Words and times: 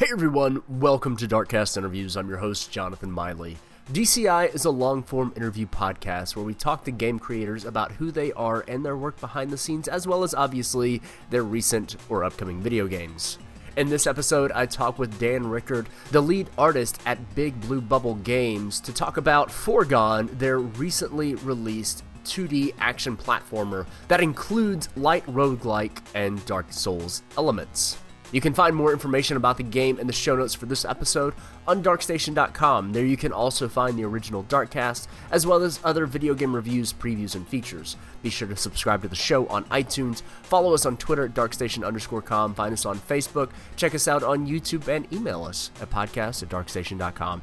Hey 0.00 0.08
everyone, 0.12 0.62
welcome 0.66 1.14
to 1.18 1.28
Darkcast 1.28 1.76
Interviews. 1.76 2.16
I'm 2.16 2.26
your 2.26 2.38
host, 2.38 2.70
Jonathan 2.72 3.12
Miley. 3.12 3.58
DCI 3.92 4.54
is 4.54 4.64
a 4.64 4.70
long 4.70 5.02
form 5.02 5.30
interview 5.36 5.66
podcast 5.66 6.34
where 6.34 6.44
we 6.44 6.54
talk 6.54 6.84
to 6.84 6.90
game 6.90 7.18
creators 7.18 7.66
about 7.66 7.92
who 7.92 8.10
they 8.10 8.32
are 8.32 8.64
and 8.66 8.82
their 8.82 8.96
work 8.96 9.20
behind 9.20 9.50
the 9.50 9.58
scenes, 9.58 9.88
as 9.88 10.06
well 10.06 10.22
as 10.22 10.32
obviously 10.32 11.02
their 11.28 11.42
recent 11.42 11.96
or 12.08 12.24
upcoming 12.24 12.62
video 12.62 12.86
games. 12.86 13.36
In 13.76 13.90
this 13.90 14.06
episode, 14.06 14.50
I 14.52 14.64
talk 14.64 14.98
with 14.98 15.18
Dan 15.20 15.46
Rickard, 15.46 15.86
the 16.12 16.22
lead 16.22 16.48
artist 16.56 16.98
at 17.04 17.34
Big 17.34 17.60
Blue 17.60 17.82
Bubble 17.82 18.14
Games, 18.14 18.80
to 18.80 18.94
talk 18.94 19.18
about 19.18 19.50
Foregone, 19.50 20.30
their 20.38 20.60
recently 20.60 21.34
released 21.34 22.04
2D 22.24 22.72
action 22.78 23.18
platformer 23.18 23.86
that 24.08 24.22
includes 24.22 24.88
light 24.96 25.26
roguelike 25.26 26.00
and 26.14 26.42
Dark 26.46 26.72
Souls 26.72 27.22
elements. 27.36 27.98
You 28.32 28.40
can 28.40 28.54
find 28.54 28.74
more 28.74 28.92
information 28.92 29.36
about 29.36 29.56
the 29.56 29.62
game 29.62 29.98
in 29.98 30.06
the 30.06 30.12
show 30.12 30.36
notes 30.36 30.54
for 30.54 30.66
this 30.66 30.84
episode 30.84 31.34
on 31.66 31.82
darkstation.com. 31.82 32.92
There 32.92 33.04
you 33.04 33.16
can 33.16 33.32
also 33.32 33.68
find 33.68 33.98
the 33.98 34.04
original 34.04 34.44
Darkcast, 34.44 35.08
as 35.30 35.46
well 35.46 35.62
as 35.62 35.80
other 35.84 36.06
video 36.06 36.34
game 36.34 36.54
reviews, 36.54 36.92
previews, 36.92 37.34
and 37.34 37.46
features. 37.46 37.96
Be 38.22 38.30
sure 38.30 38.48
to 38.48 38.56
subscribe 38.56 39.02
to 39.02 39.08
the 39.08 39.16
show 39.16 39.46
on 39.46 39.64
iTunes, 39.64 40.22
follow 40.42 40.74
us 40.74 40.86
on 40.86 40.96
Twitter 40.96 41.24
at 41.24 41.34
darkstation 41.34 41.86
underscore 41.86 42.22
com, 42.22 42.54
find 42.54 42.72
us 42.72 42.86
on 42.86 42.98
Facebook, 42.98 43.50
check 43.76 43.94
us 43.94 44.08
out 44.08 44.22
on 44.22 44.46
YouTube, 44.46 44.88
and 44.88 45.12
email 45.12 45.44
us 45.44 45.70
at 45.80 45.90
podcast 45.90 46.42
at 46.42 46.48
darkstation.com. 46.48 47.42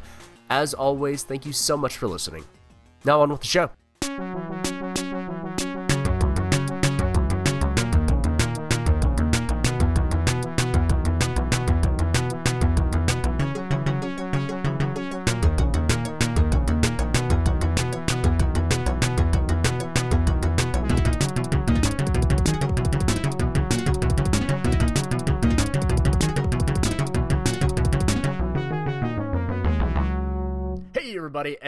As 0.49 0.73
always, 0.73 1.23
thank 1.23 1.45
you 1.45 1.53
so 1.53 1.75
much 1.75 1.97
for 1.97 2.07
listening. 2.07 2.45
Now 3.03 3.21
on 3.21 3.29
with 3.31 3.41
the 3.41 3.47
show. 3.47 4.76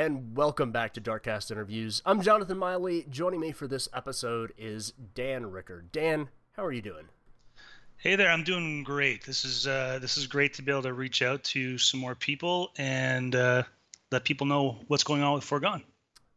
And 0.09 0.35
welcome 0.35 0.71
back 0.71 0.91
to 0.91 0.99
Darkcast 0.99 1.51
Interviews. 1.51 2.01
I'm 2.03 2.23
Jonathan 2.23 2.57
Miley. 2.57 3.05
Joining 3.11 3.39
me 3.39 3.51
for 3.51 3.67
this 3.67 3.87
episode 3.93 4.53
is 4.57 4.91
Dan 5.13 5.51
Rickard. 5.51 5.91
Dan, 5.91 6.29
how 6.53 6.65
are 6.65 6.71
you 6.71 6.81
doing? 6.81 7.09
Hey 7.97 8.15
there, 8.15 8.31
I'm 8.31 8.43
doing 8.43 8.83
great. 8.83 9.23
This 9.23 9.45
is 9.45 9.67
uh, 9.67 9.99
this 10.01 10.17
is 10.17 10.25
great 10.25 10.55
to 10.55 10.63
be 10.63 10.71
able 10.71 10.81
to 10.81 10.93
reach 10.93 11.21
out 11.21 11.43
to 11.43 11.77
some 11.77 11.99
more 11.99 12.15
people 12.15 12.71
and 12.75 13.35
uh, 13.35 13.61
let 14.11 14.23
people 14.23 14.47
know 14.47 14.79
what's 14.87 15.03
going 15.03 15.21
on 15.21 15.35
with 15.35 15.43
Foregone. 15.43 15.83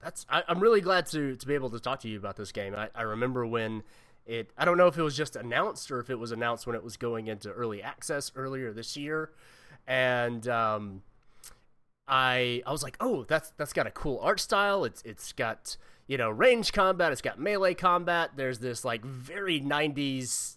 That's 0.03 0.27
I, 0.29 0.43
am 0.49 0.61
really 0.61 0.83
glad 0.83 1.07
to 1.07 1.37
to 1.37 1.47
be 1.47 1.55
able 1.55 1.71
to 1.71 1.81
talk 1.81 2.01
to 2.01 2.09
you 2.09 2.19
about 2.19 2.37
this 2.37 2.53
game. 2.53 2.75
I, 2.77 2.91
I 2.95 3.03
remember 3.03 3.47
when 3.47 3.85
it. 4.27 4.51
I 4.59 4.67
don't 4.67 4.77
know 4.77 4.89
if 4.89 4.99
it 4.99 5.03
was 5.03 5.17
just 5.17 5.35
announced 5.35 5.91
or 5.91 5.99
if 5.99 6.11
it 6.11 6.19
was 6.19 6.31
announced 6.31 6.67
when 6.67 6.77
it 6.77 6.85
was 6.85 6.99
going 6.99 7.27
into 7.27 7.51
early 7.51 7.83
access 7.83 8.33
earlier 8.37 8.75
this 8.75 8.99
year, 8.99 9.31
and. 9.87 10.47
Um, 10.47 11.03
I 12.09 12.63
I 12.67 12.73
was 12.73 12.83
like, 12.83 12.97
oh, 13.01 13.25
that's 13.25 13.51
that's 13.57 13.73
got 13.73 13.87
a 13.87 13.91
cool 13.91 14.19
art 14.23 14.41
style. 14.41 14.85
It's 14.85 15.03
it's 15.03 15.33
got 15.33 15.77
you 16.07 16.19
know 16.19 16.31
range 16.31 16.73
combat. 16.73 17.13
It's 17.13 17.23
got 17.23 17.39
melee 17.39 17.75
combat. 17.75 18.33
There's 18.37 18.59
this 18.59 18.85
like 18.85 19.05
very 19.05 19.61
'90s 19.61 20.57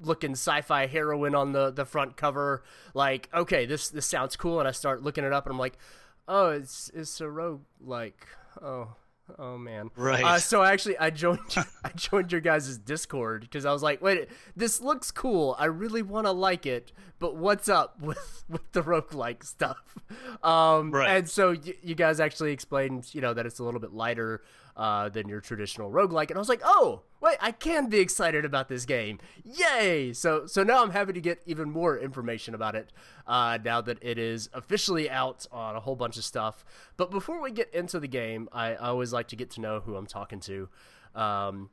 looking 0.00 0.32
sci-fi 0.32 0.86
heroine 0.86 1.34
on 1.34 1.52
the 1.52 1.70
the 1.70 1.84
front 1.84 2.16
cover. 2.16 2.62
Like, 2.94 3.28
okay, 3.34 3.66
this 3.66 3.88
this 3.88 4.06
sounds 4.06 4.36
cool. 4.36 4.58
And 4.58 4.68
I 4.68 4.72
start 4.72 5.02
looking 5.02 5.24
it 5.24 5.32
up, 5.32 5.46
and 5.46 5.52
I'm 5.52 5.58
like, 5.58 5.78
oh, 6.26 6.50
it's 6.50 6.90
it's 6.94 7.20
a 7.20 7.30
rogue 7.30 7.62
like 7.80 8.26
oh 8.62 8.94
Oh 9.38 9.58
man. 9.58 9.90
Right. 9.96 10.24
Uh, 10.24 10.38
so 10.38 10.62
actually, 10.62 10.96
I 10.98 11.10
joined 11.10 11.40
I 11.84 11.90
joined 11.94 12.32
your 12.32 12.40
guys' 12.40 12.78
Discord 12.78 13.42
because 13.42 13.64
I 13.66 13.72
was 13.72 13.82
like, 13.82 14.00
wait, 14.00 14.28
this 14.56 14.80
looks 14.80 15.10
cool. 15.10 15.56
I 15.58 15.66
really 15.66 16.02
want 16.02 16.26
to 16.26 16.32
like 16.32 16.66
it, 16.66 16.92
but 17.18 17.36
what's 17.36 17.68
up 17.68 17.98
with 18.00 18.44
with 18.48 18.70
the 18.72 18.82
roguelike 18.82 19.44
stuff? 19.44 19.98
Um, 20.42 20.90
right. 20.92 21.16
And 21.16 21.28
so 21.28 21.50
y- 21.50 21.74
you 21.82 21.94
guys 21.94 22.20
actually 22.20 22.52
explained, 22.52 23.14
you 23.14 23.20
know, 23.20 23.34
that 23.34 23.44
it's 23.46 23.58
a 23.58 23.64
little 23.64 23.80
bit 23.80 23.92
lighter 23.92 24.42
uh, 24.78 25.08
than 25.08 25.28
your 25.28 25.40
traditional 25.40 25.90
roguelike. 25.90 26.28
And 26.28 26.36
I 26.36 26.38
was 26.38 26.48
like, 26.48 26.62
oh, 26.64 27.02
wait, 27.20 27.36
I 27.40 27.50
can 27.50 27.88
be 27.88 27.98
excited 27.98 28.44
about 28.44 28.68
this 28.68 28.86
game. 28.86 29.18
Yay! 29.44 30.12
So 30.12 30.46
so 30.46 30.62
now 30.62 30.82
I'm 30.82 30.90
happy 30.90 31.12
to 31.12 31.20
get 31.20 31.42
even 31.44 31.70
more 31.70 31.98
information 31.98 32.54
about 32.54 32.76
it 32.76 32.92
uh, 33.26 33.58
now 33.62 33.80
that 33.80 33.98
it 34.00 34.18
is 34.18 34.48
officially 34.54 35.10
out 35.10 35.46
on 35.50 35.76
a 35.76 35.80
whole 35.80 35.96
bunch 35.96 36.16
of 36.16 36.24
stuff. 36.24 36.64
But 36.96 37.10
before 37.10 37.42
we 37.42 37.50
get 37.50 37.74
into 37.74 37.98
the 37.98 38.08
game, 38.08 38.48
I, 38.52 38.74
I 38.74 38.88
always 38.88 39.12
like 39.12 39.28
to 39.28 39.36
get 39.36 39.50
to 39.52 39.60
know 39.60 39.80
who 39.80 39.96
I'm 39.96 40.06
talking 40.06 40.40
to. 40.40 40.68
Um, 41.14 41.70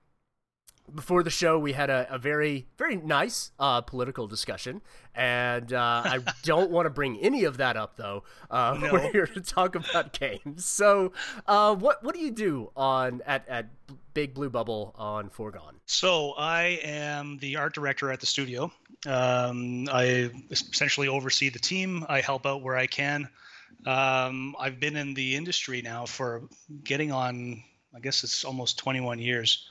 before 0.94 1.24
the 1.24 1.30
show, 1.30 1.58
we 1.58 1.74
had 1.74 1.90
a, 1.90 2.08
a 2.14 2.18
very, 2.18 2.68
very 2.78 2.96
nice 2.96 3.52
uh, 3.60 3.82
political 3.82 4.28
discussion, 4.28 4.82
and 5.16 5.74
uh, 5.74 6.02
I 6.06 6.20
don't 6.44 6.70
want 6.70 6.86
to 6.86 6.90
bring 6.90 7.20
any 7.20 7.46
of 7.46 7.58
that 7.58 7.78
up, 7.78 7.98
though. 7.98 8.24
Uh, 8.50 8.78
no. 8.82 8.94
We're 8.94 9.12
here 9.12 9.28
to 9.28 9.42
talk 9.42 9.76
about 9.76 10.18
games. 10.18 10.66
So, 10.66 11.14
uh, 11.48 11.76
what 11.76 12.04
what 12.04 12.14
do 12.16 12.22
you 12.22 12.32
do 12.32 12.72
on 12.76 13.22
at 13.26 13.48
at 13.48 13.70
Big 14.14 14.34
Blue 14.34 14.50
Bubble 14.50 14.94
on 14.98 15.30
Foregone? 15.30 15.76
So, 15.86 16.34
I 16.38 16.80
am 16.84 17.38
the 17.38 17.58
art 17.58 17.74
director 17.74 18.12
at 18.12 18.20
the 18.20 18.26
studio. 18.26 18.72
Um, 19.08 19.88
I 19.92 20.32
essentially 20.52 21.08
oversee 21.08 21.50
the 21.50 21.60
team. 21.60 22.06
I 22.10 22.22
help 22.22 22.46
out 22.46 22.62
where 22.62 22.78
I 22.78 22.88
can. 22.88 23.28
Um, 23.86 24.56
I've 24.60 24.80
been 24.80 24.96
in 24.96 25.14
the 25.14 25.36
industry 25.36 25.82
now 25.82 26.06
for 26.06 26.44
getting 26.84 27.12
on. 27.12 27.64
I 27.96 28.00
guess 28.00 28.24
it's 28.26 28.44
almost 28.44 28.78
21 28.80 29.20
years 29.20 29.70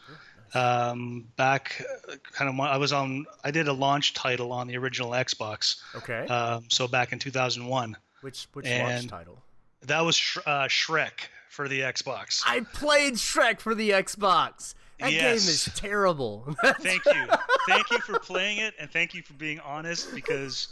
um, 0.54 1.26
back 1.36 1.84
kind 2.32 2.48
of 2.48 2.60
I 2.60 2.76
was 2.76 2.92
on 2.92 3.26
I 3.42 3.50
did 3.50 3.68
a 3.68 3.72
launch 3.72 4.14
title 4.14 4.52
on 4.52 4.66
the 4.66 4.76
original 4.76 5.10
Xbox. 5.10 5.80
Okay. 5.96 6.26
Um, 6.26 6.64
so 6.68 6.88
back 6.88 7.12
in 7.12 7.18
2001. 7.18 7.96
Which 8.20 8.48
which 8.52 8.66
launch 8.66 9.06
title? 9.08 9.42
That 9.82 10.00
was 10.00 10.16
Sh- 10.16 10.38
uh, 10.46 10.64
Shrek 10.64 11.28
for 11.50 11.68
the 11.68 11.80
Xbox. 11.80 12.42
I 12.46 12.60
played 12.60 13.14
Shrek 13.14 13.60
for 13.60 13.74
the 13.74 13.90
Xbox. 13.90 14.74
That 15.00 15.12
yes. 15.12 15.22
game 15.22 15.34
is 15.34 15.70
terrible. 15.74 16.56
thank 16.80 17.04
you, 17.04 17.26
thank 17.66 17.90
you 17.90 17.98
for 17.98 18.18
playing 18.18 18.58
it, 18.58 18.74
and 18.78 18.88
thank 18.88 19.12
you 19.12 19.22
for 19.22 19.34
being 19.34 19.60
honest 19.60 20.14
because 20.14 20.68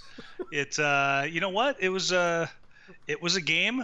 it. 0.52 0.78
Uh, 0.78 1.24
you 1.28 1.40
know 1.40 1.48
what? 1.48 1.76
It 1.80 1.88
was 1.88 2.12
a, 2.12 2.18
uh, 2.18 2.46
it 3.06 3.20
was 3.20 3.36
a 3.36 3.40
game. 3.40 3.82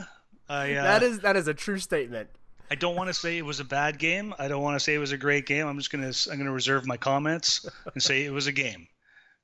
I, 0.49 0.75
uh, 0.75 0.83
that 0.83 1.03
is 1.03 1.19
that 1.21 1.37
is 1.37 1.49
a 1.49 1.55
true 1.55 1.79
statement. 1.79 2.31
I 2.71 2.75
don't 2.75 2.97
want 2.97 3.09
to 3.09 3.15
say 3.15 3.39
it 3.39 3.45
was 3.45 3.61
a 3.61 3.65
bad 3.65 3.99
game. 3.99 4.35
I 4.39 4.49
don't 4.49 4.63
want 4.63 4.77
to 4.77 4.81
say 4.81 4.95
it 4.95 4.99
was 4.99 5.13
a 5.13 5.19
great 5.19 5.47
game. 5.47 5.67
I'm 5.67 5.79
just 5.79 5.91
gonna 5.91 6.13
I'm 6.31 6.39
gonna 6.39 6.53
reserve 6.53 6.87
my 6.87 6.97
comments 6.97 7.67
and 7.93 8.03
say 8.03 8.25
it 8.25 8.33
was 8.33 8.47
a 8.47 8.53
game. 8.53 8.89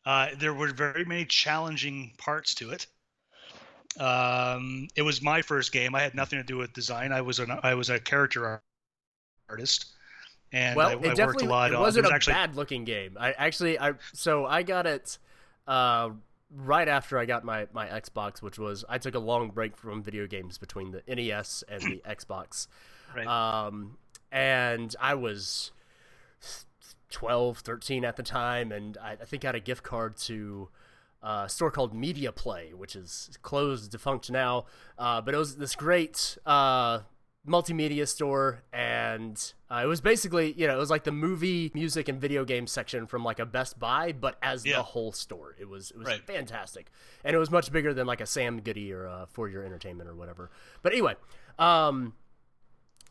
Uh, 0.04 0.28
there 0.38 0.52
were 0.52 0.68
very 0.68 1.04
many 1.04 1.24
challenging 1.24 2.12
parts 2.18 2.54
to 2.56 2.70
it. 2.70 2.86
Um, 3.98 4.88
it 4.96 5.02
was 5.02 5.22
my 5.22 5.42
first 5.42 5.72
game. 5.72 5.94
I 5.94 6.02
had 6.02 6.14
nothing 6.14 6.38
to 6.38 6.44
do 6.44 6.56
with 6.56 6.72
design. 6.72 7.12
I 7.12 7.22
was 7.22 7.38
an 7.38 7.50
I 7.62 7.74
was 7.74 7.90
a 7.90 7.98
character 7.98 8.60
artist, 9.48 9.86
and 10.52 10.76
well, 10.76 10.88
I, 10.88 10.92
it 10.92 11.18
I 11.18 11.26
worked 11.26 11.42
a 11.42 11.46
lot. 11.46 11.72
It 11.72 11.78
wasn't 11.78 12.06
on, 12.06 12.12
a 12.12 12.14
actually... 12.14 12.34
bad 12.34 12.56
looking 12.56 12.84
game. 12.84 13.16
I 13.18 13.32
actually 13.32 13.78
I 13.78 13.92
so 14.12 14.44
I 14.44 14.62
got 14.62 14.86
it. 14.86 15.18
Uh, 15.66 16.10
right 16.56 16.88
after 16.88 17.18
I 17.18 17.24
got 17.24 17.44
my, 17.44 17.66
my 17.72 17.86
Xbox, 17.86 18.42
which 18.42 18.58
was 18.58 18.84
I 18.88 18.98
took 18.98 19.14
a 19.14 19.18
long 19.18 19.50
break 19.50 19.76
from 19.76 20.02
video 20.02 20.26
games 20.26 20.58
between 20.58 20.92
the 20.92 21.02
NES 21.08 21.64
and 21.68 21.82
the 21.82 22.02
Xbox. 22.08 22.66
Right. 23.14 23.26
Um, 23.26 23.96
and 24.32 24.94
I 25.00 25.14
was 25.14 25.70
12, 27.10 27.58
13 27.58 28.04
at 28.04 28.16
the 28.16 28.22
time, 28.22 28.72
and 28.72 28.98
I, 28.98 29.12
I 29.12 29.24
think 29.24 29.44
I 29.44 29.48
had 29.48 29.54
a 29.54 29.60
gift 29.60 29.84
card 29.84 30.16
to 30.18 30.68
a 31.22 31.48
store 31.48 31.70
called 31.70 31.94
Media 31.94 32.32
Play, 32.32 32.72
which 32.74 32.96
is 32.96 33.30
closed, 33.42 33.90
defunct 33.92 34.30
now. 34.30 34.66
Uh, 34.98 35.20
but 35.20 35.34
it 35.34 35.38
was 35.38 35.56
this 35.56 35.74
great 35.76 36.36
uh, 36.44 37.00
multimedia 37.48 38.06
store, 38.06 38.62
and 38.72 39.54
uh, 39.70 39.80
it 39.84 39.86
was 39.86 40.00
basically, 40.00 40.52
you 40.52 40.66
know, 40.66 40.74
it 40.74 40.78
was 40.78 40.90
like 40.90 41.04
the 41.04 41.12
movie, 41.12 41.70
music, 41.72 42.08
and 42.08 42.20
video 42.20 42.44
game 42.44 42.66
section 42.66 43.06
from 43.06 43.24
like 43.24 43.38
a 43.38 43.46
Best 43.46 43.78
Buy, 43.78 44.12
but 44.12 44.36
as 44.42 44.66
yeah. 44.66 44.76
the 44.76 44.82
whole 44.82 45.12
store. 45.12 45.54
It 45.58 45.68
was 45.68 45.92
it 45.92 45.98
was 45.98 46.08
right. 46.08 46.26
fantastic, 46.26 46.90
and 47.24 47.34
it 47.34 47.38
was 47.38 47.50
much 47.50 47.70
bigger 47.72 47.94
than 47.94 48.06
like 48.06 48.20
a 48.20 48.26
Sam 48.26 48.60
Goody 48.60 48.92
or 48.92 49.06
a 49.06 49.26
For 49.30 49.48
Your 49.48 49.64
Entertainment 49.64 50.08
or 50.08 50.14
whatever. 50.14 50.50
But 50.82 50.92
anyway. 50.92 51.14
Um, 51.56 52.14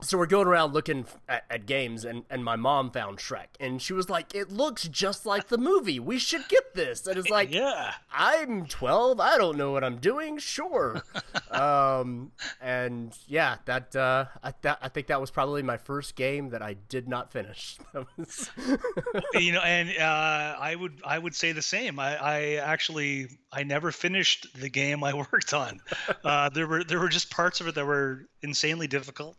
so 0.03 0.17
we're 0.17 0.25
going 0.25 0.47
around 0.47 0.73
looking 0.73 1.05
at, 1.27 1.45
at, 1.49 1.65
games 1.65 2.03
and, 2.05 2.23
and 2.29 2.43
my 2.43 2.55
mom 2.55 2.91
found 2.91 3.17
shrek 3.17 3.47
and 3.59 3.81
she 3.81 3.93
was 3.93 4.09
like 4.09 4.35
it 4.35 4.51
looks 4.51 4.87
just 4.87 5.25
like 5.25 5.47
the 5.47 5.57
movie. 5.57 5.99
We 5.99 6.19
should 6.19 6.47
get 6.49 6.73
this. 6.73 7.07
And 7.07 7.17
it's 7.17 7.29
like 7.29 7.53
yeah. 7.53 7.93
I'm 8.11 8.65
12 8.65 9.19
i 9.19 9.37
don't 9.37 9.57
know 9.57 9.71
what 9.71 9.83
i'm 9.83 9.97
doing. 9.97 10.37
Sure. 10.37 11.01
Um, 11.53 12.31
and 12.61 13.15
yeah 13.27 13.57
that 13.65 13.95
uh, 13.95 14.25
I, 14.43 14.53
that 14.63 14.79
I 14.81 14.89
think 14.89 15.05
that 15.07 15.21
was 15.21 15.29
probably 15.29 15.61
my 15.61 15.77
first 15.77 16.15
game 16.15 16.49
that 16.49 16.63
i 16.63 16.73
did 16.73 17.07
not 17.07 17.31
finish. 17.31 17.77
You 19.33 19.51
know 19.51 19.61
and 19.61 19.89
uh, 19.89 20.55
i 20.59 20.75
would 20.75 21.01
i 21.05 21.17
would 21.17 21.35
say 21.35 21.51
the 21.51 21.61
same. 21.61 21.99
I, 21.99 22.17
I 22.17 22.41
actually 22.55 23.27
i 23.51 23.61
never 23.63 23.91
finished 23.91 24.47
the 24.59 24.69
game 24.69 25.03
i 25.03 25.13
worked 25.13 25.53
on. 25.53 25.79
Uh, 26.23 26.49
there 26.49 26.65
were 26.65 26.83
there 26.83 26.99
were 26.99 27.09
just 27.09 27.29
parts 27.29 27.61
of 27.61 27.67
it 27.67 27.75
that 27.75 27.85
were 27.85 28.25
insanely 28.41 28.87
difficult 28.87 29.37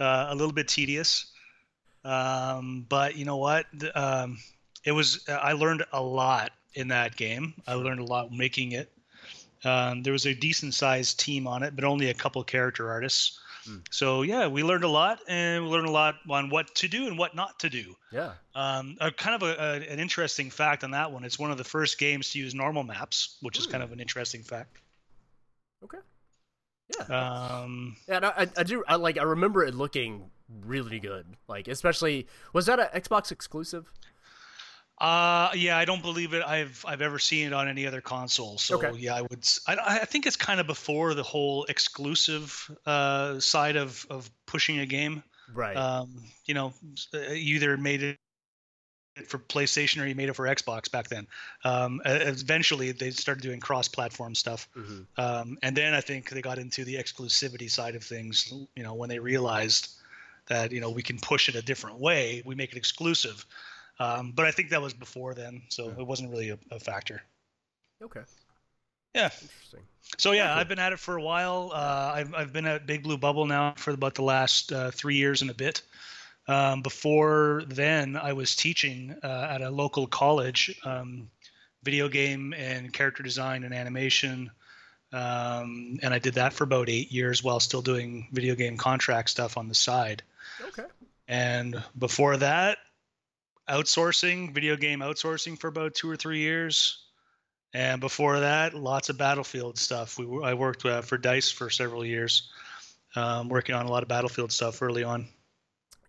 uh, 0.00 0.26
a 0.30 0.34
little 0.34 0.52
bit 0.52 0.68
tedious. 0.68 1.26
Um, 2.04 2.86
but 2.88 3.16
you 3.16 3.24
know 3.24 3.36
what? 3.36 3.66
Um, 3.94 4.38
it 4.84 4.92
was. 4.92 5.24
I 5.28 5.52
learned 5.52 5.84
a 5.92 6.02
lot 6.02 6.52
in 6.74 6.88
that 6.88 7.16
game. 7.16 7.54
I 7.66 7.74
learned 7.74 8.00
a 8.00 8.04
lot 8.04 8.32
making 8.32 8.72
it. 8.72 8.92
Um, 9.64 10.02
there 10.02 10.12
was 10.12 10.26
a 10.26 10.34
decent 10.34 10.74
sized 10.74 11.18
team 11.18 11.46
on 11.46 11.62
it, 11.62 11.74
but 11.74 11.84
only 11.84 12.10
a 12.10 12.14
couple 12.14 12.42
character 12.44 12.90
artists. 12.90 13.40
Mm. 13.68 13.82
So 13.90 14.22
yeah, 14.22 14.46
we 14.46 14.62
learned 14.62 14.84
a 14.84 14.88
lot, 14.88 15.20
and 15.26 15.64
we 15.64 15.70
learned 15.70 15.88
a 15.88 15.92
lot 15.92 16.16
on 16.30 16.50
what 16.50 16.74
to 16.76 16.88
do 16.88 17.08
and 17.08 17.18
what 17.18 17.34
not 17.34 17.58
to 17.60 17.70
do. 17.70 17.96
Yeah. 18.12 18.32
Um, 18.54 18.96
a 19.00 19.10
kind 19.10 19.42
of 19.42 19.48
a, 19.48 19.60
a, 19.60 19.92
an 19.92 19.98
interesting 19.98 20.50
fact 20.50 20.84
on 20.84 20.92
that 20.92 21.10
one. 21.10 21.24
It's 21.24 21.38
one 21.38 21.50
of 21.50 21.58
the 21.58 21.64
first 21.64 21.98
games 21.98 22.30
to 22.30 22.38
use 22.38 22.54
normal 22.54 22.84
maps, 22.84 23.36
which 23.40 23.58
is 23.58 23.66
kind 23.66 23.82
of 23.82 23.92
an 23.92 23.98
interesting 23.98 24.42
fact. 24.42 24.78
Okay. 25.82 25.98
Yeah. 26.88 27.60
Um, 27.60 27.96
yeah, 28.08 28.20
I, 28.36 28.48
I 28.56 28.62
do. 28.62 28.84
I 28.86 28.96
like. 28.96 29.18
I 29.18 29.22
remember 29.22 29.64
it 29.64 29.74
looking 29.74 30.30
really 30.64 31.00
good. 31.00 31.26
Like, 31.48 31.68
especially 31.68 32.26
was 32.52 32.66
that 32.66 32.78
an 32.78 32.88
Xbox 32.94 33.32
exclusive? 33.32 33.90
Uh, 34.98 35.50
yeah, 35.54 35.76
I 35.76 35.84
don't 35.84 36.00
believe 36.00 36.32
it. 36.32 36.42
I've 36.46 36.84
I've 36.86 37.02
ever 37.02 37.18
seen 37.18 37.48
it 37.48 37.52
on 37.52 37.68
any 37.68 37.86
other 37.86 38.00
console. 38.00 38.56
So 38.56 38.76
okay. 38.76 38.98
yeah, 38.98 39.14
I 39.14 39.22
would. 39.22 39.46
I, 39.66 39.76
I 39.78 40.04
think 40.04 40.26
it's 40.26 40.36
kind 40.36 40.58
of 40.58 40.66
before 40.66 41.14
the 41.14 41.22
whole 41.22 41.64
exclusive 41.64 42.70
uh, 42.86 43.38
side 43.40 43.76
of 43.76 44.06
of 44.08 44.30
pushing 44.46 44.78
a 44.78 44.86
game. 44.86 45.22
Right. 45.52 45.76
Um, 45.76 46.22
you 46.46 46.54
know, 46.54 46.72
either 47.14 47.76
made 47.76 48.02
it 48.02 48.18
for 49.24 49.38
PlayStation 49.38 50.02
or 50.02 50.06
you 50.06 50.14
made 50.14 50.28
it 50.28 50.34
for 50.34 50.46
Xbox 50.46 50.90
back 50.90 51.08
then. 51.08 51.26
Um, 51.64 52.00
eventually, 52.04 52.92
they 52.92 53.10
started 53.10 53.42
doing 53.42 53.60
cross-platform 53.60 54.34
stuff, 54.34 54.68
mm-hmm. 54.76 55.02
um, 55.18 55.58
and 55.62 55.76
then 55.76 55.94
I 55.94 56.00
think 56.00 56.30
they 56.30 56.42
got 56.42 56.58
into 56.58 56.84
the 56.84 56.96
exclusivity 56.96 57.70
side 57.70 57.94
of 57.94 58.04
things. 58.04 58.52
You 58.74 58.82
know, 58.82 58.94
when 58.94 59.08
they 59.08 59.18
realized 59.18 59.88
that 60.48 60.72
you 60.72 60.80
know 60.80 60.90
we 60.90 61.02
can 61.02 61.18
push 61.18 61.48
it 61.48 61.54
a 61.54 61.62
different 61.62 61.98
way, 61.98 62.42
we 62.44 62.54
make 62.54 62.72
it 62.72 62.76
exclusive. 62.76 63.44
Um, 63.98 64.32
but 64.34 64.44
I 64.44 64.50
think 64.50 64.70
that 64.70 64.82
was 64.82 64.92
before 64.92 65.34
then, 65.34 65.62
so 65.68 65.86
yeah. 65.86 66.00
it 66.00 66.06
wasn't 66.06 66.30
really 66.30 66.50
a, 66.50 66.58
a, 66.70 66.78
factor. 66.78 67.22
Okay. 68.02 68.20
Yeah. 69.14 69.24
Interesting. 69.24 69.80
So 70.18 70.32
yeah, 70.32 70.54
I've 70.54 70.68
been 70.68 70.78
at 70.78 70.92
it 70.92 70.98
for 70.98 71.16
a 71.16 71.22
while. 71.22 71.70
Uh, 71.72 72.12
I've 72.14 72.34
I've 72.34 72.52
been 72.52 72.66
at 72.66 72.86
Big 72.86 73.02
Blue 73.02 73.16
Bubble 73.16 73.46
now 73.46 73.72
for 73.78 73.92
about 73.92 74.14
the 74.14 74.22
last 74.22 74.70
uh, 74.70 74.90
three 74.90 75.16
years 75.16 75.40
and 75.40 75.50
a 75.50 75.54
bit. 75.54 75.80
Um, 76.48 76.82
before 76.82 77.64
then, 77.66 78.16
I 78.16 78.32
was 78.32 78.54
teaching 78.54 79.16
uh, 79.22 79.48
at 79.50 79.62
a 79.62 79.70
local 79.70 80.06
college, 80.06 80.78
um, 80.84 81.28
video 81.82 82.08
game 82.08 82.54
and 82.54 82.92
character 82.92 83.22
design 83.22 83.64
and 83.64 83.74
animation. 83.74 84.50
Um, 85.12 85.98
and 86.02 86.12
I 86.12 86.18
did 86.18 86.34
that 86.34 86.52
for 86.52 86.64
about 86.64 86.88
eight 86.88 87.10
years 87.12 87.42
while 87.42 87.60
still 87.60 87.82
doing 87.82 88.28
video 88.32 88.54
game 88.54 88.76
contract 88.76 89.30
stuff 89.30 89.56
on 89.56 89.68
the 89.68 89.74
side. 89.74 90.22
Okay. 90.68 90.84
And 91.28 91.82
before 91.98 92.36
that, 92.38 92.78
outsourcing, 93.68 94.54
video 94.54 94.76
game 94.76 95.00
outsourcing 95.00 95.58
for 95.58 95.68
about 95.68 95.94
two 95.94 96.10
or 96.10 96.16
three 96.16 96.40
years. 96.40 96.98
And 97.74 98.00
before 98.00 98.40
that, 98.40 98.74
lots 98.74 99.08
of 99.08 99.18
Battlefield 99.18 99.78
stuff. 99.78 100.18
We 100.18 100.26
I 100.42 100.54
worked 100.54 100.84
uh, 100.84 101.02
for 101.02 101.18
Dice 101.18 101.50
for 101.50 101.68
several 101.68 102.04
years, 102.04 102.48
um, 103.16 103.48
working 103.48 103.74
on 103.74 103.86
a 103.86 103.90
lot 103.90 104.02
of 104.02 104.08
Battlefield 104.08 104.52
stuff 104.52 104.80
early 104.82 105.04
on. 105.04 105.28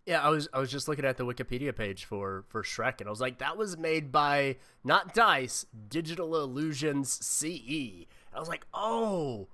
Yeah, 0.08 0.22
I 0.22 0.30
was 0.30 0.48
I 0.54 0.60
was 0.60 0.72
just 0.72 0.88
looking 0.88 1.04
at 1.04 1.18
the 1.18 1.26
Wikipedia 1.26 1.76
page 1.76 2.06
for 2.06 2.46
for 2.48 2.64
Shrek, 2.64 3.02
and 3.02 3.08
I 3.08 3.10
was 3.10 3.20
like, 3.20 3.40
that 3.40 3.58
was 3.58 3.78
made 3.78 4.10
by 4.10 4.56
not 4.82 5.14
Dice, 5.14 5.66
Digital 5.90 6.42
Illusions 6.42 7.12
CE. 7.12 8.06
I 8.34 8.40
was 8.40 8.48
like, 8.48 8.66
oh, 8.74 9.50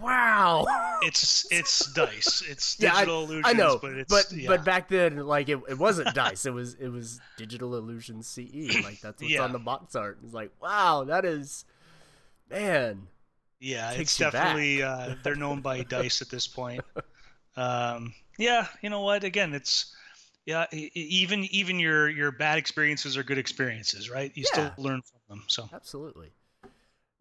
wow. 0.00 0.66
It's 1.02 1.46
it's 1.52 1.92
Dice. 1.92 2.42
It's 2.48 2.74
Digital 2.74 3.06
yeah, 3.06 3.12
I, 3.12 3.24
Illusions, 3.24 3.44
I 3.46 3.52
know, 3.52 3.78
but 3.80 3.92
it's 3.92 4.12
but 4.12 4.32
yeah. 4.36 4.48
but 4.48 4.64
back 4.64 4.88
then, 4.88 5.18
like 5.18 5.48
it, 5.48 5.60
it 5.68 5.78
wasn't 5.78 6.12
Dice. 6.12 6.44
It 6.44 6.52
was 6.52 6.74
it 6.74 6.88
was 6.88 7.20
Digital 7.36 7.76
Illusions 7.76 8.26
CE. 8.26 8.82
Like 8.82 9.00
that's 9.00 9.22
what's 9.22 9.32
yeah. 9.32 9.42
on 9.42 9.52
the 9.52 9.60
box 9.60 9.94
art. 9.94 10.18
It's 10.24 10.34
like, 10.34 10.50
wow, 10.60 11.04
that 11.04 11.24
is, 11.24 11.64
man. 12.50 13.06
Yeah, 13.60 13.92
it's 13.92 14.18
definitely 14.18 14.82
uh, 14.82 15.14
they're 15.22 15.36
known 15.36 15.60
by 15.60 15.84
Dice 15.84 16.20
at 16.20 16.30
this 16.30 16.48
point. 16.48 16.82
Um, 17.56 18.12
yeah, 18.38 18.66
you 18.82 18.90
know 18.90 19.00
what? 19.00 19.24
Again, 19.24 19.54
it's 19.54 19.94
yeah. 20.46 20.66
Even 20.72 21.44
even 21.50 21.78
your 21.78 22.08
your 22.08 22.32
bad 22.32 22.58
experiences 22.58 23.16
are 23.16 23.22
good 23.22 23.38
experiences, 23.38 24.10
right? 24.10 24.30
You 24.34 24.44
yeah. 24.46 24.70
still 24.70 24.84
learn 24.84 25.02
from 25.02 25.20
them. 25.28 25.44
So 25.48 25.68
absolutely, 25.72 26.32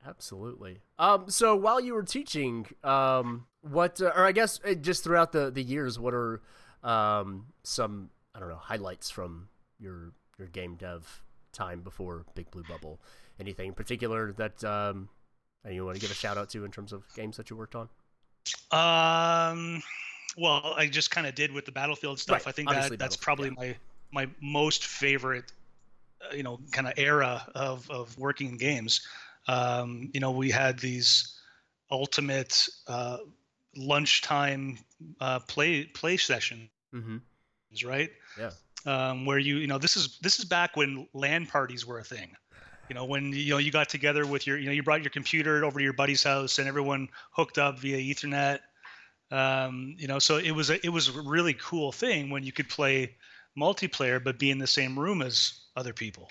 absolutely. 0.05 0.79
Um, 0.99 1.29
so 1.29 1.55
while 1.55 1.79
you 1.79 1.93
were 1.93 2.03
teaching, 2.03 2.67
um, 2.83 3.45
what 3.61 4.01
uh, 4.01 4.11
or 4.15 4.25
I 4.25 4.31
guess 4.31 4.59
uh, 4.65 4.73
just 4.73 5.03
throughout 5.03 5.31
the 5.31 5.51
the 5.51 5.63
years, 5.63 5.97
what 5.99 6.13
are 6.13 6.41
um 6.83 7.45
some 7.63 8.09
I 8.35 8.39
don't 8.39 8.49
know 8.49 8.55
highlights 8.55 9.09
from 9.09 9.47
your 9.79 10.11
your 10.37 10.47
game 10.47 10.75
dev 10.75 11.21
time 11.53 11.81
before 11.81 12.25
Big 12.35 12.51
Blue 12.51 12.63
Bubble? 12.63 12.99
Anything 13.39 13.69
in 13.69 13.73
particular 13.73 14.33
that 14.33 14.63
um 14.63 15.09
you 15.69 15.85
want 15.85 15.95
to 15.95 16.01
give 16.01 16.11
a 16.11 16.15
shout 16.15 16.37
out 16.37 16.49
to 16.49 16.65
in 16.65 16.71
terms 16.71 16.91
of 16.91 17.03
games 17.15 17.37
that 17.37 17.49
you 17.49 17.55
worked 17.55 17.75
on? 17.75 17.87
Um 18.71 19.81
well, 20.37 20.73
I 20.77 20.87
just 20.87 21.11
kind 21.11 21.27
of 21.27 21.35
did 21.35 21.51
with 21.51 21.65
the 21.65 21.71
Battlefield 21.71 22.19
stuff. 22.19 22.45
Right. 22.45 22.47
I 22.47 22.51
think 22.51 22.69
that 22.69 22.97
that's 22.99 23.15
probably 23.15 23.49
yeah. 23.49 23.55
my 23.57 23.75
my 24.11 24.29
most 24.41 24.85
favorite, 24.85 25.51
uh, 26.21 26.35
you 26.35 26.43
know, 26.43 26.59
kind 26.71 26.87
of 26.87 26.93
era 26.97 27.45
of 27.55 27.89
of 27.89 28.17
working 28.17 28.49
in 28.49 28.57
games. 28.57 29.07
Um, 29.47 30.09
you 30.13 30.19
know, 30.19 30.31
we 30.31 30.49
had 30.49 30.79
these 30.79 31.37
ultimate 31.91 32.67
uh, 32.87 33.17
lunchtime 33.75 34.79
uh, 35.19 35.39
play 35.39 35.85
play 35.85 36.17
sessions, 36.17 36.69
mm-hmm. 36.93 37.17
right? 37.87 38.11
Yeah. 38.37 38.51
Um, 38.85 39.25
where 39.25 39.37
you 39.37 39.57
you 39.57 39.67
know 39.67 39.77
this 39.77 39.95
is 39.95 40.17
this 40.21 40.39
is 40.39 40.45
back 40.45 40.75
when 40.75 41.07
LAN 41.13 41.45
parties 41.45 41.85
were 41.85 41.99
a 41.99 42.03
thing. 42.03 42.35
You 42.89 42.95
know, 42.95 43.05
when 43.05 43.31
you 43.31 43.51
know 43.51 43.59
you 43.59 43.71
got 43.71 43.89
together 43.89 44.25
with 44.25 44.45
your 44.45 44.57
you 44.57 44.65
know 44.65 44.71
you 44.71 44.83
brought 44.83 45.01
your 45.01 45.09
computer 45.09 45.63
over 45.63 45.79
to 45.79 45.83
your 45.83 45.93
buddy's 45.93 46.23
house 46.23 46.59
and 46.59 46.67
everyone 46.67 47.07
hooked 47.31 47.57
up 47.57 47.79
via 47.79 47.97
Ethernet 47.97 48.59
um, 49.33 49.95
you 49.97 50.07
know, 50.07 50.19
so 50.19 50.37
it 50.37 50.51
was 50.51 50.69
a 50.69 50.85
it 50.85 50.89
was 50.89 51.09
a 51.09 51.21
really 51.21 51.55
cool 51.55 51.91
thing 51.91 52.29
when 52.29 52.43
you 52.43 52.51
could 52.51 52.69
play 52.69 53.15
multiplayer 53.57 54.23
but 54.23 54.37
be 54.37 54.51
in 54.51 54.59
the 54.59 54.67
same 54.67 54.97
room 54.97 55.21
as 55.21 55.59
other 55.75 55.91
people. 55.91 56.29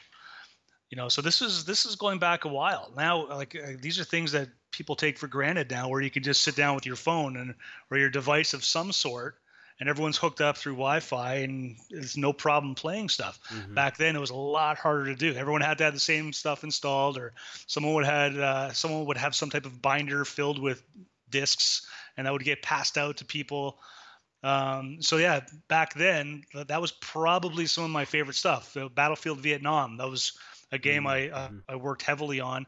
You 0.88 0.96
know, 0.96 1.08
so 1.08 1.20
this 1.20 1.42
is 1.42 1.64
this 1.64 1.84
is 1.84 1.96
going 1.96 2.20
back 2.20 2.44
a 2.44 2.48
while 2.48 2.92
now. 2.96 3.26
Like 3.26 3.56
uh, 3.56 3.72
these 3.80 3.98
are 3.98 4.04
things 4.04 4.30
that 4.32 4.48
people 4.70 4.94
take 4.94 5.18
for 5.18 5.26
granted 5.26 5.68
now, 5.68 5.88
where 5.88 6.00
you 6.00 6.10
can 6.10 6.22
just 6.22 6.42
sit 6.42 6.54
down 6.54 6.76
with 6.76 6.86
your 6.86 6.96
phone 6.96 7.36
and 7.36 7.54
or 7.90 7.98
your 7.98 8.08
device 8.08 8.54
of 8.54 8.64
some 8.64 8.92
sort, 8.92 9.36
and 9.80 9.88
everyone's 9.88 10.18
hooked 10.18 10.40
up 10.40 10.56
through 10.56 10.74
Wi-Fi, 10.74 11.34
and 11.34 11.76
it's 11.90 12.16
no 12.16 12.32
problem 12.32 12.76
playing 12.76 13.08
stuff. 13.08 13.40
Mm-hmm. 13.48 13.74
Back 13.74 13.96
then, 13.96 14.14
it 14.14 14.20
was 14.20 14.30
a 14.30 14.36
lot 14.36 14.78
harder 14.78 15.06
to 15.06 15.16
do. 15.16 15.34
Everyone 15.34 15.60
had 15.60 15.78
to 15.78 15.84
have 15.84 15.94
the 15.94 15.98
same 16.00 16.32
stuff 16.32 16.62
installed, 16.62 17.18
or 17.18 17.32
someone 17.66 17.94
would 17.94 18.04
had 18.04 18.38
uh, 18.38 18.72
someone 18.72 19.06
would 19.06 19.16
have 19.16 19.34
some 19.34 19.50
type 19.50 19.66
of 19.66 19.82
binder 19.82 20.24
filled 20.24 20.60
with 20.60 20.84
discs 21.30 21.84
and 22.16 22.26
that 22.26 22.32
would 22.32 22.44
get 22.44 22.62
passed 22.62 22.98
out 22.98 23.18
to 23.18 23.24
people. 23.24 23.78
Um, 24.42 25.00
so 25.00 25.18
yeah, 25.18 25.40
back 25.68 25.94
then 25.94 26.42
that 26.54 26.80
was 26.80 26.92
probably 26.92 27.66
some 27.66 27.84
of 27.84 27.90
my 27.90 28.04
favorite 28.04 28.34
stuff. 28.34 28.74
The 28.74 28.88
Battlefield 28.88 29.38
Vietnam. 29.38 29.98
That 29.98 30.10
was 30.10 30.32
a 30.72 30.78
game 30.78 31.04
mm-hmm. 31.04 31.34
I 31.34 31.38
uh, 31.38 31.48
I 31.68 31.76
worked 31.76 32.02
heavily 32.02 32.40
on. 32.40 32.66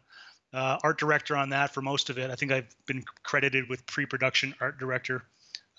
Uh, 0.52 0.78
art 0.84 0.98
director 0.98 1.36
on 1.36 1.50
that 1.50 1.74
for 1.74 1.82
most 1.82 2.10
of 2.10 2.18
it. 2.18 2.30
I 2.30 2.36
think 2.36 2.52
I've 2.52 2.72
been 2.86 3.02
credited 3.24 3.68
with 3.68 3.84
pre-production 3.86 4.54
art 4.60 4.78
director. 4.78 5.24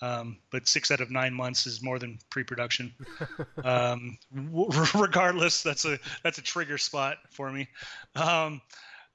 Um, 0.02 0.36
but 0.50 0.68
six 0.68 0.90
out 0.90 1.00
of 1.00 1.10
nine 1.10 1.32
months 1.32 1.66
is 1.66 1.82
more 1.82 1.98
than 1.98 2.18
pre-production. 2.28 2.92
um, 3.64 4.18
w- 4.34 4.70
regardless, 4.94 5.62
that's 5.62 5.86
a 5.86 5.98
that's 6.22 6.36
a 6.36 6.42
trigger 6.42 6.76
spot 6.76 7.16
for 7.30 7.50
me. 7.50 7.68
Um, 8.14 8.60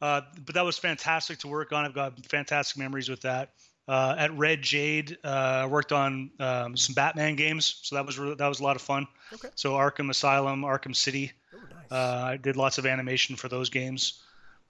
uh, 0.02 0.22
but 0.44 0.56
that 0.56 0.66
was 0.66 0.80
fantastic 0.80 1.40
to 1.40 1.48
work 1.48 1.72
on. 1.72 1.86
I've 1.86 1.94
got 1.94 2.26
fantastic 2.26 2.78
memories 2.78 3.08
with 3.08 3.22
that. 3.22 3.52
Uh, 3.92 4.16
at 4.18 4.32
Red 4.38 4.62
Jade, 4.62 5.18
uh, 5.26 5.64
I 5.64 5.66
worked 5.66 5.92
on 5.92 6.32
um, 6.40 6.78
some 6.78 6.94
Batman 6.94 7.36
games, 7.36 7.82
so 7.82 7.96
that 7.96 8.06
was 8.06 8.18
really, 8.18 8.36
that 8.36 8.48
was 8.48 8.62
a 8.62 8.64
lot 8.64 8.78
of 8.78 8.82
fun. 8.82 9.06
Okay. 9.34 9.50
So 9.56 9.74
Arkham 9.74 10.10
Asylum, 10.10 10.62
Arkham 10.62 10.96
City. 10.96 11.34
Oh, 11.54 11.58
nice. 11.70 11.92
uh, 11.92 12.24
I 12.26 12.38
did 12.38 12.56
lots 12.56 12.78
of 12.78 12.86
animation 12.86 13.36
for 13.36 13.50
those 13.50 13.70
games, 13.70 14.24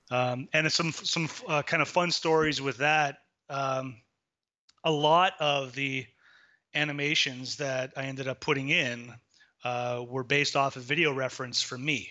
um, 0.10 0.48
and 0.54 0.72
some 0.72 0.92
some 0.92 1.30
uh, 1.48 1.62
kind 1.62 1.84
of 1.84 1.88
fun 1.88 2.10
stories 2.10 2.64
with 2.64 2.78
that. 2.78 3.20
Um, 3.48 3.98
a 4.84 4.92
lot 4.92 5.34
of 5.40 5.76
the 5.76 6.08
animations 6.74 7.58
that 7.58 7.94
I 7.96 8.06
ended 8.06 8.28
up 8.28 8.40
putting 8.40 8.70
in 8.70 9.14
uh, 9.64 10.04
were 10.08 10.24
based 10.24 10.56
off 10.56 10.78
of 10.78 10.82
video 10.82 11.14
reference 11.14 11.62
from 11.62 11.86
me, 11.86 12.10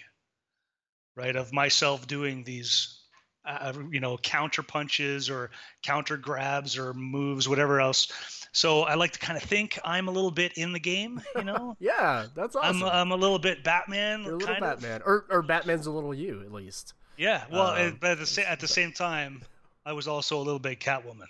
right? 1.17 1.35
Of 1.35 1.53
myself 1.53 2.07
doing 2.07 2.45
these, 2.45 3.00
uh, 3.45 3.73
you 3.91 4.01
know, 4.01 4.17
counter 4.19 4.63
punches 4.63 5.31
or 5.31 5.51
counter 5.83 6.17
grabs 6.17 6.77
or 6.77 6.93
moves, 6.95 7.49
whatever 7.49 7.81
else. 7.81 8.09
So 8.53 8.83
I 8.83 8.95
like 8.95 9.13
to 9.13 9.19
kind 9.19 9.37
of 9.37 9.45
think 9.45 9.79
I'm 9.85 10.09
a 10.09 10.11
little 10.11 10.31
bit 10.31 10.55
in 10.55 10.73
the 10.73 10.81
game, 10.81 11.23
you 11.37 11.45
know. 11.45 11.77
yeah, 11.81 12.27
that's 12.35 12.57
awesome. 12.57 12.83
I'm, 12.83 12.89
I'm 12.89 13.13
a 13.13 13.17
little 13.17 13.39
bit 13.39 13.63
Batman. 13.63 14.25
You're 14.25 14.35
a 14.35 14.39
little 14.39 14.61
Batman, 14.61 15.03
of. 15.03 15.07
or 15.07 15.27
or 15.31 15.43
Batman's 15.43 15.87
a 15.87 15.91
little 15.91 16.15
you 16.15 16.43
at 16.43 16.53
least. 16.53 16.95
Yeah, 17.17 17.45
well, 17.51 17.69
um, 17.69 17.99
but 18.01 18.19
at 18.19 18.27
the, 18.27 18.51
at 18.51 18.61
the 18.61 18.69
same 18.69 18.93
time, 18.93 19.43
I 19.85 19.93
was 19.93 20.09
also 20.09 20.39
a 20.39 20.43
little 20.43 20.59
bit 20.59 20.81
Catwoman. 20.81 21.29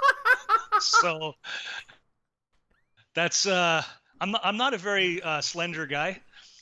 so 0.80 1.34
that's 3.14 3.46
uh, 3.46 3.82
I'm 4.20 4.32
not, 4.32 4.40
I'm 4.44 4.56
not 4.56 4.74
a 4.74 4.78
very 4.78 5.22
uh, 5.22 5.40
slender 5.40 5.86
guy, 5.86 6.20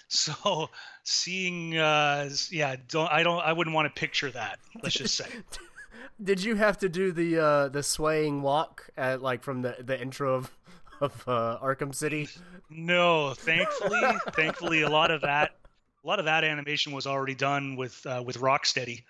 so 0.08 0.68
seeing 1.08 1.76
uh, 1.76 2.28
yeah, 2.50 2.76
don't 2.88 3.10
I 3.10 3.22
don't 3.22 3.40
I 3.40 3.52
wouldn't 3.52 3.74
want 3.74 3.92
to 3.94 3.98
picture 3.98 4.30
that. 4.30 4.58
Let's 4.82 4.96
just 4.96 5.16
say. 5.16 5.26
Did 6.22 6.42
you 6.42 6.56
have 6.56 6.78
to 6.78 6.88
do 6.88 7.12
the 7.12 7.38
uh, 7.38 7.68
the 7.68 7.82
swaying 7.82 8.42
walk 8.42 8.88
at 8.96 9.22
like 9.22 9.42
from 9.42 9.62
the 9.62 9.76
the 9.80 10.00
intro 10.00 10.34
of 10.34 10.50
of 11.00 11.24
uh, 11.26 11.58
Arkham 11.62 11.94
City? 11.94 12.28
No, 12.70 13.34
thankfully, 13.34 14.00
thankfully, 14.34 14.82
a 14.82 14.90
lot 14.90 15.10
of 15.10 15.22
that 15.22 15.54
a 16.04 16.06
lot 16.06 16.18
of 16.18 16.26
that 16.26 16.44
animation 16.44 16.92
was 16.92 17.06
already 17.06 17.34
done 17.34 17.76
with 17.76 18.04
uh, 18.06 18.22
with 18.24 18.38
Rocksteady. 18.38 19.04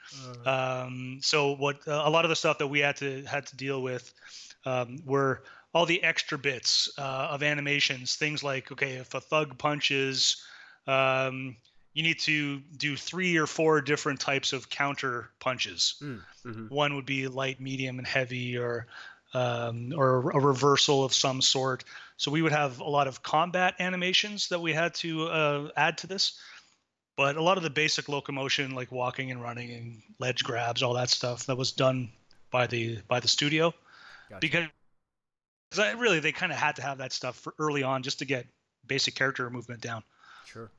Uh, 0.47 0.85
um, 0.85 1.19
so 1.23 1.57
what 1.57 1.77
uh, 1.89 2.03
a 2.05 2.11
lot 2.11 2.25
of 2.25 2.29
the 2.29 2.37
stuff 2.37 2.59
that 2.59 2.69
we 2.69 2.81
had 2.81 2.97
to 2.97 3.25
had 3.25 3.47
to 3.47 3.57
deal 3.57 3.83
with 3.83 4.13
um, 4.65 4.99
were 5.05 5.43
all 5.75 5.87
the 5.87 6.03
extra 6.03 6.39
bits 6.39 6.91
uh, 6.99 7.29
of 7.31 7.43
animations. 7.43 8.17
Things 8.17 8.43
like 8.43 8.71
okay, 8.71 8.93
if 8.95 9.15
a 9.15 9.21
thug 9.21 9.59
punches, 9.59 10.43
um, 10.87 11.57
you 11.99 12.05
need 12.05 12.21
to 12.21 12.61
do 12.77 12.97
three 12.97 13.37
or 13.37 13.47
four 13.47 13.81
different 13.81 14.21
types 14.21 14.53
of 14.53 14.71
counter 14.71 15.31
punches. 15.41 15.97
Mm, 16.01 16.21
mm-hmm. 16.47 16.75
One 16.75 16.95
would 16.95 17.07
be 17.07 17.27
light, 17.27 17.61
medium, 17.61 17.99
and 17.99 18.07
heavy, 18.07 18.57
or 18.57 18.87
um, 19.35 19.93
or 19.97 20.31
a 20.31 20.41
reversal 20.41 21.05
of 21.05 21.13
some 21.13 21.43
sort. 21.43 21.85
So 22.17 22.31
we 22.31 22.41
would 22.41 22.53
have 22.53 22.79
a 22.81 22.89
lot 22.89 23.09
of 23.09 23.23
combat 23.23 23.75
animations 23.81 24.49
that 24.49 24.61
we 24.61 24.73
had 24.73 24.95
to 24.97 25.27
uh, 25.27 25.69
add 25.77 25.99
to 25.99 26.07
this 26.07 26.39
but 27.19 27.37
a 27.37 27.43
lot 27.43 27.57
of 27.57 27.65
the 27.65 27.71
basic 27.71 28.09
locomotion 28.09 28.77
like 28.77 28.93
walking 28.93 29.33
and 29.33 29.43
running 29.43 29.73
and 29.73 30.01
ledge 30.21 30.45
grabs 30.45 30.83
all 30.83 30.95
that 30.95 31.11
stuff 31.11 31.45
that 31.47 31.57
was 31.57 31.73
done 31.73 32.09
by 32.51 32.67
the 32.67 32.99
by 33.09 33.21
the 33.21 33.29
studio 33.29 33.75
gotcha. 34.31 34.41
because 34.41 34.69
I, 35.77 35.91
really 35.93 36.21
they 36.21 36.33
kind 36.33 36.53
of 36.53 36.57
had 36.57 36.77
to 36.77 36.83
have 36.83 36.99
that 36.99 37.13
stuff 37.13 37.37
for 37.37 37.53
early 37.59 37.83
on 37.83 38.03
just 38.03 38.21
to 38.21 38.25
get 38.25 38.47
basic 38.87 39.15
character 39.15 39.51
movement 39.51 39.83
down 39.83 40.03
sure 40.47 40.71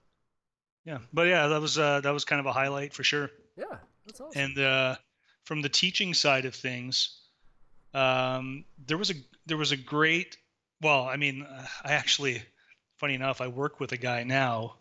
yeah 0.86 1.00
but 1.13 1.27
yeah 1.27 1.48
that 1.48 1.62
was 1.62 1.77
uh 1.77 2.01
that 2.01 2.12
was 2.12 2.25
kind 2.25 2.39
of 2.39 2.45
a 2.45 2.53
highlight 2.53 2.93
for 2.93 3.03
sure 3.03 3.29
yeah 3.57 3.77
that's 4.05 4.19
awesome 4.21 4.41
and 4.41 4.59
uh 4.59 4.95
from 5.43 5.62
the 5.62 5.69
teaching 5.69 6.13
side 6.13 6.45
of 6.45 6.55
things 6.55 7.19
um 7.93 8.63
there 8.88 8.98
was 8.98 9.09
a 9.12 9.15
there 9.45 9.57
was 9.57 9.71
a 9.71 9.77
great 9.77 10.38
well 10.81 11.03
i 11.03 11.15
mean 11.15 11.45
i 11.83 11.93
actually 11.93 12.41
funny 12.98 13.13
enough 13.13 13.41
i 13.41 13.48
work 13.48 13.79
with 13.79 13.91
a 13.91 13.98
guy 13.98 14.24
now 14.24 14.75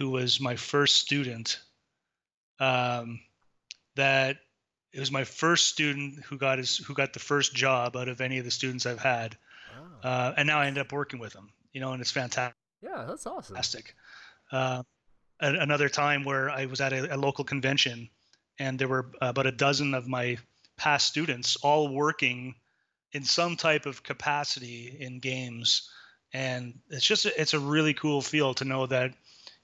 who 0.00 0.08
was 0.08 0.40
my 0.40 0.56
first 0.56 0.96
student. 0.96 1.60
Um, 2.58 3.20
that 3.96 4.38
it 4.92 4.98
was 4.98 5.12
my 5.12 5.24
first 5.24 5.68
student 5.68 6.24
who 6.24 6.38
got 6.38 6.56
his 6.58 6.78
who 6.78 6.94
got 6.94 7.12
the 7.12 7.18
first 7.18 7.54
job 7.54 7.96
out 7.96 8.08
of 8.08 8.22
any 8.22 8.38
of 8.38 8.46
the 8.46 8.50
students 8.50 8.86
I've 8.86 8.98
had, 8.98 9.36
oh. 9.78 10.08
uh, 10.08 10.34
and 10.38 10.46
now 10.46 10.58
I 10.58 10.66
end 10.66 10.78
up 10.78 10.90
working 10.90 11.20
with 11.20 11.34
him. 11.34 11.50
You 11.72 11.80
know, 11.80 11.92
and 11.92 12.00
it's 12.00 12.10
fantastic. 12.10 12.56
Yeah, 12.82 13.04
that's 13.06 13.26
awesome. 13.26 13.54
Fantastic. 13.54 13.94
Uh, 14.50 14.82
another 15.40 15.88
time 15.88 16.24
where 16.24 16.50
I 16.50 16.66
was 16.66 16.80
at 16.80 16.92
a, 16.92 17.14
a, 17.14 17.16
local 17.16 17.44
convention, 17.44 18.08
and 18.58 18.78
there 18.78 18.88
were 18.88 19.06
about 19.20 19.46
a 19.46 19.52
dozen 19.52 19.94
of 19.94 20.06
my 20.06 20.38
past 20.76 21.06
students 21.06 21.56
all 21.56 21.88
working 21.88 22.54
in 23.12 23.24
some 23.24 23.56
type 23.56 23.86
of 23.86 24.02
capacity 24.02 24.96
in 25.00 25.18
games, 25.18 25.90
and 26.32 26.78
it's 26.90 27.06
just 27.06 27.26
it's 27.26 27.54
a 27.54 27.58
really 27.58 27.94
cool 27.94 28.20
feel 28.20 28.54
to 28.54 28.64
know 28.64 28.86
that 28.86 29.14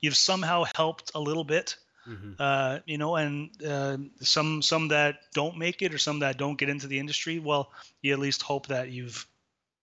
you've 0.01 0.17
somehow 0.17 0.65
helped 0.75 1.13
a 1.15 1.21
little 1.21 1.45
bit. 1.45 1.77
Mm-hmm. 2.09 2.33
Uh, 2.39 2.79
you 2.87 2.99
know, 2.99 3.17
and 3.17 3.51
uh, 3.65 3.97
some 4.21 4.63
some 4.63 4.89
that 4.89 5.19
don't 5.35 5.59
make 5.59 5.83
it 5.83 5.93
or 5.93 5.99
some 5.99 6.21
that 6.21 6.39
don't 6.39 6.57
get 6.57 6.69
into 6.69 6.87
the 6.87 7.01
industry, 7.01 7.41
well, 7.41 7.73
you 8.01 8.13
at 8.13 8.21
least 8.21 8.43
hope 8.43 8.69
that 8.69 8.91
you've 8.91 9.27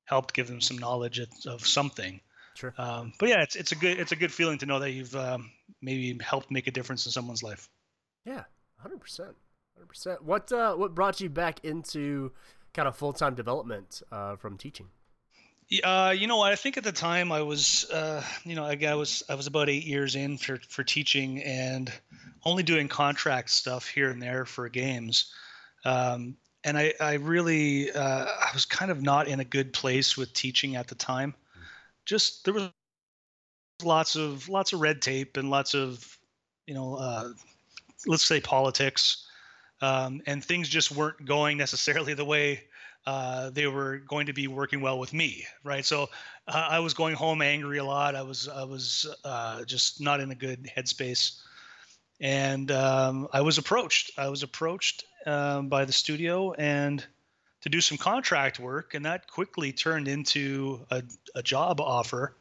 helped 0.06 0.34
give 0.34 0.48
them 0.48 0.62
some 0.62 0.78
knowledge 0.78 1.20
of 1.20 1.68
something. 1.68 2.22
Sure. 2.56 2.74
Um, 2.78 3.14
but 3.20 3.30
yeah, 3.30 3.42
it's 3.42 3.56
it's 3.56 3.72
a 3.72 3.76
good 3.76 4.00
it's 4.00 4.12
a 4.12 4.16
good 4.16 4.32
feeling 4.32 4.58
to 4.60 4.66
know 4.66 4.80
that 4.80 4.92
you've 4.92 5.16
um, 5.16 5.52
maybe 5.82 6.18
helped 6.24 6.52
make 6.52 6.68
a 6.68 6.72
difference 6.72 7.06
in 7.06 7.12
someone's 7.12 7.44
life. 7.44 7.70
Yeah, 8.26 8.44
hundred 8.78 9.00
percent, 9.00 9.36
hundred 9.76 9.88
percent. 9.88 10.24
What 10.24 10.52
uh, 10.52 10.76
what 10.76 10.96
brought 10.96 11.20
you 11.22 11.30
back 11.30 11.64
into 11.64 12.32
kind 12.74 12.88
of 12.88 12.96
full 12.96 13.14
time 13.14 13.36
development 13.36 14.02
uh, 14.12 14.36
from 14.36 14.58
teaching? 14.58 14.88
Uh, 15.84 16.14
you 16.16 16.28
know? 16.28 16.42
I 16.42 16.56
think 16.56 16.78
at 16.78 16.84
the 16.84 16.92
time 16.92 17.32
I 17.32 17.42
was, 17.42 17.90
uh, 17.92 18.24
you 18.44 18.56
know, 18.56 18.66
I, 18.66 18.96
was 18.96 19.24
I 19.30 19.36
was 19.36 19.48
about 19.48 19.70
eight 19.70 19.86
years 19.86 20.16
in 20.16 20.38
for 20.38 20.60
for 20.70 20.84
teaching 20.84 21.42
and 21.44 21.92
only 22.46 22.64
doing 22.64 22.88
contract 22.88 23.50
stuff 23.50 23.88
here 23.88 24.10
and 24.10 24.22
there 24.22 24.46
for 24.46 24.68
games, 24.70 25.34
um, 25.86 26.36
and 26.64 26.78
I 26.78 26.94
I 27.00 27.14
really 27.14 27.92
uh, 27.92 28.26
I 28.26 28.50
was 28.54 28.66
kind 28.66 28.92
of 28.92 29.02
not 29.02 29.28
in 29.28 29.40
a 29.40 29.46
good 29.46 29.74
place 29.74 30.18
with 30.18 30.34
teaching 30.34 30.76
at 30.76 30.88
the 30.88 30.96
time. 30.96 31.34
Just 32.06 32.46
there 32.46 32.54
was 32.54 32.70
lots 33.84 34.16
of 34.16 34.50
lots 34.50 34.74
of 34.74 34.82
red 34.82 35.02
tape 35.02 35.38
and 35.38 35.50
lots 35.50 35.74
of 35.74 36.18
you 36.68 36.74
know 36.74 36.96
uh, 36.96 37.30
let's 38.08 38.26
say 38.26 38.40
politics, 38.40 39.26
um, 39.82 40.22
and 40.26 40.44
things 40.44 40.70
just 40.70 40.92
weren't 40.92 41.26
going 41.26 41.58
necessarily 41.58 42.14
the 42.14 42.26
way 42.26 42.64
uh, 43.06 43.50
they 43.50 43.68
were 43.68 43.98
going 43.98 44.28
to 44.28 44.34
be 44.34 44.48
working 44.48 44.82
well 44.82 44.98
with 44.98 45.14
me, 45.14 45.46
right? 45.64 45.86
So 45.86 46.10
uh, 46.48 46.68
I 46.70 46.80
was 46.80 46.94
going 46.94 47.16
home 47.16 47.42
angry 47.42 47.78
a 47.78 47.84
lot. 47.84 48.16
I 48.16 48.22
was 48.22 48.48
I 48.48 48.64
was 48.64 49.14
uh, 49.24 49.64
just 49.66 50.02
not 50.02 50.20
in 50.20 50.32
a 50.32 50.36
good 50.36 50.70
headspace, 50.76 51.42
and 52.22 52.72
um, 52.72 53.28
I 53.34 53.42
was 53.42 53.58
approached. 53.58 54.12
I 54.18 54.30
was 54.30 54.44
approached 54.44 55.06
um, 55.26 55.68
by 55.68 55.86
the 55.86 55.94
studio 55.94 56.54
and 56.54 57.04
to 57.62 57.70
do 57.70 57.82
some 57.82 57.98
contract 57.98 58.60
work, 58.60 58.94
and 58.94 59.06
that 59.06 59.30
quickly 59.30 59.72
turned 59.72 60.08
into 60.08 60.86
a, 60.92 61.04
a 61.36 61.44
job 61.44 61.80
offer. 61.80 62.36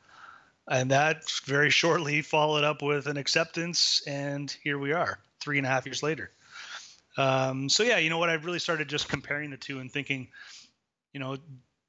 And 0.69 0.91
that 0.91 1.29
very 1.45 1.71
shortly 1.71 2.23
followed 2.23 2.65
up 2.65 2.83
with 2.83 3.07
an 3.07 3.17
acceptance, 3.17 4.03
and 4.07 4.51
here 4.63 4.79
we 4.79 4.93
are, 4.93 5.19
three 5.41 5.59
and 5.59 5.67
a 5.67 5.71
half 5.71 5.87
years 5.87 6.03
later. 6.03 6.31
Um, 7.17 7.69
so 7.69 7.83
yeah, 7.83 7.99
you 7.99 8.11
know 8.11 8.19
what? 8.19 8.31
I've 8.31 8.45
really 8.45 8.59
started 8.59 8.89
just 8.89 9.09
comparing 9.09 9.51
the 9.51 9.57
two 9.57 9.81
and 9.81 9.91
thinking, 9.91 10.29
you 11.13 11.21
know, 11.21 11.37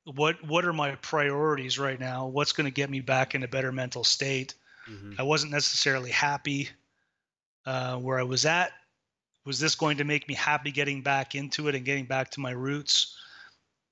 what 0.06 0.44
what 0.46 0.66
are 0.66 0.74
my 0.74 0.96
priorities 0.96 1.80
right 1.80 2.00
now? 2.00 2.28
What's 2.28 2.52
going 2.52 2.66
to 2.66 2.74
get 2.74 2.90
me 2.90 3.00
back 3.00 3.36
in 3.36 3.44
a 3.44 3.48
better 3.48 3.72
mental 3.72 4.04
state? 4.04 4.54
Mm-hmm. 4.90 5.14
I 5.18 5.24
wasn't 5.24 5.54
necessarily 5.54 6.12
happy 6.12 6.70
uh, 7.66 7.98
where 7.98 8.20
I 8.20 8.24
was 8.24 8.46
at. 8.46 8.72
Was 9.46 9.60
this 9.60 9.76
going 9.76 9.98
to 9.98 10.04
make 10.04 10.28
me 10.28 10.34
happy 10.34 10.72
getting 10.72 11.02
back 11.02 11.36
into 11.36 11.68
it 11.68 11.76
and 11.76 11.86
getting 11.86 12.06
back 12.06 12.32
to 12.32 12.40
my 12.40 12.52
roots? 12.52 13.18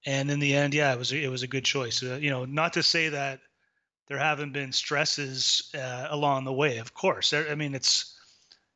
And 0.06 0.32
in 0.32 0.40
the 0.40 0.56
end, 0.56 0.74
yeah, 0.74 0.92
it 0.92 1.00
was 1.00 1.12
it 1.12 1.30
was 1.30 1.44
a 1.44 1.48
good 1.48 1.64
choice. 1.64 2.04
Uh, 2.04 2.18
you 2.20 2.30
know, 2.30 2.46
not 2.46 2.74
to 2.74 2.84
say 2.84 3.10
that 3.10 3.40
there 4.12 4.20
haven't 4.20 4.52
been 4.52 4.74
stresses 4.74 5.72
uh, 5.74 6.08
along 6.10 6.44
the 6.44 6.54
way. 6.54 6.78
Of 6.78 6.94
course, 6.94 7.32
I 7.34 7.56
mean 7.56 7.74
it's 7.74 8.18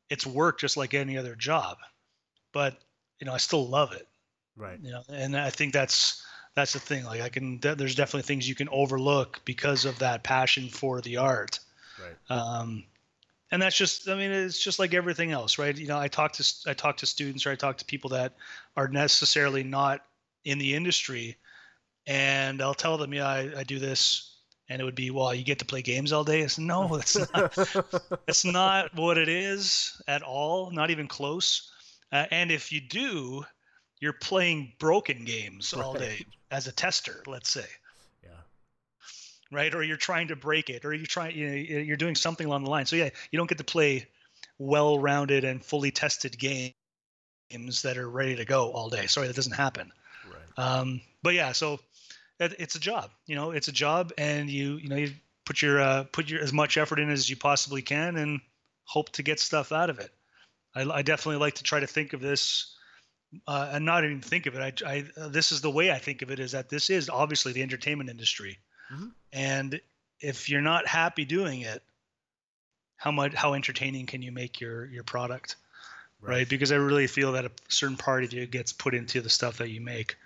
it's 0.08 0.26
work 0.26 0.58
just 0.58 0.76
like 0.76 0.94
any 0.94 1.18
other 1.18 1.34
job 1.34 1.76
but 2.56 2.78
you 3.20 3.26
know 3.26 3.34
I 3.34 3.36
still 3.36 3.68
love 3.68 3.92
it. 3.92 4.08
Right. 4.56 4.78
You 4.82 4.92
know, 4.92 5.02
and 5.10 5.36
I 5.36 5.50
think 5.50 5.74
that's 5.74 6.24
that's 6.54 6.72
the 6.72 6.80
thing. 6.80 7.04
Like 7.04 7.20
I 7.20 7.28
can, 7.28 7.60
there's 7.60 7.94
definitely 7.94 8.22
things 8.22 8.48
you 8.48 8.54
can 8.54 8.70
overlook 8.70 9.42
because 9.44 9.84
of 9.84 9.98
that 9.98 10.22
passion 10.22 10.70
for 10.70 11.02
the 11.02 11.18
art. 11.18 11.60
Right. 12.00 12.38
Um, 12.38 12.84
and 13.50 13.60
that's 13.60 13.76
just, 13.76 14.08
I 14.08 14.14
mean, 14.14 14.30
it's 14.30 14.58
just 14.58 14.78
like 14.78 14.94
everything 14.94 15.32
else, 15.32 15.58
right? 15.58 15.76
You 15.76 15.86
know, 15.86 15.98
I 15.98 16.08
talk 16.08 16.32
to 16.32 16.54
I 16.66 16.72
talk 16.72 16.96
to 16.98 17.06
students 17.06 17.44
or 17.44 17.50
I 17.50 17.56
talk 17.56 17.76
to 17.76 17.84
people 17.84 18.08
that 18.10 18.32
are 18.74 18.88
necessarily 18.88 19.62
not 19.62 20.00
in 20.46 20.58
the 20.58 20.74
industry, 20.74 21.36
and 22.06 22.62
I'll 22.62 22.74
tell 22.74 22.96
them, 22.96 23.12
yeah, 23.12 23.28
I, 23.28 23.50
I 23.58 23.64
do 23.64 23.78
this, 23.78 24.35
and 24.68 24.80
it 24.80 24.84
would 24.84 24.94
be, 24.94 25.10
well, 25.10 25.34
you 25.34 25.44
get 25.44 25.60
to 25.60 25.64
play 25.64 25.82
games 25.82 26.12
all 26.12 26.24
day. 26.24 26.40
It's 26.40 26.58
no, 26.58 26.96
it's 26.96 27.16
not. 27.16 27.56
it's 28.28 28.44
not 28.44 28.94
what 28.94 29.18
it 29.18 29.28
is 29.28 30.00
at 30.08 30.22
all. 30.22 30.70
Not 30.70 30.90
even 30.90 31.06
close. 31.06 31.70
Uh, 32.12 32.26
and 32.30 32.50
if 32.50 32.72
you 32.72 32.80
do, 32.80 33.44
you're 34.00 34.12
playing 34.12 34.72
broken 34.78 35.24
games 35.24 35.72
all 35.72 35.94
day 35.94 36.24
as 36.50 36.66
a 36.66 36.72
tester, 36.72 37.22
let's 37.26 37.48
say. 37.48 37.66
Yeah. 38.22 38.30
Right, 39.52 39.74
or 39.74 39.82
you're 39.82 39.96
trying 39.96 40.28
to 40.28 40.36
break 40.36 40.70
it, 40.70 40.84
or 40.84 40.92
you're 40.92 41.06
trying, 41.06 41.36
you 41.36 41.48
know, 41.48 41.54
you're 41.54 41.96
doing 41.96 42.14
something 42.14 42.46
along 42.46 42.64
the 42.64 42.70
line. 42.70 42.86
So 42.86 42.96
yeah, 42.96 43.10
you 43.30 43.36
don't 43.36 43.48
get 43.48 43.58
to 43.58 43.64
play 43.64 44.06
well-rounded 44.58 45.44
and 45.44 45.64
fully 45.64 45.90
tested 45.90 46.38
games 46.38 46.74
that 47.82 47.96
are 47.96 48.08
ready 48.08 48.36
to 48.36 48.44
go 48.44 48.70
all 48.72 48.88
day. 48.88 49.06
Sorry, 49.06 49.26
that 49.28 49.36
doesn't 49.36 49.52
happen. 49.52 49.92
Right. 50.26 50.64
Um, 50.64 51.00
but 51.22 51.34
yeah, 51.34 51.52
so 51.52 51.80
it's 52.38 52.74
a 52.74 52.80
job. 52.80 53.10
You 53.26 53.36
know, 53.36 53.50
it's 53.50 53.68
a 53.68 53.72
job, 53.72 54.12
and 54.18 54.50
you 54.50 54.76
you 54.76 54.88
know 54.88 54.96
you 54.96 55.12
put 55.44 55.62
your 55.62 55.80
uh, 55.80 56.04
put 56.04 56.28
your 56.28 56.40
as 56.40 56.52
much 56.52 56.76
effort 56.76 56.98
in 56.98 57.10
as 57.10 57.28
you 57.28 57.36
possibly 57.36 57.82
can, 57.82 58.16
and 58.16 58.40
hope 58.84 59.10
to 59.12 59.22
get 59.22 59.40
stuff 59.40 59.72
out 59.72 59.90
of 59.90 59.98
it. 59.98 60.10
I, 60.74 60.82
I 60.82 61.02
definitely 61.02 61.40
like 61.40 61.54
to 61.54 61.62
try 61.62 61.80
to 61.80 61.86
think 61.86 62.12
of 62.12 62.20
this. 62.20 62.72
Uh, 63.46 63.70
and 63.72 63.84
not 63.84 64.04
even 64.04 64.20
think 64.20 64.46
of 64.46 64.54
it. 64.54 64.82
I, 64.84 64.88
I 64.88 65.04
uh, 65.20 65.28
this 65.28 65.50
is 65.50 65.60
the 65.60 65.70
way 65.70 65.90
I 65.90 65.98
think 65.98 66.22
of 66.22 66.30
it 66.30 66.38
is 66.38 66.52
that 66.52 66.68
this 66.68 66.90
is 66.90 67.10
obviously 67.10 67.52
the 67.52 67.62
entertainment 67.62 68.08
industry, 68.08 68.58
mm-hmm. 68.90 69.08
and 69.32 69.80
if 70.20 70.48
you're 70.48 70.62
not 70.62 70.86
happy 70.86 71.24
doing 71.24 71.62
it, 71.62 71.82
how 72.96 73.10
much 73.10 73.34
how 73.34 73.54
entertaining 73.54 74.06
can 74.06 74.22
you 74.22 74.32
make 74.32 74.60
your 74.60 74.86
your 74.86 75.02
product? 75.02 75.56
Right. 76.20 76.30
right. 76.30 76.48
Because 76.48 76.72
I 76.72 76.76
really 76.76 77.08
feel 77.08 77.32
that 77.32 77.44
a 77.44 77.50
certain 77.68 77.96
part 77.96 78.24
of 78.24 78.32
you 78.32 78.46
gets 78.46 78.72
put 78.72 78.94
into 78.94 79.20
the 79.20 79.28
stuff 79.28 79.58
that 79.58 79.70
you 79.70 79.80
make. 79.80 80.16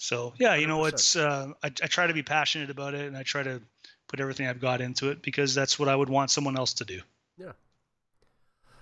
So 0.00 0.32
yeah, 0.38 0.54
you 0.54 0.66
know, 0.66 0.78
100%. 0.78 0.88
it's 0.88 1.16
uh, 1.16 1.52
I, 1.62 1.66
I 1.66 1.86
try 1.86 2.06
to 2.06 2.14
be 2.14 2.22
passionate 2.22 2.70
about 2.70 2.94
it, 2.94 3.06
and 3.06 3.16
I 3.16 3.22
try 3.22 3.42
to 3.42 3.60
put 4.08 4.18
everything 4.18 4.46
I've 4.46 4.60
got 4.60 4.80
into 4.80 5.10
it 5.10 5.22
because 5.22 5.54
that's 5.54 5.78
what 5.78 5.90
I 5.90 5.94
would 5.94 6.08
want 6.08 6.30
someone 6.30 6.56
else 6.56 6.72
to 6.74 6.86
do. 6.86 7.02
Yeah. 7.36 7.52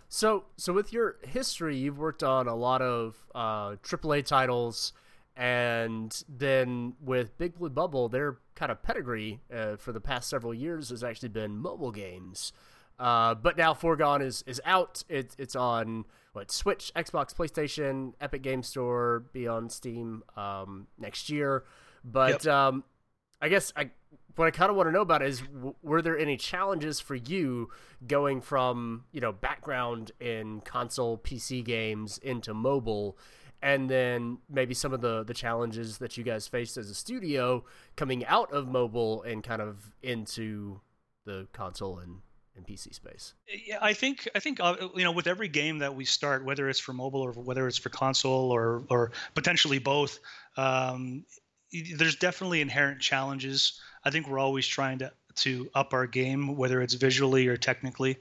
So 0.08 0.44
so 0.56 0.72
with 0.72 0.92
your 0.92 1.16
history, 1.26 1.76
you've 1.76 1.98
worked 1.98 2.22
on 2.22 2.46
a 2.46 2.54
lot 2.54 2.82
of 2.82 3.16
uh, 3.34 3.70
AAA 3.82 4.26
titles, 4.26 4.92
and 5.36 6.22
then 6.28 6.94
with 7.00 7.36
Big 7.36 7.58
Blue 7.58 7.68
Bubble, 7.68 8.08
their 8.08 8.38
kind 8.54 8.70
of 8.70 8.80
pedigree 8.84 9.40
uh, 9.52 9.74
for 9.76 9.90
the 9.90 10.00
past 10.00 10.30
several 10.30 10.54
years 10.54 10.90
has 10.90 11.02
actually 11.02 11.30
been 11.30 11.58
mobile 11.58 11.90
games. 11.90 12.52
Uh, 12.98 13.34
but 13.34 13.56
now 13.56 13.74
Foregone 13.74 14.22
is 14.22 14.42
is 14.46 14.60
out. 14.64 15.04
It, 15.08 15.34
it's 15.38 15.54
on 15.54 16.04
what 16.32 16.50
Switch, 16.50 16.92
Xbox, 16.96 17.34
PlayStation, 17.34 18.14
Epic 18.20 18.42
Game 18.42 18.62
Store, 18.62 19.24
be 19.32 19.46
on 19.46 19.70
Steam 19.70 20.22
um, 20.36 20.86
next 20.98 21.30
year. 21.30 21.64
But 22.04 22.44
yep. 22.44 22.54
um, 22.54 22.84
I 23.40 23.48
guess 23.48 23.72
I 23.76 23.90
what 24.34 24.46
I 24.46 24.50
kind 24.50 24.70
of 24.70 24.76
want 24.76 24.88
to 24.88 24.92
know 24.92 25.02
about 25.02 25.22
is 25.22 25.40
w- 25.40 25.74
were 25.82 26.02
there 26.02 26.18
any 26.18 26.36
challenges 26.36 27.00
for 27.00 27.14
you 27.14 27.70
going 28.06 28.40
from 28.40 29.04
you 29.12 29.20
know 29.20 29.32
background 29.32 30.12
in 30.20 30.60
console 30.62 31.18
PC 31.18 31.64
games 31.64 32.18
into 32.18 32.54
mobile? 32.54 33.16
and 33.60 33.90
then 33.90 34.38
maybe 34.48 34.72
some 34.72 34.92
of 34.92 35.00
the 35.00 35.24
the 35.24 35.34
challenges 35.34 35.98
that 35.98 36.16
you 36.16 36.22
guys 36.22 36.46
faced 36.46 36.76
as 36.76 36.88
a 36.88 36.94
studio 36.94 37.64
coming 37.96 38.24
out 38.26 38.52
of 38.52 38.68
mobile 38.68 39.22
and 39.24 39.42
kind 39.42 39.60
of 39.60 39.96
into 40.00 40.80
the 41.24 41.46
console 41.52 41.98
and 41.98 42.20
in 42.58 42.64
PC 42.64 42.94
space. 42.94 43.34
Yeah, 43.66 43.78
I 43.80 43.92
think 43.92 44.28
I 44.34 44.40
think 44.40 44.60
uh, 44.60 44.76
you 44.94 45.04
know 45.04 45.12
with 45.12 45.26
every 45.26 45.48
game 45.48 45.78
that 45.78 45.94
we 45.94 46.04
start, 46.04 46.44
whether 46.44 46.68
it's 46.68 46.80
for 46.80 46.92
mobile 46.92 47.20
or 47.20 47.32
whether 47.32 47.66
it's 47.66 47.78
for 47.78 47.88
console 47.88 48.50
or 48.50 48.84
or 48.90 49.12
potentially 49.34 49.78
both, 49.78 50.18
um, 50.56 51.24
there's 51.96 52.16
definitely 52.16 52.60
inherent 52.60 53.00
challenges. 53.00 53.80
I 54.04 54.10
think 54.10 54.28
we're 54.28 54.38
always 54.38 54.66
trying 54.66 54.98
to 54.98 55.12
to 55.36 55.70
up 55.74 55.94
our 55.94 56.06
game, 56.06 56.56
whether 56.56 56.82
it's 56.82 56.94
visually 56.94 57.46
or 57.48 57.56
technically. 57.56 58.18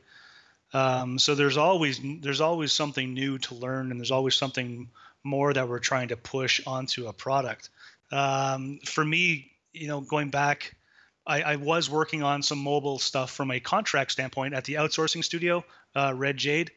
Um, 0.74 1.18
so 1.18 1.36
there's 1.36 1.58
always 1.58 2.00
there's 2.22 2.42
always 2.42 2.72
something 2.72 3.14
new 3.14 3.38
to 3.40 3.56
learn, 3.56 3.92
and 3.92 4.00
there's 4.00 4.12
always 4.12 4.36
something 4.36 4.90
more 5.24 5.54
that 5.54 5.68
we're 5.68 5.80
trying 5.80 6.10
to 6.10 6.18
push 6.18 6.62
onto 6.66 7.08
a 7.08 7.14
product. 7.14 7.70
Um, 8.12 8.80
for 8.86 9.04
me, 9.04 9.52
you 9.74 9.88
know, 9.88 10.02
going 10.02 10.30
back 10.30 10.76
I, 11.28 11.42
I, 11.42 11.56
was 11.58 11.90
working 11.90 12.24
on 12.24 12.42
some 12.42 12.60
mobile 12.60 13.00
stuff 13.00 13.32
from 13.32 13.52
a 13.52 13.60
contract 13.60 14.12
standpoint 14.12 14.54
at 14.54 14.64
the 14.64 14.76
outsourcing 14.76 15.24
studio, 15.24 15.64
uh, 15.96 16.14
Red 16.16 16.38
Jade. 16.38 16.72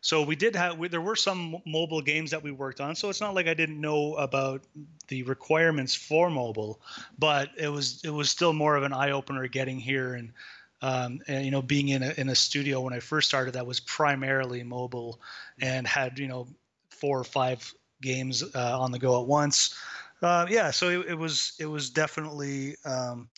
So 0.00 0.22
we 0.22 0.36
did 0.36 0.54
have 0.54 0.78
we, 0.78 0.88
there 0.88 1.00
were 1.00 1.16
some 1.16 1.56
mobile 1.66 2.00
games 2.00 2.30
that 2.30 2.42
we 2.42 2.52
worked 2.52 2.80
on. 2.80 2.94
So 2.94 3.08
it's 3.08 3.20
not 3.20 3.34
like 3.34 3.48
I 3.48 3.54
didn't 3.54 3.80
know 3.80 4.14
about 4.14 4.62
the 5.08 5.24
requirements 5.24 5.94
for 5.94 6.30
mobile, 6.30 6.80
but 7.18 7.50
it 7.58 7.68
was 7.68 8.00
it 8.04 8.10
was 8.10 8.30
still 8.30 8.52
more 8.52 8.76
of 8.76 8.84
an 8.84 8.92
eye 8.92 9.10
opener 9.10 9.46
getting 9.48 9.78
here 9.78 10.14
and. 10.14 10.32
Um, 10.80 11.18
and 11.26 11.44
you 11.44 11.50
know, 11.50 11.60
being 11.60 11.88
in 11.88 12.04
a 12.04 12.14
in 12.18 12.28
a 12.28 12.36
studio 12.36 12.80
when 12.82 12.92
I 12.92 13.00
first 13.00 13.26
started, 13.26 13.54
that 13.54 13.66
was 13.66 13.80
primarily 13.80 14.62
mobile, 14.62 15.20
and 15.60 15.84
had 15.84 16.20
you 16.20 16.28
know 16.28 16.46
four 16.90 17.18
or 17.18 17.24
five 17.24 17.74
games 18.00 18.44
uh, 18.54 18.80
on 18.80 18.92
the 18.92 18.98
go 19.00 19.20
at 19.20 19.26
once. 19.26 19.74
Uh, 20.22 20.46
yeah, 20.48 20.70
so 20.70 20.88
it, 20.88 21.06
it, 21.08 21.18
was 21.18 21.54
it 21.58 21.66
was 21.66 21.90
definitely 21.90 22.76
um, 22.84 23.28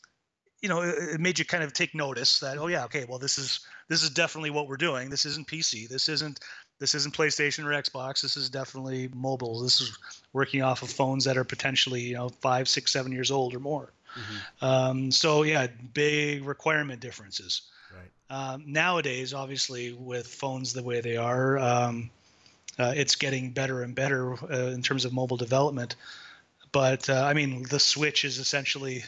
you 0.63 0.69
know 0.69 0.83
it, 0.83 1.21
made 1.21 1.39
you 1.39 1.45
kind 1.45 1.65
of 1.65 1.73
take 1.73 1.95
notice 1.95 2.41
that 2.41 2.59
oh 2.59 2.67
yeah 2.67 2.85
okay 2.85 3.05
well 3.09 3.19
this 3.19 3.39
is 3.39 3.61
this 3.89 4.03
is 4.03 4.11
definitely 4.11 4.51
what 4.51 4.69
we're 4.69 4.77
doing. 4.77 5.11
This 5.11 5.27
isn't 5.27 5.47
pc 5.47 5.89
this 5.89 6.09
isn't 6.09 6.41
this 6.79 6.95
isn't 6.95 7.15
playstation 7.15 7.65
or 7.65 7.83
xbox. 7.83 8.23
This 8.23 8.37
is 8.37 8.51
definitely 8.51 9.11
mobile. 9.15 9.61
This 9.61 9.81
is 9.81 9.97
working 10.33 10.63
off 10.63 10.83
of 10.83 10.91
phones 10.91 11.25
that 11.25 11.37
are 11.37 11.45
potentially 11.45 12.01
you 12.01 12.15
know 12.15 12.29
five 12.29 12.69
six 12.69 12.93
seven 12.93 13.13
years 13.13 13.31
old 13.31 13.55
or 13.55 13.61
more. 13.61 13.93
Mm-hmm. 14.11 14.65
um, 14.65 15.11
so 15.13 15.45
yeah 15.45 15.69
big 15.95 16.45
requirement 16.45 17.01
differences. 17.01 17.63
Right. 17.95 18.11
Um, 18.37 18.65
nowadays 18.67 19.33
obviously 19.35 19.93
with 19.93 20.27
phones 20.27 20.73
the 20.73 20.83
way 20.83 21.01
they 21.01 21.17
are 21.17 21.59
um, 21.59 22.11
uh, 22.79 22.93
it's 22.97 23.15
getting 23.15 23.51
better 23.51 23.83
and 23.83 23.95
better 23.95 24.35
uh, 24.53 24.71
in 24.73 24.83
terms 24.83 25.05
of 25.05 25.13
mobile 25.13 25.37
development. 25.37 25.97
But 26.73 27.09
uh, 27.09 27.25
i 27.25 27.35
mean 27.35 27.65
the 27.65 27.81
switch 27.81 28.25
is 28.25 28.39
essentially 28.39 29.05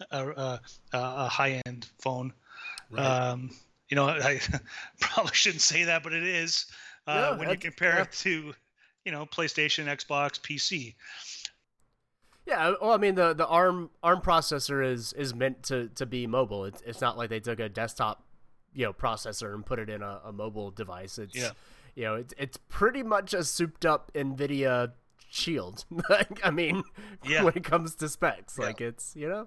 a, 0.10 0.28
a, 0.28 0.60
a 0.92 1.28
high 1.28 1.62
end 1.66 1.88
phone. 2.00 2.32
Right. 2.90 3.04
Um, 3.04 3.50
you 3.88 3.96
know, 3.96 4.06
I 4.08 4.40
probably 5.00 5.34
shouldn't 5.34 5.62
say 5.62 5.84
that, 5.84 6.02
but 6.02 6.12
it 6.12 6.22
is 6.22 6.66
uh, 7.06 7.36
when 7.36 7.50
you 7.50 7.56
compare 7.56 7.96
yeah. 7.96 8.02
it 8.02 8.12
to, 8.12 8.54
you 9.04 9.12
know, 9.12 9.26
PlayStation, 9.26 9.86
Xbox, 9.86 10.40
PC. 10.40 10.94
Yeah, 12.46 12.74
well, 12.80 12.92
I 12.92 12.96
mean 12.96 13.14
the 13.14 13.34
the 13.34 13.46
ARM 13.46 13.90
ARM 14.02 14.22
processor 14.22 14.84
is 14.84 15.12
is 15.12 15.34
meant 15.34 15.62
to 15.64 15.88
to 15.94 16.06
be 16.06 16.26
mobile. 16.26 16.64
It's 16.64 16.82
it's 16.84 17.00
not 17.00 17.16
like 17.16 17.30
they 17.30 17.38
took 17.38 17.60
a 17.60 17.68
desktop, 17.68 18.24
you 18.74 18.86
know, 18.86 18.92
processor 18.92 19.54
and 19.54 19.64
put 19.64 19.78
it 19.78 19.88
in 19.88 20.02
a, 20.02 20.20
a 20.24 20.32
mobile 20.32 20.70
device. 20.70 21.18
It's 21.18 21.36
yeah. 21.36 21.50
you 21.94 22.04
know, 22.04 22.14
it's 22.16 22.34
it's 22.38 22.56
pretty 22.68 23.02
much 23.02 23.34
a 23.34 23.44
souped 23.44 23.84
up 23.84 24.10
NVIDIA 24.14 24.92
Shield. 25.30 25.84
I 26.42 26.50
mean, 26.50 26.82
yeah. 27.24 27.44
when 27.44 27.54
it 27.54 27.62
comes 27.62 27.94
to 27.96 28.08
specs, 28.08 28.56
yeah. 28.58 28.64
like 28.64 28.80
it's 28.80 29.14
you 29.14 29.28
know 29.28 29.46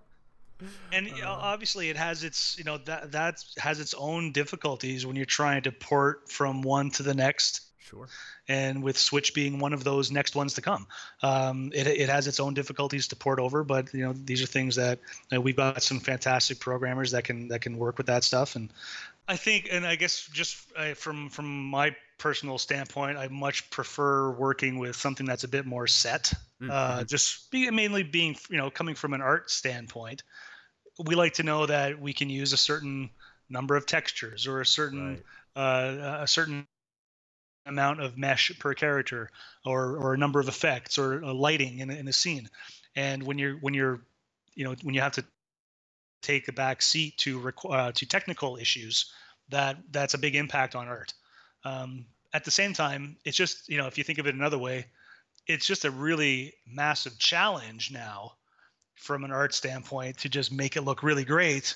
and 0.92 1.08
know, 1.08 1.30
obviously 1.30 1.90
it 1.90 1.98
has 1.98 2.24
its 2.24 2.58
you 2.58 2.64
know 2.64 2.78
that 2.80 3.12
that 3.12 3.44
has 3.58 3.80
its 3.80 3.94
own 3.94 4.32
difficulties 4.32 5.06
when 5.06 5.16
you're 5.16 5.26
trying 5.26 5.64
to 5.64 5.72
port 5.72 6.30
from 6.30 6.62
one 6.62 6.92
to 6.92 7.04
the 7.04 7.14
next. 7.14 7.62
Sure. 7.80 8.08
And 8.48 8.82
with 8.82 8.98
switch 8.98 9.34
being 9.34 9.60
one 9.60 9.74
of 9.74 9.84
those 9.84 10.10
next 10.10 10.36
ones 10.36 10.54
to 10.54 10.62
come. 10.62 10.88
Um, 11.22 11.72
it, 11.74 11.86
it 11.86 12.10
has 12.10 12.28
its 12.28 12.40
own 12.40 12.54
difficulties 12.54 13.10
to 13.10 13.16
port 13.16 13.40
over 13.40 13.64
but 13.64 13.94
you 13.94 14.06
know 14.06 14.14
these 14.14 14.42
are 14.42 14.46
things 14.46 14.78
that 14.78 15.00
you 15.30 15.38
know, 15.38 15.42
we've 15.42 15.56
got 15.56 15.84
some 15.84 16.00
fantastic 16.00 16.60
programmers 16.60 17.12
that 17.12 17.26
can 17.26 17.50
that 17.50 17.62
can 17.62 17.78
work 17.78 17.98
with 17.98 18.08
that 18.08 18.24
stuff. 18.24 18.56
And 18.56 18.72
i 19.28 19.36
think 19.36 19.68
and 19.72 19.86
i 19.86 19.96
guess 19.96 20.28
just 20.34 20.58
uh, 20.76 20.94
from 20.94 21.30
from 21.30 21.66
my 21.66 21.96
personal 22.18 22.58
standpoint 22.58 23.18
i 23.18 23.28
much 23.28 23.70
prefer 23.70 24.32
working 24.32 24.78
with 24.78 24.96
something 24.96 25.26
that's 25.26 25.44
a 25.44 25.48
bit 25.48 25.66
more 25.66 25.88
set 25.88 26.34
mm-hmm. 26.62 26.70
uh, 26.72 27.04
just 27.04 27.50
be, 27.52 27.70
mainly 27.72 28.04
being 28.04 28.36
you 28.50 28.58
know 28.58 28.70
coming 28.70 28.96
from 28.96 29.14
an 29.14 29.22
art 29.22 29.50
standpoint 29.50 30.24
we 31.06 31.16
like 31.16 31.34
to 31.34 31.44
know 31.44 31.66
that 31.66 32.00
we 32.00 32.14
can 32.14 32.30
use 32.30 32.54
a 32.54 32.58
certain 32.58 33.10
number 33.50 33.76
of 33.76 33.86
textures 33.86 34.48
or 34.48 34.62
a 34.62 34.66
certain 34.66 35.22
right. 35.56 35.62
uh, 35.62 36.20
a 36.22 36.28
certain 36.28 36.66
amount 37.66 38.02
of 38.02 38.18
mesh 38.18 38.52
per 38.60 38.74
character 38.74 39.30
or 39.66 39.98
or 39.98 40.14
a 40.14 40.18
number 40.18 40.40
of 40.40 40.48
effects 40.48 40.98
or 40.98 41.22
lighting 41.34 41.80
in, 41.80 41.90
in 41.90 42.08
a 42.08 42.14
scene 42.14 42.50
and 42.96 43.24
when 43.24 43.38
you're 43.38 43.56
when 43.58 43.74
you're 43.74 44.02
you 44.56 44.64
know 44.64 44.76
when 44.84 44.94
you 44.94 45.02
have 45.02 45.14
to 45.14 45.24
take 46.24 46.48
a 46.48 46.54
back 46.54 46.82
seat 46.82 47.18
to 47.18 47.52
uh, 47.70 47.92
to 47.92 48.06
technical 48.06 48.58
issues 48.58 49.12
that 49.50 49.78
that's 49.92 50.14
a 50.14 50.18
big 50.18 50.36
impact 50.36 50.76
on 50.76 50.88
art 50.88 51.14
um, 51.66 52.06
at 52.34 52.44
the 52.44 52.52
same 52.52 52.74
time 52.74 53.16
it's 53.26 53.38
just 53.38 53.70
you 53.70 53.78
know 53.78 53.88
if 53.88 53.98
you 53.98 54.04
think 54.04 54.20
of 54.20 54.28
it 54.28 54.34
another 54.34 54.58
way 54.58 54.86
it's 55.46 55.68
just 55.68 55.86
a 55.86 55.92
really 55.92 56.54
massive 56.66 57.18
challenge 57.20 57.92
now 57.92 58.32
from 58.96 59.24
an 59.24 59.32
art 59.32 59.54
standpoint 59.54 60.18
to 60.18 60.30
just 60.30 60.52
make 60.52 60.76
it 60.76 60.82
look 60.82 61.04
really 61.04 61.26
great 61.26 61.76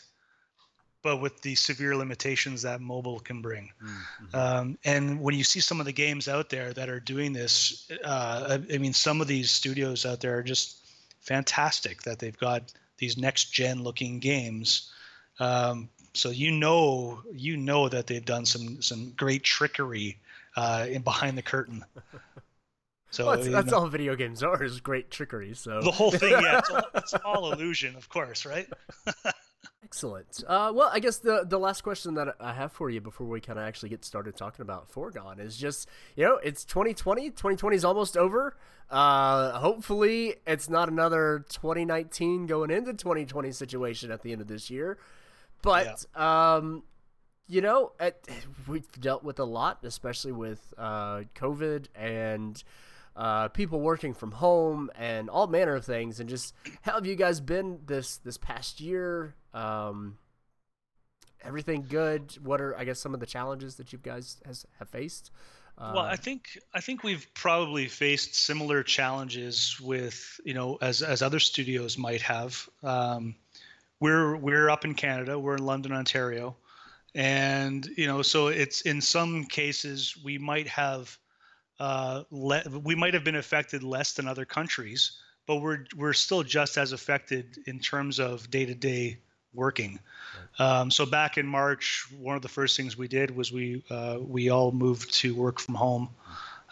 but 1.04 1.22
with 1.22 1.42
the 1.42 1.56
severe 1.56 1.96
limitations 1.96 2.64
that 2.64 2.82
mobile 2.82 3.20
can 3.20 3.42
bring. 3.42 3.72
Mm-hmm. 3.82 4.36
Um, 4.36 4.78
and 4.84 5.22
when 5.22 5.36
you 5.36 5.44
see 5.46 5.62
some 5.62 5.80
of 5.80 5.86
the 5.86 5.94
games 5.94 6.28
out 6.28 6.50
there 6.50 6.74
that 6.74 6.90
are 6.90 7.00
doing 7.00 7.32
this, 7.32 7.90
uh, 8.04 8.58
I, 8.60 8.74
I, 8.76 8.78
mean, 8.78 8.92
some 8.92 9.22
of 9.22 9.28
these 9.28 9.50
studios 9.50 10.06
out 10.06 10.20
there 10.20 10.38
are 10.38 10.44
just 10.44 10.86
fantastic 11.22 12.02
that 12.04 12.20
they've 12.20 12.38
got 12.38 12.74
these 12.98 13.18
next 13.18 13.52
gen 13.54 13.84
looking 13.84 14.20
games. 14.20 14.92
Um, 15.40 15.90
so 16.14 16.30
you 16.30 16.52
know, 16.52 17.22
you 17.32 17.58
know 17.58 17.90
that 17.90 18.08
they've 18.08 18.26
done 18.26 18.46
some 18.46 18.82
some 18.82 19.12
great 19.16 19.44
trickery 19.44 20.18
uh, 20.56 20.88
in 20.90 21.02
behind 21.02 21.38
the 21.38 21.44
curtain. 21.44 21.86
So 23.10 23.26
well, 23.26 23.38
that's, 23.38 23.48
that's 23.48 23.74
all 23.74 23.88
video 23.88 24.16
games 24.16 24.44
are 24.44 24.62
is 24.64 24.80
great 24.80 25.10
trickery. 25.10 25.54
So 25.54 25.82
the 25.82 25.92
whole 25.92 26.12
thing, 26.12 26.32
yeah, 26.32 26.60
it's 26.60 26.70
all, 26.70 26.82
it's 26.96 27.14
all 27.14 27.54
illusion, 27.54 27.96
of 27.96 28.10
course, 28.10 28.46
right? 28.46 28.68
Excellent. 29.98 30.44
Uh, 30.46 30.72
well, 30.76 30.92
I 30.94 31.00
guess 31.00 31.18
the 31.18 31.44
the 31.44 31.58
last 31.58 31.82
question 31.82 32.14
that 32.14 32.36
I 32.40 32.54
have 32.54 32.72
for 32.72 32.88
you 32.92 33.02
before 33.02 33.26
we 33.26 33.42
kind 33.42 33.58
of 33.58 33.66
actually 33.66 33.90
get 33.90 34.06
started 34.06 34.38
talking 34.38 34.62
about 34.62 34.92
Foregone 34.92 35.40
is 35.40 35.58
just, 35.58 35.90
you 36.16 36.24
know, 36.24 36.36
it's 36.36 36.64
2020. 36.66 37.32
2020 37.32 37.76
is 37.76 37.84
almost 37.84 38.16
over. 38.16 38.56
Uh, 38.92 39.54
hopefully, 39.54 40.36
it's 40.46 40.70
not 40.70 40.88
another 40.88 41.44
2019 41.50 42.46
going 42.46 42.70
into 42.70 42.94
2020 42.94 43.52
situation 43.52 44.12
at 44.12 44.22
the 44.22 44.34
end 44.34 44.40
of 44.40 44.48
this 44.48 44.70
year. 44.70 45.00
But, 45.64 46.06
yeah. 46.16 46.58
um, 46.58 46.84
you 47.48 47.62
know, 47.62 47.94
at, 48.00 48.20
we've 48.68 48.92
dealt 49.02 49.24
with 49.24 49.40
a 49.40 49.46
lot, 49.46 49.80
especially 49.82 50.32
with 50.32 50.62
uh, 50.78 51.24
COVID 51.34 51.88
and 51.96 52.64
uh, 53.18 53.48
people 53.50 53.82
working 53.82 54.14
from 54.14 54.32
home 54.32 54.92
and 54.96 55.30
all 55.30 55.48
manner 55.48 55.76
of 55.76 55.84
things. 55.84 56.20
And 56.20 56.30
just 56.30 56.54
how 56.84 56.94
have 56.94 57.06
you 57.06 57.16
guys 57.16 57.40
been 57.42 57.80
this 57.86 58.18
this 58.18 58.38
past 58.38 58.80
year? 58.80 59.36
Um, 59.54 60.18
everything 61.44 61.86
good? 61.90 62.38
What 62.44 62.62
are 62.62 62.78
I 62.78 62.86
guess 62.86 63.00
some 63.00 63.14
of 63.14 63.20
the 63.20 63.26
challenges 63.26 63.76
that 63.76 63.92
you 63.92 64.00
guys 64.00 64.38
has, 64.46 64.66
have 64.78 64.90
faced? 64.90 65.32
Uh, 65.80 65.94
well, 65.96 66.06
I 66.06 66.16
think 66.16 66.60
I 66.74 66.80
think 66.80 67.04
we've 67.04 67.28
probably 67.34 67.88
faced 67.88 68.36
similar 68.36 68.84
challenges 68.84 69.80
with 69.82 70.40
you 70.46 70.54
know 70.54 70.78
as 70.82 71.02
as 71.02 71.22
other 71.22 71.40
studios 71.40 71.98
might 71.98 72.22
have. 72.22 72.70
Um, 72.84 73.36
we're 74.00 74.38
we're 74.38 74.70
up 74.70 74.86
in 74.86 74.94
Canada. 74.94 75.40
We're 75.40 75.56
in 75.56 75.66
London, 75.66 75.92
Ontario, 75.92 76.56
and 77.16 77.88
you 77.98 78.06
know 78.06 78.22
so 78.22 78.48
it's 78.48 78.82
in 78.82 79.02
some 79.02 79.46
cases 79.46 80.16
we 80.24 80.38
might 80.38 80.68
have 80.68 81.18
uh, 81.80 82.24
le- 82.32 82.64
we 82.84 82.96
might 82.96 83.14
have 83.14 83.24
been 83.24 83.36
affected 83.36 83.84
less 83.84 84.14
than 84.14 84.28
other 84.28 84.46
countries, 84.46 85.14
but 85.46 85.58
we're 85.58 85.86
we're 85.96 86.14
still 86.14 86.44
just 86.44 86.78
as 86.78 86.92
affected 86.92 87.60
in 87.68 87.80
terms 87.80 88.20
of 88.20 88.50
day 88.50 88.66
to 88.66 88.74
day 88.74 89.18
working. 89.54 90.00
Um, 90.60 90.90
so 90.90 91.06
back 91.06 91.38
in 91.38 91.46
March, 91.46 92.06
one 92.18 92.36
of 92.36 92.42
the 92.42 92.48
first 92.48 92.78
things 92.78 92.98
we 92.98 93.08
did 93.08 93.36
was 93.36 93.52
we 93.52 93.84
uh, 93.90 94.18
we 94.20 94.50
all 94.50 94.72
moved 94.72 95.14
to 95.16 95.36
work 95.36 95.60
from 95.60 95.76
home. 95.76 96.10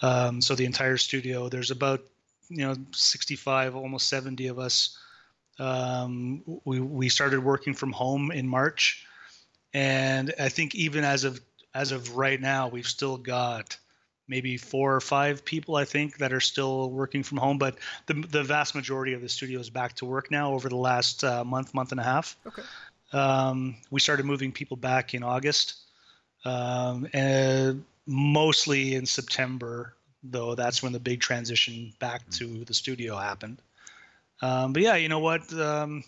Um, 0.01 0.41
so 0.41 0.55
the 0.55 0.65
entire 0.65 0.97
studio, 0.97 1.49
there's 1.49 1.71
about 1.71 2.01
you 2.49 2.65
know 2.65 2.75
65, 2.91 3.75
almost 3.75 4.09
70 4.09 4.47
of 4.47 4.59
us. 4.59 4.97
Um, 5.59 6.43
we 6.65 6.79
we 6.79 7.09
started 7.09 7.43
working 7.43 7.73
from 7.73 7.91
home 7.91 8.31
in 8.31 8.47
March, 8.47 9.05
and 9.73 10.33
I 10.39 10.49
think 10.49 10.75
even 10.75 11.03
as 11.03 11.23
of 11.23 11.39
as 11.73 11.91
of 11.91 12.15
right 12.15 12.39
now, 12.39 12.67
we've 12.67 12.87
still 12.87 13.17
got 13.17 13.77
maybe 14.27 14.57
four 14.57 14.95
or 14.95 15.01
five 15.01 15.45
people 15.45 15.75
I 15.75 15.85
think 15.85 16.17
that 16.17 16.33
are 16.33 16.39
still 16.39 16.89
working 16.89 17.23
from 17.23 17.37
home, 17.37 17.57
but 17.57 17.77
the 18.07 18.13
the 18.13 18.43
vast 18.43 18.75
majority 18.75 19.13
of 19.13 19.21
the 19.21 19.29
studio 19.29 19.59
is 19.59 19.69
back 19.69 19.93
to 19.95 20.05
work 20.05 20.31
now 20.31 20.53
over 20.53 20.69
the 20.69 20.75
last 20.75 21.23
uh, 21.23 21.43
month, 21.43 21.73
month 21.73 21.91
and 21.91 21.99
a 21.99 22.03
half. 22.03 22.37
Okay. 22.45 22.63
Um, 23.13 23.75
we 23.91 23.99
started 23.99 24.25
moving 24.25 24.51
people 24.51 24.77
back 24.77 25.13
in 25.13 25.23
August, 25.23 25.75
um, 26.43 27.07
and 27.13 27.83
mostly 28.07 28.95
in 28.95 29.05
September, 29.05 29.93
though 30.23 30.55
that's 30.55 30.83
when 30.83 30.91
the 30.91 30.99
big 30.99 31.21
transition 31.21 31.93
back 31.99 32.21
mm-hmm. 32.21 32.57
to 32.57 32.65
the 32.65 32.73
studio 32.73 33.15
happened. 33.15 33.61
Um, 34.41 34.73
but 34.73 34.81
yeah, 34.81 34.95
you 34.95 35.07
know 35.07 35.19
what? 35.19 35.51
Um, 35.53 36.03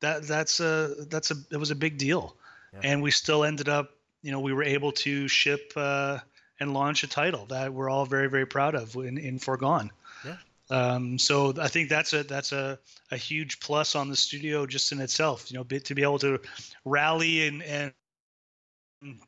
that 0.00 0.22
that's 0.22 0.60
a 0.60 0.94
that's 1.10 1.30
a 1.30 1.36
it 1.50 1.56
was 1.56 1.70
a 1.70 1.74
big 1.74 1.98
deal, 1.98 2.36
yeah. 2.72 2.80
and 2.82 3.02
we 3.02 3.10
still 3.10 3.44
ended 3.44 3.68
up. 3.68 3.90
You 4.22 4.32
know, 4.32 4.40
we 4.40 4.52
were 4.52 4.64
able 4.64 4.92
to 4.92 5.28
ship. 5.28 5.72
Uh, 5.76 6.18
and 6.60 6.72
launch 6.72 7.02
a 7.02 7.06
title 7.06 7.46
that 7.46 7.72
we're 7.72 7.90
all 7.90 8.06
very 8.06 8.28
very 8.28 8.46
proud 8.46 8.74
of 8.74 8.94
in, 8.96 9.18
in 9.18 9.38
Foregone. 9.38 9.90
Yeah. 10.24 10.36
Um, 10.68 11.18
so 11.18 11.54
I 11.60 11.68
think 11.68 11.88
that's 11.88 12.12
a 12.12 12.24
that's 12.24 12.52
a, 12.52 12.78
a 13.10 13.16
huge 13.16 13.60
plus 13.60 13.94
on 13.94 14.08
the 14.08 14.16
studio 14.16 14.66
just 14.66 14.92
in 14.92 15.00
itself. 15.00 15.50
You 15.50 15.58
know, 15.58 15.64
to 15.64 15.94
be 15.94 16.02
able 16.02 16.18
to 16.20 16.40
rally 16.84 17.46
and 17.46 17.62
and 17.62 17.92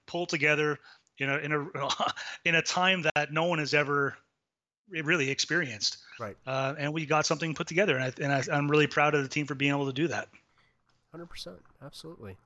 pull 0.06 0.26
together 0.26 0.78
in 1.18 1.30
a 1.30 1.38
in 1.38 1.52
a 1.74 1.88
in 2.44 2.54
a 2.54 2.62
time 2.62 3.04
that 3.14 3.32
no 3.32 3.44
one 3.44 3.58
has 3.58 3.74
ever 3.74 4.16
really 4.90 5.30
experienced. 5.30 5.98
Right. 6.18 6.36
Uh, 6.46 6.74
and 6.78 6.92
we 6.92 7.06
got 7.06 7.26
something 7.26 7.54
put 7.54 7.66
together, 7.66 7.96
and, 7.96 8.04
I, 8.04 8.24
and 8.24 8.32
I, 8.32 8.56
I'm 8.56 8.70
really 8.70 8.86
proud 8.86 9.14
of 9.14 9.22
the 9.22 9.28
team 9.28 9.46
for 9.46 9.54
being 9.54 9.70
able 9.70 9.86
to 9.86 9.92
do 9.92 10.08
that. 10.08 10.28
Hundred 11.12 11.26
percent, 11.26 11.58
absolutely. 11.84 12.36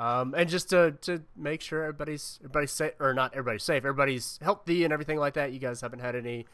Um, 0.00 0.34
and 0.34 0.48
just 0.48 0.70
to, 0.70 0.92
to 1.02 1.22
make 1.36 1.60
sure 1.60 1.82
everybody's 1.82 2.38
everybody's 2.40 2.70
safe 2.70 2.92
or 2.98 3.12
not 3.12 3.32
everybody's 3.32 3.64
safe, 3.64 3.84
everybody's 3.84 4.38
healthy 4.40 4.84
and 4.84 4.94
everything 4.94 5.18
like 5.18 5.34
that. 5.34 5.52
You 5.52 5.58
guys 5.58 5.82
haven't 5.82 5.98
had 5.98 6.16
any 6.16 6.46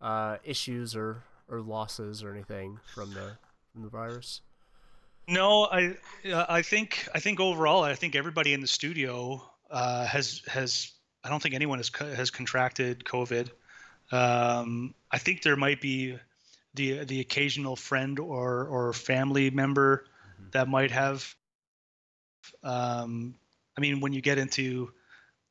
uh, 0.00 0.36
issues 0.44 0.94
or, 0.94 1.24
or 1.48 1.60
losses 1.60 2.22
or 2.22 2.32
anything 2.32 2.78
from 2.94 3.12
the 3.12 3.32
from 3.72 3.82
the 3.82 3.88
virus. 3.88 4.42
No, 5.26 5.64
I 5.64 5.96
I 6.24 6.62
think 6.62 7.08
I 7.12 7.18
think 7.18 7.40
overall, 7.40 7.82
I 7.82 7.96
think 7.96 8.14
everybody 8.14 8.52
in 8.52 8.60
the 8.60 8.68
studio 8.68 9.42
uh, 9.72 10.06
has 10.06 10.42
has. 10.46 10.92
I 11.24 11.30
don't 11.30 11.42
think 11.42 11.56
anyone 11.56 11.78
has 11.78 11.90
has 11.98 12.30
contracted 12.30 13.02
COVID. 13.04 13.50
Um, 14.12 14.94
I 15.10 15.18
think 15.18 15.42
there 15.42 15.56
might 15.56 15.80
be 15.80 16.16
the 16.74 17.04
the 17.04 17.18
occasional 17.18 17.74
friend 17.74 18.20
or 18.20 18.68
or 18.68 18.92
family 18.92 19.50
member 19.50 20.04
mm-hmm. 20.36 20.50
that 20.52 20.68
might 20.68 20.92
have 20.92 21.34
um, 22.62 23.34
I 23.76 23.80
mean, 23.80 24.00
when 24.00 24.12
you 24.12 24.20
get 24.20 24.38
into 24.38 24.92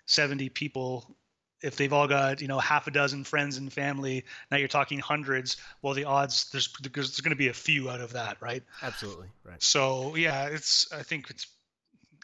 70 0.06 0.50
people, 0.50 1.16
if 1.64 1.78
they've 1.78 1.94
all 1.94 2.08
got 2.08 2.42
you 2.42 2.48
know 2.48 2.60
half 2.60 2.88
a 2.88 2.92
dozen 2.92 3.24
friends 3.24 3.58
and 3.58 3.72
family, 3.72 4.26
now 4.52 4.58
you're 4.58 4.68
talking 4.68 5.00
hundreds. 5.00 5.58
Well, 5.82 5.94
the 5.94 6.06
odds 6.06 6.52
there's 6.52 6.70
there's 6.94 7.22
going 7.22 7.32
to 7.32 7.38
be 7.38 7.48
a 7.48 7.54
few 7.54 7.90
out 7.90 8.02
of 8.02 8.14
that, 8.14 8.38
right? 8.42 8.64
Absolutely, 8.82 9.30
right. 9.44 9.64
So 9.64 10.16
yeah, 10.16 10.48
it's 10.48 10.92
I 10.92 11.04
think 11.04 11.30
it's 11.30 11.48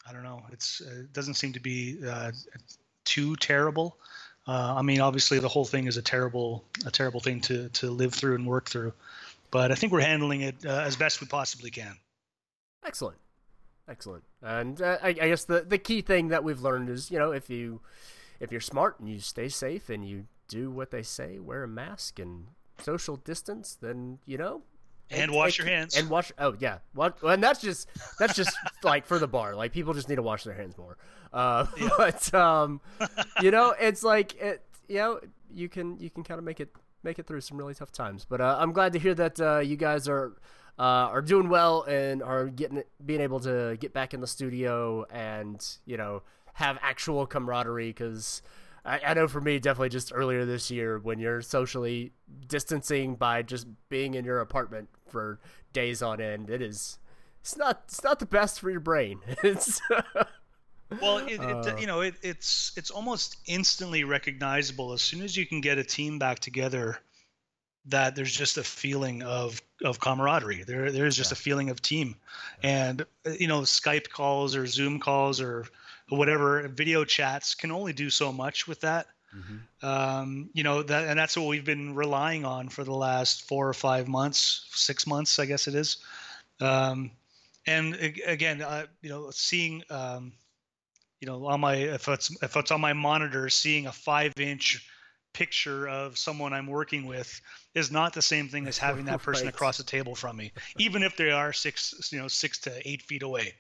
I 0.08 0.12
don't 0.12 0.24
know. 0.24 0.44
It's 0.52 0.82
it 0.82 1.14
doesn't 1.14 1.36
seem 1.36 1.54
to 1.54 1.60
be 1.60 1.98
uh, 2.06 2.32
too 3.06 3.36
terrible. 3.38 3.98
Uh, 4.48 4.76
I 4.78 4.82
mean, 4.82 5.00
obviously 5.00 5.40
the 5.40 5.48
whole 5.48 5.66
thing 5.66 5.88
is 5.88 5.98
a 5.98 6.02
terrible 6.02 6.66
a 6.86 6.92
terrible 6.92 7.22
thing 7.22 7.40
to 7.42 7.70
to 7.70 7.90
live 7.90 8.14
through 8.14 8.36
and 8.36 8.46
work 8.46 8.70
through, 8.70 8.94
but 9.52 9.72
I 9.72 9.76
think 9.76 9.94
we're 9.94 10.02
handling 10.02 10.42
it 10.42 10.56
uh, 10.66 10.82
as 10.82 10.98
best 10.98 11.22
we 11.22 11.28
possibly 11.28 11.72
can. 11.72 11.96
Excellent. 12.86 13.18
Excellent. 13.90 14.24
And 14.42 14.82
uh, 14.82 14.98
I, 15.02 15.10
I, 15.10 15.14
guess 15.14 15.46
the 15.46 15.62
the 15.62 15.80
key 15.80 16.02
thing 16.02 16.28
that 16.28 16.44
we've 16.44 16.62
learned 16.62 16.90
is, 16.90 17.10
you 17.10 17.18
know, 17.18 17.32
if 17.32 17.50
you 17.50 17.82
if 18.40 18.52
you're 18.52 18.62
smart 18.62 19.00
and 19.00 19.10
you 19.10 19.20
stay 19.20 19.50
safe 19.50 19.90
and 19.90 20.08
you 20.08 20.26
do 20.48 20.70
what 20.70 20.92
they 20.92 21.02
say, 21.02 21.40
wear 21.40 21.64
a 21.64 21.68
mask 21.68 22.20
and 22.20 22.48
social 22.82 23.16
distance, 23.16 23.78
then 23.82 24.20
you 24.26 24.38
know. 24.38 24.62
And 25.12 25.32
it, 25.32 25.36
wash 25.36 25.60
it, 25.60 25.64
your 25.64 25.68
hands. 25.68 25.98
And 25.98 26.08
wash. 26.08 26.32
Oh 26.38 26.56
yeah. 26.60 26.80
What? 26.94 27.18
And 27.24 27.42
that's 27.42 27.62
just 27.62 27.88
that's 28.20 28.36
just 28.36 28.56
like 28.84 29.08
for 29.08 29.18
the 29.18 29.28
bar. 29.28 29.56
Like 29.56 29.72
people 29.72 29.96
just 29.96 30.08
need 30.08 30.18
to 30.18 30.24
wash 30.24 30.44
their 30.44 30.54
hands 30.54 30.78
more. 30.78 30.98
Uh, 31.34 31.66
yeah. 31.78 31.90
But 31.98 32.34
um, 32.34 32.82
you 33.42 33.50
know, 33.50 33.74
it's 33.80 34.04
like 34.04 34.36
it. 34.40 34.64
You 34.88 34.98
know, 34.98 35.20
you 35.52 35.68
can 35.68 36.00
you 36.00 36.12
can 36.12 36.24
kind 36.24 36.38
of 36.38 36.44
make 36.44 36.60
it 36.60 36.70
make 37.02 37.18
it 37.18 37.26
through 37.26 37.42
some 37.42 37.58
really 37.58 37.74
tough 37.74 37.92
times. 37.92 38.24
But 38.30 38.40
uh, 38.40 38.58
I'm 38.60 38.72
glad 38.72 38.94
to 38.94 39.00
hear 39.00 39.16
that 39.16 39.40
uh, 39.40 39.60
you 39.60 39.78
guys 39.78 40.08
are 40.08 40.34
uh, 40.80 41.12
are 41.12 41.22
doing 41.22 41.50
well 41.50 41.84
and 41.84 42.24
are 42.24 42.48
getting 42.48 42.84
being 43.06 43.20
able 43.20 43.42
to 43.42 43.76
get 43.80 43.94
back 43.94 44.14
in 44.14 44.22
the 44.22 44.28
studio 44.28 45.06
and 45.12 45.78
you 45.86 45.98
know 45.98 46.24
have 46.54 46.78
actual 46.82 47.28
camaraderie 47.28 47.90
because 47.90 48.42
I, 48.86 49.02
I, 49.08 49.14
know 49.14 49.28
for 49.28 49.42
me 49.42 49.60
definitely 49.60 49.90
just 49.90 50.12
earlier 50.16 50.46
this 50.46 50.72
year 50.72 50.98
when 50.98 51.20
you're 51.20 51.42
socially 51.42 52.14
distancing 52.48 53.16
by 53.16 53.42
just 53.42 53.68
being 53.90 54.14
in 54.14 54.24
your 54.24 54.40
apartment 54.40 54.88
for 55.10 55.40
days 55.74 56.02
on 56.02 56.22
end 56.22 56.50
it 56.50 56.62
is 56.62 56.98
it's 57.42 57.58
not 57.58 57.82
it's 57.86 58.04
not 58.04 58.20
the 58.20 58.26
best 58.26 58.60
for 58.60 58.70
your 58.70 58.80
brain. 58.80 59.20
It's 59.44 59.82
well 61.02 61.18
it, 61.20 61.40
uh, 61.40 61.60
it, 61.60 61.82
you 61.82 61.88
know 61.88 62.02
it, 62.02 62.16
it's 62.24 62.72
it's 62.76 62.90
almost 62.90 63.38
instantly 63.46 64.04
recognizable 64.04 64.94
as 64.94 65.02
soon 65.02 65.22
as 65.22 65.38
you 65.38 65.46
can 65.46 65.62
get 65.62 65.78
a 65.78 65.84
team 65.84 66.18
back 66.18 66.40
together 66.40 67.00
that 67.86 68.16
there's 68.16 68.36
just 68.36 68.58
a 68.58 68.64
feeling 68.64 69.24
of 69.24 69.62
of 69.84 70.00
camaraderie. 70.00 70.64
There 70.64 70.92
there 70.92 71.06
is 71.06 71.16
just 71.16 71.32
yeah. 71.32 71.36
a 71.36 71.38
feeling 71.38 71.70
of 71.70 71.82
team, 71.82 72.16
and 72.64 73.06
you 73.38 73.48
know 73.48 73.62
Skype 73.62 74.10
calls 74.10 74.56
or 74.56 74.68
Zoom 74.68 75.00
calls 75.00 75.42
or 75.42 75.66
whatever 76.10 76.68
video 76.68 77.06
chats 77.06 77.56
can 77.56 77.72
only 77.72 77.94
do 77.94 78.10
so 78.10 78.32
much 78.32 78.68
with 78.68 78.82
that. 78.82 79.08
Mm-hmm. 79.36 79.86
Um, 79.86 80.50
you 80.54 80.64
know 80.64 80.84
that, 80.84 81.08
and 81.08 81.20
that's 81.20 81.38
what 81.38 81.48
we've 81.48 81.66
been 81.66 81.96
relying 81.96 82.46
on 82.46 82.70
for 82.70 82.84
the 82.84 82.94
last 82.94 83.48
four 83.48 83.68
or 83.68 83.74
five 83.74 84.08
months, 84.08 84.66
six 84.72 85.06
months, 85.06 85.40
I 85.40 85.46
guess 85.46 85.68
it 85.68 85.76
is. 85.76 85.98
Um, 86.60 87.12
and 87.68 87.96
again, 88.26 88.62
uh, 88.62 88.88
you 89.02 89.10
know, 89.10 89.30
seeing, 89.32 89.84
um, 89.90 90.34
you 91.22 91.28
know, 91.28 91.46
on 91.46 91.60
my 91.60 91.76
if 91.76 92.08
it's 92.08 92.36
if 92.42 92.56
it's 92.56 92.72
on 92.72 92.82
my 92.82 92.94
monitor, 92.94 93.50
seeing 93.50 93.88
a 93.88 93.92
five 93.92 94.34
inch 94.38 94.88
picture 95.34 95.88
of 95.88 96.18
someone 96.18 96.54
I'm 96.54 96.68
working 96.68 97.06
with 97.06 97.40
is 97.76 97.92
not 97.92 98.14
the 98.14 98.22
same 98.22 98.48
thing 98.48 98.68
as 98.68 98.78
having 98.78 99.06
that 99.06 99.22
person 99.22 99.46
right. 99.46 99.54
across 99.54 99.78
the 99.78 99.84
table 99.84 100.16
from 100.16 100.38
me, 100.38 100.52
even 100.78 101.04
if 101.04 101.16
they 101.16 101.32
are 101.32 101.54
six, 101.54 102.10
you 102.12 102.20
know, 102.20 102.28
six 102.28 102.58
to 102.60 102.88
eight 102.88 103.02
feet 103.04 103.24
away. 103.24 103.54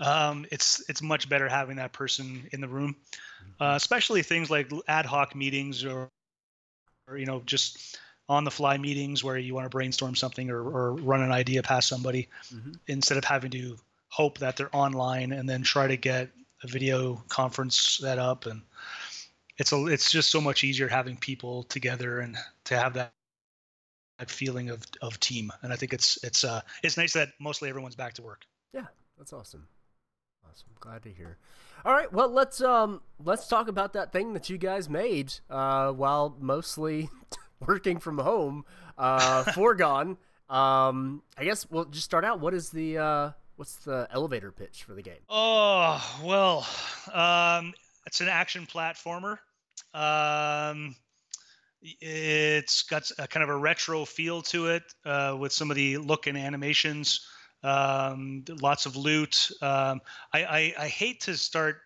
Um, 0.00 0.46
it's 0.50 0.82
it's 0.88 1.02
much 1.02 1.28
better 1.28 1.48
having 1.48 1.76
that 1.76 1.92
person 1.92 2.48
in 2.52 2.60
the 2.60 2.68
room, 2.68 2.96
uh, 3.60 3.64
mm-hmm. 3.64 3.76
especially 3.76 4.22
things 4.22 4.50
like 4.50 4.70
ad 4.88 5.06
hoc 5.06 5.34
meetings 5.34 5.84
or, 5.84 6.08
or 7.08 7.16
you 7.16 7.26
know, 7.26 7.42
just 7.46 7.98
on 8.28 8.44
the 8.44 8.50
fly 8.50 8.78
meetings 8.78 9.22
where 9.22 9.36
you 9.36 9.54
want 9.54 9.64
to 9.64 9.70
brainstorm 9.70 10.14
something 10.14 10.50
or, 10.50 10.62
or 10.62 10.94
run 10.94 11.22
an 11.22 11.32
idea 11.32 11.62
past 11.62 11.88
somebody, 11.88 12.28
mm-hmm. 12.54 12.72
instead 12.86 13.18
of 13.18 13.24
having 13.24 13.50
to 13.50 13.76
hope 14.08 14.38
that 14.38 14.56
they're 14.56 14.74
online 14.74 15.32
and 15.32 15.48
then 15.48 15.62
try 15.62 15.86
to 15.86 15.96
get 15.96 16.28
a 16.62 16.68
video 16.68 17.22
conference 17.28 17.78
set 17.78 18.18
up 18.18 18.46
and 18.46 18.62
it's 19.58 19.72
a 19.72 19.86
it's 19.86 20.10
just 20.10 20.30
so 20.30 20.40
much 20.40 20.64
easier 20.64 20.88
having 20.88 21.16
people 21.16 21.64
together 21.64 22.20
and 22.20 22.36
to 22.64 22.76
have 22.76 22.94
that 22.94 23.12
that 24.18 24.30
feeling 24.30 24.70
of 24.70 24.82
of 25.00 25.18
team. 25.20 25.52
And 25.62 25.72
i 25.72 25.76
think 25.76 25.92
it's 25.92 26.22
it's 26.24 26.44
uh 26.44 26.60
it's 26.82 26.96
nice 26.96 27.12
that 27.14 27.30
mostly 27.40 27.68
everyone's 27.68 27.96
back 27.96 28.14
to 28.14 28.22
work. 28.22 28.44
Yeah 28.72 28.86
that's 29.18 29.32
awesome. 29.32 29.68
Awesome. 30.48 30.68
Glad 30.80 31.02
to 31.04 31.10
hear. 31.10 31.38
All 31.84 31.92
right 31.92 32.12
well 32.12 32.28
let's 32.28 32.60
um 32.60 33.00
let's 33.24 33.48
talk 33.48 33.68
about 33.68 33.92
that 33.94 34.12
thing 34.12 34.32
that 34.34 34.48
you 34.50 34.58
guys 34.58 34.88
made 34.88 35.34
uh 35.50 35.92
while 35.92 36.36
mostly 36.40 37.08
working 37.66 37.98
from 37.98 38.18
home 38.18 38.64
uh 38.98 39.44
foregone 39.54 40.18
um 40.50 41.22
i 41.38 41.44
guess 41.44 41.70
we'll 41.70 41.86
just 41.86 42.04
start 42.04 42.24
out. 42.24 42.40
What 42.40 42.54
is 42.54 42.70
the 42.70 42.98
uh 42.98 43.30
what's 43.56 43.76
the 43.76 44.08
elevator 44.10 44.50
pitch 44.50 44.82
for 44.82 44.94
the 44.94 45.02
game? 45.02 45.20
Oh 45.28 46.20
well, 46.24 46.66
um, 47.12 47.74
it's 48.06 48.20
an 48.20 48.28
action 48.28 48.66
platformer. 48.66 49.38
Um, 49.94 50.96
it's 51.82 52.82
got 52.82 53.10
a 53.18 53.26
kind 53.26 53.42
of 53.42 53.50
a 53.50 53.56
retro 53.56 54.04
feel 54.04 54.42
to 54.42 54.66
it 54.68 54.82
uh, 55.04 55.36
with 55.38 55.52
some 55.52 55.70
of 55.70 55.76
the 55.76 55.98
look 55.98 56.26
and 56.26 56.38
animations. 56.38 57.26
Um, 57.62 58.44
lots 58.60 58.86
of 58.86 58.96
loot. 58.96 59.50
Um, 59.60 60.00
I, 60.32 60.44
I, 60.44 60.74
I 60.78 60.88
hate 60.88 61.22
to 61.22 61.36
start 61.36 61.80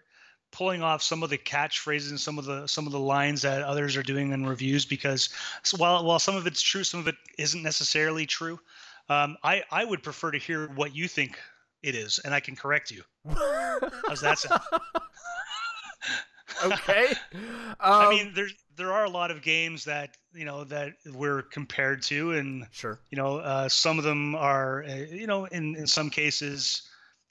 pulling 0.52 0.82
off 0.82 1.02
some 1.02 1.22
of 1.22 1.30
the 1.30 1.38
catchphrases 1.38 2.10
and 2.10 2.20
some 2.20 2.38
of 2.38 2.44
the 2.44 2.66
some 2.66 2.86
of 2.86 2.92
the 2.92 3.00
lines 3.00 3.42
that 3.42 3.62
others 3.62 3.96
are 3.96 4.02
doing 4.02 4.32
in 4.32 4.46
reviews 4.46 4.86
because 4.86 5.28
while 5.76 6.04
while 6.04 6.18
some 6.18 6.36
of 6.36 6.46
it's 6.46 6.62
true, 6.62 6.84
some 6.84 7.00
of 7.00 7.08
it 7.08 7.16
isn't 7.38 7.62
necessarily 7.62 8.26
true. 8.26 8.58
Um, 9.08 9.36
I 9.42 9.64
I 9.70 9.84
would 9.84 10.02
prefer 10.02 10.30
to 10.30 10.38
hear 10.38 10.68
what 10.68 10.94
you 10.94 11.08
think 11.08 11.38
it 11.82 11.94
is, 11.94 12.18
and 12.20 12.34
I 12.34 12.40
can 12.40 12.56
correct 12.56 12.90
you. 12.90 13.02
How's 14.08 14.20
that 14.22 14.38
sound? 14.38 14.62
Okay. 16.72 17.14
Um, 17.78 18.06
I 18.06 18.10
mean, 18.10 18.32
there's 18.34 18.54
there 18.76 18.92
are 18.92 19.04
a 19.04 19.10
lot 19.10 19.30
of 19.30 19.42
games 19.42 19.84
that 19.84 20.16
you 20.32 20.44
know 20.44 20.64
that 20.64 20.94
we're 21.12 21.42
compared 21.42 22.02
to, 22.02 22.32
and 22.32 22.66
sure, 22.72 23.00
you 23.10 23.16
know, 23.16 23.38
uh, 23.38 23.68
some 23.68 23.98
of 23.98 24.04
them 24.04 24.34
are, 24.34 24.84
uh, 24.84 24.94
you 24.94 25.26
know, 25.26 25.44
in 25.46 25.76
in 25.76 25.86
some 25.86 26.10
cases, 26.10 26.82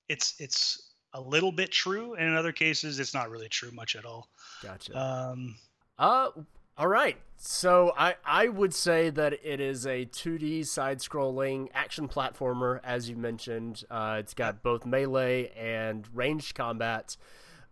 it's 0.10 0.36
it's 0.40 0.92
a 1.14 1.22
little 1.22 1.52
bit 1.52 1.72
true, 1.72 2.14
and 2.14 2.28
in 2.28 2.36
other 2.36 2.52
cases, 2.52 3.00
it's 3.00 3.14
not 3.14 3.30
really 3.30 3.50
true 3.50 3.72
much 3.72 3.96
at 3.96 4.06
all. 4.06 4.30
Gotcha. 4.62 4.98
Um, 4.98 5.56
uh, 5.98 6.30
all 6.78 6.88
right. 6.88 7.18
So 7.38 7.94
I, 7.98 8.16
I 8.26 8.48
would 8.50 8.74
say 8.74 9.10
that 9.10 9.34
it 9.44 9.60
is 9.60 9.86
a 9.86 10.06
2D 10.06 10.66
side 10.66 11.00
scrolling 11.00 11.70
action 11.74 12.08
platformer, 12.08 12.80
as 12.84 13.10
you 13.10 13.16
mentioned. 13.16 13.84
Uh, 13.90 14.18
it's 14.20 14.34
got 14.34 14.62
both 14.62 14.86
melee 14.86 15.52
and 15.58 16.06
ranged 16.14 16.56
combat. 16.56 17.16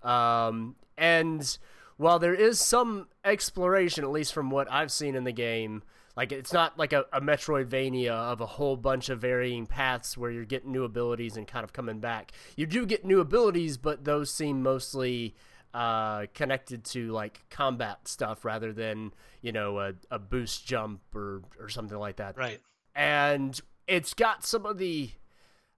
Um, 0.04 0.76
and 0.98 1.58
while 1.98 2.20
there 2.20 2.36
is 2.36 2.60
some 2.60 3.08
exploration, 3.24 4.04
at 4.04 4.12
least 4.12 4.34
from 4.34 4.50
what 4.50 4.72
I've 4.72 4.92
seen 4.92 5.16
in 5.16 5.24
the 5.24 5.32
game, 5.32 5.84
like 6.16 6.32
it's 6.32 6.54
not 6.54 6.78
like 6.78 6.94
a, 6.94 7.06
a 7.12 7.22
Metroidvania 7.22 8.12
of 8.12 8.42
a 8.42 8.46
whole 8.46 8.78
bunch 8.78 9.10
of 9.10 9.20
varying 9.20 9.66
paths 9.66 10.18
where 10.18 10.30
you're 10.30 10.46
getting 10.46 10.72
new 10.72 10.84
abilities 10.84 11.38
and 11.38 11.48
kind 11.48 11.64
of 11.64 11.74
coming 11.74 12.00
back. 12.00 12.32
You 12.56 12.68
do 12.68 12.86
get 12.86 13.04
new 13.04 13.20
abilities, 13.20 13.78
but 13.78 14.06
those 14.06 14.32
seem 14.32 14.62
mostly 14.62 15.36
uh, 15.74 16.28
connected 16.36 16.84
to 16.86 17.12
like 17.12 17.44
combat 17.50 18.08
stuff 18.08 18.46
rather 18.46 18.72
than 18.72 19.12
you 19.42 19.52
know 19.52 19.80
a, 19.80 19.94
a 20.12 20.20
boost 20.20 20.68
jump 20.68 21.02
or 21.16 21.42
or 21.60 21.68
something 21.68 21.98
like 21.98 22.18
that. 22.18 22.38
Right. 22.38 22.60
And 22.96 23.60
it's 23.88 24.14
got 24.14 24.46
some 24.46 24.66
of 24.66 24.78
the, 24.78 25.10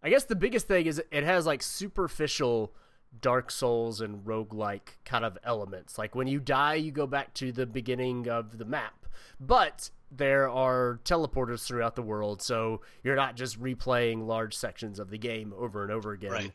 I 0.04 0.10
guess 0.10 0.26
the 0.26 0.36
biggest 0.36 0.68
thing 0.68 0.86
is 0.86 1.02
it 1.12 1.24
has 1.24 1.46
like 1.46 1.64
superficial 1.64 2.74
Dark 3.22 3.52
Souls 3.52 4.02
and 4.02 4.26
roguelike 4.26 4.98
kind 5.04 5.26
of 5.26 5.38
elements. 5.44 5.98
Like 5.98 6.16
when 6.16 6.28
you 6.28 6.40
die, 6.40 6.76
you 6.76 6.92
go 6.92 7.08
back 7.08 7.34
to 7.36 7.52
the 7.52 7.66
beginning 7.66 8.28
of 8.28 8.58
the 8.58 8.66
map. 8.66 9.06
But 9.40 9.90
there 10.12 10.50
are 10.50 11.00
teleporters 11.04 11.66
throughout 11.66 11.96
the 11.96 12.02
world, 12.02 12.42
so 12.42 12.82
you're 13.04 13.16
not 13.16 13.36
just 13.36 13.62
replaying 13.62 14.26
large 14.26 14.56
sections 14.56 15.00
of 15.00 15.10
the 15.10 15.18
game 15.18 15.54
over 15.58 15.84
and 15.84 15.92
over 15.92 16.12
again. 16.14 16.52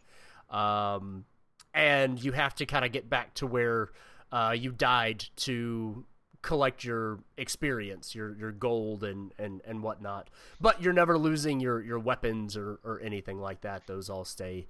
Right. 0.51 0.94
Um, 0.94 1.25
and 1.75 2.23
you 2.23 2.33
have 2.33 2.55
to 2.57 2.66
kind 2.66 2.85
of 2.85 2.92
get 2.92 3.09
back 3.09 3.35
to 3.35 3.46
where 3.46 3.90
uh, 4.33 4.55
you 4.57 4.73
died 4.73 5.25
to 5.37 6.05
collect 6.42 6.85
your 6.85 7.20
experience, 7.37 8.14
your 8.14 8.37
your 8.37 8.53
gold 8.53 9.05
and 9.05 9.33
and 9.38 9.61
and 9.64 9.83
whatnot. 9.83 10.31
But 10.61 10.83
you're 10.83 10.92
never 10.92 11.18
losing 11.18 11.61
your 11.61 11.83
your 11.83 11.99
weapons 11.99 12.57
or 12.57 12.81
or 12.85 13.01
anything 13.01 13.38
like 13.40 13.61
that. 13.62 13.87
Those 13.87 14.09
all 14.09 14.25
stay 14.25 14.66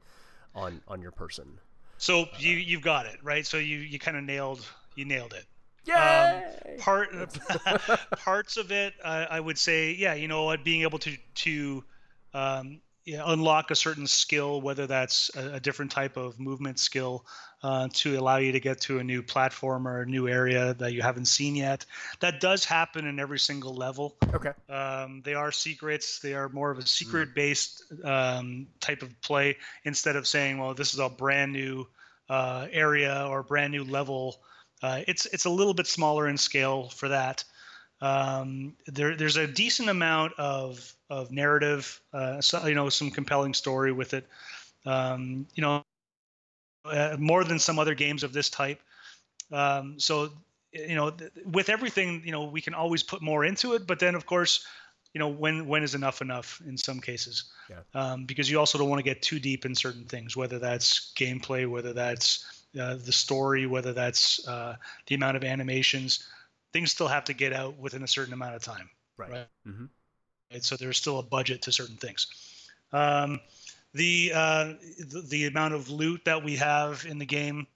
on 0.54 0.82
on 0.88 1.00
your 1.00 1.12
person. 1.12 1.60
So 2.00 2.26
you 2.38 2.56
you've 2.56 2.82
got 2.82 3.04
it 3.04 3.18
right. 3.22 3.46
So 3.46 3.58
you 3.58 3.78
you 3.78 3.98
kind 3.98 4.16
of 4.16 4.24
nailed 4.24 4.66
you 4.96 5.04
nailed 5.04 5.34
it. 5.34 5.44
Yeah. 5.84 6.42
Um, 6.72 6.78
part 6.78 7.10
parts 8.16 8.56
of 8.56 8.72
it, 8.72 8.94
uh, 9.04 9.26
I 9.30 9.38
would 9.38 9.58
say, 9.58 9.92
yeah, 9.92 10.14
you 10.14 10.26
know, 10.26 10.56
being 10.56 10.82
able 10.82 10.98
to 11.00 11.16
to 11.34 11.84
um, 12.32 12.80
unlock 13.06 13.70
a 13.70 13.76
certain 13.76 14.06
skill, 14.06 14.62
whether 14.62 14.86
that's 14.86 15.30
a, 15.36 15.54
a 15.54 15.60
different 15.60 15.90
type 15.90 16.16
of 16.16 16.40
movement 16.40 16.78
skill 16.78 17.26
uh, 17.62 17.88
to 17.92 18.18
allow 18.18 18.36
you 18.36 18.52
to 18.52 18.60
get 18.60 18.80
to 18.80 18.98
a 18.98 19.04
new 19.04 19.22
platform 19.22 19.86
or 19.86 20.02
a 20.02 20.06
new 20.06 20.28
area 20.28 20.74
that 20.74 20.92
you 20.92 21.02
haven't 21.02 21.26
seen 21.26 21.54
yet. 21.54 21.84
That 22.20 22.40
does 22.40 22.64
happen 22.64 23.06
in 23.06 23.18
every 23.18 23.38
single 23.38 23.74
level. 23.74 24.16
Okay. 24.34 24.52
Um, 24.68 25.22
they 25.24 25.34
are 25.34 25.52
secrets. 25.52 26.18
They 26.20 26.34
are 26.34 26.48
more 26.48 26.70
of 26.70 26.78
a 26.78 26.86
secret-based 26.86 28.04
um, 28.04 28.66
type 28.80 29.02
of 29.02 29.20
play 29.20 29.56
instead 29.84 30.16
of 30.16 30.26
saying, 30.26 30.58
"Well, 30.58 30.74
this 30.74 30.94
is 30.94 31.00
a 31.00 31.08
brand 31.08 31.52
new 31.52 31.86
uh, 32.28 32.66
area 32.72 33.26
or 33.28 33.42
brand 33.42 33.72
new 33.72 33.84
level." 33.84 34.40
Uh, 34.82 35.02
it's 35.06 35.26
it's 35.26 35.44
a 35.44 35.50
little 35.50 35.74
bit 35.74 35.86
smaller 35.86 36.28
in 36.28 36.38
scale 36.38 36.88
for 36.88 37.08
that. 37.08 37.44
Um, 38.00 38.74
there, 38.86 39.14
there's 39.14 39.36
a 39.36 39.46
decent 39.46 39.90
amount 39.90 40.32
of 40.38 40.94
of 41.10 41.30
narrative, 41.30 42.00
uh, 42.14 42.40
so, 42.40 42.66
you 42.66 42.74
know, 42.74 42.88
some 42.88 43.10
compelling 43.10 43.52
story 43.52 43.92
with 43.92 44.14
it. 44.14 44.26
Um, 44.86 45.46
you 45.54 45.62
know, 45.62 45.84
uh, 46.84 47.16
more 47.18 47.44
than 47.44 47.58
some 47.58 47.78
other 47.78 47.94
games 47.94 48.22
of 48.22 48.32
this 48.32 48.50
type. 48.50 48.80
Um, 49.52 49.98
so, 49.98 50.30
you 50.72 50.94
know, 50.94 51.10
th- 51.10 51.32
with 51.44 51.68
everything, 51.68 52.22
you 52.24 52.32
know, 52.32 52.44
we 52.44 52.60
can 52.60 52.74
always 52.74 53.02
put 53.02 53.22
more 53.22 53.44
into 53.44 53.74
it, 53.74 53.86
but 53.86 53.98
then 53.98 54.14
of 54.14 54.26
course, 54.26 54.64
you 55.12 55.18
know, 55.18 55.28
when 55.28 55.66
when 55.66 55.82
is 55.82 55.96
enough 55.96 56.22
enough 56.22 56.62
in 56.64 56.78
some 56.78 57.00
cases? 57.00 57.44
Yeah. 57.68 57.80
Um, 57.94 58.26
because 58.26 58.48
you 58.48 58.58
also 58.60 58.78
don't 58.78 58.88
want 58.88 59.00
to 59.00 59.04
get 59.04 59.22
too 59.22 59.40
deep 59.40 59.66
in 59.66 59.74
certain 59.74 60.04
things, 60.04 60.36
whether 60.36 60.60
that's 60.60 61.12
gameplay, 61.16 61.68
whether 61.68 61.92
that's 61.92 62.64
uh, 62.80 62.94
the 62.94 63.10
story, 63.12 63.66
whether 63.66 63.92
that's 63.92 64.46
uh, 64.46 64.76
the 65.06 65.16
amount 65.16 65.36
of 65.36 65.42
animations 65.42 66.28
things 66.72 66.90
still 66.90 67.08
have 67.08 67.24
to 67.24 67.32
get 67.32 67.52
out 67.52 67.78
within 67.78 68.02
a 68.02 68.08
certain 68.08 68.32
amount 68.32 68.54
of 68.54 68.62
time. 68.62 68.88
Right. 69.16 69.30
Right. 69.30 69.46
Mm-hmm. 69.66 69.84
right? 70.52 70.64
So 70.64 70.76
there's 70.76 70.96
still 70.96 71.18
a 71.18 71.22
budget 71.22 71.62
to 71.62 71.72
certain 71.72 71.96
things. 71.96 72.26
Um, 72.92 73.40
the, 73.94 74.32
uh, 74.34 74.72
the 74.98 75.24
the 75.28 75.46
amount 75.46 75.74
of 75.74 75.90
loot 75.90 76.24
that 76.24 76.44
we 76.44 76.56
have 76.56 77.04
in 77.08 77.18
the 77.18 77.26
game, 77.26 77.66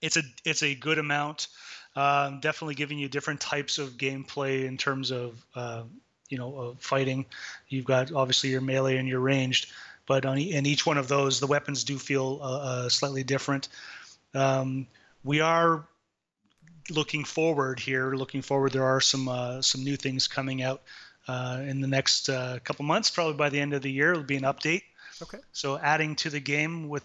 it's 0.00 0.16
a 0.16 0.22
it's 0.44 0.62
a 0.62 0.74
good 0.74 0.98
amount. 0.98 1.48
Um, 1.96 2.40
definitely 2.40 2.76
giving 2.76 2.98
you 2.98 3.08
different 3.08 3.40
types 3.40 3.78
of 3.78 3.98
gameplay 3.98 4.66
in 4.66 4.76
terms 4.76 5.10
of 5.10 5.44
uh, 5.54 5.82
you 6.28 6.38
know 6.38 6.54
of 6.56 6.80
fighting. 6.80 7.26
You've 7.68 7.86
got 7.86 8.12
obviously 8.12 8.50
your 8.50 8.60
melee 8.60 8.98
and 8.98 9.08
your 9.08 9.20
ranged, 9.20 9.72
but 10.06 10.24
on 10.24 10.38
in 10.38 10.66
each 10.66 10.86
one 10.86 10.98
of 10.98 11.08
those, 11.08 11.40
the 11.40 11.46
weapons 11.46 11.84
do 11.84 11.98
feel 11.98 12.38
uh, 12.42 12.58
uh 12.58 12.88
slightly 12.88 13.24
different. 13.24 13.68
Um, 14.34 14.86
we 15.24 15.40
are 15.40 15.84
looking 16.90 17.24
forward 17.24 17.80
here, 17.80 18.14
looking 18.14 18.42
forward, 18.42 18.72
there 18.72 18.84
are 18.84 19.00
some 19.00 19.28
uh, 19.28 19.62
some 19.62 19.84
new 19.84 19.96
things 19.96 20.28
coming 20.28 20.62
out 20.62 20.82
uh, 21.26 21.60
in 21.66 21.80
the 21.80 21.88
next 21.88 22.28
uh, 22.28 22.58
couple 22.64 22.84
months. 22.84 23.10
Probably 23.10 23.34
by 23.34 23.48
the 23.48 23.60
end 23.60 23.74
of 23.74 23.82
the 23.82 23.90
year, 23.90 24.12
it'll 24.12 24.22
be 24.22 24.36
an 24.36 24.44
update. 24.44 24.82
Okay. 25.22 25.38
So 25.52 25.78
adding 25.78 26.16
to 26.16 26.30
the 26.30 26.40
game 26.40 26.88
with 26.88 27.04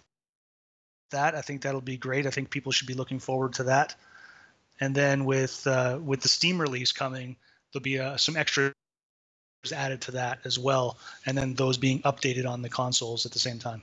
that, 1.12 1.36
I 1.36 1.42
think 1.42 1.62
that'll 1.62 1.82
be 1.82 1.98
great. 1.98 2.26
I 2.26 2.30
think 2.30 2.50
people 2.50 2.72
should 2.72 2.88
be 2.88 2.94
looking 2.94 3.20
forward 3.20 3.54
to 3.54 3.64
that. 3.66 3.96
And 4.80 4.94
then 4.96 5.26
with 5.26 5.66
uh, 5.68 6.00
with 6.04 6.22
the 6.22 6.30
Steam 6.30 6.60
release 6.60 6.92
coming, 6.92 7.36
there'll 7.72 7.84
be 7.84 8.00
uh, 8.00 8.18
some 8.18 8.36
extra 8.36 8.74
added 9.72 10.02
to 10.02 10.12
that 10.12 10.40
as 10.44 10.60
well, 10.60 10.98
and 11.26 11.38
then 11.38 11.54
those 11.54 11.78
being 11.78 12.02
updated 12.02 12.46
on 12.46 12.62
the 12.62 12.70
consoles 12.70 13.26
at 13.26 13.32
the 13.32 13.40
same 13.40 13.60
time. 13.60 13.82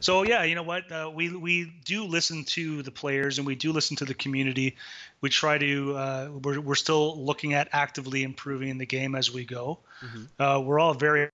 So 0.00 0.22
yeah, 0.22 0.44
you 0.44 0.54
know 0.54 0.62
what? 0.62 0.90
Uh, 0.90 1.10
we 1.14 1.34
we 1.36 1.72
do 1.84 2.04
listen 2.04 2.44
to 2.44 2.82
the 2.82 2.90
players 2.90 3.38
and 3.38 3.46
we 3.46 3.54
do 3.54 3.72
listen 3.72 3.96
to 3.98 4.04
the 4.04 4.14
community. 4.14 4.76
We 5.20 5.28
try 5.28 5.58
to. 5.58 5.96
Uh, 5.96 6.30
we're 6.42 6.60
we're 6.60 6.74
still 6.74 7.22
looking 7.22 7.54
at 7.54 7.68
actively 7.72 8.22
improving 8.22 8.78
the 8.78 8.86
game 8.86 9.14
as 9.14 9.32
we 9.32 9.44
go. 9.44 9.78
Mm-hmm. 10.02 10.42
Uh, 10.42 10.60
we're 10.60 10.78
all 10.78 10.94
very 10.94 11.28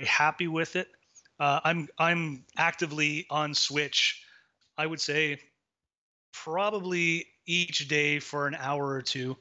happy 0.00 0.48
with 0.48 0.76
it. 0.76 0.88
Uh, 1.38 1.60
I'm 1.64 1.88
I'm 1.98 2.44
actively 2.56 3.26
on 3.30 3.54
Switch. 3.54 4.22
I 4.76 4.86
would 4.86 5.00
say 5.00 5.40
probably 6.32 7.26
each 7.46 7.88
day 7.88 8.18
for 8.18 8.46
an 8.46 8.54
hour 8.54 8.86
or 8.86 9.02
two 9.02 9.36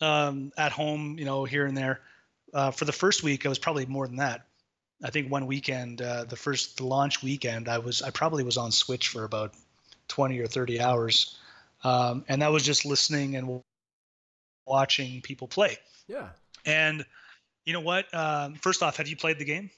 um, 0.00 0.52
at 0.56 0.72
home. 0.72 1.18
You 1.18 1.24
know, 1.24 1.44
here 1.44 1.66
and 1.66 1.76
there. 1.76 2.00
Uh, 2.52 2.70
for 2.70 2.84
the 2.84 2.92
first 2.92 3.22
week, 3.22 3.46
I 3.46 3.48
was 3.48 3.58
probably 3.58 3.86
more 3.86 4.06
than 4.06 4.16
that 4.16 4.46
I 5.02 5.10
think 5.10 5.30
one 5.30 5.46
weekend, 5.46 6.02
uh, 6.02 6.24
the 6.24 6.36
first 6.36 6.76
the 6.76 6.84
launch 6.84 7.22
weekend, 7.22 7.68
I 7.68 7.78
was 7.78 8.02
I 8.02 8.10
probably 8.10 8.44
was 8.44 8.56
on 8.56 8.70
Switch 8.70 9.08
for 9.08 9.24
about 9.24 9.54
20 10.08 10.38
or 10.38 10.46
30 10.46 10.80
hours, 10.80 11.38
um, 11.84 12.24
and 12.28 12.42
that 12.42 12.52
was 12.52 12.64
just 12.64 12.84
listening 12.84 13.36
and 13.36 13.62
watching 14.66 15.22
people 15.22 15.48
play. 15.48 15.78
Yeah. 16.06 16.28
And 16.66 17.04
you 17.64 17.72
know 17.72 17.80
what? 17.80 18.12
Um, 18.14 18.54
first 18.54 18.82
off, 18.82 18.96
have 18.98 19.08
you 19.08 19.16
played 19.16 19.38
the 19.38 19.44
game? 19.44 19.70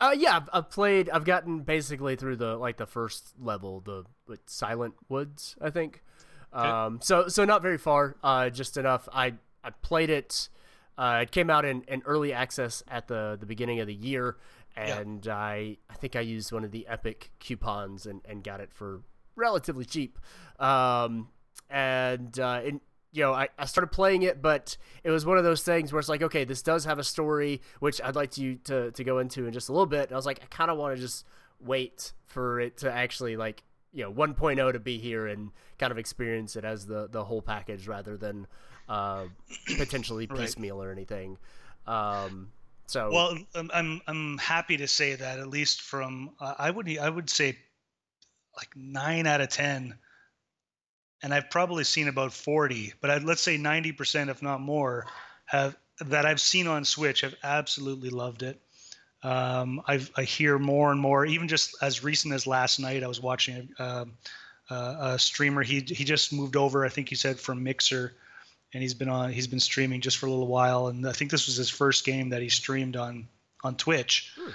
Uh, 0.00 0.14
yeah, 0.16 0.40
I've, 0.52 0.70
played. 0.70 1.10
I've 1.10 1.24
gotten 1.24 1.60
basically 1.60 2.16
through 2.16 2.36
the 2.36 2.56
like 2.56 2.78
the 2.78 2.86
first 2.86 3.34
level, 3.38 3.80
the 3.80 4.04
Silent 4.46 4.94
Woods, 5.08 5.56
I 5.60 5.70
think. 5.70 6.02
Okay. 6.54 6.68
Um, 6.68 7.00
so 7.02 7.28
so 7.28 7.44
not 7.44 7.62
very 7.62 7.78
far. 7.78 8.16
Uh, 8.22 8.50
just 8.50 8.76
enough. 8.76 9.08
I 9.12 9.34
I 9.62 9.70
played 9.82 10.10
it. 10.10 10.48
Uh, 10.96 11.20
it 11.22 11.30
came 11.30 11.50
out 11.50 11.64
in, 11.64 11.82
in 11.82 12.02
early 12.04 12.32
access 12.32 12.82
at 12.88 13.08
the 13.08 13.36
the 13.38 13.46
beginning 13.46 13.80
of 13.80 13.86
the 13.86 13.94
year, 13.94 14.36
and 14.76 15.26
yeah. 15.26 15.36
I 15.36 15.76
I 15.88 15.94
think 15.94 16.16
I 16.16 16.20
used 16.20 16.50
one 16.50 16.64
of 16.64 16.70
the 16.70 16.86
Epic 16.86 17.30
coupons 17.38 18.06
and, 18.06 18.20
and 18.24 18.42
got 18.42 18.60
it 18.60 18.72
for 18.72 19.02
relatively 19.36 19.84
cheap. 19.84 20.18
Um, 20.58 21.28
and 21.68 22.38
uh, 22.38 22.62
and 22.64 22.80
you 23.12 23.22
know, 23.22 23.32
I, 23.32 23.48
I 23.58 23.64
started 23.64 23.88
playing 23.88 24.22
it, 24.22 24.40
but 24.40 24.76
it 25.02 25.10
was 25.10 25.26
one 25.26 25.38
of 25.38 25.44
those 25.44 25.62
things 25.62 25.92
where 25.92 26.00
it's 26.00 26.08
like, 26.08 26.22
okay, 26.22 26.44
this 26.44 26.62
does 26.62 26.84
have 26.84 26.98
a 26.98 27.04
story, 27.04 27.60
which 27.80 28.00
I'd 28.02 28.14
like 28.14 28.38
you 28.38 28.56
to, 28.64 28.92
to 28.92 29.04
go 29.04 29.18
into 29.18 29.46
in 29.46 29.52
just 29.52 29.68
a 29.68 29.72
little 29.72 29.86
bit. 29.86 30.04
And 30.04 30.12
I 30.12 30.16
was 30.16 30.26
like, 30.26 30.40
I 30.42 30.46
kind 30.46 30.70
of 30.70 30.78
want 30.78 30.96
to 30.96 31.00
just 31.00 31.26
wait 31.60 32.12
for 32.26 32.60
it 32.60 32.78
to 32.78 32.92
actually 32.92 33.36
like, 33.36 33.62
you 33.92 34.04
know, 34.04 34.12
1.0 34.12 34.72
to 34.72 34.78
be 34.78 34.98
here 34.98 35.26
and 35.26 35.50
kind 35.78 35.90
of 35.90 35.98
experience 35.98 36.54
it 36.54 36.64
as 36.64 36.86
the, 36.86 37.08
the 37.10 37.24
whole 37.24 37.42
package 37.42 37.88
rather 37.88 38.16
than 38.16 38.46
uh, 38.88 39.24
potentially 39.76 40.26
piecemeal 40.26 40.78
right. 40.78 40.86
or 40.86 40.92
anything. 40.92 41.36
Um, 41.86 42.52
so 42.86 43.08
well, 43.12 43.38
I'm 43.72 44.00
I'm 44.08 44.36
happy 44.38 44.76
to 44.78 44.88
say 44.88 45.14
that 45.14 45.38
at 45.38 45.46
least 45.46 45.80
from 45.80 46.30
uh, 46.40 46.54
I 46.58 46.72
would 46.72 46.98
I 46.98 47.08
would 47.08 47.30
say 47.30 47.56
like 48.56 48.70
nine 48.74 49.28
out 49.28 49.40
of 49.40 49.48
ten 49.48 49.96
and 51.22 51.34
I've 51.34 51.50
probably 51.50 51.84
seen 51.84 52.08
about 52.08 52.32
40, 52.32 52.94
but 53.00 53.10
I'd, 53.10 53.24
let's 53.24 53.42
say 53.42 53.58
90%, 53.58 54.28
if 54.28 54.42
not 54.42 54.60
more, 54.60 55.06
have 55.46 55.76
that 56.06 56.24
I've 56.24 56.40
seen 56.40 56.66
on 56.66 56.84
Switch 56.84 57.20
have 57.20 57.34
absolutely 57.42 58.08
loved 58.08 58.42
it. 58.42 58.60
Um, 59.22 59.82
I've, 59.86 60.10
I 60.16 60.22
hear 60.22 60.58
more 60.58 60.90
and 60.90 61.00
more, 61.00 61.26
even 61.26 61.46
just 61.46 61.76
as 61.82 62.02
recent 62.02 62.32
as 62.32 62.46
last 62.46 62.80
night, 62.80 63.02
I 63.02 63.06
was 63.06 63.20
watching 63.20 63.68
a, 63.78 63.84
um, 63.84 64.12
uh, 64.70 64.96
a 65.00 65.18
streamer. 65.18 65.62
He 65.62 65.80
he 65.80 66.04
just 66.04 66.32
moved 66.32 66.56
over, 66.56 66.86
I 66.86 66.88
think 66.88 67.08
he 67.10 67.16
said 67.16 67.38
from 67.38 67.62
Mixer, 67.62 68.14
and 68.72 68.82
he's 68.82 68.94
been 68.94 69.10
on. 69.10 69.30
He's 69.30 69.48
been 69.48 69.60
streaming 69.60 70.00
just 70.00 70.16
for 70.16 70.26
a 70.26 70.30
little 70.30 70.46
while, 70.46 70.86
and 70.86 71.06
I 71.06 71.12
think 71.12 71.30
this 71.30 71.46
was 71.46 71.56
his 71.56 71.68
first 71.68 72.06
game 72.06 72.30
that 72.30 72.40
he 72.40 72.48
streamed 72.48 72.96
on 72.96 73.28
on 73.62 73.74
Twitch. 73.74 74.32
Hmm 74.38 74.50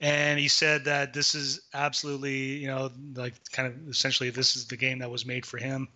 and 0.00 0.38
he 0.38 0.48
said 0.48 0.84
that 0.84 1.14
this 1.14 1.34
is 1.34 1.60
absolutely 1.72 2.56
you 2.56 2.66
know 2.66 2.90
like 3.14 3.34
kind 3.52 3.68
of 3.68 3.88
essentially 3.88 4.30
this 4.30 4.56
is 4.56 4.66
the 4.66 4.76
game 4.76 4.98
that 4.98 5.10
was 5.10 5.24
made 5.24 5.46
for 5.46 5.56
him 5.56 5.88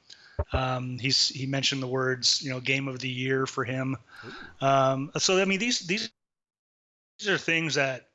um, 0.53 0.99
he's 0.99 1.29
he 1.29 1.47
mentioned 1.47 1.83
the 1.83 1.89
words 1.89 2.43
you 2.43 2.51
know 2.51 2.61
game 2.61 2.89
of 2.89 2.99
the 2.99 3.09
year 3.09 3.47
for 3.47 3.65
him. 3.65 3.97
Um, 4.61 5.11
so 5.19 5.41
i 5.41 5.45
mean 5.45 5.59
these 5.59 5.81
these 5.81 6.11
these 7.19 7.29
are 7.29 7.39
things 7.39 7.75
that 7.75 8.09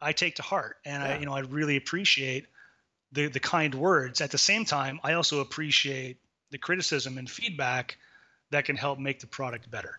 i 0.00 0.12
take 0.12 0.36
to 0.36 0.42
heart 0.42 0.76
and 0.84 1.02
yeah. 1.02 1.10
i 1.10 1.18
you 1.18 1.26
know 1.26 1.34
i 1.34 1.40
really 1.40 1.76
appreciate 1.76 2.46
the 3.12 3.28
the 3.28 3.40
kind 3.40 3.74
words. 3.74 4.20
At 4.20 4.30
the 4.30 4.38
same 4.38 4.64
time 4.64 5.00
i 5.02 5.14
also 5.14 5.40
appreciate 5.40 6.18
the 6.50 6.58
criticism 6.58 7.18
and 7.18 7.30
feedback 7.30 7.96
that 8.50 8.64
can 8.64 8.76
help 8.76 8.98
make 8.98 9.20
the 9.20 9.26
product 9.26 9.70
better. 9.70 9.98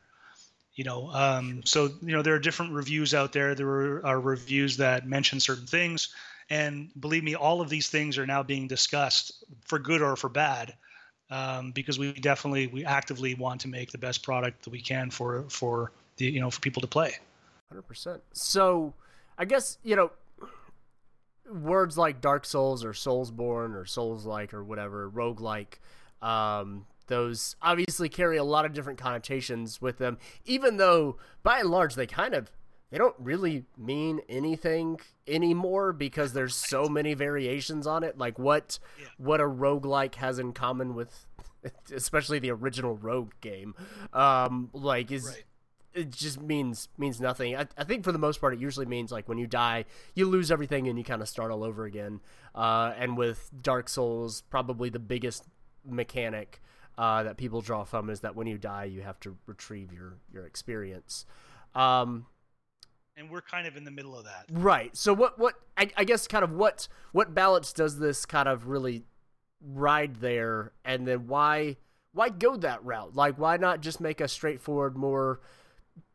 You 0.75 0.83
know 0.83 1.09
um, 1.13 1.61
so 1.65 1.91
you 2.01 2.13
know 2.13 2.21
there 2.21 2.35
are 2.35 2.39
different 2.39 2.73
reviews 2.73 3.13
out 3.13 3.33
there. 3.33 3.55
There 3.55 4.05
are 4.05 4.19
reviews 4.19 4.77
that 4.77 5.07
mention 5.07 5.39
certain 5.39 5.67
things. 5.67 6.09
And 6.49 6.91
believe 6.99 7.23
me 7.23 7.35
all 7.35 7.61
of 7.61 7.69
these 7.69 7.87
things 7.87 8.17
are 8.17 8.27
now 8.27 8.43
being 8.43 8.67
discussed 8.67 9.45
for 9.61 9.79
good 9.79 10.01
or 10.01 10.17
for 10.17 10.27
bad 10.27 10.73
um, 11.31 11.71
because 11.71 11.97
we 11.97 12.13
definitely 12.13 12.67
we 12.67 12.85
actively 12.85 13.33
want 13.33 13.59
to 13.61 13.67
make 13.67 13.91
the 13.91 13.97
best 13.97 14.21
product 14.21 14.63
that 14.63 14.69
we 14.69 14.81
can 14.81 15.09
for 15.09 15.45
for 15.49 15.91
the 16.17 16.25
you 16.25 16.39
know 16.39 16.51
for 16.51 16.59
people 16.59 16.81
to 16.81 16.87
play. 16.87 17.15
100% 17.73 18.19
so 18.33 18.93
i 19.37 19.45
guess 19.45 19.77
you 19.81 19.95
know 19.95 20.11
words 21.49 21.97
like 21.97 22.19
dark 22.19 22.43
souls 22.43 22.83
or 22.83 22.91
soulsborne 22.91 23.73
or 23.73 23.85
souls 23.85 24.25
like 24.25 24.53
or 24.53 24.61
whatever 24.61 25.07
rogue 25.07 25.39
like 25.39 25.79
um, 26.21 26.85
those 27.11 27.55
obviously 27.61 28.09
carry 28.09 28.37
a 28.37 28.43
lot 28.43 28.65
of 28.65 28.73
different 28.73 28.97
connotations 28.97 29.81
with 29.81 29.97
them, 29.97 30.17
even 30.45 30.77
though 30.77 31.17
by 31.43 31.59
and 31.59 31.69
large 31.69 31.95
they 31.95 32.07
kind 32.07 32.33
of 32.33 32.51
they 32.91 32.97
don't 32.97 33.15
really 33.17 33.65
mean 33.77 34.21
anything 34.29 34.99
anymore 35.27 35.93
because 35.93 36.33
there's 36.33 36.55
so 36.55 36.87
many 36.87 37.13
variations 37.13 37.87
on 37.87 38.03
it. 38.03 38.17
Like 38.17 38.37
what 38.37 38.79
yeah. 38.99 39.07
what 39.17 39.39
a 39.39 39.45
roguelike 39.45 40.15
has 40.15 40.37
in 40.37 40.51
common 40.51 40.93
with 40.93 41.25
especially 41.93 42.39
the 42.39 42.51
original 42.51 42.95
Rogue 42.95 43.31
game. 43.39 43.73
Um 44.13 44.69
like 44.73 45.09
is 45.09 45.25
right. 45.25 45.43
it 45.93 46.11
just 46.11 46.41
means 46.41 46.89
means 46.97 47.21
nothing. 47.21 47.55
I, 47.55 47.67
I, 47.77 47.85
think 47.85 48.03
for 48.03 48.11
the 48.11 48.19
most 48.19 48.41
part 48.41 48.53
it 48.53 48.59
usually 48.59 48.85
means 48.85 49.11
like 49.11 49.29
when 49.29 49.37
you 49.37 49.47
die, 49.47 49.85
you 50.13 50.27
lose 50.27 50.51
everything 50.51 50.87
and 50.87 50.97
you 50.97 51.03
kind 51.05 51.21
of 51.21 51.29
start 51.29 51.49
all 51.49 51.63
over 51.63 51.85
again. 51.85 52.19
Uh 52.53 52.93
and 52.97 53.17
with 53.17 53.49
Dark 53.61 53.87
Souls 53.87 54.41
probably 54.49 54.89
the 54.89 54.99
biggest 54.99 55.45
mechanic 55.85 56.61
uh, 56.97 57.23
that 57.23 57.37
people 57.37 57.61
draw 57.61 57.83
from 57.83 58.09
is 58.09 58.19
that 58.19 58.35
when 58.35 58.47
you 58.47 58.57
die, 58.57 58.83
you 58.83 59.01
have 59.01 59.19
to 59.21 59.37
retrieve 59.47 59.93
your 59.93 60.17
your 60.31 60.45
experience. 60.45 61.25
Um, 61.73 62.25
and 63.17 63.29
we're 63.29 63.41
kind 63.41 63.67
of 63.67 63.77
in 63.77 63.83
the 63.83 63.91
middle 63.91 64.17
of 64.17 64.25
that, 64.25 64.45
right? 64.51 64.95
So 64.95 65.13
what 65.13 65.37
what 65.39 65.55
I, 65.77 65.89
I 65.97 66.03
guess 66.03 66.27
kind 66.27 66.43
of 66.43 66.51
what 66.51 66.87
what 67.11 67.33
balance 67.33 67.73
does 67.73 67.99
this 67.99 68.25
kind 68.25 68.47
of 68.47 68.67
really 68.67 69.03
ride 69.61 70.17
there, 70.17 70.73
and 70.85 71.07
then 71.07 71.27
why 71.27 71.77
why 72.13 72.29
go 72.29 72.57
that 72.57 72.83
route? 72.83 73.15
Like 73.15 73.37
why 73.37 73.57
not 73.57 73.81
just 73.81 74.01
make 74.01 74.21
a 74.21 74.27
straightforward 74.27 74.97
more 74.97 75.39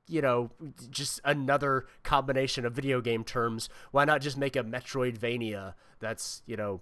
you 0.09 0.23
know, 0.23 0.51
just 0.91 1.21
another 1.25 1.87
combination 2.03 2.65
of 2.65 2.73
video 2.73 3.01
game 3.01 3.25
terms. 3.25 3.69
Why 3.91 4.05
not 4.05 4.21
just 4.21 4.37
make 4.37 4.57
a 4.57 4.63
Metroidvania 4.63 5.75
that's, 5.99 6.43
you 6.47 6.57
know, 6.57 6.81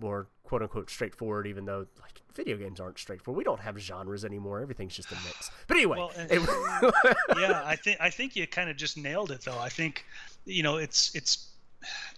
more 0.00 0.28
quote 0.44 0.62
unquote 0.62 0.90
straightforward, 0.90 1.46
even 1.46 1.64
though 1.64 1.86
like 2.00 2.20
video 2.34 2.56
games 2.56 2.80
aren't 2.80 2.98
straightforward. 2.98 3.38
We 3.38 3.44
don't 3.44 3.60
have 3.60 3.78
genres 3.78 4.24
anymore. 4.24 4.60
Everything's 4.60 4.96
just 4.96 5.10
a 5.12 5.14
mix. 5.14 5.50
But 5.68 5.76
anyway, 5.76 5.98
well, 5.98 6.12
yeah, 7.38 7.62
I 7.64 7.76
think 7.76 7.98
I 8.00 8.10
think 8.10 8.34
you 8.36 8.46
kind 8.46 8.68
of 8.68 8.76
just 8.76 8.96
nailed 8.96 9.30
it 9.30 9.42
though. 9.42 9.58
I 9.58 9.68
think 9.68 10.04
you 10.44 10.62
know 10.62 10.76
it's 10.76 11.14
it's 11.14 11.50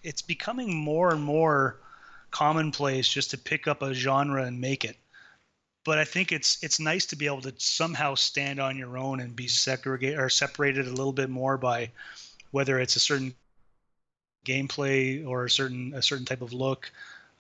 it's 0.03 0.23
becoming 0.23 0.75
more 0.75 1.13
and 1.13 1.23
more 1.23 1.81
commonplace 2.31 3.09
just 3.09 3.31
to 3.31 3.39
pick 3.39 3.69
up 3.69 3.83
a 3.83 3.93
genre 3.93 4.45
and 4.45 4.61
make 4.61 4.85
it. 4.85 4.97
But 5.85 5.99
I 5.99 6.05
think 6.05 6.33
it's 6.33 6.63
it's 6.63 6.81
nice 6.81 7.07
to 7.07 7.17
be 7.17 7.27
able 7.27 7.43
to 7.43 7.53
somehow 7.59 8.15
stand 8.15 8.61
on 8.61 8.79
your 8.79 8.97
own 8.97 9.21
and 9.21 9.37
be 9.37 9.49
segregated 9.49 10.19
or 10.19 10.29
separated 10.29 10.87
a 10.87 10.91
little 10.91 11.13
bit 11.13 11.29
more 11.29 11.59
by 11.59 11.91
whether 12.53 12.79
it's 12.79 12.97
a 12.97 13.01
certain 13.01 13.35
gameplay 14.45 15.27
or 15.27 15.45
a 15.45 15.51
certain 15.51 15.93
a 15.95 16.03
certain 16.03 16.25
type 16.25 16.43
of 16.43 16.53
look 16.53 16.91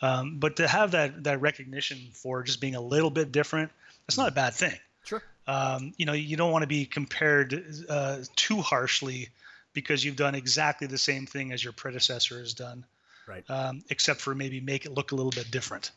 um, 0.02 0.38
but 0.38 0.56
to 0.56 0.66
have 0.68 0.90
that 0.90 1.24
that 1.24 1.40
recognition 1.40 1.98
for 2.12 2.42
just 2.42 2.60
being 2.60 2.74
a 2.74 2.80
little 2.80 3.10
bit 3.10 3.32
different, 3.32 3.70
that's 4.06 4.18
not 4.18 4.28
a 4.28 4.32
bad 4.32 4.52
thing. 4.52 4.76
Sure. 5.04 5.22
Um, 5.46 5.94
you 5.96 6.06
know, 6.06 6.12
you 6.12 6.36
don't 6.36 6.50
want 6.50 6.62
to 6.62 6.68
be 6.68 6.84
compared 6.84 7.64
uh, 7.88 8.18
too 8.36 8.60
harshly 8.60 9.28
because 9.72 10.04
you've 10.04 10.16
done 10.16 10.34
exactly 10.34 10.86
the 10.86 10.98
same 10.98 11.26
thing 11.26 11.52
as 11.52 11.62
your 11.62 11.72
predecessor 11.72 12.38
has 12.38 12.52
done. 12.52 12.84
Right. 13.26 13.44
Um, 13.48 13.84
except 13.88 14.20
for 14.20 14.34
maybe 14.34 14.60
make 14.60 14.84
it 14.84 14.92
look 14.92 15.12
a 15.12 15.14
little 15.14 15.30
bit 15.30 15.50
different. 15.50 15.92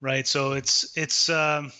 Right. 0.00 0.26
So 0.26 0.52
it's 0.52 0.96
it's 0.96 1.28
um, 1.28 1.72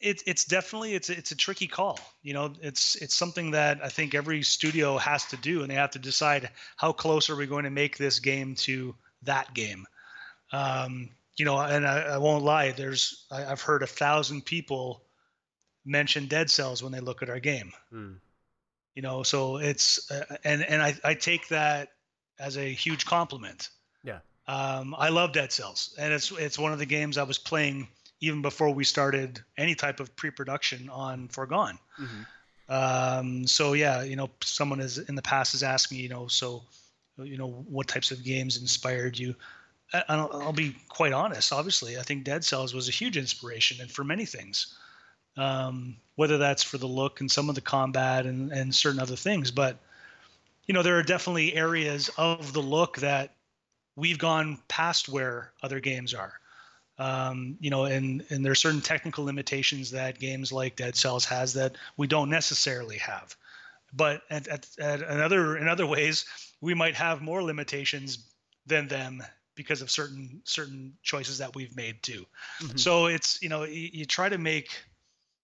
it, 0.00 0.22
it's 0.26 0.44
definitely 0.44 0.94
it's 0.94 1.10
it's 1.10 1.30
a 1.30 1.36
tricky 1.36 1.66
call. 1.66 2.00
You 2.22 2.32
know, 2.32 2.54
it's 2.62 2.94
it's 2.96 3.14
something 3.14 3.50
that 3.50 3.80
I 3.84 3.88
think 3.88 4.14
every 4.14 4.42
studio 4.42 4.96
has 4.96 5.24
to 5.26 5.36
do, 5.36 5.60
and 5.60 5.70
they 5.70 5.74
have 5.74 5.90
to 5.90 5.98
decide 5.98 6.48
how 6.76 6.92
close 6.92 7.28
are 7.28 7.36
we 7.36 7.46
going 7.46 7.64
to 7.64 7.70
make 7.70 7.98
this 7.98 8.20
game 8.20 8.54
to 8.56 8.94
that 9.22 9.54
game. 9.54 9.86
Um, 10.52 11.10
you 11.36 11.44
know, 11.44 11.58
and 11.58 11.86
I, 11.86 12.00
I, 12.00 12.18
won't 12.18 12.44
lie. 12.44 12.72
There's 12.72 13.24
I, 13.30 13.42
have 13.42 13.60
heard 13.60 13.82
a 13.82 13.86
thousand 13.86 14.44
people 14.44 15.02
mention 15.84 16.26
Dead 16.26 16.50
Cells 16.50 16.82
when 16.82 16.92
they 16.92 17.00
look 17.00 17.22
at 17.22 17.30
our 17.30 17.38
game. 17.38 17.72
Mm. 17.92 18.16
You 18.94 19.02
know, 19.02 19.22
so 19.22 19.58
it's 19.58 20.10
uh, 20.10 20.36
and 20.42 20.62
and 20.62 20.82
I 20.82 20.94
I 21.04 21.14
take 21.14 21.48
that 21.48 21.90
as 22.40 22.56
a 22.56 22.68
huge 22.68 23.06
compliment. 23.06 23.68
Yeah. 24.02 24.18
Um, 24.48 24.94
I 24.98 25.10
love 25.10 25.32
Dead 25.32 25.52
Cells, 25.52 25.94
and 25.98 26.12
it's 26.12 26.32
it's 26.32 26.58
one 26.58 26.72
of 26.72 26.78
the 26.78 26.86
games 26.86 27.18
I 27.18 27.22
was 27.22 27.38
playing 27.38 27.88
even 28.20 28.42
before 28.42 28.70
we 28.70 28.82
started 28.82 29.40
any 29.56 29.74
type 29.74 30.00
of 30.00 30.14
pre-production 30.16 30.88
on 30.88 31.28
Foregone. 31.28 31.78
Mm-hmm. 32.00 32.22
Um, 32.68 33.46
so 33.46 33.74
yeah, 33.74 34.02
you 34.02 34.16
know, 34.16 34.30
someone 34.42 34.80
is 34.80 34.98
in 34.98 35.14
the 35.14 35.22
past 35.22 35.52
has 35.52 35.62
asked 35.62 35.92
me, 35.92 35.98
you 35.98 36.08
know, 36.08 36.26
so 36.26 36.64
you 37.24 37.36
know 37.36 37.64
what 37.68 37.88
types 37.88 38.10
of 38.10 38.24
games 38.24 38.60
inspired 38.60 39.18
you 39.18 39.34
I'll, 40.08 40.30
I'll, 40.32 40.52
be 40.52 40.76
quite 40.88 41.12
honest 41.12 41.52
obviously 41.52 41.98
i 41.98 42.02
think 42.02 42.24
dead 42.24 42.44
cells 42.44 42.74
was 42.74 42.88
a 42.88 42.92
huge 42.92 43.16
inspiration 43.16 43.80
and 43.80 43.90
for 43.90 44.04
many 44.04 44.24
things 44.24 44.74
um, 45.36 45.96
whether 46.16 46.36
that's 46.36 46.64
for 46.64 46.78
the 46.78 46.86
look 46.86 47.20
and 47.20 47.30
some 47.30 47.48
of 47.48 47.54
the 47.54 47.60
combat 47.60 48.26
and, 48.26 48.50
and 48.52 48.74
certain 48.74 49.00
other 49.00 49.16
things 49.16 49.50
but 49.50 49.78
you 50.68 50.74
know, 50.74 50.82
there 50.82 50.98
are 50.98 51.02
definitely 51.02 51.54
areas 51.54 52.10
of 52.18 52.52
the 52.52 52.60
look 52.60 52.98
that 52.98 53.34
we've 53.96 54.18
gone 54.18 54.58
past 54.68 55.08
where 55.08 55.50
other 55.62 55.80
games 55.80 56.14
are. 56.14 56.34
Um, 56.98 57.56
you 57.60 57.70
know, 57.70 57.86
and 57.86 58.24
and 58.28 58.44
there 58.44 58.52
are 58.52 58.56
certain 58.56 58.80
technical 58.80 59.24
limitations 59.24 59.90
that 59.92 60.18
games 60.18 60.52
like 60.52 60.76
Dead 60.76 60.94
Cells 60.94 61.24
has 61.24 61.54
that 61.54 61.76
we 61.96 62.06
don't 62.06 62.28
necessarily 62.28 62.98
have. 62.98 63.34
But 63.92 64.22
at, 64.30 64.48
at, 64.48 64.66
at 64.78 65.02
another 65.02 65.56
in 65.56 65.68
other 65.68 65.86
ways, 65.86 66.26
we 66.60 66.74
might 66.74 66.94
have 66.94 67.22
more 67.22 67.42
limitations 67.42 68.18
than 68.66 68.88
them 68.88 69.22
because 69.54 69.82
of 69.82 69.90
certain 69.90 70.40
certain 70.44 70.94
choices 71.02 71.38
that 71.38 71.54
we've 71.54 71.74
made 71.74 72.02
too. 72.02 72.26
Mm-hmm. 72.62 72.76
So 72.76 73.06
it's 73.06 73.42
you 73.42 73.48
know 73.48 73.64
you, 73.64 73.90
you, 73.92 74.04
try 74.04 74.28
to 74.28 74.38
make 74.38 74.70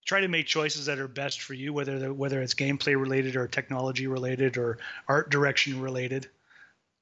try 0.05 0.21
to 0.21 0.29
make 0.29 0.47
choices 0.47 0.87
that 0.87 0.99
are 0.99 1.09
best 1.09 1.41
for 1.43 1.55
you, 1.55 1.73
whether 1.73 2.13
whether 2.13 2.41
it's 2.41 2.55
gameplay 2.55 2.99
related 2.99 3.37
or 3.37 3.49
technology 3.49 4.07
related 4.07 4.57
or 4.57 4.79
art 5.09 5.31
direction 5.31 5.81
related. 5.81 6.29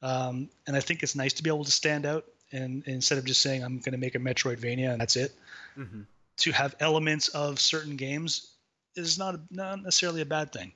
Um, 0.01 0.49
and 0.67 0.77
I 0.77 0.81
think 0.81 1.03
it's 1.03 1.15
nice 1.15 1.33
to 1.35 1.43
be 1.43 1.51
able 1.51 1.65
to 1.65 1.71
stand 1.71 2.07
out 2.07 2.25
and, 2.51 2.83
and 2.87 2.95
instead 2.97 3.19
of 3.19 3.25
just 3.25 3.41
saying 3.41 3.63
I'm 3.63 3.79
going 3.79 3.93
to 3.93 3.99
make 3.99 4.15
a 4.15 4.19
Metroidvania 4.19 4.91
and 4.93 5.01
that's 5.01 5.17
it. 5.17 5.33
Mm-hmm. 5.77 6.03
To 6.39 6.53
have 6.53 6.75
elements 6.81 7.29
of 7.29 7.61
certain 7.61 7.97
games 7.97 8.55
is 8.97 9.19
not 9.19 9.39
not 9.51 9.83
necessarily 9.83 10.23
a 10.23 10.27
bad 10.27 10.53
thing. 10.53 10.73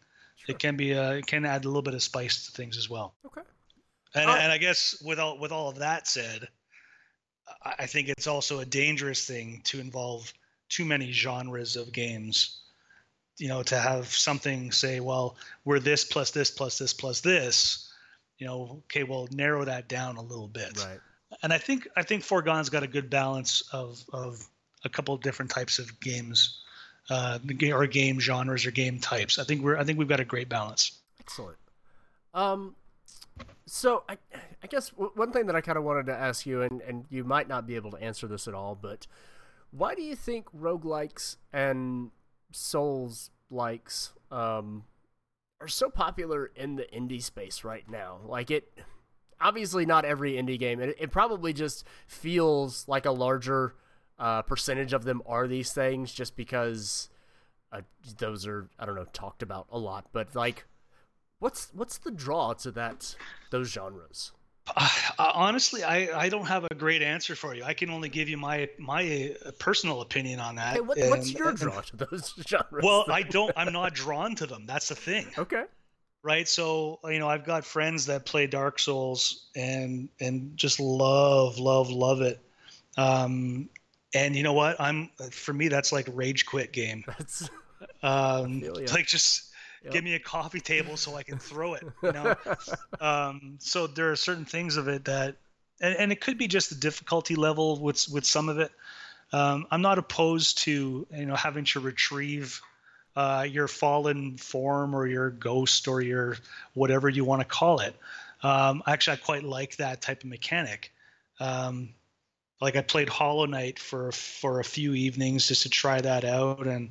It 0.49 0.59
can 0.59 0.77
be 0.77 0.93
a, 0.93 1.13
it 1.13 1.27
can 1.27 1.45
add 1.45 1.65
a 1.65 1.69
little 1.69 1.83
bit 1.83 1.95
of 1.95 2.03
spice 2.03 2.47
to 2.47 2.53
things 2.53 2.77
as 2.77 2.89
well. 2.89 3.15
Okay. 3.27 3.43
And, 4.15 4.31
uh, 4.31 4.35
and 4.35 4.53
I 4.53 4.59
guess 4.59 5.01
with 5.05 5.19
all 5.19 5.39
with 5.39 5.53
all 5.53 5.69
of 5.69 5.79
that 5.79 6.07
said, 6.07 6.49
I 7.65 7.87
think 7.87 8.09
it's 8.09 8.27
also 8.27 8.61
a 8.61 8.65
dangerous 8.65 9.27
thing 9.27 9.61
to 9.65 9.81
involve 9.81 10.33
too 10.69 10.85
many 10.85 11.13
genres 11.13 11.77
of 11.77 11.93
games. 11.93 12.61
You 13.39 13.49
know, 13.49 13.63
to 13.65 13.77
have 13.77 14.07
something 14.07 14.73
say, 14.73 15.01
well, 15.01 15.37
we're 15.65 15.79
this 15.79 16.05
plus 16.05 16.31
this 16.31 16.51
plus 16.51 16.79
this 16.79 16.95
plus 16.95 17.21
this. 17.21 17.93
You 18.39 18.47
know, 18.47 18.83
okay, 18.85 19.03
well, 19.03 19.29
narrow 19.31 19.65
that 19.65 19.89
down 19.89 20.17
a 20.17 20.23
little 20.23 20.49
bit. 20.49 20.83
Right. 20.83 21.01
And 21.43 21.53
I 21.53 21.59
think 21.59 21.89
I 21.97 22.03
think 22.03 22.23
Foregone's 22.23 22.71
got 22.71 22.83
a 22.83 22.87
good 22.87 23.11
balance 23.11 23.63
of 23.73 24.03
of 24.13 24.47
a 24.85 24.89
couple 24.89 25.15
of 25.15 25.21
different 25.21 25.51
types 25.51 25.79
of 25.79 26.01
games, 26.01 26.63
uh, 27.11 27.39
or 27.73 27.87
game 27.87 28.21
genres 28.21 28.67
or 28.67 28.71
game 28.71 28.99
types. 28.99 29.39
I 29.39 29.45
think 29.45 29.63
we're 29.63 29.77
I 29.77 29.85
think 29.85 29.99
we've 29.99 30.09
got 30.09 30.21
a 30.21 30.25
great 30.25 30.49
balance. 30.49 30.99
Excellent. 31.21 31.57
Um, 32.35 32.77
so 33.67 34.05
I, 34.09 34.17
I 34.63 34.67
guess 34.69 34.91
one 34.91 35.33
thing 35.33 35.47
that 35.47 35.57
I 35.57 35.61
kind 35.61 35.79
of 35.79 35.85
wanted 35.85 36.07
to 36.07 36.15
ask 36.15 36.47
you, 36.47 36.63
and, 36.63 36.81
and 36.83 37.05
you 37.11 37.25
might 37.25 37.49
not 37.49 37.67
be 37.67 37.75
able 37.75 37.91
to 37.93 37.97
answer 37.99 38.27
this 38.27 38.47
at 38.47 38.55
all, 38.55 38.79
but 38.81 39.07
why 39.71 39.95
do 39.95 40.03
you 40.03 40.15
think 40.15 40.47
roguelikes 40.53 41.37
and 41.53 42.11
souls 42.53 43.31
likes 43.51 44.13
um, 44.31 44.85
are 45.61 45.69
so 45.69 45.91
popular 45.91 46.51
in 46.55 46.77
the 46.77 46.85
indie 46.95 47.23
space 47.23 47.65
right 47.65 47.89
now? 47.91 48.19
Like 48.25 48.51
it, 48.51 48.73
obviously 49.41 49.85
not 49.85 50.05
every 50.05 50.35
indie 50.35 50.59
game. 50.59 50.81
It, 50.81 50.97
it 50.99 51.11
probably 51.11 51.53
just 51.53 51.85
feels 52.07 52.87
like 52.87 53.05
a 53.05 53.11
larger 53.11 53.75
uh, 54.19 54.43
percentage 54.43 54.93
of 54.93 55.05
them 55.05 55.23
are 55.27 55.47
these 55.47 55.73
things, 55.73 56.13
just 56.13 56.37
because 56.37 57.09
uh, 57.73 57.83
those 58.19 58.47
are 58.47 58.69
I 58.79 58.87
don't 58.87 58.95
know 58.95 59.07
talked 59.13 59.43
about 59.43 59.67
a 59.71 59.79
lot. 59.79 60.07
But 60.13 60.35
like 60.35 60.65
What's 61.39 61.69
what's 61.75 61.99
the 61.99 62.11
draw 62.11 62.55
to 62.55 62.71
that 62.73 63.15
those 63.51 63.71
genres? 63.71 64.33
Uh, 65.19 65.33
honestly, 65.33 65.83
I, 65.83 66.25
I 66.25 66.29
don't 66.29 66.45
have 66.45 66.67
a 66.71 66.75
great 66.75 67.01
answer 67.01 67.35
for 67.35 67.55
you. 67.55 67.65
I 67.65 67.73
can 67.73 67.89
only 67.89 68.11
give 68.11 68.29
you 68.29 68.37
my 68.37 68.69
my 68.79 69.35
uh, 69.47 69.53
personal 69.53 70.03
opinion 70.03 70.41
on 70.41 70.57
that. 70.57 70.75
Hey, 70.75 70.81
what, 70.81 70.99
and, 70.99 71.09
what's 71.09 71.33
your 71.33 71.53
draw 71.53 71.81
to 71.81 71.97
those 71.97 72.35
genres? 72.47 72.85
Well, 72.85 73.07
I 73.09 73.23
don't. 73.23 73.51
I'm 73.57 73.73
not 73.73 73.95
drawn 73.95 74.35
to 74.35 74.47
them. 74.47 74.67
That's 74.67 74.89
the 74.89 74.95
thing. 74.95 75.29
Okay. 75.39 75.65
Right. 76.23 76.47
So 76.47 76.99
you 77.05 77.19
know, 77.19 77.31
I've 77.31 77.47
got 77.47 77.65
friends 77.65 78.05
that 78.07 78.27
play 78.27 78.47
Dark 78.47 78.79
Souls 78.79 79.47
and 79.57 80.11
and 80.21 80.55
just 80.55 80.81
love 80.81 81.59
love 81.59 81.89
love 81.89 82.21
it. 82.21 82.39
Um, 82.99 83.71
and 84.17 84.37
you 84.37 84.43
know 84.43 84.53
what? 84.53 84.81
I'm 84.81 85.11
for 85.31 85.53
me 85.53 85.69
that's 85.69 85.93
like 85.93 86.09
rage 86.13 86.47
quit 86.47 86.73
game. 86.73 87.05
That's 87.07 87.49
um, 88.03 88.61
like 88.61 89.07
just 89.07 89.53
Yep. 89.87 89.93
Give 89.93 90.03
me 90.03 90.15
a 90.15 90.19
coffee 90.19 90.61
table 90.61 90.97
so 90.97 91.15
I 91.15 91.23
can 91.23 91.39
throw 91.39 91.75
it. 91.75 91.85
You 92.03 92.11
know, 92.11 92.35
um, 93.01 93.57
so 93.61 93.87
there 93.87 94.11
are 94.11 94.17
certain 94.17 94.45
things 94.45 94.77
of 94.77 94.89
it 94.89 95.05
that, 95.05 95.37
and, 95.81 95.95
and, 95.97 96.11
it 96.11 96.21
could 96.21 96.39
be 96.39 96.49
just 96.49 96.71
the 96.71 96.75
difficulty 96.75 97.37
level 97.37 97.81
with 97.81 98.09
with 98.09 98.25
some 98.25 98.49
of 98.49 98.59
it. 98.59 98.73
Um, 99.33 99.65
I'm 99.71 99.83
not 99.83 99.99
opposed 99.99 100.59
to 100.63 101.07
you 101.09 101.27
know 101.27 101.37
having 101.37 101.67
to 101.67 101.79
retrieve 101.79 102.61
uh, 103.15 103.47
your 103.49 103.69
fallen 103.69 104.39
form 104.39 104.93
or 104.93 105.07
your 105.07 105.31
ghost 105.31 105.87
or 105.87 106.01
your 106.01 106.37
whatever 106.75 107.09
you 107.09 107.25
want 107.25 107.43
to 107.43 107.47
call 107.47 107.79
it. 107.79 107.95
Um, 108.43 108.83
actually, 108.89 109.19
I 109.19 109.21
quite 109.21 109.45
like 109.45 109.77
that 109.77 110.03
type 110.03 110.25
of 110.25 110.29
mechanic. 110.29 110.93
Um, 111.39 111.91
like 112.61 112.77
I 112.77 112.83
played 112.83 113.09
Hollow 113.09 113.47
Knight 113.47 113.79
for 113.79 114.13
for 114.13 114.61
a 114.61 114.65
few 114.65 114.95
evenings 114.95 115.49
just 115.49 115.63
to 115.63 115.69
try 115.69 116.01
that 116.01 116.25
out, 116.25 116.67
and 116.67 116.91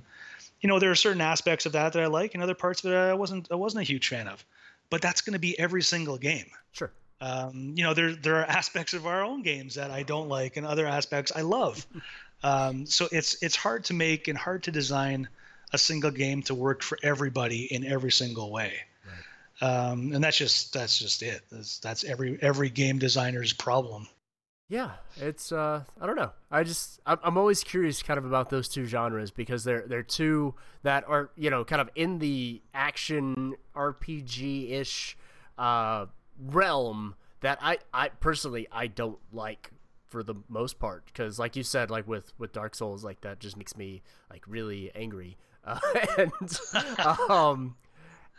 you 0.61 0.69
know, 0.69 0.79
there 0.79 0.91
are 0.91 0.95
certain 0.95 1.21
aspects 1.21 1.65
of 1.65 1.73
that 1.73 1.93
that 1.93 2.01
I 2.01 2.07
like, 2.07 2.33
and 2.33 2.43
other 2.43 2.55
parts 2.55 2.83
of 2.83 2.91
it 2.91 2.95
I 2.95 3.13
wasn't 3.13 3.47
I 3.51 3.55
wasn't 3.55 3.81
a 3.81 3.85
huge 3.85 4.07
fan 4.07 4.27
of. 4.27 4.43
But 4.89 5.01
that's 5.01 5.21
going 5.21 5.33
to 5.33 5.39
be 5.39 5.57
every 5.59 5.81
single 5.81 6.17
game. 6.17 6.45
Sure. 6.71 6.91
Um, 7.21 7.73
you 7.75 7.83
know, 7.83 7.93
there 7.93 8.13
there 8.13 8.37
are 8.37 8.45
aspects 8.45 8.93
of 8.93 9.07
our 9.07 9.23
own 9.23 9.41
games 9.41 9.75
that 9.75 9.91
I 9.91 10.03
don't 10.03 10.29
like, 10.29 10.57
and 10.57 10.65
other 10.65 10.87
aspects 10.87 11.31
I 11.35 11.41
love. 11.41 11.85
um, 12.43 12.85
so 12.85 13.07
it's 13.11 13.41
it's 13.43 13.55
hard 13.55 13.85
to 13.85 13.93
make 13.93 14.27
and 14.27 14.37
hard 14.37 14.63
to 14.63 14.71
design 14.71 15.27
a 15.73 15.77
single 15.77 16.11
game 16.11 16.41
to 16.43 16.53
work 16.53 16.83
for 16.83 16.97
everybody 17.03 17.65
in 17.73 17.85
every 17.85 18.11
single 18.11 18.51
way. 18.51 18.73
Right. 19.05 19.67
Um, 19.67 20.13
and 20.13 20.23
that's 20.23 20.37
just 20.37 20.73
that's 20.73 20.97
just 20.99 21.23
it. 21.23 21.41
That's, 21.51 21.79
that's 21.79 22.03
every 22.03 22.37
every 22.41 22.69
game 22.69 22.99
designer's 22.99 23.53
problem. 23.53 24.07
Yeah, 24.67 24.91
it's 25.17 25.51
uh, 25.51 25.83
I 26.01 26.05
don't 26.07 26.15
know. 26.15 26.31
I 26.49 26.63
just 26.63 26.99
I'm 27.05 27.37
always 27.37 27.63
curious 27.63 28.01
kind 28.01 28.17
of 28.17 28.25
about 28.25 28.49
those 28.49 28.67
two 28.67 28.85
genres 28.85 29.29
because 29.29 29.63
they're 29.63 29.85
they're 29.87 30.01
two 30.01 30.55
that 30.81 31.03
are 31.07 31.29
you 31.35 31.51
know 31.51 31.63
kind 31.63 31.81
of 31.81 31.89
in 31.95 32.17
the 32.17 32.61
action 32.73 33.55
RPG 33.75 34.71
ish 34.71 35.17
uh, 35.59 36.07
realm 36.39 37.13
that 37.41 37.59
I 37.61 37.77
I 37.93 38.09
personally 38.09 38.67
I 38.71 38.87
don't 38.87 39.19
like 39.31 39.69
for 40.07 40.23
the 40.23 40.35
most 40.49 40.79
part 40.79 41.05
because 41.05 41.37
like 41.37 41.55
you 41.55 41.61
said 41.63 41.91
like 41.91 42.07
with 42.07 42.33
with 42.39 42.51
Dark 42.51 42.73
Souls 42.73 43.03
like 43.03 43.21
that 43.21 43.39
just 43.39 43.57
makes 43.57 43.77
me 43.77 44.01
like 44.31 44.43
really 44.47 44.91
angry 44.95 45.37
uh, 45.63 45.79
and 46.17 46.31
um 47.29 47.75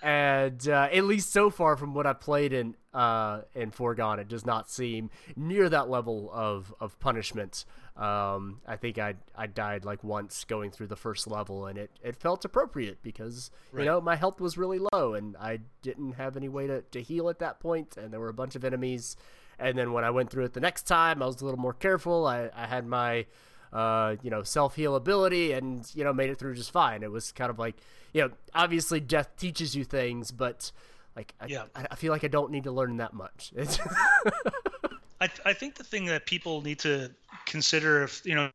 and 0.02 0.68
uh, 0.68 0.88
at 0.92 1.04
least 1.04 1.32
so 1.32 1.50
far 1.50 1.76
from 1.76 1.94
what 1.94 2.06
I 2.06 2.12
played 2.12 2.52
in 2.52 2.76
uh, 2.92 3.42
in 3.54 3.70
Foregone, 3.70 4.18
it 4.18 4.28
does 4.28 4.44
not 4.44 4.70
seem 4.70 5.10
near 5.36 5.68
that 5.68 5.88
level 5.88 6.30
of 6.32 6.74
of 6.80 6.98
punishment. 7.00 7.64
Um, 7.96 8.60
I 8.66 8.76
think 8.76 8.98
I 8.98 9.14
I 9.34 9.46
died 9.46 9.84
like 9.84 10.04
once 10.04 10.44
going 10.44 10.70
through 10.70 10.88
the 10.88 10.96
first 10.96 11.26
level, 11.26 11.66
and 11.66 11.78
it, 11.78 11.90
it 12.02 12.16
felt 12.16 12.44
appropriate 12.44 13.02
because 13.02 13.50
right. 13.72 13.84
you 13.84 13.86
know 13.86 14.00
my 14.00 14.16
health 14.16 14.40
was 14.40 14.58
really 14.58 14.80
low, 14.92 15.14
and 15.14 15.36
I 15.38 15.60
didn't 15.82 16.12
have 16.12 16.36
any 16.36 16.48
way 16.48 16.66
to, 16.66 16.82
to 16.82 17.02
heal 17.02 17.30
at 17.30 17.38
that 17.38 17.58
point, 17.58 17.96
and 17.96 18.12
there 18.12 18.20
were 18.20 18.28
a 18.28 18.34
bunch 18.34 18.54
of 18.54 18.64
enemies. 18.64 19.16
And 19.58 19.78
then 19.78 19.94
when 19.94 20.04
I 20.04 20.10
went 20.10 20.28
through 20.28 20.44
it 20.44 20.52
the 20.52 20.60
next 20.60 20.82
time, 20.82 21.22
I 21.22 21.26
was 21.26 21.40
a 21.40 21.44
little 21.46 21.58
more 21.58 21.72
careful. 21.72 22.26
I, 22.26 22.50
I 22.54 22.66
had 22.66 22.86
my 22.86 23.24
uh, 23.72 24.16
you 24.22 24.30
know 24.30 24.42
self 24.42 24.76
heal 24.76 24.96
ability, 24.96 25.52
and 25.52 25.90
you 25.94 26.04
know 26.04 26.12
made 26.12 26.30
it 26.30 26.38
through 26.38 26.54
just 26.54 26.70
fine. 26.70 27.02
It 27.02 27.10
was 27.10 27.32
kind 27.32 27.50
of 27.50 27.58
like 27.58 27.76
you 28.16 28.22
know, 28.22 28.30
obviously 28.54 28.98
death 28.98 29.36
teaches 29.36 29.76
you 29.76 29.84
things, 29.84 30.30
but 30.30 30.72
like, 31.14 31.34
I, 31.38 31.46
yeah. 31.48 31.64
I, 31.74 31.86
I 31.90 31.94
feel 31.96 32.12
like 32.12 32.24
I 32.24 32.28
don't 32.28 32.50
need 32.50 32.64
to 32.64 32.72
learn 32.72 32.96
that 32.96 33.12
much. 33.12 33.52
I, 35.20 35.28
I 35.44 35.52
think 35.52 35.74
the 35.74 35.84
thing 35.84 36.06
that 36.06 36.24
people 36.24 36.62
need 36.62 36.78
to 36.78 37.10
consider 37.44 38.02
if 38.04 38.24
you 38.24 38.34
know 38.34 38.50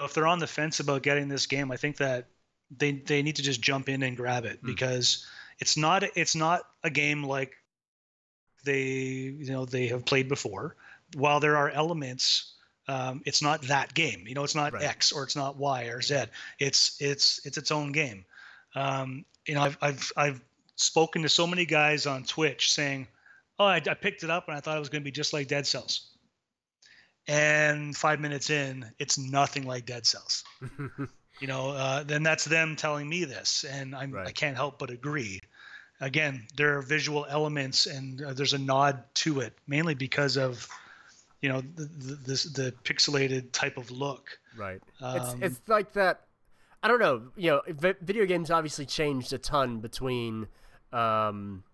if 0.00 0.14
they're 0.14 0.26
on 0.26 0.40
the 0.40 0.48
fence 0.48 0.80
about 0.80 1.02
getting 1.02 1.28
this 1.28 1.46
game, 1.46 1.70
I 1.70 1.76
think 1.76 1.96
that 1.98 2.26
they 2.76 2.92
they 2.92 3.22
need 3.22 3.36
to 3.36 3.42
just 3.42 3.60
jump 3.60 3.88
in 3.88 4.02
and 4.02 4.16
grab 4.16 4.44
it 4.44 4.60
mm. 4.62 4.66
because 4.66 5.24
it's 5.60 5.76
not 5.76 6.02
it's 6.16 6.34
not 6.34 6.62
a 6.82 6.90
game 6.90 7.22
like 7.22 7.54
they 8.64 8.82
you 8.82 9.52
know 9.52 9.64
they 9.64 9.86
have 9.86 10.04
played 10.04 10.28
before. 10.28 10.74
While 11.14 11.38
there 11.38 11.56
are 11.56 11.70
elements 11.70 12.55
um, 12.88 13.22
it's 13.24 13.42
not 13.42 13.62
that 13.62 13.94
game. 13.94 14.24
You 14.26 14.34
know, 14.34 14.44
it's 14.44 14.54
not 14.54 14.72
right. 14.72 14.82
X 14.82 15.12
or 15.12 15.24
it's 15.24 15.36
not 15.36 15.56
Y 15.56 15.84
or 15.84 16.00
Z. 16.00 16.24
It's 16.58 16.96
it's 17.00 17.40
it's 17.44 17.58
its 17.58 17.70
own 17.70 17.92
game. 17.92 18.24
Um, 18.74 19.24
you 19.46 19.54
know, 19.54 19.62
I've, 19.62 19.78
I've, 19.80 20.12
I've 20.16 20.40
spoken 20.76 21.22
to 21.22 21.28
so 21.28 21.46
many 21.46 21.64
guys 21.64 22.06
on 22.06 22.24
Twitch 22.24 22.72
saying, 22.72 23.08
"Oh, 23.58 23.64
I, 23.64 23.76
I 23.76 23.94
picked 23.94 24.22
it 24.22 24.30
up 24.30 24.48
and 24.48 24.56
I 24.56 24.60
thought 24.60 24.76
it 24.76 24.80
was 24.80 24.88
going 24.88 25.02
to 25.02 25.04
be 25.04 25.10
just 25.12 25.32
like 25.32 25.48
Dead 25.48 25.66
Cells." 25.66 26.08
And 27.28 27.96
five 27.96 28.20
minutes 28.20 28.50
in, 28.50 28.84
it's 28.98 29.18
nothing 29.18 29.66
like 29.66 29.86
Dead 29.86 30.06
Cells. 30.06 30.44
you 31.40 31.48
know, 31.48 31.70
uh, 31.70 32.04
then 32.04 32.22
that's 32.22 32.44
them 32.44 32.76
telling 32.76 33.08
me 33.08 33.24
this, 33.24 33.64
and 33.64 33.96
I'm, 33.96 34.12
right. 34.12 34.28
I 34.28 34.32
can't 34.32 34.56
help 34.56 34.78
but 34.78 34.90
agree. 34.90 35.40
Again, 36.00 36.46
there 36.56 36.78
are 36.78 36.82
visual 36.82 37.26
elements, 37.28 37.86
and 37.86 38.22
uh, 38.22 38.32
there's 38.32 38.52
a 38.52 38.58
nod 38.58 39.02
to 39.14 39.40
it, 39.40 39.54
mainly 39.66 39.94
because 39.94 40.36
of, 40.36 40.68
you 41.40 41.48
know, 41.48 41.60
the 41.60 41.84
the, 41.84 42.50
the 42.62 42.74
pixelated 42.84 43.52
type 43.52 43.76
of 43.76 43.90
look. 43.90 44.38
Right. 44.56 44.80
Um, 45.00 45.16
it's 45.16 45.34
it's 45.42 45.68
like 45.68 45.92
that 45.94 46.26
I 46.86 46.88
don't 46.88 47.00
know. 47.00 47.22
You 47.36 47.50
know, 47.50 47.94
video 48.00 48.26
games 48.26 48.48
obviously 48.48 48.86
changed 48.86 49.32
a 49.32 49.38
ton 49.38 49.80
between, 49.80 50.46
um, 50.92 51.64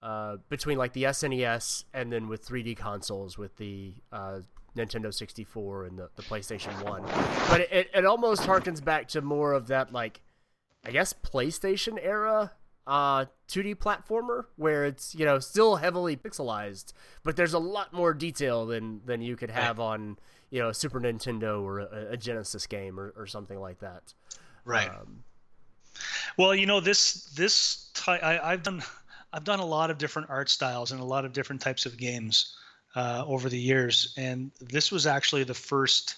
uh, 0.00 0.36
between 0.48 0.78
like 0.78 0.92
the 0.92 1.04
SNES 1.04 1.84
and 1.92 2.12
then 2.12 2.28
with 2.28 2.46
3D 2.46 2.76
consoles 2.76 3.36
with 3.36 3.56
the 3.56 3.94
uh, 4.12 4.40
Nintendo 4.76 5.12
64 5.12 5.86
and 5.86 5.98
the, 5.98 6.08
the 6.14 6.22
PlayStation 6.22 6.72
1. 6.84 7.02
But 7.48 7.62
it, 7.62 7.72
it, 7.72 7.90
it 7.92 8.04
almost 8.04 8.42
harkens 8.42 8.84
back 8.84 9.08
to 9.08 9.22
more 9.22 9.54
of 9.54 9.66
that, 9.66 9.92
like, 9.92 10.20
I 10.84 10.92
guess, 10.92 11.12
PlayStation 11.12 11.98
era 12.00 12.52
uh, 12.86 13.26
2D 13.48 13.76
platformer 13.76 14.46
where 14.56 14.84
it's, 14.84 15.14
you 15.14 15.24
know, 15.24 15.38
still 15.38 15.76
heavily 15.76 16.16
pixelized, 16.16 16.92
but 17.22 17.36
there's 17.36 17.54
a 17.54 17.58
lot 17.58 17.92
more 17.92 18.14
detail 18.14 18.66
than, 18.66 19.00
than 19.04 19.22
you 19.22 19.36
could 19.36 19.50
have 19.50 19.78
on, 19.78 20.18
you 20.50 20.60
know, 20.60 20.68
a 20.70 20.74
Super 20.74 21.00
Nintendo 21.00 21.62
or 21.62 21.80
a, 21.80 22.12
a 22.12 22.16
Genesis 22.16 22.66
game 22.66 22.98
or, 22.98 23.12
or 23.16 23.26
something 23.26 23.60
like 23.60 23.80
that. 23.80 24.14
Right. 24.64 24.88
Um, 24.88 25.22
well, 26.36 26.54
you 26.54 26.66
know, 26.66 26.80
this, 26.80 27.24
this, 27.34 27.90
ty- 27.94 28.18
I, 28.18 28.52
I've 28.52 28.62
done, 28.62 28.82
I've 29.32 29.44
done 29.44 29.60
a 29.60 29.66
lot 29.66 29.90
of 29.90 29.98
different 29.98 30.30
art 30.30 30.48
styles 30.48 30.92
and 30.92 31.00
a 31.00 31.04
lot 31.04 31.24
of 31.24 31.32
different 31.32 31.62
types 31.62 31.86
of 31.86 31.96
games 31.96 32.56
uh, 32.96 33.24
over 33.26 33.48
the 33.48 33.58
years, 33.58 34.14
and 34.16 34.50
this 34.60 34.90
was 34.90 35.06
actually 35.06 35.44
the 35.44 35.54
first 35.54 36.16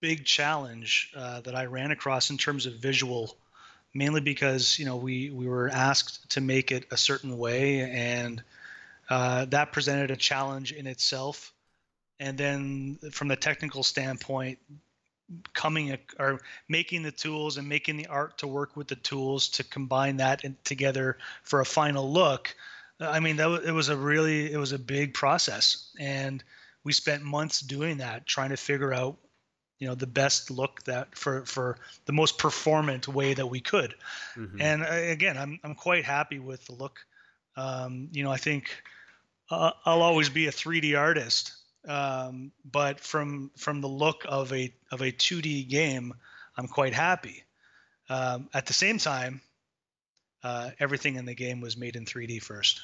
big 0.00 0.24
challenge 0.24 1.12
uh, 1.16 1.40
that 1.40 1.54
I 1.54 1.66
ran 1.66 1.90
across 1.90 2.30
in 2.30 2.38
terms 2.38 2.66
of 2.66 2.74
visual, 2.74 3.36
mainly 3.94 4.20
because 4.20 4.78
you 4.78 4.84
know 4.84 4.96
we 4.96 5.30
we 5.30 5.46
were 5.46 5.68
asked 5.68 6.30
to 6.30 6.40
make 6.40 6.72
it 6.72 6.86
a 6.90 6.96
certain 6.96 7.38
way, 7.38 7.80
and 7.90 8.42
uh, 9.08 9.44
that 9.46 9.72
presented 9.72 10.10
a 10.10 10.16
challenge 10.16 10.72
in 10.72 10.86
itself. 10.86 11.52
And 12.18 12.36
then 12.36 12.98
from 13.12 13.28
the 13.28 13.36
technical 13.36 13.82
standpoint, 13.82 14.58
coming 15.54 15.92
a, 15.92 15.98
or 16.18 16.40
making 16.68 17.02
the 17.02 17.12
tools 17.12 17.56
and 17.56 17.66
making 17.66 17.96
the 17.96 18.08
art 18.08 18.38
to 18.38 18.46
work 18.46 18.76
with 18.76 18.88
the 18.88 18.96
tools 18.96 19.48
to 19.48 19.64
combine 19.64 20.18
that 20.18 20.44
in, 20.44 20.56
together 20.64 21.16
for 21.42 21.60
a 21.60 21.64
final 21.64 22.12
look 22.12 22.54
I 23.00 23.20
mean, 23.20 23.36
that 23.36 23.46
was, 23.46 23.64
it 23.64 23.72
was 23.72 23.88
a 23.88 23.96
really 23.96 24.52
it 24.52 24.58
was 24.58 24.72
a 24.72 24.78
big 24.78 25.14
process, 25.14 25.90
and 25.98 26.44
we 26.84 26.92
spent 26.92 27.22
months 27.22 27.60
doing 27.60 27.98
that, 27.98 28.26
trying 28.26 28.50
to 28.50 28.56
figure 28.56 28.92
out, 28.92 29.16
you 29.80 29.88
know, 29.88 29.94
the 29.94 30.06
best 30.06 30.50
look 30.50 30.84
that 30.84 31.16
for 31.16 31.44
for 31.46 31.78
the 32.04 32.12
most 32.12 32.38
performant 32.38 33.08
way 33.08 33.34
that 33.34 33.46
we 33.46 33.60
could. 33.60 33.94
Mm-hmm. 34.36 34.60
And 34.60 34.82
uh, 34.82 34.88
again, 34.90 35.36
I'm 35.36 35.58
I'm 35.64 35.74
quite 35.74 36.04
happy 36.04 36.38
with 36.38 36.64
the 36.66 36.72
look. 36.72 37.00
Um, 37.56 38.08
you 38.12 38.22
know, 38.22 38.30
I 38.30 38.36
think 38.36 38.70
uh, 39.50 39.72
I'll 39.84 40.02
always 40.02 40.28
be 40.28 40.46
a 40.46 40.52
3D 40.52 40.96
artist, 40.96 41.54
um, 41.88 42.52
but 42.70 43.00
from 43.00 43.50
from 43.56 43.80
the 43.80 43.88
look 43.88 44.24
of 44.28 44.52
a 44.52 44.72
of 44.92 45.00
a 45.00 45.10
2D 45.10 45.68
game, 45.68 46.14
I'm 46.56 46.68
quite 46.68 46.92
happy. 46.92 47.42
Um, 48.10 48.50
at 48.52 48.66
the 48.66 48.74
same 48.74 48.98
time, 48.98 49.40
uh, 50.44 50.70
everything 50.78 51.16
in 51.16 51.24
the 51.24 51.34
game 51.34 51.62
was 51.62 51.76
made 51.76 51.96
in 51.96 52.04
3D 52.04 52.42
first. 52.42 52.82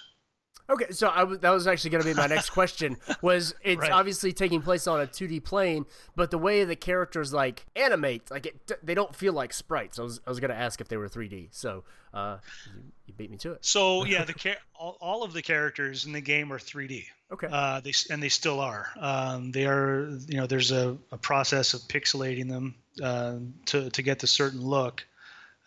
Okay, 0.69 0.91
so 0.91 1.09
I 1.09 1.21
w- 1.21 1.39
that 1.39 1.51
was 1.51 1.67
actually 1.67 1.91
going 1.91 2.03
to 2.03 2.09
be 2.09 2.15
my 2.15 2.27
next 2.27 2.51
question. 2.51 2.97
Was 3.23 3.55
it's 3.63 3.81
right. 3.81 3.93
obviously 3.93 4.33
taking 4.33 4.61
place 4.61 4.87
on 4.87 5.01
a 5.01 5.07
2D 5.07 5.45
plane, 5.45 5.87
but 6.17 6.31
the 6.31 6.39
way 6.39 6.65
the 6.65 6.75
characters 6.75 7.33
like 7.33 7.65
animate, 7.77 8.31
like 8.31 8.47
it, 8.47 8.73
they 8.83 8.95
don't 8.95 9.15
feel 9.15 9.33
like 9.33 9.53
sprites. 9.53 9.99
I 9.99 10.03
was 10.03 10.21
I 10.27 10.31
was 10.31 10.41
going 10.41 10.51
to 10.51 10.57
ask 10.57 10.81
if 10.81 10.89
they 10.89 10.97
were 10.97 11.09
3D. 11.09 11.49
So 11.53 11.85
uh, 12.13 12.39
you, 12.75 12.83
you, 13.07 13.15
beat 13.15 13.31
me 13.31 13.37
to 13.39 13.53
it. 13.53 13.65
So 13.65 14.05
yeah, 14.07 14.25
the 14.25 14.33
char- 14.33 14.57
all, 14.75 14.97
all, 15.01 15.23
of 15.23 15.33
the 15.33 15.43
characters 15.43 16.05
in 16.05 16.13
the 16.13 16.21
game 16.21 16.53
are 16.53 16.59
3D. 16.59 17.05
Okay. 17.33 17.49
Uh, 17.51 17.81
they 17.81 17.93
and 18.11 18.23
they 18.23 18.29
still 18.29 18.61
are. 18.61 18.89
Um, 18.99 19.53
they 19.53 19.67
are. 19.67 20.09
You 20.27 20.39
know, 20.39 20.47
there's 20.47 20.73
a, 20.73 20.97
a 21.13 21.19
process 21.19 21.75
of 21.75 21.83
pixelating 21.83 22.49
them 22.49 22.75
uh, 23.03 23.37
to 23.67 23.91
to 23.91 24.03
get 24.03 24.19
the 24.19 24.27
certain 24.27 24.63
look. 24.63 25.07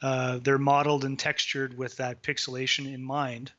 Uh, 0.02 0.40
they're 0.44 0.58
modeled 0.58 1.04
and 1.04 1.20
textured 1.20 1.78
with 1.78 1.98
that 1.98 2.22
pixelation 2.24 2.94
in 2.94 3.04
mind. 3.04 3.52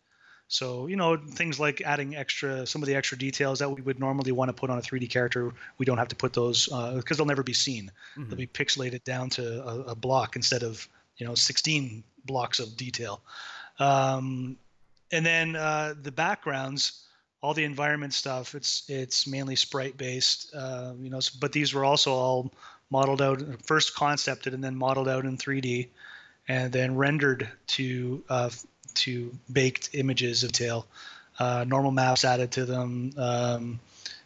So 0.50 0.88
you 0.88 0.96
know 0.96 1.16
things 1.16 1.60
like 1.60 1.80
adding 1.80 2.16
extra 2.16 2.66
some 2.66 2.82
of 2.82 2.88
the 2.88 2.96
extra 2.96 3.16
details 3.16 3.60
that 3.60 3.70
we 3.70 3.82
would 3.82 4.00
normally 4.00 4.32
want 4.32 4.48
to 4.48 4.52
put 4.52 4.68
on 4.68 4.78
a 4.78 4.82
3D 4.82 5.08
character, 5.08 5.52
we 5.78 5.86
don't 5.86 5.96
have 5.96 6.08
to 6.08 6.16
put 6.16 6.32
those 6.32 6.66
because 6.66 7.12
uh, 7.12 7.14
they'll 7.14 7.24
never 7.24 7.44
be 7.44 7.52
seen. 7.52 7.92
Mm-hmm. 8.16 8.28
They'll 8.28 8.36
be 8.36 8.48
pixelated 8.48 9.04
down 9.04 9.30
to 9.30 9.62
a, 9.62 9.80
a, 9.92 9.94
block 9.94 10.34
instead 10.34 10.64
of 10.64 10.88
you 11.18 11.26
know 11.26 11.36
16 11.36 12.02
blocks 12.24 12.58
of 12.58 12.76
detail. 12.76 13.22
Um, 13.78 14.56
and 15.12 15.24
then 15.24 15.54
uh, 15.54 15.94
the 16.02 16.10
backgrounds, 16.10 17.06
all 17.42 17.54
the 17.54 17.64
environment 17.64 18.12
stuff, 18.12 18.56
it's 18.56 18.82
it's 18.88 19.28
mainly 19.28 19.54
sprite 19.54 19.96
based. 19.96 20.52
Uh, 20.52 20.94
you 21.00 21.10
know, 21.10 21.20
but 21.40 21.52
these 21.52 21.72
were 21.74 21.84
also 21.84 22.12
all 22.12 22.52
modeled 22.90 23.22
out 23.22 23.40
first 23.64 23.94
concepted 23.94 24.52
and 24.52 24.64
then 24.64 24.74
modeled 24.74 25.08
out 25.08 25.24
in 25.24 25.38
3D 25.38 25.86
and 26.48 26.72
then 26.72 26.96
rendered 26.96 27.48
to 27.68 28.24
uh, 28.28 28.50
to 28.94 29.32
baked 29.50 29.90
images 29.94 30.44
of 30.44 30.52
tail. 30.52 30.86
Uh, 31.38 31.64
normal 31.66 31.90
maps 31.90 32.24
added 32.24 32.52
to 32.52 32.64
them, 32.64 33.12
um, 33.16 33.80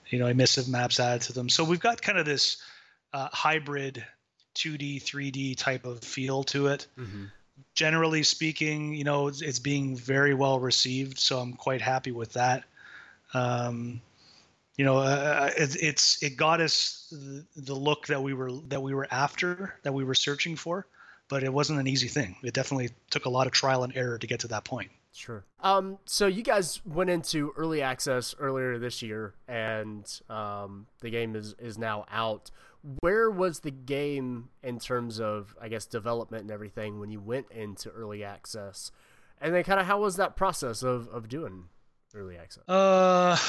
you 0.08 0.18
know, 0.18 0.26
emissive 0.26 0.68
maps 0.68 0.98
added 0.98 1.22
to 1.22 1.32
them. 1.32 1.48
So 1.48 1.64
we've 1.64 1.80
got 1.80 2.02
kind 2.02 2.18
of 2.18 2.26
this 2.26 2.56
uh, 3.12 3.28
hybrid 3.32 4.04
2D, 4.56 5.02
3D 5.02 5.56
type 5.56 5.84
of 5.84 6.00
feel 6.00 6.42
to 6.44 6.68
it. 6.68 6.86
Mm-hmm. 6.98 7.24
Generally 7.74 8.24
speaking, 8.24 8.94
you 8.94 9.04
know, 9.04 9.28
it's, 9.28 9.42
it's, 9.42 9.60
being 9.60 9.96
very 9.96 10.34
well 10.34 10.58
received, 10.58 11.18
so 11.18 11.38
I'm 11.38 11.52
quite 11.52 11.80
happy 11.80 12.10
with 12.10 12.32
that. 12.32 12.64
Um, 13.32 14.00
you 14.76 14.84
know, 14.84 14.98
uh, 14.98 15.50
it, 15.56 15.76
it's 15.80 16.20
it 16.20 16.36
got 16.36 16.60
us 16.60 17.06
the, 17.12 17.44
the 17.56 17.74
look 17.74 18.08
that 18.08 18.24
we 18.24 18.34
were 18.34 18.50
that 18.68 18.82
we 18.82 18.92
were 18.92 19.06
after, 19.08 19.74
that 19.84 19.94
we 19.94 20.02
were 20.02 20.16
searching 20.16 20.56
for 20.56 20.84
but 21.28 21.42
it 21.42 21.52
wasn't 21.52 21.80
an 21.80 21.86
easy 21.86 22.08
thing. 22.08 22.36
It 22.42 22.54
definitely 22.54 22.90
took 23.10 23.24
a 23.24 23.30
lot 23.30 23.46
of 23.46 23.52
trial 23.52 23.84
and 23.84 23.96
error 23.96 24.18
to 24.18 24.26
get 24.26 24.40
to 24.40 24.48
that 24.48 24.64
point. 24.64 24.90
Sure. 25.12 25.44
Um, 25.60 25.98
so 26.04 26.26
you 26.26 26.42
guys 26.42 26.80
went 26.84 27.08
into 27.08 27.52
early 27.56 27.82
access 27.82 28.34
earlier 28.38 28.78
this 28.78 29.00
year, 29.00 29.34
and 29.46 30.04
um, 30.28 30.86
the 31.00 31.10
game 31.10 31.36
is 31.36 31.54
is 31.58 31.78
now 31.78 32.04
out. 32.10 32.50
Where 33.00 33.30
was 33.30 33.60
the 33.60 33.70
game 33.70 34.50
in 34.62 34.78
terms 34.78 35.18
of, 35.18 35.56
I 35.58 35.68
guess, 35.68 35.86
development 35.86 36.42
and 36.42 36.50
everything 36.50 37.00
when 37.00 37.10
you 37.10 37.20
went 37.20 37.46
into 37.50 37.88
early 37.90 38.24
access? 38.24 38.90
And 39.40 39.54
then, 39.54 39.62
kind 39.64 39.80
of, 39.80 39.86
how 39.86 40.00
was 40.00 40.16
that 40.16 40.36
process 40.36 40.82
of 40.82 41.06
of 41.08 41.28
doing 41.28 41.66
early 42.14 42.36
access? 42.36 42.64
Uh. 42.68 43.36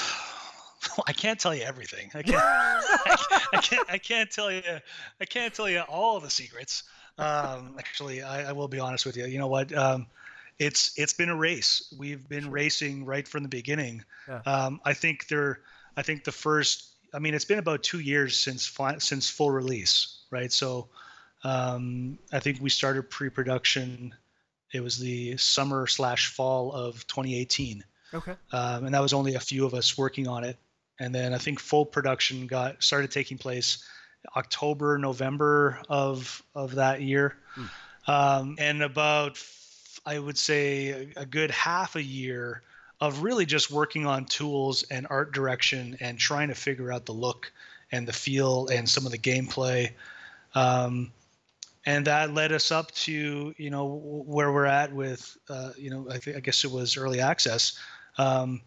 I 1.07 1.13
can't 1.13 1.39
tell 1.39 1.53
you 1.55 1.63
everything. 1.63 2.11
I 2.13 2.21
can't, 2.21 2.37
I 2.43 3.59
can't. 3.61 3.89
I 3.89 3.97
can't 3.97 4.29
tell 4.29 4.51
you. 4.51 4.61
I 5.19 5.25
can't 5.25 5.53
tell 5.53 5.67
you 5.67 5.79
all 5.79 6.19
the 6.19 6.29
secrets. 6.29 6.83
Um, 7.17 7.75
actually, 7.79 8.21
I, 8.21 8.49
I, 8.49 8.51
will 8.51 8.67
be 8.67 8.79
honest 8.79 9.05
with 9.05 9.15
you. 9.15 9.25
You 9.25 9.39
know 9.39 9.47
what? 9.47 9.73
Um, 9.73 10.07
it's 10.59 10.97
it's 10.97 11.13
been 11.13 11.29
a 11.29 11.35
race. 11.35 11.93
We've 11.97 12.27
been 12.27 12.51
racing 12.51 13.05
right 13.05 13.27
from 13.27 13.43
the 13.43 13.49
beginning. 13.49 14.03
Yeah. 14.27 14.41
Um, 14.45 14.81
I 14.83 14.93
think 14.93 15.27
there. 15.27 15.61
I 15.95 16.01
think 16.01 16.23
the 16.23 16.31
first. 16.31 16.85
I 17.13 17.19
mean, 17.19 17.33
it's 17.33 17.45
been 17.45 17.59
about 17.59 17.83
two 17.83 17.99
years 17.99 18.35
since 18.35 18.77
since 18.99 19.29
full 19.29 19.51
release, 19.51 20.19
right? 20.31 20.51
So, 20.51 20.89
um, 21.43 22.19
I 22.33 22.39
think 22.39 22.59
we 22.61 22.69
started 22.69 23.09
pre-production. 23.09 24.13
It 24.73 24.81
was 24.81 24.97
the 24.97 25.37
summer 25.37 25.87
slash 25.87 26.33
fall 26.33 26.73
of 26.73 27.07
2018. 27.07 27.83
Okay. 28.13 28.33
Um, 28.51 28.85
and 28.85 28.93
that 28.93 29.01
was 29.01 29.13
only 29.13 29.35
a 29.35 29.39
few 29.39 29.65
of 29.65 29.73
us 29.73 29.97
working 29.97 30.27
on 30.27 30.43
it. 30.43 30.57
And 30.99 31.13
then 31.13 31.33
I 31.33 31.37
think 31.37 31.59
full 31.59 31.85
production 31.85 32.47
got 32.47 32.81
started 32.83 33.11
taking 33.11 33.37
place 33.37 33.85
October, 34.35 34.97
November 34.97 35.81
of 35.89 36.43
of 36.53 36.75
that 36.75 37.01
year, 37.01 37.37
hmm. 37.53 37.65
um, 38.07 38.55
and 38.59 38.83
about 38.83 39.37
I 40.05 40.19
would 40.19 40.37
say 40.37 41.11
a, 41.15 41.25
good 41.25 41.51
half 41.51 41.95
a 41.95 42.03
year 42.03 42.61
of 43.01 43.23
really 43.23 43.45
just 43.45 43.71
working 43.71 44.05
on 44.05 44.25
tools 44.25 44.83
and 44.83 45.07
art 45.09 45.33
direction 45.33 45.97
and 45.99 46.17
trying 46.17 46.49
to 46.49 46.55
figure 46.55 46.91
out 46.91 47.05
the 47.05 47.13
look 47.13 47.51
and 47.91 48.07
the 48.07 48.13
feel 48.13 48.67
and 48.67 48.87
some 48.87 49.05
of 49.05 49.11
the 49.11 49.17
gameplay. 49.17 49.91
Um, 50.53 51.11
and 51.85 52.05
that 52.07 52.33
led 52.33 52.51
us 52.51 52.71
up 52.71 52.91
to 52.91 53.53
you 53.57 53.69
know 53.69 53.85
where 53.85 54.51
we're 54.51 54.65
at 54.65 54.93
with 54.93 55.37
uh, 55.49 55.71
you 55.77 55.89
know 55.89 56.07
I, 56.09 56.17
th- 56.17 56.37
I, 56.37 56.39
guess 56.39 56.63
it 56.63 56.71
was 56.71 56.97
early 56.97 57.19
access. 57.19 57.79
Um, 58.17 58.61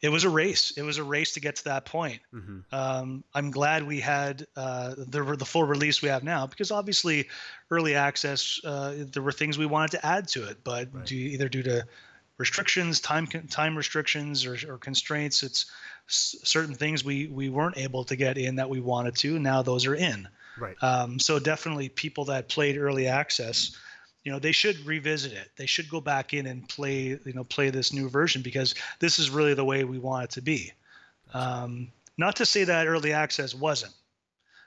it 0.00 0.10
was 0.10 0.24
a 0.24 0.30
race. 0.30 0.72
It 0.76 0.82
was 0.82 0.98
a 0.98 1.02
race 1.02 1.34
to 1.34 1.40
get 1.40 1.56
to 1.56 1.64
that 1.64 1.84
point. 1.84 2.20
Mm-hmm. 2.32 2.58
Um, 2.72 3.24
I'm 3.34 3.50
glad 3.50 3.86
we 3.86 4.00
had 4.00 4.46
uh, 4.56 4.94
the 4.96 5.36
the 5.36 5.44
full 5.44 5.64
release 5.64 6.02
we 6.02 6.08
have 6.08 6.22
now 6.22 6.46
because 6.46 6.70
obviously, 6.70 7.28
early 7.70 7.94
access 7.94 8.60
uh, 8.64 8.94
there 9.10 9.22
were 9.22 9.32
things 9.32 9.58
we 9.58 9.66
wanted 9.66 9.92
to 9.92 10.06
add 10.06 10.28
to 10.28 10.48
it, 10.48 10.58
but 10.62 10.88
right. 10.92 11.04
due, 11.04 11.16
either 11.16 11.48
due 11.48 11.62
to 11.64 11.84
restrictions, 12.38 13.00
time 13.00 13.26
time 13.26 13.76
restrictions, 13.76 14.46
or, 14.46 14.56
or 14.68 14.78
constraints, 14.78 15.42
it's 15.42 15.66
certain 16.06 16.74
things 16.74 17.04
we 17.04 17.26
we 17.26 17.50
weren't 17.50 17.76
able 17.76 18.04
to 18.04 18.16
get 18.16 18.38
in 18.38 18.56
that 18.56 18.70
we 18.70 18.80
wanted 18.80 19.16
to. 19.16 19.38
Now 19.38 19.62
those 19.62 19.86
are 19.86 19.96
in. 19.96 20.28
Right. 20.58 20.76
Um, 20.82 21.18
so 21.18 21.38
definitely, 21.38 21.88
people 21.88 22.24
that 22.26 22.48
played 22.48 22.78
early 22.78 23.08
access 23.08 23.76
you 24.24 24.32
know 24.32 24.38
they 24.38 24.52
should 24.52 24.78
revisit 24.86 25.32
it 25.32 25.50
they 25.56 25.66
should 25.66 25.88
go 25.88 26.00
back 26.00 26.34
in 26.34 26.46
and 26.46 26.68
play 26.68 27.18
you 27.24 27.32
know 27.34 27.44
play 27.44 27.70
this 27.70 27.92
new 27.92 28.08
version 28.08 28.42
because 28.42 28.74
this 28.98 29.18
is 29.18 29.30
really 29.30 29.54
the 29.54 29.64
way 29.64 29.84
we 29.84 29.98
want 29.98 30.24
it 30.24 30.30
to 30.30 30.42
be 30.42 30.72
um, 31.34 31.88
not 32.16 32.36
to 32.36 32.46
say 32.46 32.64
that 32.64 32.86
early 32.86 33.12
access 33.12 33.54
wasn't 33.54 33.94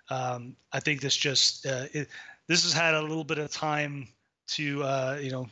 um, 0.10 0.56
i 0.74 0.80
think 0.80 1.02
this 1.02 1.16
just 1.16 1.66
uh, 1.66 1.86
it, 1.93 2.08
this 2.47 2.64
has 2.64 2.74
had 2.74 2.93
a 2.93 3.02
little 3.02 3.24
bit 3.24 3.38
of 3.38 3.52
time 3.52 4.08
to 4.47 4.84
uh, 4.84 5.18
you 5.22 5.32
know 5.32 5.47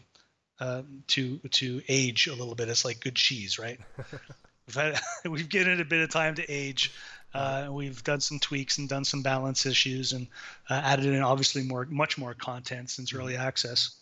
uh, 0.60 0.82
to 1.08 1.38
to 1.52 1.82
age 1.88 2.28
a 2.28 2.36
little 2.36 2.56
bit. 2.56 2.70
It's 2.70 2.86
like 2.86 3.00
good 3.00 3.16
cheese, 3.16 3.58
right? 3.58 3.80
we've 4.68 4.76
had 4.76 5.00
we've 5.26 5.50
given 5.50 5.74
it 5.74 5.80
a 5.80 5.86
bit 5.86 6.02
of 6.02 6.10
time 6.10 6.36
to 6.36 6.52
age. 6.52 6.94
Uh, 7.34 7.68
we've 7.72 8.04
done 8.04 8.20
some 8.20 8.40
tweaks 8.40 8.78
and 8.78 8.90
done 8.90 9.06
some 9.06 9.22
balance 9.22 9.66
issues 9.66 10.14
and 10.14 10.28
uh, 10.70 10.82
added 10.84 11.06
in 11.06 11.22
obviously 11.22 11.64
more, 11.64 11.86
much 11.90 12.18
more 12.18 12.34
content 12.34 12.90
since 12.90 13.14
early 13.14 13.36
access. 13.36 13.96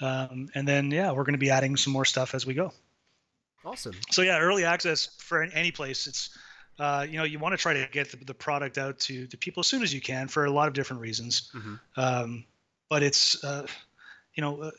Um, 0.00 0.48
and 0.54 0.66
then 0.66 0.90
yeah, 0.90 1.10
we're 1.12 1.24
going 1.24 1.34
to 1.34 1.38
be 1.38 1.50
adding 1.50 1.76
some 1.76 1.92
more 1.92 2.04
stuff 2.04 2.34
as 2.34 2.46
we 2.46 2.54
go. 2.54 2.72
Awesome. 3.64 3.94
So 4.10 4.22
yeah, 4.22 4.38
early 4.38 4.64
access 4.64 5.08
for 5.18 5.42
any 5.42 5.70
place. 5.70 6.06
It's 6.06 6.30
uh, 6.78 7.04
you 7.08 7.16
know 7.16 7.24
you 7.24 7.38
want 7.38 7.52
to 7.52 7.56
try 7.56 7.74
to 7.74 7.88
get 7.90 8.10
the, 8.10 8.24
the, 8.24 8.34
product 8.34 8.78
out 8.78 9.00
to 9.00 9.26
the 9.26 9.36
people 9.36 9.60
as 9.60 9.66
soon 9.66 9.82
as 9.82 9.92
you 9.92 10.00
can 10.00 10.28
for 10.28 10.44
a 10.44 10.50
lot 10.50 10.68
of 10.68 10.74
different 10.74 11.02
reasons. 11.02 11.50
Mm-hmm. 11.54 11.74
Um, 11.96 12.44
but 12.88 13.02
it's 13.02 13.42
uh, 13.42 13.66
you 14.34 14.42
know 14.42 14.62
uh, 14.62 14.70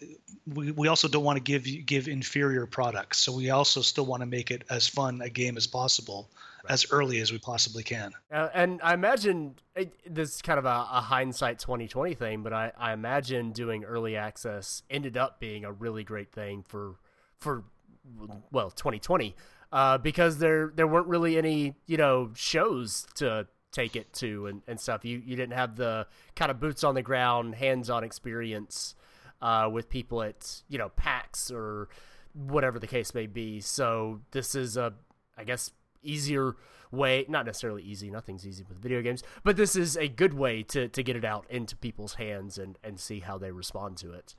we, 0.48 0.72
we 0.72 0.88
also 0.88 1.10
don't 1.10 1.26
want 1.26 1.36
to 1.36 1.44
give 1.44 1.68
give 1.86 2.08
inferior 2.08 2.66
products, 2.66 3.18
so 3.20 3.36
we 3.36 3.50
also 3.50 3.82
still 3.82 4.06
want 4.06 4.22
to 4.22 4.26
make 4.26 4.50
it 4.50 4.64
as 4.70 4.88
fun 4.88 5.22
a 5.22 5.30
game 5.30 5.58
as 5.58 5.68
possible 5.68 6.30
right. 6.64 6.72
as 6.72 6.86
early 6.91 7.20
as 7.20 7.32
we 7.32 7.38
possibly 7.38 7.84
can. 7.84 8.12
Uh, 8.32 8.49
and 8.53 8.80
I 8.84 8.93
imagine 8.93 9.55
it, 9.76 9.93
this 10.07 10.36
is 10.36 10.41
kind 10.41 10.60
of 10.60 10.66
a, 10.66 10.88
a 10.91 11.01
hindsight 11.01 11.60
2020 11.60 12.14
thing, 12.14 12.43
but 12.43 12.53
I, 12.53 12.72
I 12.78 12.93
imagine 12.93 13.51
doing 13.51 13.84
early 13.84 14.16
access 14.16 14.84
ended 14.89 15.18
up 15.18 15.39
being 15.39 15.66
a 15.66 15.72
really 15.72 16.03
great 16.03 16.32
thing 16.32 16.64
for 16.68 16.95
for 17.38 17.64
well 18.51 18.72
2020 18.72 19.36
uh, 19.72 19.97
because 19.97 20.39
there 20.39 20.72
there 20.76 20.88
weren't 20.88 21.07
really 21.07 21.38
any 21.38 21.76
you 21.86 21.97
know 21.97 22.32
shows 22.36 23.05
to 23.16 23.47
take 23.72 23.95
it 23.95 24.12
to 24.14 24.47
and, 24.47 24.62
and 24.68 24.80
stuff. 24.80 25.05
You 25.05 25.22
you 25.24 25.36
didn't 25.36 25.53
have 25.53 25.76
the 25.76 26.07
kind 26.36 26.51
of 26.51 26.60
boots 26.60 26.84
on 26.84 26.95
the 26.95 27.01
ground, 27.01 27.55
hands 27.55 27.89
on 27.89 28.03
experience 28.03 28.95
uh, 29.41 29.70
with 29.72 29.89
people 29.89 30.22
at 30.22 30.62
you 30.70 30.78
know 30.78 30.89
PAX 30.89 31.51
or 31.51 31.89
whatever 32.34 32.80
the 32.80 32.88
case 32.88 33.14
may 33.14 33.28
be. 33.28 33.60
So 33.62 34.22
this 34.32 34.55
is 34.55 34.78
a 34.78 34.93
I 35.38 35.43
guess 35.43 35.72
easier 36.02 36.56
way 36.91 37.24
not 37.30 37.45
necessarily 37.45 37.84
easy 37.84 38.10
nothing's 38.10 38.47
easy 38.47 38.66
with 38.68 38.80
video 38.80 39.02
games 39.02 39.22
but 39.43 39.56
this 39.56 39.76
is 39.76 39.95
a 39.97 40.08
good 40.08 40.34
way 40.34 40.64
to, 40.64 40.88
to 40.88 41.04
get 41.04 41.16
it 41.16 41.24
out 41.24 41.45
into 41.50 41.76
people's 41.76 42.16
hands 42.16 42.58
and, 42.58 42.80
and 42.84 43.00
see 43.00 43.20
how 43.20 43.38
they 43.38 43.52
respond 43.52 43.95
to 43.95 44.12
it. 44.12 44.34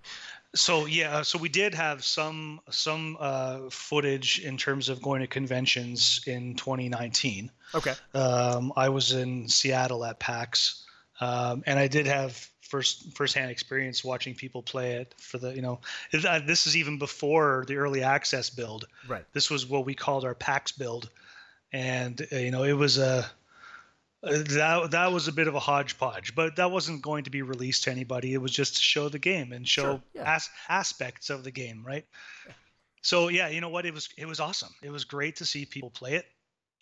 So 0.55 0.87
yeah 0.87 1.23
so 1.23 1.39
we 1.39 1.49
did 1.49 1.75
have 1.75 2.05
some 2.05 2.61
some 2.69 3.17
uh, 3.21 3.71
footage 3.71 4.41
in 4.41 4.57
terms 4.57 4.89
of 4.89 5.01
going 5.01 5.21
to 5.21 5.29
conventions 5.29 6.23
in 6.27 6.57
2019 6.57 7.51
okay. 7.75 7.95
Um, 8.15 8.73
i 8.77 8.89
was 8.89 9.13
in 9.13 9.49
seattle 9.49 10.05
at 10.05 10.19
pax 10.19 10.85
um, 11.21 11.63
and 11.67 11.79
i 11.79 11.87
did 11.87 12.07
have 12.07 12.51
first 12.71 13.13
firsthand 13.15 13.51
experience 13.51 14.05
watching 14.05 14.33
people 14.33 14.63
play 14.63 14.93
it 14.93 15.13
for 15.19 15.39
the 15.39 15.55
you 15.55 15.61
know 15.61 15.81
uh, 16.27 16.41
this 16.47 16.69
is 16.69 16.77
even 16.77 16.99
before 16.99 17.65
the 17.67 17.77
early 17.77 18.03
access 18.03 18.49
build. 18.49 18.87
Right. 19.09 19.25
This 19.33 19.51
was 19.51 19.67
what 19.67 19.85
we 19.85 19.95
called 19.95 20.25
our 20.25 20.37
pax 20.37 20.71
build 20.71 21.11
and 21.73 22.27
uh, 22.33 22.37
you 22.37 22.51
know 22.51 22.65
it 22.65 22.73
was 22.73 22.99
a 22.99 23.31
that 24.23 24.91
that 24.91 25.13
was 25.13 25.29
a 25.29 25.33
bit 25.33 25.49
of 25.49 25.55
a 25.55 25.61
hodgepodge, 25.61 26.35
but 26.35 26.57
that 26.57 26.71
wasn't 26.71 27.03
going 27.03 27.25
to 27.25 27.31
be 27.31 27.43
released 27.43 27.85
to 27.85 27.91
anybody. 27.91 28.35
It 28.35 28.39
was 28.39 28.53
just 28.53 28.77
to 28.77 28.83
show 28.83 29.09
the 29.09 29.19
game 29.19 29.53
and 29.53 29.67
show 29.67 29.83
sure, 29.83 30.03
yeah. 30.15 30.35
as, 30.35 30.51
aspects 30.69 31.31
of 31.31 31.43
the 31.43 31.51
game, 31.51 31.83
right? 31.87 32.05
Yeah. 32.47 32.53
So 33.03 33.29
yeah, 33.29 33.49
you 33.49 33.61
know 33.61 33.71
what? 33.71 33.87
It 33.87 33.95
was 33.95 34.11
it 34.19 34.27
was 34.27 34.41
awesome. 34.41 34.75
It 34.83 34.91
was 34.91 35.05
great 35.05 35.37
to 35.37 35.47
see 35.47 35.65
people 35.65 35.91
play 35.91 36.15
it, 36.15 36.27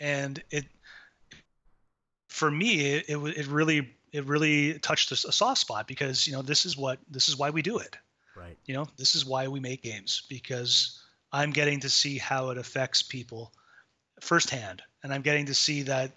and 0.01 0.43
it 0.51 0.65
for 2.29 2.51
me 2.51 2.95
it 2.95 3.09
it, 3.09 3.19
it 3.19 3.47
really 3.47 3.95
it 4.13 4.25
really 4.25 4.79
touched 4.81 5.13
a, 5.13 5.29
a 5.29 5.33
soft 5.33 5.61
spot 5.61 5.87
because 5.87 6.27
you 6.27 6.33
know 6.33 6.43
this 6.43 6.67
is 6.67 6.77
what 6.77 6.99
this 7.09 7.29
is 7.29 7.37
why 7.37 7.51
we 7.51 7.63
do 7.63 7.79
it. 7.79 7.97
Right. 8.37 8.57
You 8.67 8.75
know 8.75 8.89
this 8.97 9.15
is 9.15 9.25
why 9.25 9.47
we 9.47 9.61
make 9.61 9.83
games 9.83 10.25
because 10.29 11.01
I'm 11.33 11.53
getting 11.53 11.79
to 11.81 11.91
see 11.91 12.19
how 12.19 12.51
it 12.51 12.59
affects 12.59 13.01
people 13.01 13.53
firsthand, 14.21 14.83
and 15.03 15.13
I'm 15.13 15.23
getting 15.23 15.47
to 15.47 15.55
see 15.55 15.83
that. 15.83 16.13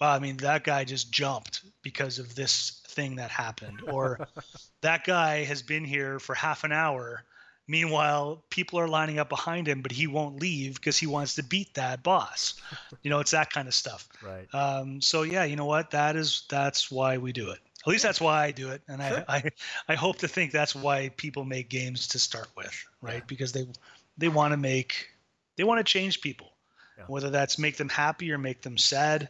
Wow, 0.00 0.14
I 0.14 0.18
mean, 0.18 0.38
that 0.38 0.64
guy 0.64 0.84
just 0.84 1.12
jumped 1.12 1.62
because 1.82 2.18
of 2.18 2.34
this 2.34 2.80
thing 2.86 3.16
that 3.16 3.30
happened, 3.30 3.82
or 3.86 4.28
that 4.82 5.04
guy 5.04 5.44
has 5.44 5.62
been 5.62 5.84
here 5.84 6.18
for 6.18 6.34
half 6.34 6.64
an 6.64 6.72
hour. 6.72 7.24
Meanwhile, 7.68 8.42
people 8.50 8.80
are 8.80 8.88
lining 8.88 9.18
up 9.18 9.28
behind 9.28 9.68
him, 9.68 9.80
but 9.80 9.92
he 9.92 10.08
won't 10.08 10.40
leave 10.40 10.74
because 10.74 10.98
he 10.98 11.06
wants 11.06 11.36
to 11.36 11.44
beat 11.44 11.74
that 11.74 12.02
boss. 12.02 12.54
You 13.02 13.08
know, 13.08 13.20
it's 13.20 13.30
that 13.30 13.50
kind 13.50 13.66
of 13.66 13.72
stuff. 13.72 14.06
Right. 14.22 14.46
Um, 14.52 15.00
so 15.00 15.22
yeah, 15.22 15.44
you 15.44 15.56
know 15.56 15.64
what? 15.64 15.92
That 15.92 16.16
is 16.16 16.42
that's 16.50 16.90
why 16.90 17.16
we 17.16 17.32
do 17.32 17.50
it. 17.50 17.60
At 17.80 17.86
least 17.86 18.02
that's 18.02 18.20
why 18.20 18.44
I 18.44 18.50
do 18.50 18.70
it, 18.70 18.82
and 18.88 19.00
sure. 19.00 19.24
I, 19.26 19.36
I 19.36 19.50
I 19.88 19.94
hope 19.94 20.18
to 20.18 20.28
think 20.28 20.52
that's 20.52 20.74
why 20.74 21.08
people 21.16 21.44
make 21.44 21.70
games 21.70 22.08
to 22.08 22.18
start 22.18 22.48
with, 22.56 22.86
right? 23.00 23.14
Yeah. 23.14 23.24
Because 23.26 23.52
they 23.52 23.66
they 24.18 24.28
want 24.28 24.52
to 24.52 24.58
make 24.58 25.08
they 25.56 25.64
want 25.64 25.78
to 25.78 25.84
change 25.84 26.20
people 26.20 26.49
yeah. 27.00 27.04
whether 27.06 27.30
that's 27.30 27.58
make 27.58 27.76
them 27.76 27.88
happy 27.88 28.30
or 28.32 28.38
make 28.38 28.62
them 28.62 28.78
sad. 28.78 29.28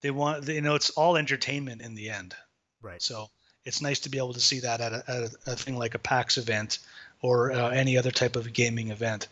They 0.00 0.10
want, 0.10 0.48
you 0.48 0.60
know, 0.60 0.74
it's 0.74 0.90
all 0.90 1.16
entertainment 1.16 1.80
in 1.80 1.94
the 1.94 2.10
end. 2.10 2.34
Right. 2.80 3.00
So 3.00 3.30
it's 3.64 3.80
nice 3.80 4.00
to 4.00 4.08
be 4.08 4.18
able 4.18 4.32
to 4.32 4.40
see 4.40 4.60
that 4.60 4.80
at 4.80 4.92
a, 4.92 5.04
at 5.06 5.22
a, 5.22 5.52
a 5.52 5.56
thing 5.56 5.76
like 5.76 5.94
a 5.94 5.98
PAX 5.98 6.38
event 6.38 6.80
or 7.20 7.52
uh, 7.52 7.70
any 7.70 7.96
other 7.96 8.10
type 8.10 8.34
of 8.34 8.52
gaming 8.52 8.90
event. 8.90 9.28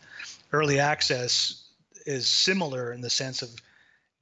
Early 0.52 0.78
access 0.78 1.64
is 2.06 2.26
similar 2.26 2.92
in 2.92 3.00
the 3.00 3.10
sense 3.10 3.42
of 3.42 3.50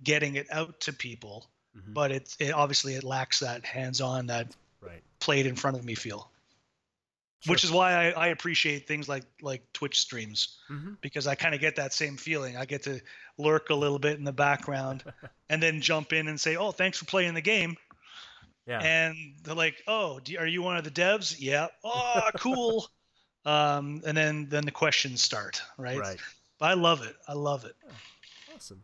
getting 0.03 0.37
it 0.37 0.47
out 0.51 0.81
to 0.81 0.93
people, 0.93 1.47
mm-hmm. 1.77 1.93
but 1.93 2.11
it, 2.13 2.35
it 2.39 2.53
obviously 2.53 2.95
it 2.95 3.05
lacks 3.05 3.41
that 3.41 3.65
hands-on, 3.65 4.29
that 4.29 4.49
right. 4.81 5.03
played 5.21 5.47
in 5.47 5.57
front 5.57 5.77
of 5.77 5.85
me 5.85 5.95
feel. 5.95 6.31
Sure. 7.41 7.53
Which 7.53 7.63
is 7.63 7.71
why 7.71 7.93
I, 7.93 8.11
I, 8.11 8.27
appreciate 8.29 8.89
things 8.89 9.09
like 9.09 9.23
like 9.41 9.63
Twitch 9.73 10.01
streams 10.01 10.59
mm-hmm. 10.69 10.95
because 11.01 11.29
I 11.29 11.37
kind 11.37 11.55
of 11.55 11.61
get 11.61 11.77
that 11.77 11.93
same 11.93 12.17
feeling. 12.17 12.57
I 12.57 12.65
get 12.65 12.83
to 12.85 13.01
lurk 13.39 13.71
a 13.71 13.77
little 13.77 14.01
bit 14.01 14.19
in 14.19 14.25
the 14.25 14.33
background 14.33 15.05
and 15.49 15.63
then 15.63 15.81
jump 15.81 16.13
in 16.13 16.27
and 16.27 16.41
say, 16.41 16.57
"Oh, 16.57 16.73
thanks 16.73 16.99
for 16.99 17.05
playing 17.05 17.35
the 17.35 17.41
game." 17.41 17.77
Yeah. 18.67 18.81
And 18.81 19.17
they're 19.45 19.55
like, 19.55 19.77
"Oh, 19.87 20.19
do, 20.19 20.37
are 20.37 20.49
you 20.49 20.63
one 20.63 20.77
of 20.77 20.83
the 20.83 20.91
devs?" 20.91 21.37
Yeah. 21.39 21.69
Oh, 21.85 22.23
cool. 22.39 22.89
um, 23.45 24.03
and 24.05 24.17
then 24.17 24.49
then 24.49 24.65
the 24.65 24.73
questions 24.73 25.23
start, 25.23 25.63
right? 25.77 25.99
Right. 25.99 26.19
But 26.59 26.71
I 26.71 26.75
love 26.75 27.07
it. 27.07 27.15
I 27.29 27.35
love 27.35 27.65
it. 27.65 27.77
Awesome. 28.53 28.83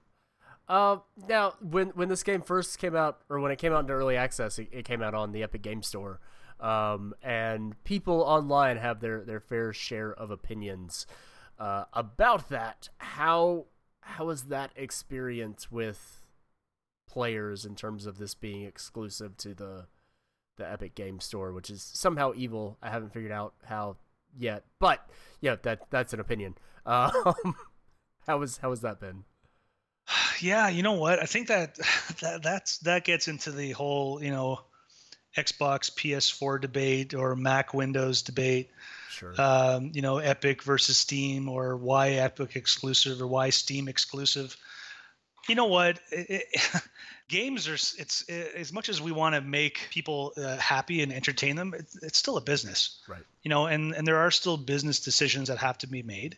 Uh, 0.69 0.99
now, 1.29 1.55
when 1.61 1.89
when 1.89 2.09
this 2.09 2.23
game 2.23 2.41
first 2.41 2.79
came 2.79 2.95
out, 2.95 3.21
or 3.29 3.41
when 3.41 3.51
it 3.51 3.59
came 3.59 3.73
out 3.73 3.85
in 3.85 3.91
early 3.91 4.17
access, 4.17 4.59
it, 4.59 4.69
it 4.71 4.85
came 4.85 5.03
out 5.03 5.15
on 5.15 5.33
the 5.33 5.43
Epic 5.43 5.63
Game 5.63 5.83
Store. 5.83 6.21
Um, 6.61 7.15
and 7.23 7.83
people 7.85 8.21
online 8.23 8.77
have 8.77 9.01
their, 9.01 9.23
their 9.23 9.41
fair 9.41 9.73
share 9.73 10.13
of 10.13 10.31
opinions 10.31 11.07
uh, 11.59 11.85
about 11.93 12.49
that. 12.49 12.89
How 12.99 13.67
how 14.01 14.27
was 14.27 14.45
that 14.45 14.71
experience 14.77 15.73
with 15.73 16.21
players 17.09 17.65
in 17.65 17.75
terms 17.75 18.07
of 18.07 18.19
this 18.19 18.35
being 18.35 18.65
exclusive 18.65 19.37
to 19.39 19.55
the 19.55 19.87
the 20.57 20.71
Epic 20.71 20.95
Game 20.95 21.21
Store, 21.21 21.53
which 21.53 21.71
is 21.71 21.83
somehow 21.83 22.33
evil. 22.37 22.79
I 22.83 22.91
haven't 22.91 23.13
figured 23.13 23.33
out 23.33 23.55
how 23.65 23.97
yet, 24.37 24.65
but 24.79 25.09
yeah, 25.41 25.57
that 25.63 25.91
that's 25.91 26.13
an 26.13 26.21
opinion. 26.21 26.57
Um, 26.87 27.55
how 28.27 28.37
was 28.37 28.59
how 28.59 28.69
has 28.69 28.83
that 28.83 29.01
been? 29.01 29.25
Yeah, 30.41 30.69
you 30.69 30.83
know 30.83 30.93
what? 30.93 31.19
I 31.19 31.25
think 31.25 31.49
that 31.49 31.77
that 32.21 32.43
that's 32.43 32.77
that 32.81 33.05
gets 33.05 33.27
into 33.27 33.53
the 33.53 33.71
whole 33.71 34.23
you 34.23 34.31
know 34.31 34.61
Xbox 35.37 35.93
PS4 35.93 36.61
debate 36.61 37.14
or 37.14 37.35
Mac 37.35 37.74
Windows 37.74 38.22
debate. 38.22 38.70
Sure. 39.11 39.35
Um, 39.41 39.93
you 39.95 40.03
know, 40.03 40.18
Epic 40.18 40.62
versus 40.62 40.97
Steam 40.97 41.49
or 41.49 41.76
why 41.76 42.11
Epic 42.11 42.57
exclusive 42.57 43.20
or 43.20 43.26
why 43.26 43.51
Steam 43.51 43.89
exclusive. 43.89 44.57
You 45.49 45.55
know 45.55 45.66
what? 45.66 46.01
It, 46.11 46.49
it, 46.53 46.82
games 47.28 47.68
are 47.68 47.74
it's 47.74 48.24
it, 48.28 48.55
as 48.57 48.72
much 48.72 48.89
as 48.89 49.01
we 49.01 49.12
want 49.12 49.35
to 49.35 49.41
make 49.41 49.89
people 49.91 50.32
uh, 50.37 50.57
happy 50.57 51.03
and 51.03 51.12
entertain 51.12 51.57
them, 51.57 51.74
it, 51.74 51.87
it's 52.03 52.18
still 52.18 52.37
a 52.37 52.41
business. 52.41 53.01
Right. 53.09 53.22
You 53.43 53.51
know, 53.51 53.66
and 53.66 53.95
and 53.95 54.07
there 54.07 54.18
are 54.18 54.30
still 54.30 54.57
business 54.57 55.01
decisions 55.01 55.49
that 55.49 55.59
have 55.59 55.78
to 55.78 55.87
be 55.87 56.03
made. 56.03 56.37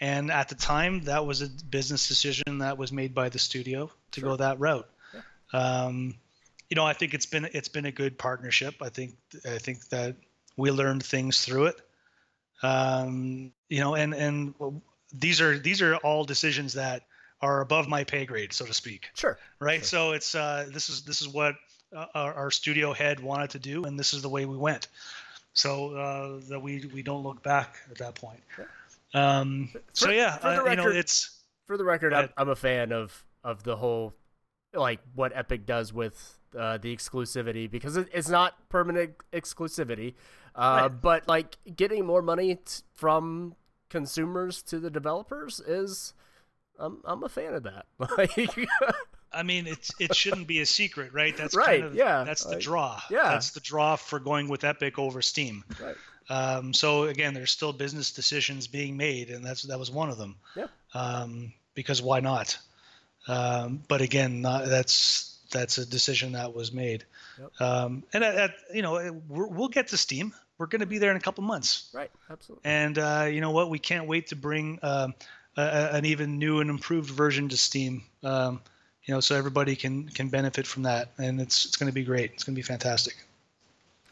And 0.00 0.32
at 0.32 0.48
the 0.48 0.56
time, 0.56 1.04
that 1.04 1.26
was 1.26 1.42
a 1.42 1.48
business 1.48 2.08
decision 2.08 2.58
that 2.58 2.76
was 2.76 2.90
made 2.90 3.14
by 3.14 3.28
the 3.28 3.38
studio 3.38 3.88
to 4.12 4.20
sure. 4.20 4.30
go 4.30 4.36
that 4.36 4.58
route. 4.58 4.88
Yeah. 5.14 5.84
Um, 5.84 6.14
you 6.72 6.76
know, 6.76 6.86
I 6.86 6.94
think 6.94 7.12
it's 7.12 7.26
been 7.26 7.46
it's 7.52 7.68
been 7.68 7.84
a 7.84 7.92
good 7.92 8.16
partnership. 8.16 8.76
I 8.80 8.88
think 8.88 9.12
I 9.44 9.58
think 9.58 9.86
that 9.90 10.16
we 10.56 10.70
learned 10.70 11.04
things 11.04 11.44
through 11.44 11.66
it. 11.66 11.76
Um, 12.62 13.52
you 13.68 13.80
know, 13.80 13.94
and 13.94 14.14
and 14.14 14.54
these 15.12 15.42
are 15.42 15.58
these 15.58 15.82
are 15.82 15.96
all 15.96 16.24
decisions 16.24 16.72
that 16.72 17.02
are 17.42 17.60
above 17.60 17.88
my 17.88 18.04
pay 18.04 18.24
grade, 18.24 18.54
so 18.54 18.64
to 18.64 18.72
speak. 18.72 19.10
Sure. 19.12 19.36
Right. 19.60 19.80
Sure. 19.80 19.84
So 19.84 20.12
it's 20.12 20.34
uh, 20.34 20.66
this 20.72 20.88
is 20.88 21.02
this 21.02 21.20
is 21.20 21.28
what 21.28 21.56
uh, 21.94 22.06
our, 22.14 22.32
our, 22.32 22.50
studio 22.50 22.94
head 22.94 23.20
wanted 23.20 23.50
to 23.50 23.58
do, 23.58 23.84
and 23.84 23.98
this 23.98 24.14
is 24.14 24.22
the 24.22 24.30
way 24.30 24.46
we 24.46 24.56
went. 24.56 24.88
So 25.52 25.94
uh, 25.94 26.40
that 26.48 26.60
we 26.60 26.86
we 26.94 27.02
don't 27.02 27.22
look 27.22 27.42
back 27.42 27.76
at 27.90 27.98
that 27.98 28.14
point. 28.14 28.40
Um, 29.12 29.68
for, 29.74 29.82
so 29.92 30.10
yeah, 30.10 30.38
for 30.38 30.54
the 30.54 30.62
record, 30.62 30.70
you 30.70 30.90
know, 30.90 30.98
it's 30.98 31.38
for 31.66 31.76
the 31.76 31.84
record, 31.84 32.14
I'm, 32.14 32.30
I'm 32.34 32.48
a 32.48 32.56
fan 32.56 32.92
of 32.92 33.22
of 33.44 33.62
the 33.62 33.76
whole 33.76 34.14
like 34.72 35.00
what 35.14 35.32
Epic 35.36 35.66
does 35.66 35.92
with 35.92 36.38
uh, 36.58 36.78
the 36.78 36.94
exclusivity 36.94 37.70
because 37.70 37.96
it, 37.96 38.08
it's 38.12 38.28
not 38.28 38.68
permanent 38.68 39.12
exclusivity. 39.32 40.14
Uh, 40.54 40.78
right. 40.82 40.88
But 40.88 41.28
like 41.28 41.56
getting 41.76 42.04
more 42.06 42.22
money 42.22 42.56
t- 42.56 42.82
from 42.92 43.54
consumers 43.88 44.62
to 44.62 44.78
the 44.78 44.90
developers 44.90 45.60
is 45.60 46.14
I'm 46.78 47.00
I'm 47.04 47.22
a 47.22 47.28
fan 47.28 47.54
of 47.54 47.62
that. 47.64 47.86
Like 48.16 48.58
I 49.34 49.42
mean, 49.42 49.66
it's 49.66 49.90
it 49.98 50.14
shouldn't 50.14 50.46
be 50.46 50.60
a 50.60 50.66
secret, 50.66 51.14
right? 51.14 51.34
That's 51.34 51.56
Right, 51.56 51.80
kind 51.80 51.84
of 51.84 51.94
yeah, 51.94 52.22
That's 52.24 52.44
the 52.44 52.50
like- 52.50 52.60
draw. 52.60 53.00
yeah. 53.10 53.30
that's 53.30 53.52
the 53.52 53.60
draw 53.60 53.96
for 53.96 54.18
going 54.20 54.48
with 54.48 54.62
Epic 54.64 54.98
over 54.98 55.22
Steam. 55.22 55.64
right. 55.82 55.96
Um, 56.28 56.72
so 56.74 57.04
again, 57.04 57.32
there's 57.34 57.50
still 57.50 57.72
business 57.72 58.12
decisions 58.12 58.66
being 58.68 58.96
made, 58.96 59.30
and 59.30 59.44
that's 59.44 59.62
that 59.62 59.78
was 59.78 59.90
one 59.90 60.08
of 60.10 60.18
them. 60.18 60.36
Yeah. 60.54 60.66
Um, 60.94 61.52
because 61.74 62.00
why 62.02 62.20
not? 62.20 62.58
Um, 63.26 63.82
but 63.88 64.00
again, 64.02 64.42
not, 64.42 64.66
that's 64.66 65.31
that's 65.52 65.78
a 65.78 65.86
decision 65.86 66.32
that 66.32 66.54
was 66.54 66.72
made. 66.72 67.04
Yep. 67.38 67.60
Um, 67.60 68.02
and 68.12 68.24
at, 68.24 68.34
at, 68.34 68.54
you 68.74 68.82
know, 68.82 69.22
we're, 69.28 69.46
we'll 69.46 69.68
get 69.68 69.88
to 69.88 69.96
Steam. 69.96 70.34
We're 70.58 70.66
going 70.66 70.80
to 70.80 70.86
be 70.86 70.98
there 70.98 71.10
in 71.10 71.16
a 71.16 71.20
couple 71.20 71.44
months. 71.44 71.90
Right. 71.94 72.10
Absolutely. 72.30 72.62
And 72.64 72.98
uh, 72.98 73.28
you 73.30 73.40
know 73.40 73.50
what? 73.52 73.70
We 73.70 73.78
can't 73.78 74.06
wait 74.06 74.28
to 74.28 74.36
bring 74.36 74.78
um, 74.82 75.14
a, 75.56 75.90
an 75.92 76.04
even 76.04 76.38
new 76.38 76.60
and 76.60 76.70
improved 76.70 77.10
version 77.10 77.48
to 77.48 77.56
Steam. 77.56 78.02
Um, 78.22 78.60
you 79.04 79.14
know, 79.14 79.20
so 79.20 79.34
everybody 79.36 79.74
can 79.74 80.08
can 80.08 80.28
benefit 80.28 80.66
from 80.66 80.84
that, 80.84 81.10
and 81.18 81.40
it's 81.40 81.64
it's 81.64 81.76
going 81.76 81.90
to 81.90 81.94
be 81.94 82.04
great. 82.04 82.30
It's 82.34 82.44
going 82.44 82.54
to 82.54 82.58
be 82.58 82.62
fantastic. 82.62 83.16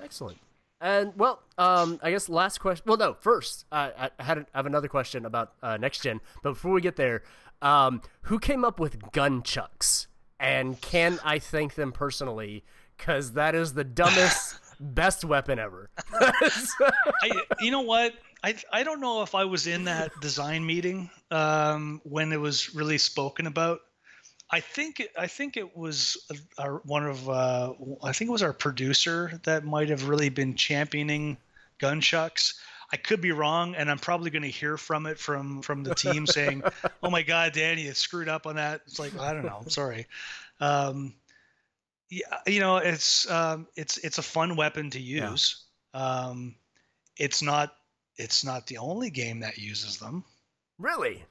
Excellent. 0.03 0.39
And 0.81 1.13
well, 1.17 1.41
um, 1.59 2.01
I 2.03 2.11
guess 2.11 2.29
last 2.29 2.59
question. 2.59 2.85
Well, 2.87 2.97
no, 2.97 3.15
first 3.21 3.67
uh, 3.71 3.91
I 3.97 4.11
I 4.19 4.23
had 4.23 4.39
I 4.39 4.59
have 4.59 4.67
another 4.67 4.89
question 4.89 5.25
about 5.25 5.53
uh, 5.63 5.77
next 5.77 6.03
gen. 6.03 6.21
But 6.43 6.55
before 6.55 6.73
we 6.73 6.81
get 6.81 6.97
there, 6.97 7.23
um, 7.63 8.03
who 8.23 8.39
came 8.39 8.65
up 8.65 8.81
with 8.81 9.13
gun 9.13 9.43
chucks? 9.43 10.09
And 10.41 10.81
can 10.81 11.21
I 11.23 11.39
thank 11.39 11.75
them 11.75 11.93
personally? 11.93 12.65
Because 12.97 13.33
that 13.33 13.55
is 13.55 13.75
the 13.75 13.85
dumbest, 13.85 14.59
best 14.81 15.25
weapon 15.25 15.59
ever. 15.59 15.91
I, 16.13 17.43
you 17.61 17.71
know 17.71 17.83
what? 17.83 18.15
I 18.43 18.55
I 18.73 18.83
don't 18.83 19.01
know 19.01 19.23
if 19.23 19.35
I 19.35 19.45
was 19.45 19.67
in 19.67 19.85
that 19.85 20.13
design 20.21 20.65
meeting 20.65 21.11
um, 21.31 22.01
when 22.05 22.33
it 22.33 22.41
was 22.41 22.75
really 22.75 22.99
spoken 22.99 23.47
about. 23.47 23.81
I 24.51 24.61
think 24.61 25.03
I 25.17 25.27
think 25.27 25.57
it 25.57 25.77
was 25.77 26.17
our, 26.59 26.79
one 26.85 27.07
of 27.07 27.29
uh, 27.29 27.75
I 28.03 28.13
think 28.13 28.31
it 28.31 28.33
was 28.33 28.43
our 28.43 28.53
producer 28.53 29.39
that 29.45 29.65
might 29.65 29.91
have 29.91 30.09
really 30.09 30.31
been 30.31 30.55
championing 30.55 31.37
gunchucks. 31.79 32.55
I 32.93 32.97
could 32.97 33.21
be 33.21 33.33
wrong, 33.33 33.75
and 33.75 33.91
I'm 33.91 33.99
probably 33.99 34.31
going 34.31 34.43
to 34.43 34.49
hear 34.49 34.77
from 34.77 35.07
it 35.07 35.19
from 35.19 35.63
from 35.63 35.85
the 35.85 35.95
team 35.95 36.27
saying, 36.27 36.63
"Oh 37.03 37.11
my 37.11 37.23
God, 37.23 37.53
Danny, 37.53 37.83
you 37.83 37.95
screwed 37.95 38.29
up 38.29 38.47
on 38.47 38.57
that." 38.57 38.83
It's 38.87 38.99
like 38.99 39.19
I 39.19 39.33
don't 39.33 39.45
know, 39.45 39.59
I'm 39.63 39.71
sorry. 39.71 40.07
Um, 40.61 41.15
yeah, 42.09 42.27
you 42.47 42.61
know, 42.61 42.79
it's 42.79 43.31
um, 43.31 43.69
it's 43.77 43.99
it's 43.99 44.19
a 44.19 44.23
fun 44.23 44.57
weapon 44.57 44.91
to 44.91 45.01
use. 45.01 45.63
Um, 45.95 46.55
it's 47.17 47.43
not 47.43 47.75
it's 48.17 48.45
not 48.45 48.67
the 48.67 48.79
only 48.79 49.11
game 49.11 49.41
that 49.41 49.59
uses 49.59 49.99
them 49.99 50.25
really? 50.81 51.23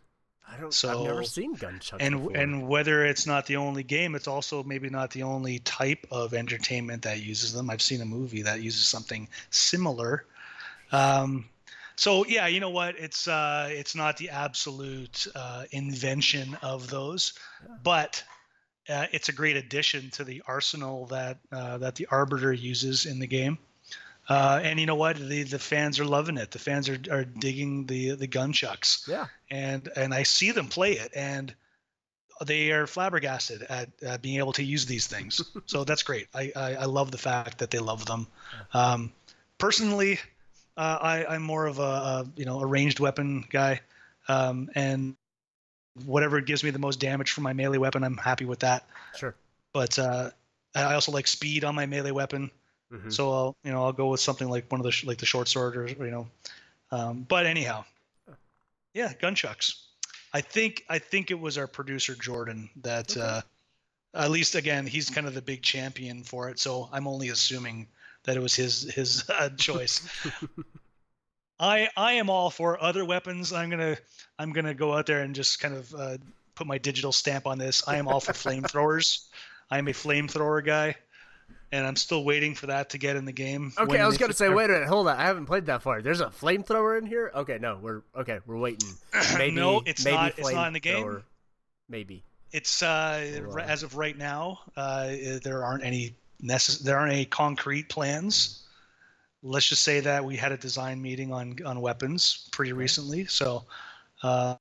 I 0.47 0.60
don't. 0.60 0.74
So, 0.74 1.01
I've 1.01 1.05
never 1.05 1.24
seen 1.24 1.53
gun 1.53 1.80
chucks. 1.80 2.01
and 2.01 2.16
before. 2.16 2.38
and 2.38 2.68
whether 2.68 3.05
it's 3.05 3.28
not 3.28 3.45
the 3.45 3.57
only 3.57 3.84
game 3.84 4.16
it's 4.16 4.28
also 4.28 4.64
maybe 4.64 4.89
not 4.89 5.12
the 5.12 5.24
only 5.24 5.60
type 5.60 6.07
of 6.12 6.34
entertainment 6.34 7.03
that 7.03 7.22
uses 7.22 7.53
them 7.53 7.70
i've 7.70 7.82
seen 7.82 8.01
a 8.01 8.05
movie 8.05 8.41
that 8.43 8.62
uses 8.62 8.88
something 8.88 9.28
similar 9.51 10.26
um, 10.92 11.46
so 11.96 12.26
yeah 12.26 12.48
you 12.48 12.60
know 12.60 12.70
what? 12.70 12.96
It's 12.98 13.28
uh, 13.28 13.70
it's 13.72 13.96
not 13.96 14.18
the 14.18 14.30
absolute 14.30 15.28
uh, 15.36 15.66
invention 15.72 16.58
of 16.62 16.90
those 16.90 17.34
but 17.84 18.24
uh, 18.90 19.06
it's 19.12 19.30
a 19.30 19.34
great 19.34 19.56
addition 19.56 20.10
to 20.12 20.24
the 20.24 20.42
arsenal 20.48 21.06
that 21.08 21.38
uh, 21.52 21.78
that 21.78 21.96
the 21.96 22.08
arbiter 22.10 22.52
uses 22.52 23.06
in 23.06 23.20
the 23.20 23.28
game. 23.28 23.58
Uh, 24.28 24.60
and 24.64 24.80
you 24.80 24.86
know 24.86 24.96
what? 24.96 25.18
The 25.18 25.44
the 25.44 25.60
fans 25.60 26.00
are 26.00 26.06
loving 26.06 26.38
it. 26.38 26.52
The 26.52 26.60
fans 26.60 26.90
are, 26.90 26.98
are 27.12 27.24
digging 27.24 27.86
the 27.86 28.12
the 28.16 28.28
gunchucks 28.28 29.08
yeah, 29.08 29.28
and 29.50 29.88
and 29.96 30.14
I 30.14 30.24
see 30.24 30.52
them 30.52 30.68
play 30.68 30.94
it, 30.94 31.12
and 31.16 31.54
they 32.46 32.72
are 32.72 32.88
flabbergasted 32.88 33.64
at, 33.64 33.90
at 34.02 34.22
being 34.22 34.38
able 34.38 34.54
to 34.54 34.64
use 34.64 34.86
these 34.86 35.08
things. 35.08 35.42
so 35.66 35.84
that's 35.84 36.04
great. 36.04 36.28
I, 36.34 36.52
I 36.56 36.76
I 36.76 36.86
love 36.86 37.12
the 37.12 37.18
fact 37.18 37.60
that 37.60 37.72
they 37.72 37.80
love 37.80 38.06
them. 38.06 38.28
Um, 38.74 39.12
personally, 39.58 40.20
uh, 40.80 40.97
I 41.01 41.25
I'm 41.25 41.43
more 41.43 41.67
of 41.67 41.80
a, 41.80 41.82
a 41.82 42.25
you 42.38 42.45
know 42.45 42.61
a 42.61 42.65
ranged 42.65 42.99
weapon 42.99 43.45
guy, 43.49 43.82
um, 44.30 44.69
and 44.75 45.15
whatever 46.05 46.39
gives 46.39 46.63
me 46.63 46.69
the 46.69 46.80
most 46.80 46.99
damage 46.99 47.32
from 47.32 47.43
my 47.43 47.53
melee 47.53 47.77
weapon, 47.77 48.03
I'm 48.03 48.17
happy 48.17 48.45
with 48.45 48.59
that. 48.59 48.88
sure. 49.17 49.36
But 49.73 49.99
uh, 49.99 50.32
I 50.73 50.93
also 50.93 51.11
like 51.11 51.27
speed 51.27 51.63
on 51.65 51.75
my 51.75 51.86
melee 51.86 52.11
weapon. 52.11 52.49
Mhm. 52.93 53.11
So 53.11 53.32
I'll 53.32 53.55
you 53.63 53.71
know 53.71 53.84
I'll 53.84 53.91
go 53.93 54.07
with 54.07 54.21
something 54.21 54.49
like 54.49 54.71
one 54.71 54.80
of 54.80 54.86
the 54.86 54.91
sh- 54.91 55.03
like 55.05 55.17
the 55.17 55.25
short 55.25 55.47
sword 55.49 55.75
or 55.75 55.88
you 55.88 56.11
know, 56.11 56.27
um, 56.91 57.25
but 57.27 57.45
anyhow, 57.45 57.84
yeah, 58.93 59.13
gunchucks. 59.21 59.84
I 60.34 60.41
think 60.41 60.86
I 60.89 60.99
think 60.99 61.30
it 61.32 61.39
was 61.39 61.57
our 61.57 61.67
producer 61.67 62.15
Jordan 62.15 62.69
that 62.84 63.11
Okay. 63.11 63.21
uh, 63.21 63.41
at 64.13 64.32
least 64.32 64.55
again 64.55 64.88
he's 64.88 65.09
kind 65.09 65.27
of 65.27 65.34
the 65.36 65.41
big 65.41 65.61
champion 65.61 66.23
for 66.23 66.49
it. 66.49 66.59
So 66.59 66.89
I'm 66.91 67.05
only 67.07 67.30
assuming 67.30 67.88
that 68.30 68.38
it 68.38 68.41
was 68.41 68.53
his 68.53 68.84
his 68.93 69.27
uh, 69.30 69.49
choice. 69.57 70.07
I 71.59 71.89
I 71.97 72.13
am 72.13 72.30
all 72.30 72.51
for 72.51 72.82
other 72.82 73.03
weapons. 73.03 73.51
I'm 73.51 73.71
gonna 73.71 73.97
I'm 74.38 74.53
gonna 74.53 74.75
go 74.75 74.93
out 74.93 75.07
there 75.07 75.21
and 75.21 75.34
just 75.34 75.59
kind 75.59 75.73
of 75.73 75.93
uh, 75.95 76.17
put 76.53 76.67
my 76.67 76.77
digital 76.77 77.11
stamp 77.11 77.47
on 77.47 77.57
this. 77.57 77.88
I 77.88 77.97
am 77.97 78.07
all 78.07 78.19
for 78.19 78.34
flamethrowers. 78.34 79.25
I 79.71 79.80
am 79.80 79.88
a 79.88 79.93
flamethrower 79.93 80.63
guy, 80.63 80.95
and 81.71 81.88
I'm 81.88 81.95
still 81.95 82.23
waiting 82.23 82.53
for 82.53 82.67
that 82.67 82.91
to 82.91 82.99
get 82.99 83.15
in 83.15 83.25
the 83.25 83.32
game. 83.32 83.73
Okay, 83.80 83.99
I 83.99 84.05
was 84.05 84.19
gonna 84.19 84.34
say, 84.34 84.47
wait 84.47 84.65
a 84.69 84.73
minute, 84.73 84.88
hold 84.88 85.07
on. 85.07 85.17
I 85.17 85.23
haven't 85.23 85.47
played 85.47 85.65
that 85.65 85.82
far. 85.82 86.03
There's 86.03 86.21
a 86.21 86.27
flamethrower 86.27 86.99
in 86.99 87.07
here. 87.07 87.32
Okay, 87.34 87.57
no, 87.59 87.80
we're 87.82 88.03
okay. 88.15 88.39
We're 88.45 88.57
waiting. 88.57 88.89
Maybe 89.38 89.55
No, 89.55 89.82
it's 89.88 90.05
maybe 90.05 90.17
not- 90.17 90.38
it's 90.38 90.51
not 90.53 90.67
in 90.67 90.73
the 90.73 90.80
game. 90.80 91.03
flamethrower. 91.03 91.23
Maybe. 91.89 92.23
It's 92.51 92.84
uh, 92.84 93.57
as 93.63 93.82
of 93.84 93.95
right 93.95 94.17
now, 94.17 94.59
uh, 94.77 95.13
there 95.43 95.63
aren't 95.63 95.84
any 95.84 96.15
necess- 96.44 96.80
there 96.82 96.98
aren't 96.98 97.14
any 97.14 97.26
concrete 97.26 97.90
plans. 97.90 98.64
Let's 99.42 99.68
just 99.68 99.84
say 99.84 100.02
that 100.02 100.26
we 100.26 100.36
had 100.36 100.52
a 100.52 100.58
design 100.58 101.02
meeting 101.02 101.32
on 101.32 101.58
on 101.66 101.80
weapons 101.82 102.50
pretty 102.52 102.74
recently, 102.74 103.26
so 103.26 103.66
uh, 104.24 104.56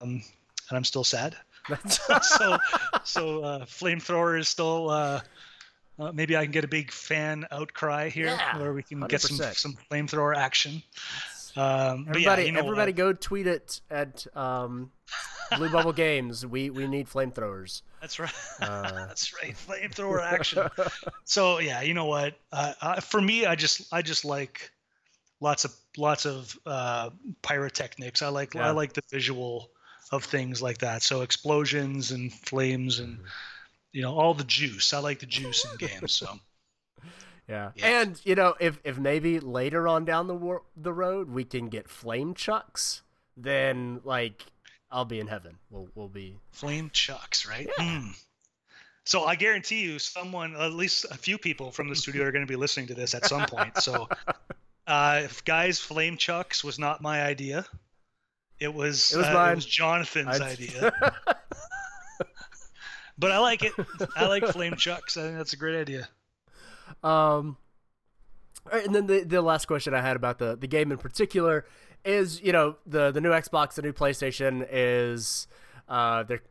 um, 0.00 0.22
and 0.68 0.76
I'm 0.76 0.84
still 0.84 1.04
sad. 1.04 1.36
So 2.22 2.58
so 3.04 3.42
uh, 3.44 3.64
flamethrower 3.66 4.38
is 4.38 4.48
still. 4.48 4.90
Uh, 4.90 5.20
uh, 5.98 6.12
maybe 6.12 6.34
I 6.36 6.44
can 6.44 6.50
get 6.52 6.64
a 6.64 6.68
big 6.68 6.90
fan 6.90 7.46
outcry 7.50 8.08
here, 8.08 8.26
Yeah, 8.26 8.58
where 8.58 8.72
we 8.72 8.82
can 8.82 9.00
get 9.06 9.20
some 9.20 9.36
100%. 9.36 9.54
some 9.54 9.76
flamethrower 9.90 10.34
action. 10.34 10.82
Um, 11.56 12.06
everybody. 12.08 12.42
yeah, 12.42 12.46
you 12.46 12.52
know 12.52 12.60
everybody, 12.60 12.92
what? 12.92 12.96
go 12.96 13.12
tweet 13.12 13.46
it 13.46 13.80
at 13.90 14.26
um, 14.34 14.90
Blue 15.56 15.68
Bubble 15.68 15.92
Games. 15.92 16.44
We 16.46 16.70
we 16.70 16.86
need 16.86 17.08
flamethrowers. 17.08 17.82
That's 18.00 18.18
right. 18.18 18.32
Uh, 18.60 18.90
That's 19.08 19.32
right. 19.34 19.54
Flamethrower 19.54 20.22
action. 20.22 20.68
so 21.24 21.58
yeah, 21.58 21.82
you 21.82 21.94
know 21.94 22.06
what? 22.06 22.34
Uh, 22.52 22.72
uh, 22.80 23.00
for 23.00 23.20
me, 23.20 23.46
I 23.46 23.54
just 23.54 23.92
I 23.92 24.02
just 24.02 24.24
like 24.24 24.70
lots 25.40 25.64
of 25.64 25.74
lots 25.96 26.26
of 26.26 26.58
uh, 26.66 27.10
pyrotechnics. 27.42 28.22
I 28.22 28.28
like 28.28 28.54
Yeah. 28.54 28.68
I 28.68 28.70
like 28.70 28.92
the 28.92 29.02
visual 29.10 29.70
of 30.12 30.24
things 30.24 30.60
like 30.62 30.78
that. 30.78 31.02
So 31.02 31.20
explosions 31.22 32.10
and 32.10 32.32
flames 32.32 32.98
and 33.00 33.16
Mm-hmm. 33.18 33.26
you 33.92 34.02
know 34.02 34.14
all 34.14 34.34
the 34.34 34.44
juice. 34.44 34.92
I 34.94 34.98
like 34.98 35.18
the 35.20 35.26
juice 35.26 35.64
in 35.64 35.76
games. 35.88 36.12
So 36.12 36.26
Yeah. 37.48 37.72
Yeah. 37.74 38.00
And 38.02 38.20
you 38.24 38.34
know, 38.36 38.54
if 38.60 38.78
if 38.84 38.98
maybe 38.98 39.40
later 39.40 39.88
on 39.88 40.04
down 40.04 40.28
the 40.28 40.34
wor- 40.34 40.62
the 40.76 40.92
road 40.92 41.28
we 41.30 41.44
can 41.44 41.68
get 41.68 41.88
flame 41.88 42.34
chucks, 42.34 43.02
then 43.36 44.00
like 44.04 44.44
I'll 44.90 45.04
be 45.04 45.20
in 45.20 45.26
heaven. 45.26 45.56
We'll 45.70 45.88
we'll 45.94 46.08
be 46.08 46.36
flame 46.50 46.90
chucks, 46.92 47.46
right? 47.46 47.68
Yeah. 47.78 48.00
Hmm. 48.00 48.08
So 49.04 49.24
I 49.24 49.34
guarantee 49.34 49.80
you, 49.82 49.98
someone, 49.98 50.54
at 50.56 50.72
least 50.72 51.06
a 51.10 51.16
few 51.16 51.38
people 51.38 51.70
from 51.70 51.88
the 51.88 51.96
studio, 51.96 52.24
are 52.24 52.32
going 52.32 52.44
to 52.46 52.50
be 52.50 52.56
listening 52.56 52.86
to 52.88 52.94
this 52.94 53.14
at 53.14 53.24
some 53.26 53.46
point. 53.46 53.78
So, 53.78 54.08
uh, 54.86 55.22
if 55.24 55.44
guys, 55.44 55.78
flame 55.78 56.16
chucks 56.16 56.62
was 56.62 56.78
not 56.78 57.00
my 57.00 57.22
idea. 57.22 57.64
It 58.58 58.72
was 58.72 59.12
It 59.12 59.18
was 59.18 59.26
uh. 59.26 59.48
It 59.52 59.54
was 59.56 59.64
Jonathan's 59.64 60.40
I'd- 60.40 60.44
idea. 60.44 60.92
but 63.18 63.30
I 63.30 63.38
like 63.38 63.62
it. 63.64 63.72
I 64.16 64.26
like 64.26 64.44
flame 64.46 64.76
chucks. 64.76 65.16
I 65.16 65.22
think 65.22 65.36
that's 65.38 65.54
a 65.54 65.56
great 65.56 65.80
idea. 65.80 66.08
Um, 67.02 67.56
all 68.66 68.72
right, 68.72 68.84
and 68.84 68.94
then 68.94 69.06
the 69.06 69.22
the 69.24 69.40
last 69.42 69.66
question 69.66 69.94
I 69.94 70.02
had 70.02 70.16
about 70.16 70.38
the 70.38 70.56
the 70.56 70.66
game 70.66 70.92
in 70.92 70.98
particular 70.98 71.64
is 72.04 72.40
you 72.42 72.52
know 72.52 72.76
the 72.86 73.10
the 73.10 73.20
new 73.20 73.30
Xbox, 73.30 73.74
the 73.74 73.82
new 73.82 73.92
PlayStation 73.92 74.66
is 74.70 75.46
uh 75.88 76.22
they're 76.22 76.42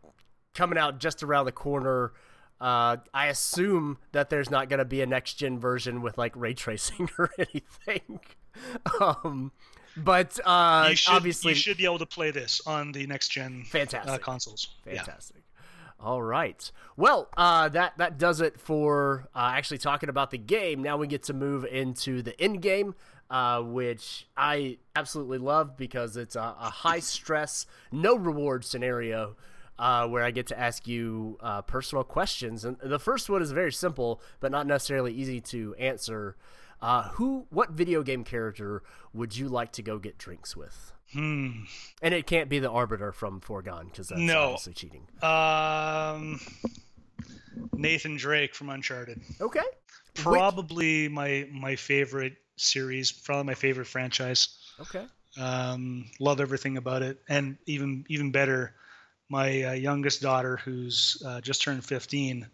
coming 0.54 0.78
out 0.78 1.00
just 1.00 1.24
around 1.24 1.46
the 1.46 1.52
corner. 1.52 2.14
Uh, 2.60 2.98
I 3.14 3.28
assume 3.28 4.00
that 4.12 4.30
there's 4.30 4.50
not 4.52 4.68
going 4.68 4.80
to 4.80 4.86
be 4.86 5.02
a 5.02 5.06
next 5.06 5.36
gen 5.36 5.60
version 5.60 6.02
with 6.02 6.18
like 6.18 6.36
ray 6.36 6.54
tracing 6.54 7.10
or 7.18 7.32
anything. 7.38 8.20
um, 9.00 9.54
but 9.96 10.38
uh, 10.46 10.88
you 10.90 10.96
should, 10.98 11.14
obviously, 11.14 11.52
you 11.52 11.56
should 11.56 11.78
be 11.78 11.86
able 11.86 12.00
to 12.00 12.06
play 12.06 12.32
this 12.32 12.62
on 12.68 12.92
the 12.92 13.08
next 13.08 13.30
gen 13.30 13.64
Fantastic. 13.66 14.12
uh, 14.14 14.18
consoles. 14.18 14.76
Yeah. 14.86 14.96
fantastic. 15.04 15.38
All 16.02 16.22
right. 16.22 16.70
Well, 16.98 17.30
uh, 17.38 17.70
that 17.70 17.98
that 17.98 18.18
does 18.18 18.40
it 18.42 18.60
for 18.60 19.30
uh, 19.36 19.52
actually 19.54 19.80
talking 19.80 20.10
about 20.10 20.32
the 20.32 20.38
game. 20.38 20.82
Now 20.82 20.98
we 20.98 21.08
get 21.08 21.24
to 21.24 21.34
move 21.34 21.66
into 21.66 22.22
the 22.22 22.40
end 22.42 22.62
game, 22.62 22.96
uh, 23.30 23.62
which 23.62 24.28
I 24.36 24.78
absolutely 24.96 25.38
love 25.38 25.78
because 25.78 26.18
it's 26.18 26.36
a, 26.36 26.56
a 26.60 26.70
high 26.70 27.00
stress, 27.00 27.66
no 27.92 28.16
reward 28.16 28.66
scenario. 28.66 29.36
Uh, 29.78 30.06
where 30.06 30.26
I 30.26 30.32
get 30.32 30.46
to 30.48 30.60
ask 30.60 30.90
you 30.90 31.38
uh, 31.40 31.62
personal 31.62 32.04
questions, 32.04 32.66
and 32.66 32.76
the 32.84 33.00
first 33.00 33.30
one 33.30 33.42
is 33.42 33.54
very 33.54 33.72
simple, 33.72 34.22
but 34.42 34.52
not 34.52 34.68
necessarily 34.68 35.14
easy 35.14 35.40
to 35.40 35.74
answer. 35.76 36.36
Uh, 36.82 37.04
who, 37.12 37.48
what 37.50 37.72
video 37.72 38.04
game 38.04 38.26
character 38.26 38.84
would 39.14 39.38
you 39.38 39.48
like 39.48 39.72
to 39.72 39.82
go 39.82 39.98
get 39.98 40.18
drinks 40.18 40.54
with? 40.54 40.92
Hmm. 41.14 41.62
And 42.02 42.14
it 42.14 42.28
can't 42.28 42.50
be 42.50 42.60
the 42.60 42.70
Arbiter 42.70 43.14
from 43.14 43.40
Foregone 43.40 43.86
because 43.86 44.10
that's 44.10 44.20
No. 44.20 44.48
obviously 44.48 44.74
cheating. 44.74 45.08
Um, 45.24 46.42
Nathan 47.74 48.18
Drake 48.18 48.54
from 48.56 48.70
Uncharted. 48.70 49.22
Okay. 49.40 49.64
Probably 50.16 51.08
my 51.08 51.48
my 51.52 51.76
favorite 51.78 52.36
series. 52.60 53.12
Probably 53.12 53.46
my 53.46 53.54
favorite 53.56 53.88
franchise. 53.88 54.50
Okay. 54.80 55.06
Um, 55.40 56.06
love 56.20 56.42
everything 56.42 56.78
about 56.78 57.02
it, 57.02 57.22
and 57.30 57.58
even 57.66 58.06
even 58.10 58.32
better, 58.32 58.74
my 59.30 59.64
uh, 59.64 59.72
youngest 59.74 60.22
daughter, 60.22 60.58
who's 60.58 61.22
uh, 61.26 61.40
just 61.40 61.62
turned 61.62 61.86
15, 61.86 62.48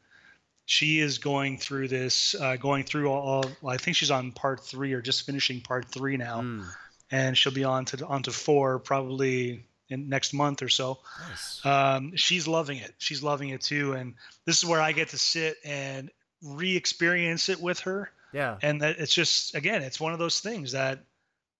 she 0.65 0.99
is 0.99 1.17
going 1.19 1.57
through 1.57 1.87
this, 1.87 2.35
uh, 2.35 2.57
going 2.57 2.83
through 2.83 3.07
all. 3.09 3.21
all 3.21 3.45
well, 3.61 3.73
I 3.73 3.77
think 3.77 3.95
she's 3.95 4.11
on 4.11 4.31
part 4.31 4.59
three 4.59 4.93
or 4.93 5.01
just 5.01 5.25
finishing 5.25 5.61
part 5.61 5.85
three 5.85 6.17
now, 6.17 6.41
Mm, 6.41 6.65
and 7.11 7.37
she'll 7.37 7.53
be 7.53 7.63
on 7.63 7.85
to 7.85 8.05
on 8.05 8.23
to 8.23 8.31
four 8.31 8.79
probably 8.79 9.65
in 9.89 10.09
next 10.09 10.33
month 10.33 10.61
or 10.61 10.69
so. 10.69 10.99
nice. 11.29 11.65
Um, 11.65 12.15
she's 12.15 12.47
loving 12.47 12.77
it. 12.79 12.93
She's 12.97 13.23
loving 13.23 13.49
it 13.49 13.61
too, 13.61 13.93
and 13.93 14.15
this 14.45 14.57
is 14.57 14.65
where 14.65 14.81
I 14.81 14.91
get 14.91 15.09
to 15.09 15.17
sit 15.17 15.57
and 15.63 16.11
re-experience 16.43 17.49
it 17.49 17.61
with 17.61 17.79
her 17.81 18.11
yeah. 18.35 18.57
and 18.61 18.81
that 18.81 18.99
it's 18.99 19.13
just 19.13 19.55
again 19.55 19.81
it's 19.81 19.99
one 19.99 20.11
of 20.11 20.19
those 20.19 20.41
things 20.41 20.73
that 20.73 20.99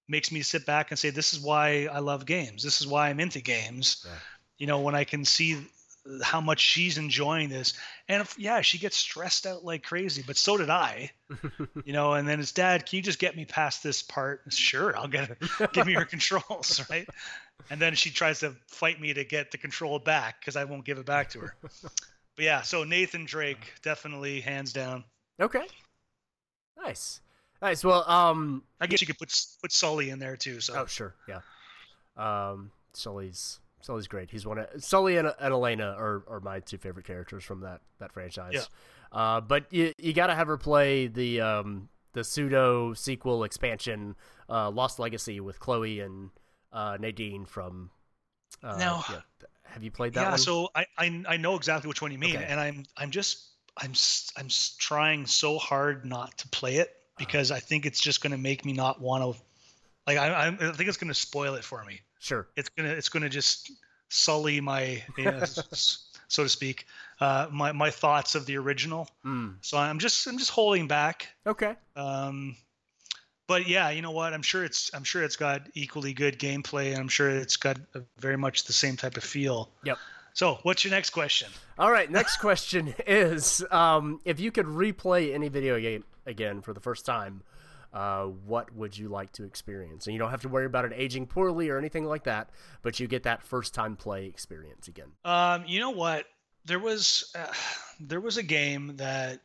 makes 0.09 0.31
me 0.31 0.41
sit 0.41 0.65
back 0.65 0.91
and 0.91 0.99
say 0.99 1.09
this 1.09 1.33
is 1.33 1.39
why 1.39 1.87
i 1.91 1.99
love 1.99 2.25
games. 2.25 2.61
This 2.61 2.81
is 2.81 2.87
why 2.87 3.09
i'm 3.09 3.19
into 3.19 3.41
games. 3.41 4.05
Yeah. 4.05 4.11
you 4.57 4.67
know 4.67 4.81
when 4.81 4.93
i 4.93 5.05
can 5.05 5.23
see 5.23 5.57
how 6.21 6.39
much 6.39 6.59
she's 6.59 6.99
enjoying 6.99 7.49
this 7.49 7.73
and 8.07 8.21
if, 8.21 8.37
yeah 8.37 8.61
she 8.61 8.77
gets 8.77 8.95
stressed 8.95 9.47
out 9.47 9.63
like 9.65 9.81
crazy 9.83 10.23
but 10.27 10.37
so 10.37 10.57
did 10.57 10.69
i. 10.69 11.11
You 11.85 11.93
know 11.93 12.13
and 12.13 12.27
then 12.27 12.39
it's 12.39 12.51
dad 12.51 12.85
can 12.85 12.97
you 12.97 13.03
just 13.03 13.19
get 13.19 13.35
me 13.35 13.45
past 13.45 13.81
this 13.81 14.03
part? 14.03 14.41
Sure 14.49 14.95
i'll 14.97 15.07
get 15.07 15.29
her 15.29 15.67
give 15.73 15.87
me 15.87 15.93
her 15.93 16.05
controls 16.05 16.83
right? 16.89 17.07
And 17.69 17.79
then 17.79 17.95
she 17.95 18.09
tries 18.11 18.41
to 18.41 18.53
fight 18.67 18.99
me 18.99 19.13
to 19.13 19.23
get 19.23 19.51
the 19.51 19.57
control 19.57 19.97
back 19.97 20.41
because 20.41 20.57
i 20.57 20.65
won't 20.65 20.83
give 20.83 20.97
it 20.97 21.05
back 21.05 21.29
to 21.29 21.39
her. 21.39 21.55
But 21.61 22.43
yeah 22.45 22.61
so 22.63 22.83
nathan 22.83 23.23
drake 23.23 23.73
definitely 23.81 24.41
hands 24.41 24.73
down. 24.73 25.05
Okay. 25.39 25.65
Nice. 26.81 27.21
Nice. 27.61 27.83
Well, 27.83 28.07
um. 28.09 28.63
I 28.79 28.87
guess 28.87 29.01
you 29.01 29.07
could 29.07 29.17
put 29.17 29.33
put 29.61 29.71
Sully 29.71 30.09
in 30.09 30.19
there 30.19 30.35
too. 30.35 30.59
So 30.61 30.73
Oh, 30.77 30.85
sure. 30.85 31.15
Yeah. 31.27 31.39
Um. 32.17 32.71
Sully's 32.93 33.59
Sully's 33.81 34.07
great. 34.07 34.31
He's 34.31 34.45
one 34.45 34.57
of 34.57 34.67
Sully 34.83 35.17
and, 35.17 35.27
and 35.39 35.53
Elena 35.53 35.95
are, 35.97 36.23
are 36.27 36.39
my 36.39 36.59
two 36.59 36.77
favorite 36.77 37.05
characters 37.05 37.43
from 37.43 37.61
that 37.61 37.81
that 37.99 38.11
franchise. 38.13 38.53
Yeah. 38.53 38.61
Uh, 39.11 39.41
but 39.41 39.71
you 39.71 39.93
you 39.97 40.13
got 40.13 40.27
to 40.27 40.35
have 40.35 40.47
her 40.47 40.57
play 40.57 41.07
the 41.07 41.41
um 41.41 41.89
the 42.13 42.23
pseudo 42.23 42.93
sequel 42.93 43.43
expansion, 43.43 44.15
uh, 44.49 44.69
Lost 44.69 44.99
Legacy 44.99 45.39
with 45.39 45.59
Chloe 45.59 45.99
and 45.99 46.29
uh, 46.71 46.97
Nadine 46.99 47.45
from. 47.45 47.89
Uh, 48.63 48.77
Now- 48.77 49.03
yeah. 49.09 49.19
have 49.63 49.83
you 49.83 49.91
played 49.91 50.13
that 50.13 50.21
yeah, 50.21 50.29
one? 50.29 50.37
so 50.39 50.69
I, 50.73 50.85
I 50.97 51.23
I 51.27 51.37
know 51.37 51.55
exactly 51.55 51.87
which 51.89 52.01
one 52.01 52.11
you 52.11 52.17
mean, 52.17 52.37
Okay. 52.37 52.45
and 52.45 52.59
I'm 52.59 52.83
I'm 52.97 53.11
just 53.11 53.43
I'm 53.77 53.93
I'm 54.37 54.47
trying 54.77 55.25
so 55.25 55.57
hard 55.57 56.05
not 56.05 56.37
to 56.39 56.47
play 56.47 56.77
it 56.77 56.95
because 57.17 57.51
I 57.51 57.59
think 57.59 57.85
it's 57.85 57.99
just 57.99 58.21
going 58.21 58.31
to 58.31 58.37
make 58.37 58.65
me 58.65 58.73
not 58.73 59.01
want 59.01 59.23
to. 59.23 59.41
Like 60.07 60.17
I 60.17 60.27
I 60.27 60.47
I 60.47 60.71
think 60.71 60.87
it's 60.87 60.97
going 60.97 61.09
to 61.09 61.13
spoil 61.13 61.55
it 61.55 61.63
for 61.63 61.83
me. 61.83 62.01
sure. 62.19 62.47
It's 62.55 62.69
gonna 62.69 62.89
it's 62.89 63.09
gonna 63.09 63.29
just 63.29 63.71
sully 64.09 64.61
my 64.61 65.03
you 65.17 65.25
know, 65.25 65.43
so 66.27 66.43
to 66.43 66.49
speak 66.49 66.85
uh, 67.19 67.47
my 67.51 67.71
my 67.71 67.89
thoughts 67.89 68.35
of 68.35 68.45
the 68.45 68.57
original. 68.57 69.09
Mm. 69.25 69.55
So 69.61 69.77
I'm 69.77 69.99
just 69.99 70.27
I'm 70.27 70.37
just 70.37 70.51
holding 70.51 70.87
back. 70.87 71.27
Okay. 71.45 71.75
Um, 71.95 72.55
but 73.47 73.67
yeah, 73.67 73.89
you 73.91 74.01
know 74.01 74.11
what? 74.11 74.33
I'm 74.33 74.41
sure 74.41 74.63
it's 74.63 74.91
I'm 74.93 75.03
sure 75.03 75.23
it's 75.23 75.35
got 75.35 75.67
equally 75.73 76.13
good 76.13 76.39
gameplay, 76.39 76.91
and 76.91 76.97
I'm 76.97 77.07
sure 77.07 77.29
it's 77.29 77.57
got 77.57 77.77
a, 77.93 78.01
very 78.17 78.37
much 78.37 78.65
the 78.65 78.73
same 78.73 78.97
type 78.97 79.17
of 79.17 79.23
feel. 79.23 79.69
Yep. 79.83 79.97
So, 80.35 80.59
what's 80.63 80.83
your 80.83 80.91
next 80.91 81.11
question? 81.11 81.47
All 81.79 81.89
right, 81.89 82.11
next 82.11 82.37
question 82.41 82.93
is 83.07 83.63
um, 83.71 84.19
if 84.25 84.37
you 84.37 84.51
could 84.51 84.65
replay 84.65 85.33
any 85.33 85.47
video 85.47 85.79
game 85.79 86.03
again 86.25 86.61
for 86.61 86.73
the 86.73 86.81
first 86.81 87.05
time, 87.05 87.41
uh, 87.93 88.25
what 88.25 88.75
would 88.75 88.97
you 88.97 89.07
like 89.07 89.31
to 89.31 89.45
experience? 89.45 90.05
And 90.05 90.13
you 90.13 90.19
don't 90.19 90.31
have 90.31 90.41
to 90.41 90.49
worry 90.49 90.65
about 90.65 90.83
it 90.83 90.91
aging 90.93 91.27
poorly 91.27 91.69
or 91.69 91.77
anything 91.77 92.03
like 92.03 92.25
that, 92.25 92.49
but 92.81 92.99
you 92.99 93.07
get 93.07 93.23
that 93.23 93.43
first 93.43 93.73
time 93.73 93.95
play 93.95 94.25
experience 94.25 94.89
again. 94.89 95.07
Um, 95.23 95.63
you 95.67 95.79
know 95.79 95.91
what? 95.91 96.25
There 96.65 96.79
was 96.79 97.31
uh, 97.33 97.53
there 98.01 98.19
was 98.19 98.35
a 98.35 98.43
game 98.43 98.97
that 98.97 99.39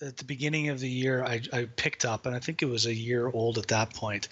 at 0.00 0.16
the 0.16 0.24
beginning 0.24 0.68
of 0.68 0.78
the 0.78 0.88
year 0.88 1.24
I, 1.24 1.40
I 1.52 1.64
picked 1.74 2.04
up, 2.04 2.24
and 2.24 2.36
I 2.36 2.38
think 2.38 2.62
it 2.62 2.66
was 2.66 2.86
a 2.86 2.94
year 2.94 3.28
old 3.28 3.58
at 3.58 3.66
that 3.68 3.94
point, 3.94 4.28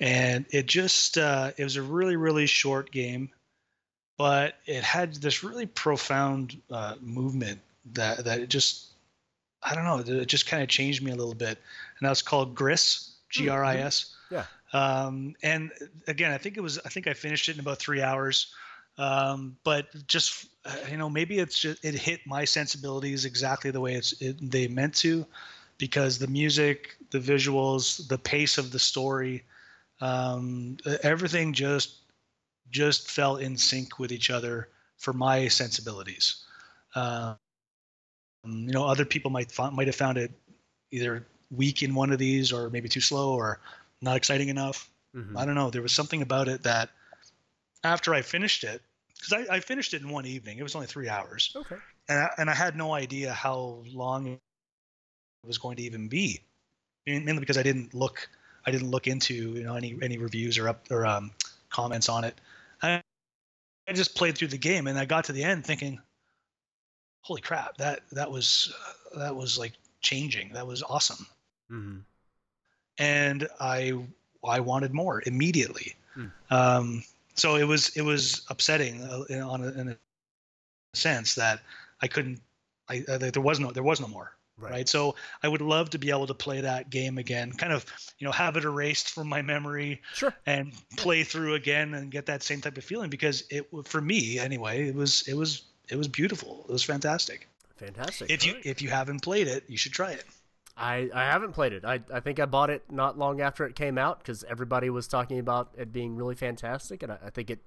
and 0.00 0.44
it 0.50 0.66
just 0.66 1.16
uh, 1.16 1.52
it 1.56 1.64
was 1.64 1.76
a 1.76 1.82
really 1.82 2.16
really 2.16 2.44
short 2.44 2.92
game, 2.92 3.30
but 4.16 4.54
it 4.66 4.82
had 4.82 5.14
this 5.14 5.42
really 5.44 5.66
profound 5.66 6.60
uh, 6.70 6.94
movement 7.00 7.60
that 7.92 8.24
that 8.24 8.40
it 8.40 8.48
just 8.48 8.86
I 9.62 9.74
don't 9.74 9.84
know 9.84 10.20
it 10.20 10.26
just 10.26 10.46
kind 10.46 10.62
of 10.62 10.68
changed 10.68 11.02
me 11.02 11.10
a 11.10 11.16
little 11.16 11.34
bit, 11.34 11.58
and 11.98 12.06
that 12.06 12.10
was 12.10 12.22
called 12.22 12.54
Gris 12.54 13.12
G 13.30 13.48
R 13.48 13.64
I 13.64 13.76
S. 13.76 14.14
Yeah. 14.30 14.44
Um, 14.72 15.34
and 15.42 15.70
again, 16.08 16.32
I 16.32 16.38
think 16.38 16.56
it 16.56 16.60
was 16.60 16.78
I 16.84 16.88
think 16.88 17.06
I 17.06 17.14
finished 17.14 17.48
it 17.48 17.54
in 17.54 17.60
about 17.60 17.78
three 17.78 18.02
hours 18.02 18.54
um, 18.98 19.56
but 19.64 19.88
just 20.06 20.46
uh, 20.64 20.74
you 20.90 20.96
know 20.96 21.10
maybe 21.10 21.38
it's 21.38 21.58
just 21.58 21.84
it 21.84 21.94
hit 21.94 22.20
my 22.26 22.44
sensibilities 22.44 23.24
exactly 23.24 23.70
the 23.70 23.80
way 23.80 23.94
it's 23.94 24.12
it, 24.20 24.36
they 24.50 24.68
meant 24.68 24.94
to 24.94 25.26
because 25.78 26.18
the 26.18 26.26
music 26.26 26.96
the 27.10 27.18
visuals 27.18 28.06
the 28.08 28.18
pace 28.18 28.58
of 28.58 28.72
the 28.72 28.78
story 28.78 29.42
um, 30.00 30.76
everything 31.02 31.52
just 31.52 31.96
just 32.70 33.10
fell 33.10 33.36
in 33.36 33.56
sync 33.56 33.98
with 33.98 34.12
each 34.12 34.30
other 34.30 34.68
for 34.98 35.12
my 35.12 35.48
sensibilities 35.48 36.44
um, 36.94 37.36
you 38.44 38.72
know 38.72 38.86
other 38.86 39.04
people 39.04 39.30
might 39.30 39.52
might 39.72 39.86
have 39.86 39.96
found 39.96 40.18
it 40.18 40.30
either 40.90 41.26
weak 41.50 41.82
in 41.82 41.94
one 41.94 42.12
of 42.12 42.18
these 42.18 42.52
or 42.52 42.70
maybe 42.70 42.88
too 42.88 43.00
slow 43.00 43.34
or 43.34 43.60
not 44.00 44.16
exciting 44.16 44.48
enough 44.48 44.90
Mhm. 45.16 45.38
I 45.38 45.46
don't 45.46 45.54
know. 45.54 45.70
There 45.70 45.82
was 45.82 45.92
something 45.92 46.22
about 46.22 46.48
it 46.48 46.62
that 46.64 46.90
after 47.84 48.14
I 48.14 48.22
finished 48.22 48.64
it, 48.64 48.82
because 49.14 49.32
I, 49.32 49.56
I 49.56 49.60
finished 49.60 49.94
it 49.94 50.02
in 50.02 50.10
one 50.10 50.26
evening. 50.26 50.58
It 50.58 50.62
was 50.62 50.74
only 50.74 50.86
three 50.86 51.08
hours, 51.08 51.56
Okay. 51.56 51.76
and 52.08 52.18
I, 52.18 52.30
and 52.38 52.50
I 52.50 52.54
had 52.54 52.76
no 52.76 52.92
idea 52.92 53.32
how 53.32 53.82
long 53.92 54.26
it 54.26 54.40
was 55.44 55.58
going 55.58 55.76
to 55.76 55.82
even 55.82 56.08
be. 56.08 56.42
Mainly 57.06 57.38
because 57.38 57.56
I 57.56 57.62
didn't 57.62 57.94
look, 57.94 58.28
I 58.66 58.70
didn't 58.72 58.90
look 58.90 59.06
into 59.06 59.34
you 59.34 59.64
know 59.64 59.74
any 59.76 59.96
any 60.02 60.18
reviews 60.18 60.58
or 60.58 60.68
up 60.68 60.86
or 60.90 61.06
um, 61.06 61.30
comments 61.70 62.08
on 62.08 62.24
it. 62.24 62.34
I, 62.86 63.02
I 63.88 63.92
just 63.92 64.14
played 64.14 64.36
through 64.36 64.48
the 64.48 64.58
game, 64.58 64.86
and 64.86 64.98
I 64.98 65.04
got 65.04 65.24
to 65.24 65.32
the 65.32 65.44
end 65.44 65.64
thinking, 65.64 66.00
"Holy 67.22 67.40
crap! 67.40 67.76
That 67.78 68.00
that 68.12 68.30
was 68.30 68.74
that 69.16 69.34
was 69.34 69.58
like 69.58 69.72
changing. 70.00 70.52
That 70.52 70.66
was 70.66 70.82
awesome." 70.82 71.26
hmm 71.68 71.98
and 72.98 73.48
I 73.60 73.92
I 74.44 74.60
wanted 74.60 74.94
more 74.94 75.22
immediately. 75.26 75.94
Hmm. 76.14 76.26
Um, 76.50 77.04
so 77.34 77.56
it 77.56 77.64
was 77.64 77.88
it 77.96 78.02
was 78.02 78.42
upsetting 78.48 79.02
uh, 79.02 79.22
in, 79.28 79.40
on 79.40 79.64
a, 79.64 79.68
in 79.68 79.88
a 79.90 79.96
sense 80.94 81.34
that 81.34 81.60
I 82.00 82.06
couldn't. 82.06 82.40
I, 82.88 83.04
uh, 83.08 83.18
there 83.18 83.42
was 83.42 83.58
no 83.58 83.72
there 83.72 83.82
was 83.82 84.00
no 84.00 84.08
more 84.08 84.35
Right. 84.58 84.72
right. 84.72 84.88
So 84.88 85.14
I 85.42 85.48
would 85.48 85.60
love 85.60 85.90
to 85.90 85.98
be 85.98 86.10
able 86.10 86.26
to 86.28 86.34
play 86.34 86.62
that 86.62 86.88
game 86.90 87.18
again, 87.18 87.52
kind 87.52 87.72
of 87.72 87.84
you 88.18 88.24
know 88.24 88.32
have 88.32 88.56
it 88.56 88.64
erased 88.64 89.10
from 89.10 89.28
my 89.28 89.42
memory 89.42 90.00
Sure. 90.14 90.34
and 90.46 90.72
play 90.96 91.24
through 91.24 91.54
again 91.54 91.92
and 91.94 92.10
get 92.10 92.26
that 92.26 92.42
same 92.42 92.60
type 92.60 92.78
of 92.78 92.84
feeling 92.84 93.10
because 93.10 93.44
it 93.50 93.66
for 93.84 94.00
me 94.00 94.38
anyway 94.38 94.88
it 94.88 94.94
was 94.94 95.26
it 95.28 95.34
was 95.34 95.62
it 95.88 95.96
was 95.96 96.08
beautiful. 96.08 96.64
It 96.68 96.72
was 96.72 96.82
fantastic. 96.82 97.48
Fantastic. 97.76 98.30
If 98.30 98.44
you 98.46 98.52
All 98.52 98.56
right. 98.56 98.66
if 98.66 98.80
you 98.82 98.88
haven't 98.88 99.20
played 99.20 99.46
it, 99.48 99.64
you 99.68 99.76
should 99.76 99.92
try 99.92 100.12
it. 100.12 100.24
I, 100.78 101.08
I 101.14 101.22
haven't 101.24 101.52
played 101.52 101.72
it. 101.72 101.84
I, 101.86 102.00
I 102.12 102.20
think 102.20 102.38
I 102.38 102.44
bought 102.44 102.68
it 102.68 102.82
not 102.90 103.16
long 103.18 103.40
after 103.40 103.64
it 103.64 103.74
came 103.74 103.96
out 103.96 104.18
because 104.18 104.44
everybody 104.44 104.90
was 104.90 105.08
talking 105.08 105.38
about 105.38 105.70
it 105.78 105.90
being 105.90 106.16
really 106.16 106.34
fantastic, 106.34 107.02
and 107.02 107.12
I, 107.12 107.18
I 107.26 107.30
think 107.30 107.48
it 107.50 107.60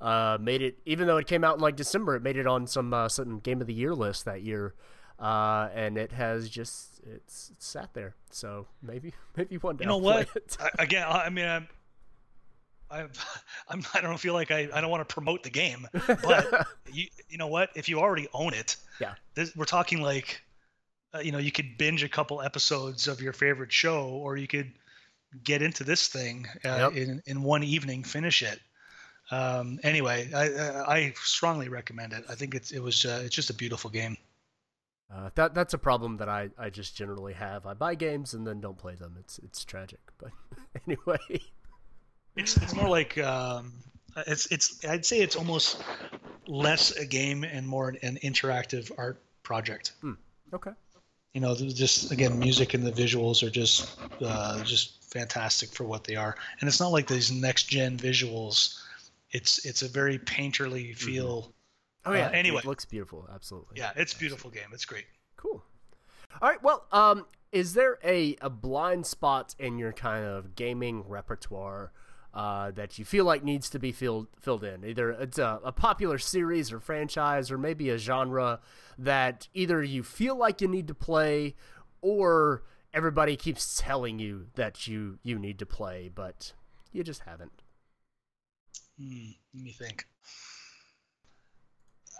uh, 0.00 0.38
made 0.40 0.62
it. 0.62 0.78
Even 0.86 1.08
though 1.08 1.16
it 1.16 1.26
came 1.26 1.42
out 1.42 1.56
in 1.56 1.60
like 1.60 1.74
December, 1.74 2.14
it 2.14 2.22
made 2.22 2.36
it 2.36 2.46
on 2.46 2.66
some 2.68 2.94
uh, 2.94 3.08
some 3.08 3.40
Game 3.40 3.60
of 3.60 3.66
the 3.66 3.74
Year 3.74 3.92
list 3.94 4.24
that 4.24 4.42
year, 4.42 4.74
uh, 5.18 5.68
and 5.74 5.98
it 5.98 6.12
has 6.12 6.48
just 6.48 7.00
it's, 7.06 7.50
it's 7.52 7.66
sat 7.66 7.92
there. 7.94 8.14
So 8.30 8.66
maybe 8.82 9.12
maybe 9.36 9.56
one 9.58 9.76
day 9.76 9.84
You 9.84 9.88
know 9.88 9.94
I'll 9.94 10.00
what? 10.00 10.28
I, 10.60 10.82
again, 10.82 11.06
I 11.08 11.28
mean, 11.30 11.46
I'm, 11.46 11.68
I, 12.90 13.06
I'm, 13.68 13.82
I 13.94 14.00
don't 14.00 14.18
feel 14.18 14.34
like 14.34 14.50
I, 14.50 14.68
I 14.72 14.80
don't 14.80 14.90
want 14.90 15.06
to 15.06 15.12
promote 15.12 15.42
the 15.42 15.50
game, 15.50 15.86
but 16.06 16.66
you, 16.92 17.06
you 17.28 17.38
know 17.38 17.48
what? 17.48 17.70
If 17.74 17.88
you 17.88 18.00
already 18.00 18.28
own 18.32 18.54
it, 18.54 18.76
yeah, 19.00 19.14
this, 19.34 19.54
we're 19.56 19.64
talking 19.64 20.00
like, 20.00 20.40
uh, 21.14 21.18
you 21.18 21.32
know, 21.32 21.38
you 21.38 21.52
could 21.52 21.78
binge 21.78 22.02
a 22.02 22.08
couple 22.08 22.40
episodes 22.42 23.08
of 23.08 23.20
your 23.20 23.32
favorite 23.32 23.72
show, 23.72 24.08
or 24.08 24.36
you 24.36 24.46
could 24.46 24.72
get 25.44 25.62
into 25.62 25.84
this 25.84 26.08
thing 26.08 26.46
uh, 26.64 26.90
yep. 26.90 26.92
in 26.94 27.22
in 27.26 27.42
one 27.42 27.62
evening, 27.62 28.04
finish 28.04 28.42
it. 28.42 28.60
Um, 29.30 29.78
anyway, 29.82 30.30
I, 30.34 30.94
I 30.94 31.14
strongly 31.16 31.68
recommend 31.68 32.14
it. 32.14 32.24
I 32.30 32.34
think 32.34 32.54
it's 32.54 32.70
it 32.70 32.80
was 32.80 33.04
uh, 33.04 33.22
it's 33.24 33.34
just 33.34 33.50
a 33.50 33.54
beautiful 33.54 33.90
game. 33.90 34.16
Uh, 35.12 35.30
that 35.36 35.54
that's 35.54 35.72
a 35.72 35.78
problem 35.78 36.18
that 36.18 36.28
I, 36.28 36.50
I 36.58 36.68
just 36.70 36.96
generally 36.96 37.32
have. 37.32 37.66
I 37.66 37.74
buy 37.74 37.94
games 37.94 38.34
and 38.34 38.46
then 38.46 38.60
don't 38.60 38.76
play 38.76 38.94
them. 38.94 39.16
It's 39.18 39.38
it's 39.38 39.64
tragic, 39.64 40.00
but 40.18 40.30
anyway. 40.86 41.40
It's 42.36 42.56
it's 42.56 42.74
more 42.74 42.88
like 42.88 43.18
um, 43.18 43.72
it's 44.26 44.46
it's 44.46 44.84
I'd 44.84 45.04
say 45.04 45.20
it's 45.20 45.34
almost 45.34 45.82
less 46.46 46.92
a 46.92 47.04
game 47.06 47.44
and 47.44 47.66
more 47.66 47.88
an, 47.88 47.98
an 48.02 48.18
interactive 48.22 48.90
art 48.96 49.20
project. 49.42 49.92
Hmm. 50.00 50.12
Okay. 50.52 50.70
You 51.34 51.40
know, 51.40 51.54
just 51.54 52.12
again, 52.12 52.38
music 52.38 52.74
and 52.74 52.84
the 52.84 52.92
visuals 52.92 53.42
are 53.42 53.50
just 53.50 53.98
uh, 54.22 54.62
just 54.64 55.04
fantastic 55.12 55.70
for 55.70 55.84
what 55.84 56.04
they 56.04 56.16
are, 56.16 56.36
and 56.60 56.68
it's 56.68 56.80
not 56.80 56.88
like 56.88 57.06
these 57.06 57.30
next 57.30 57.64
gen 57.64 57.96
visuals. 57.96 58.80
It's 59.30 59.64
it's 59.66 59.82
a 59.82 59.88
very 59.88 60.18
painterly 60.18 60.90
mm-hmm. 60.90 61.06
feel. 61.06 61.42
Mm-hmm. 61.42 61.50
Oh 62.08 62.14
yeah. 62.14 62.26
Uh, 62.26 62.30
anyway, 62.30 62.58
it 62.58 62.64
looks 62.64 62.84
beautiful. 62.84 63.28
Absolutely. 63.32 63.78
Yeah, 63.78 63.92
it's 63.96 64.14
beautiful 64.14 64.50
game. 64.50 64.68
It's 64.72 64.84
great. 64.84 65.06
Cool. 65.36 65.62
All 66.40 66.48
right. 66.48 66.62
Well, 66.62 66.86
um, 66.92 67.26
is 67.52 67.74
there 67.74 67.98
a 68.04 68.36
a 68.40 68.50
blind 68.50 69.06
spot 69.06 69.54
in 69.58 69.78
your 69.78 69.92
kind 69.92 70.24
of 70.24 70.54
gaming 70.54 71.04
repertoire? 71.06 71.92
uh, 72.34 72.70
that 72.72 72.98
you 72.98 73.04
feel 73.04 73.24
like 73.24 73.42
needs 73.42 73.70
to 73.70 73.78
be 73.78 73.92
filled 73.92 74.28
filled 74.40 74.64
in. 74.64 74.84
Either 74.84 75.10
it's 75.10 75.38
a, 75.38 75.60
a, 75.64 75.72
popular 75.72 76.18
series 76.18 76.72
or 76.72 76.78
franchise, 76.78 77.50
or 77.50 77.58
maybe 77.58 77.90
a 77.90 77.98
genre 77.98 78.60
that 78.98 79.48
either 79.54 79.82
you 79.82 80.02
feel 80.02 80.36
like 80.36 80.60
you 80.60 80.68
need 80.68 80.86
to 80.88 80.94
play, 80.94 81.54
or 82.02 82.62
everybody 82.92 83.36
keeps 83.36 83.80
telling 83.80 84.18
you 84.18 84.46
that 84.54 84.86
you 84.86 85.18
you 85.22 85.38
need 85.38 85.58
to 85.58 85.66
play, 85.66 86.10
but 86.14 86.52
you 86.92 87.02
just 87.02 87.22
haven't. 87.22 87.62
Hmm, 89.00 89.30
let 89.54 89.64
me 89.64 89.72
think. 89.72 90.06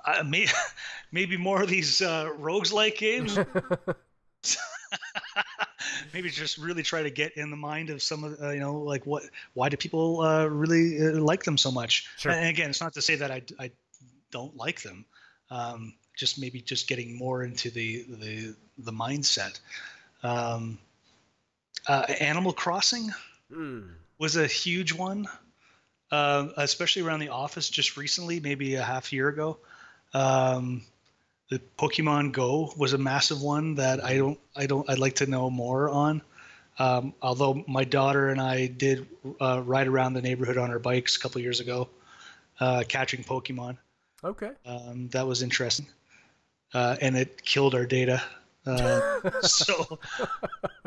Uh, 0.05 0.23
may, 0.25 0.47
maybe 1.13 1.37
more 1.37 1.63
of 1.63 1.69
these 1.69 2.03
uh, 2.03 2.31
rogues-like 2.39 2.99
games. 2.99 3.39
maybe 6.15 6.31
just 6.31 6.59
really 6.59 6.83
try 6.83 7.03
to 7.03 7.11
get 7.11 7.37
in 7.37 7.51
the 7.51 7.57
mind 7.57 7.91
of 7.91 8.03
some 8.03 8.25
of 8.25 8.41
uh, 8.41 8.51
you 8.51 8.61
know 8.61 8.75
like 8.75 9.05
what 9.07 9.23
why 9.55 9.69
do 9.69 9.77
people 9.77 10.21
uh, 10.21 10.47
really 10.47 10.99
uh, 11.01 11.21
like 11.21 11.45
them 11.45 11.59
so 11.59 11.71
much 11.71 12.09
sure. 12.17 12.33
and 12.33 12.49
again 12.49 12.71
it's 12.71 12.81
not 12.81 12.93
to 12.93 13.03
say 13.03 13.17
that 13.17 13.31
i, 13.31 13.43
I 13.59 13.71
don't 14.31 14.57
like 14.57 14.83
them 14.83 15.05
um, 15.51 15.95
just 16.17 16.39
maybe 16.39 16.61
just 16.61 16.89
getting 16.89 17.17
more 17.17 17.43
into 17.43 17.71
the 17.71 18.05
the 18.09 18.55
the 18.79 18.93
mindset 18.93 19.61
um, 20.23 20.79
uh, 21.87 22.07
animal 22.21 22.53
crossing 22.53 23.11
mm. 23.51 23.89
was 24.19 24.37
a 24.37 24.47
huge 24.47 24.93
one 24.93 25.27
uh, 26.11 26.49
especially 26.57 27.03
around 27.03 27.21
the 27.21 27.29
office 27.29 27.69
just 27.69 27.97
recently 27.97 28.41
maybe 28.41 28.75
a 28.75 28.83
half 28.83 29.13
year 29.13 29.29
ago 29.29 29.59
um, 30.15 30.83
the 31.51 31.61
Pokemon 31.79 32.33
Go 32.33 32.73
was 32.77 32.93
a 32.93 32.99
massive 32.99 33.41
one 33.41 33.77
that 33.77 34.05
I 34.05 34.17
don't 34.17 34.39
I 34.55 34.67
don't 34.67 34.89
I'd 34.89 34.99
like 34.99 35.17
to 35.17 35.27
know 35.27 35.51
more 35.51 35.89
on. 35.89 36.23
Um, 36.79 37.15
although 37.21 37.65
my 37.67 37.85
daughter 37.85 38.29
and 38.29 38.41
I 38.41 38.67
did 38.67 39.07
uh, 39.41 39.63
ride 39.65 39.89
around 39.89 40.13
the 40.13 40.23
neighborhood 40.23 40.59
on 40.59 40.71
our 40.71 40.79
bikes 40.79 41.17
a 41.17 41.21
couple 41.21 41.41
years 41.41 41.59
ago, 41.59 41.89
uh, 42.61 42.85
catching 42.87 43.25
Pokemon. 43.25 43.79
Okay. 44.23 44.51
Um, 44.65 45.09
that 45.09 45.27
was 45.27 45.43
interesting, 45.43 45.87
uh, 46.75 46.97
and 47.01 47.17
it 47.17 47.45
killed 47.45 47.75
our 47.75 47.87
data. 47.87 48.23
Uh, 48.65 49.31
so, 49.43 49.99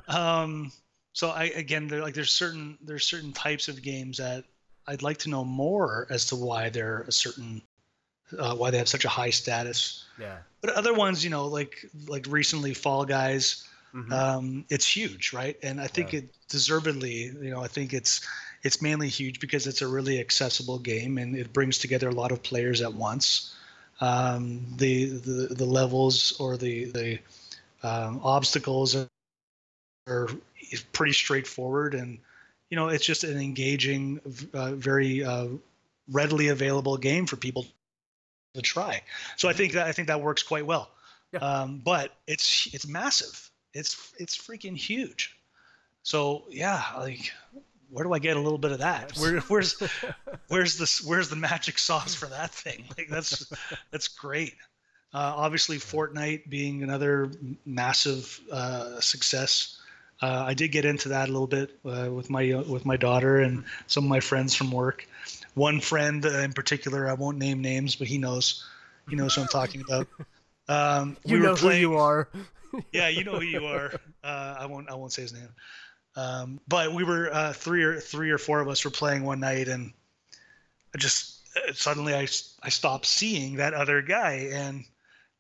um, 0.08 0.72
so 1.14 1.30
I 1.30 1.46
again, 1.46 1.88
there 1.88 2.02
like 2.02 2.14
there's 2.14 2.32
certain 2.32 2.78
there's 2.82 3.06
certain 3.06 3.34
types 3.34 3.68
of 3.68 3.82
games 3.82 4.18
that 4.18 4.46
I'd 4.88 5.02
like 5.02 5.18
to 5.20 5.30
know 5.30 5.44
more 5.44 6.08
as 6.10 6.28
to 6.28 6.36
why 6.36 6.70
they're 6.70 7.02
a 7.02 7.12
certain 7.12 7.62
uh, 8.38 8.56
why 8.56 8.72
they 8.72 8.78
have 8.78 8.90
such 8.90 9.06
a 9.06 9.10
high 9.10 9.30
status. 9.30 10.06
Yeah. 10.20 10.38
But 10.62 10.72
other 10.72 10.94
ones, 10.94 11.24
you 11.24 11.30
know, 11.30 11.48
like 11.48 11.86
like 12.08 12.26
recently 12.30 12.74
Fall 12.74 13.06
Guys, 13.06 13.68
mm-hmm. 13.94 14.14
um, 14.14 14.66
it's 14.70 14.86
huge, 14.86 15.34
right? 15.34 15.58
And 15.64 15.82
I 15.82 15.88
think 15.88 16.14
yeah. 16.14 16.20
it 16.20 16.30
deservedly, 16.50 17.32
you 17.42 17.50
know, 17.50 17.64
I 17.64 17.68
think 17.68 17.94
it's 17.94 18.22
it's 18.64 18.82
mainly 18.82 19.10
huge 19.10 19.40
because 19.40 19.68
it's 19.68 19.82
a 19.82 19.88
really 19.88 20.20
accessible 20.20 20.80
game 20.80 21.18
and 21.18 21.36
it 21.36 21.52
brings 21.52 21.80
together 21.80 22.10
a 22.10 22.14
lot 22.14 22.32
of 22.32 22.44
players 22.44 22.82
at 22.82 22.94
once. 22.94 23.56
Um, 24.00 24.66
the, 24.78 25.06
the 25.06 25.56
the 25.56 25.66
levels 25.66 26.40
or 26.40 26.58
the 26.58 26.86
the 26.86 27.20
um, 27.84 28.22
obstacles 28.24 28.96
are, 28.96 29.08
are 30.08 30.30
pretty 30.92 31.14
straightforward 31.14 31.94
and 31.94 32.20
you 32.70 32.78
know 32.78 32.88
it's 32.88 33.06
just 33.06 33.24
an 33.24 33.40
engaging, 33.40 34.22
uh, 34.54 34.72
very 34.72 35.24
uh, 35.24 35.48
readily 36.10 36.50
available 36.50 36.98
game 36.98 37.26
for 37.26 37.36
people 37.36 37.66
to 38.54 38.62
try. 38.62 39.02
So 39.38 39.50
I 39.50 39.54
think 39.54 39.74
that 39.74 39.88
I 39.88 39.92
think 39.92 40.08
that 40.08 40.22
works 40.22 40.44
quite 40.44 40.66
well. 40.66 40.92
Yeah. 41.32 41.40
Um, 41.40 41.82
but 41.84 42.12
it's 42.28 42.68
it's 42.74 42.88
massive. 42.88 43.50
It's 43.74 44.14
it's 44.18 44.38
freaking 44.38 44.76
huge. 44.76 45.36
So 46.04 46.44
yeah, 46.50 46.82
like 46.98 47.32
where 47.90 48.04
do 48.06 48.14
I 48.14 48.20
get 48.20 48.38
a 48.38 48.40
little 48.40 48.58
bit 48.58 48.72
of 48.72 48.80
that? 48.80 49.18
Where, 49.18 49.40
where's 49.42 49.82
where's 50.48 50.78
the 50.78 51.02
where's 51.08 51.30
the 51.30 51.36
magic 51.36 51.78
sauce 51.78 52.16
for 52.16 52.28
that 52.28 52.52
thing? 52.52 52.86
Like 52.98 53.10
that's 53.10 53.52
that's 53.92 54.08
great. 54.08 54.56
Uh, 55.14 55.34
obviously, 55.36 55.78
Fortnite 55.78 56.50
being 56.50 56.84
another 56.84 57.32
massive 57.66 58.40
uh, 58.50 59.02
success. 59.02 59.81
Uh, 60.22 60.46
I 60.48 60.54
did 60.54 60.70
get 60.70 60.86
into 60.86 61.10
that 61.10 61.30
a 61.30 61.32
little 61.32 61.48
bit 61.48 61.78
uh, 61.84 62.10
with 62.12 62.30
my 62.30 62.54
with 62.68 62.86
my 62.86 62.98
daughter 62.98 63.40
and 63.40 63.64
some 63.88 64.04
of 64.04 64.10
my 64.10 64.20
friends 64.20 64.54
from 64.54 64.72
work 64.72 65.08
one 65.54 65.80
friend 65.80 66.24
in 66.26 66.54
particular. 66.54 67.10
I 67.10 67.14
won't 67.14 67.38
name 67.38 67.62
names, 67.62 67.96
but 67.96 68.08
he 68.08 68.18
knows. 68.18 68.68
He 69.10 69.16
knows 69.16 69.38
what 69.38 69.44
I'm 69.44 69.50
talking 69.50 69.82
about. 69.82 70.08
Um, 70.70 71.18
you 71.26 71.38
we 71.38 71.44
know 71.44 71.56
playing, 71.56 71.82
who 71.82 71.90
you 71.90 71.98
are. 71.98 72.30
yeah, 72.94 73.10
you 73.10 73.26
know 73.26 73.40
who 73.40 73.46
you 73.46 73.66
are. 73.66 73.92
Uh, 74.24 74.56
I 74.60 74.68
won't. 74.68 74.90
I 74.90 74.96
won't 74.96 75.12
say 75.12 75.24
his 75.24 75.34
name. 75.34 75.50
Um, 76.16 76.62
but 76.66 76.94
we 76.94 77.04
were 77.04 77.34
uh, 77.34 77.52
three 77.52 77.84
or 77.84 78.00
three 78.00 78.30
or 78.30 78.38
four 78.38 78.62
of 78.62 78.70
us 78.70 78.86
were 78.86 78.92
playing 78.92 79.24
one 79.24 79.42
night, 79.42 79.68
and 79.68 79.92
I 80.96 80.98
just 80.98 81.40
uh, 81.58 81.74
suddenly 81.74 82.14
I 82.14 82.28
I 82.64 82.70
stopped 82.70 83.06
seeing 83.06 83.58
that 83.58 83.74
other 83.74 84.02
guy, 84.02 84.50
and 84.54 84.86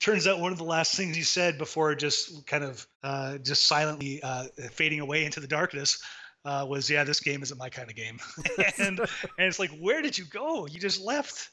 turns 0.02 0.28
out 0.28 0.40
one 0.40 0.52
of 0.52 0.58
the 0.58 0.64
last 0.64 0.96
things 0.96 1.16
he 1.16 1.22
said 1.22 1.58
before 1.58 1.94
just 1.96 2.46
kind 2.48 2.64
of 2.64 2.86
uh, 3.04 3.38
just 3.38 3.66
silently 3.66 4.22
uh, 4.24 4.46
fading 4.72 5.00
away 5.00 5.24
into 5.24 5.40
the 5.40 5.48
darkness 5.48 6.02
uh, 6.44 6.66
was, 6.68 6.90
yeah, 6.90 7.04
this 7.04 7.20
game 7.20 7.44
isn't 7.44 7.58
my 7.58 7.70
kind 7.70 7.90
of 7.90 7.96
game. 7.96 8.20
and 8.80 9.00
and 9.00 9.10
it's 9.38 9.60
like, 9.60 9.72
where 9.80 10.02
did 10.02 10.18
you 10.18 10.26
go? 10.26 10.66
You 10.66 10.80
just 10.80 11.02
left. 11.02 11.50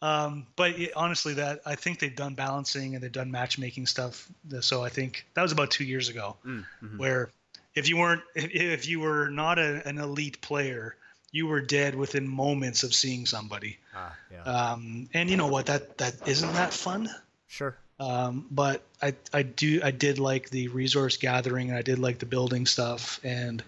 Um, 0.00 0.46
but 0.56 0.72
it, 0.72 0.92
honestly, 0.96 1.34
that 1.34 1.60
I 1.64 1.76
think 1.76 2.00
they've 2.00 2.16
done 2.16 2.34
balancing 2.34 2.94
and 2.94 3.04
they've 3.04 3.12
done 3.12 3.30
matchmaking 3.30 3.86
stuff. 3.86 4.28
So 4.60 4.82
I 4.82 4.88
think 4.88 5.26
that 5.34 5.42
was 5.42 5.52
about 5.52 5.70
two 5.70 5.84
years 5.84 6.08
ago, 6.08 6.36
mm, 6.44 6.64
mm-hmm. 6.82 6.98
where 6.98 7.30
if 7.74 7.88
you 7.88 7.98
weren't, 7.98 8.22
if, 8.34 8.50
if 8.52 8.88
you 8.88 9.00
were 9.00 9.28
not 9.28 9.58
a, 9.58 9.86
an 9.86 9.98
elite 9.98 10.40
player, 10.40 10.96
you 11.30 11.46
were 11.46 11.60
dead 11.60 11.94
within 11.94 12.26
moments 12.26 12.82
of 12.82 12.94
seeing 12.94 13.26
somebody. 13.26 13.78
Ah, 13.94 14.14
yeah. 14.30 14.42
um, 14.42 15.08
and 15.14 15.30
you 15.30 15.36
know 15.36 15.46
what? 15.46 15.66
That 15.66 15.98
that 15.98 16.26
isn't 16.26 16.52
that 16.54 16.72
fun. 16.72 17.08
Sure. 17.52 17.76
Um, 18.00 18.46
but 18.50 18.82
I 19.02 19.14
I 19.30 19.42
do 19.42 19.82
I 19.84 19.90
did 19.90 20.18
like 20.18 20.48
the 20.48 20.68
resource 20.68 21.18
gathering 21.18 21.68
and 21.68 21.76
I 21.76 21.82
did 21.82 21.98
like 21.98 22.18
the 22.18 22.24
building 22.24 22.64
stuff 22.64 23.20
and 23.22 23.62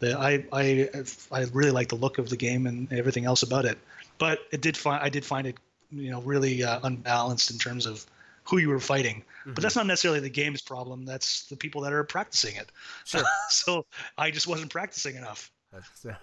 the, 0.00 0.18
I, 0.18 0.44
I 0.52 0.88
I 1.30 1.44
really 1.52 1.70
like 1.70 1.90
the 1.90 1.94
look 1.94 2.18
of 2.18 2.28
the 2.28 2.36
game 2.36 2.66
and 2.66 2.92
everything 2.92 3.24
else 3.24 3.44
about 3.44 3.66
it, 3.66 3.78
but 4.18 4.40
it 4.50 4.60
did 4.60 4.76
find 4.76 5.00
I 5.00 5.10
did 5.10 5.24
find 5.24 5.46
it 5.46 5.58
you 5.92 6.10
know 6.10 6.20
really 6.22 6.64
uh, 6.64 6.80
unbalanced 6.82 7.52
in 7.52 7.58
terms 7.58 7.86
of 7.86 8.04
who 8.42 8.58
you 8.58 8.68
were 8.68 8.80
fighting. 8.80 9.22
Mm-hmm. 9.42 9.52
But 9.52 9.62
that's 9.62 9.76
not 9.76 9.86
necessarily 9.86 10.18
the 10.18 10.28
game's 10.28 10.60
problem. 10.60 11.04
That's 11.04 11.44
the 11.44 11.56
people 11.56 11.82
that 11.82 11.92
are 11.92 12.02
practicing 12.02 12.56
it. 12.56 12.68
Sure. 13.04 13.22
so 13.48 13.86
I 14.16 14.32
just 14.32 14.48
wasn't 14.48 14.72
practicing 14.72 15.14
enough. 15.14 15.52
That's, 15.72 16.04
uh, 16.04 16.14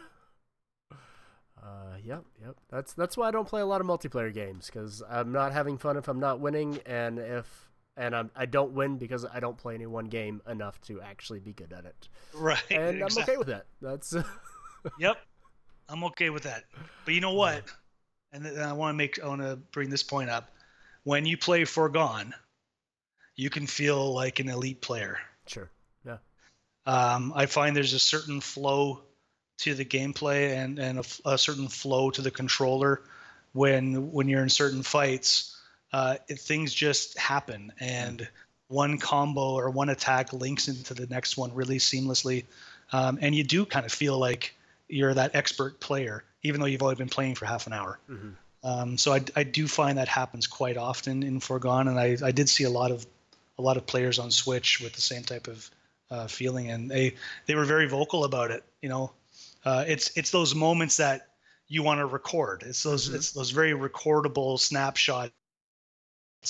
uh, 1.65 1.97
yep, 2.03 2.23
yep. 2.43 2.55
That's 2.69 2.93
that's 2.93 3.17
why 3.17 3.27
I 3.27 3.31
don't 3.31 3.47
play 3.47 3.61
a 3.61 3.65
lot 3.65 3.81
of 3.81 3.87
multiplayer 3.87 4.33
games 4.33 4.67
because 4.67 5.01
I'm 5.09 5.31
not 5.31 5.51
having 5.51 5.77
fun 5.77 5.97
if 5.97 6.07
I'm 6.07 6.19
not 6.19 6.39
winning, 6.39 6.79
and 6.85 7.17
if 7.17 7.69
and 7.97 8.15
I'm, 8.15 8.29
I 8.35 8.45
don't 8.45 8.73
win 8.73 8.97
because 8.97 9.25
I 9.25 9.39
don't 9.39 9.57
play 9.57 9.73
any 9.73 9.87
one 9.87 10.05
game 10.05 10.41
enough 10.49 10.79
to 10.81 11.01
actually 11.01 11.39
be 11.39 11.53
good 11.53 11.73
at 11.73 11.85
it. 11.85 12.07
Right. 12.33 12.61
And 12.69 13.01
exactly. 13.01 13.21
I'm 13.21 13.29
okay 13.29 13.37
with 13.37 13.47
that. 13.47 13.65
That's. 13.81 14.15
yep, 14.99 15.17
I'm 15.89 16.03
okay 16.05 16.29
with 16.29 16.43
that. 16.43 16.65
But 17.03 17.13
you 17.13 17.21
know 17.21 17.33
what? 17.33 17.63
And 18.31 18.47
I 18.59 18.73
want 18.73 18.93
to 18.93 18.97
make 18.97 19.23
I 19.23 19.27
want 19.27 19.41
to 19.41 19.55
bring 19.71 19.89
this 19.89 20.03
point 20.03 20.29
up. 20.29 20.51
When 21.03 21.25
you 21.25 21.37
play 21.37 21.65
Foregone, 21.65 22.33
you 23.35 23.49
can 23.49 23.65
feel 23.65 24.13
like 24.13 24.39
an 24.39 24.49
elite 24.49 24.81
player. 24.81 25.17
Sure. 25.47 25.69
Yeah. 26.05 26.17
Um, 26.85 27.33
I 27.35 27.45
find 27.45 27.75
there's 27.75 27.93
a 27.93 27.99
certain 27.99 28.41
flow 28.41 29.03
to 29.57 29.73
the 29.73 29.85
gameplay 29.85 30.55
and 30.55 30.79
and 30.79 30.99
a, 30.99 31.03
a 31.29 31.37
certain 31.37 31.67
flow 31.67 32.09
to 32.11 32.21
the 32.21 32.31
controller 32.31 33.01
when 33.53 34.11
when 34.11 34.27
you're 34.27 34.43
in 34.43 34.49
certain 34.49 34.83
fights. 34.83 35.51
Uh, 35.93 36.17
it, 36.27 36.39
things 36.39 36.73
just 36.73 37.17
happen, 37.17 37.71
and 37.79 38.27
one 38.67 38.97
combo 38.97 39.53
or 39.53 39.69
one 39.69 39.89
attack 39.89 40.33
links 40.33 40.67
into 40.67 40.93
the 40.93 41.07
next 41.07 41.37
one 41.37 41.53
really 41.53 41.77
seamlessly, 41.77 42.43
um, 42.91 43.17
and 43.21 43.33
you 43.33 43.43
do 43.43 43.65
kind 43.65 43.85
of 43.85 43.91
feel 43.91 44.17
like 44.17 44.53
you're 44.89 45.13
that 45.13 45.35
expert 45.35 45.79
player, 45.79 46.23
even 46.43 46.59
though 46.59 46.67
you've 46.67 46.83
only 46.83 46.95
been 46.95 47.09
playing 47.09 47.35
for 47.35 47.45
half 47.45 47.67
an 47.67 47.73
hour. 47.73 47.99
Mm-hmm. 48.09 48.29
Um, 48.65 48.97
so 48.97 49.13
I, 49.13 49.23
I 49.35 49.43
do 49.43 49.67
find 49.67 49.99
that 49.99 50.07
happens 50.07 50.47
quite 50.47 50.75
often 50.75 51.23
in 51.23 51.39
Foregone, 51.39 51.87
and 51.87 51.99
I, 51.99 52.17
I 52.23 52.31
did 52.31 52.49
see 52.49 52.63
a 52.63 52.69
lot 52.69 52.91
of 52.91 53.05
a 53.57 53.61
lot 53.61 53.77
of 53.77 53.85
players 53.85 54.19
on 54.19 54.31
Switch 54.31 54.81
with 54.81 54.93
the 54.93 55.01
same 55.01 55.23
type 55.23 55.47
of 55.47 55.69
uh, 56.09 56.27
feeling, 56.27 56.71
and 56.71 56.89
they 56.89 57.15
they 57.45 57.55
were 57.55 57.65
very 57.65 57.87
vocal 57.87 58.23
about 58.23 58.51
it. 58.51 58.63
You 58.81 58.89
know, 58.89 59.11
uh, 59.65 59.83
it's 59.87 60.15
it's 60.15 60.31
those 60.31 60.53
moments 60.55 60.97
that 60.97 61.29
you 61.67 61.83
want 61.83 61.99
to 61.99 62.05
record. 62.05 62.63
It's 62.65 62.83
those 62.83 63.07
mm-hmm. 63.07 63.15
it's 63.15 63.31
those 63.31 63.49
very 63.49 63.71
recordable 63.71 64.59
snapshots 64.59 65.33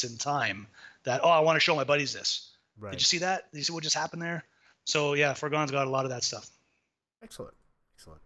in 0.04 0.18
time 0.18 0.68
that 1.04 1.22
oh 1.24 1.30
I 1.30 1.40
want 1.40 1.56
to 1.56 1.60
show 1.62 1.76
my 1.76 1.86
buddies 1.86 2.14
this. 2.14 2.52
Right. 2.78 2.92
Did 2.92 3.02
you 3.02 3.06
see 3.06 3.20
that? 3.20 3.52
Did 3.52 3.60
you 3.60 3.64
see 3.64 3.74
what 3.74 3.84
just 3.84 3.96
happened 3.96 4.22
there? 4.22 4.44
So 4.84 5.14
yeah, 5.14 5.34
Foregone's 5.34 5.72
got 5.72 5.88
a 5.88 5.90
lot 5.90 6.06
of 6.06 6.12
that 6.12 6.24
stuff. 6.24 6.50
Excellent. 7.24 7.54
Excellent. 7.98 8.22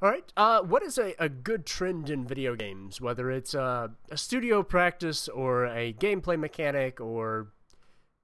All 0.00 0.10
right. 0.10 0.32
Uh, 0.36 0.60
what 0.62 0.82
is 0.82 0.98
a, 0.98 1.14
a 1.18 1.28
good 1.28 1.66
trend 1.66 2.10
in 2.10 2.26
video 2.26 2.54
games, 2.54 3.00
whether 3.00 3.30
it's 3.30 3.54
uh, 3.54 3.88
a 4.10 4.16
studio 4.16 4.62
practice 4.62 5.28
or 5.28 5.66
a 5.66 5.92
gameplay 5.92 6.38
mechanic 6.38 7.00
or 7.00 7.48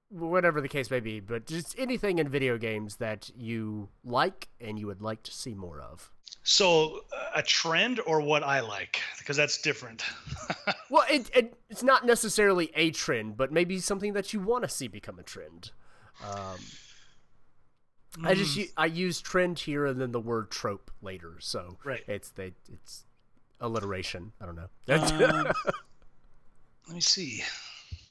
whatever 0.09 0.61
the 0.61 0.67
case 0.67 0.89
may 0.91 0.99
be, 0.99 1.19
but 1.19 1.45
just 1.45 1.75
anything 1.77 2.19
in 2.19 2.29
video 2.29 2.57
games 2.57 2.97
that 2.97 3.29
you 3.35 3.89
like 4.03 4.47
and 4.61 4.79
you 4.79 4.87
would 4.87 5.01
like 5.01 5.23
to 5.23 5.31
see 5.31 5.53
more 5.53 5.81
of. 5.81 6.11
So, 6.43 7.01
a 7.33 7.41
trend 7.41 7.99
or 8.05 8.21
what 8.21 8.43
I 8.43 8.59
like, 8.59 8.99
because 9.17 9.35
that's 9.35 9.61
different. 9.61 10.03
well, 10.89 11.03
it, 11.09 11.29
it, 11.35 11.57
it's 11.69 11.81
not 11.81 12.05
necessarily 12.05 12.71
a 12.75 12.91
trend, 12.91 13.35
but 13.35 13.51
maybe 13.51 13.79
something 13.79 14.13
that 14.13 14.31
you 14.31 14.39
want 14.39 14.63
to 14.63 14.69
see 14.69 14.87
become 14.87 15.17
a 15.17 15.23
trend. 15.23 15.71
Um, 16.23 16.59
mm. 18.17 18.27
I 18.27 18.35
just 18.35 18.57
mm. 18.57 18.71
I 18.77 18.85
use 18.85 19.21
trend 19.21 19.59
here 19.59 19.87
and 19.87 19.99
then 19.99 20.11
the 20.11 20.19
word 20.19 20.51
trope 20.51 20.91
later, 21.01 21.37
so 21.39 21.77
right. 21.83 22.03
it's 22.07 22.29
they 22.29 22.53
it's 22.71 23.05
alliteration. 23.59 24.31
I 24.39 24.45
don't 24.45 24.55
know. 24.55 25.25
um, 25.25 25.51
let 26.87 26.95
me 26.95 27.01
see. 27.01 27.43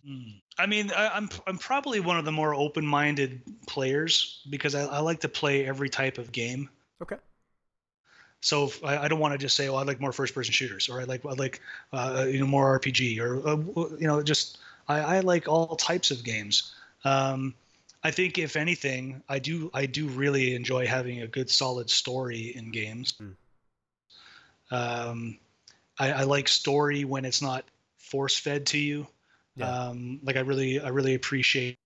Mm. 0.09 0.40
I 0.59 0.66
mean, 0.66 0.92
I, 0.92 1.07
am 1.07 1.11
I'm, 1.14 1.28
I'm 1.46 1.59
probably 1.59 2.00
one 2.00 2.18
of 2.18 2.24
the 2.24 2.32
more 2.32 2.55
open-minded 2.55 3.42
players 3.66 4.42
because 4.50 4.74
I, 4.74 4.84
I 4.84 4.98
like 5.00 5.20
to 5.20 5.28
play 5.28 5.66
every 5.66 5.88
type 5.88 6.18
of 6.18 6.30
game. 6.32 6.68
Okay. 7.02 7.16
So 8.40 8.70
I, 8.84 8.98
I, 8.98 9.09
don't 9.09 9.20
want 9.20 9.32
to 9.32 9.38
just 9.38 9.57
say, 9.57 9.68
"Oh, 9.68 9.74
I 9.76 9.84
like 9.84 10.00
more 10.00 10.12
first-person 10.12 10.52
shooters," 10.52 10.90
or 10.90 11.00
"I 11.00 11.05
like 11.05 11.24
I 11.24 11.32
like 11.32 11.62
uh, 11.94 12.26
you 12.28 12.38
know 12.40 12.46
more 12.46 12.78
RPG," 12.78 13.18
or 13.18 13.48
uh, 13.48 13.57
you 13.98 14.07
know, 14.07 14.22
just 14.22 14.59
I, 14.86 14.98
I 15.00 15.20
like 15.20 15.48
all 15.48 15.76
types 15.76 16.11
of 16.11 16.22
games. 16.22 16.74
Um, 17.05 17.55
I 18.02 18.11
think 18.11 18.36
if 18.36 18.57
anything, 18.57 19.22
I 19.30 19.38
do 19.38 19.70
I 19.72 19.86
do 19.86 20.09
really 20.09 20.55
enjoy 20.55 20.86
having 20.86 21.22
a 21.22 21.26
good 21.26 21.48
solid 21.48 21.88
story 21.88 22.52
in 22.55 22.70
games. 22.70 23.14
Mm. 23.20 23.34
Um, 24.70 25.38
I, 25.98 26.12
I 26.12 26.22
like 26.24 26.48
story 26.48 27.05
when 27.05 27.24
it's 27.24 27.40
not 27.40 27.64
force 27.96 28.36
fed 28.36 28.66
to 28.66 28.78
you. 28.78 29.07
Yeah. 29.57 29.70
Um, 29.70 30.20
like 30.22 30.36
I 30.36 30.40
really, 30.40 30.80
I 30.80 30.88
really 30.88 31.14
appreciate 31.14 31.76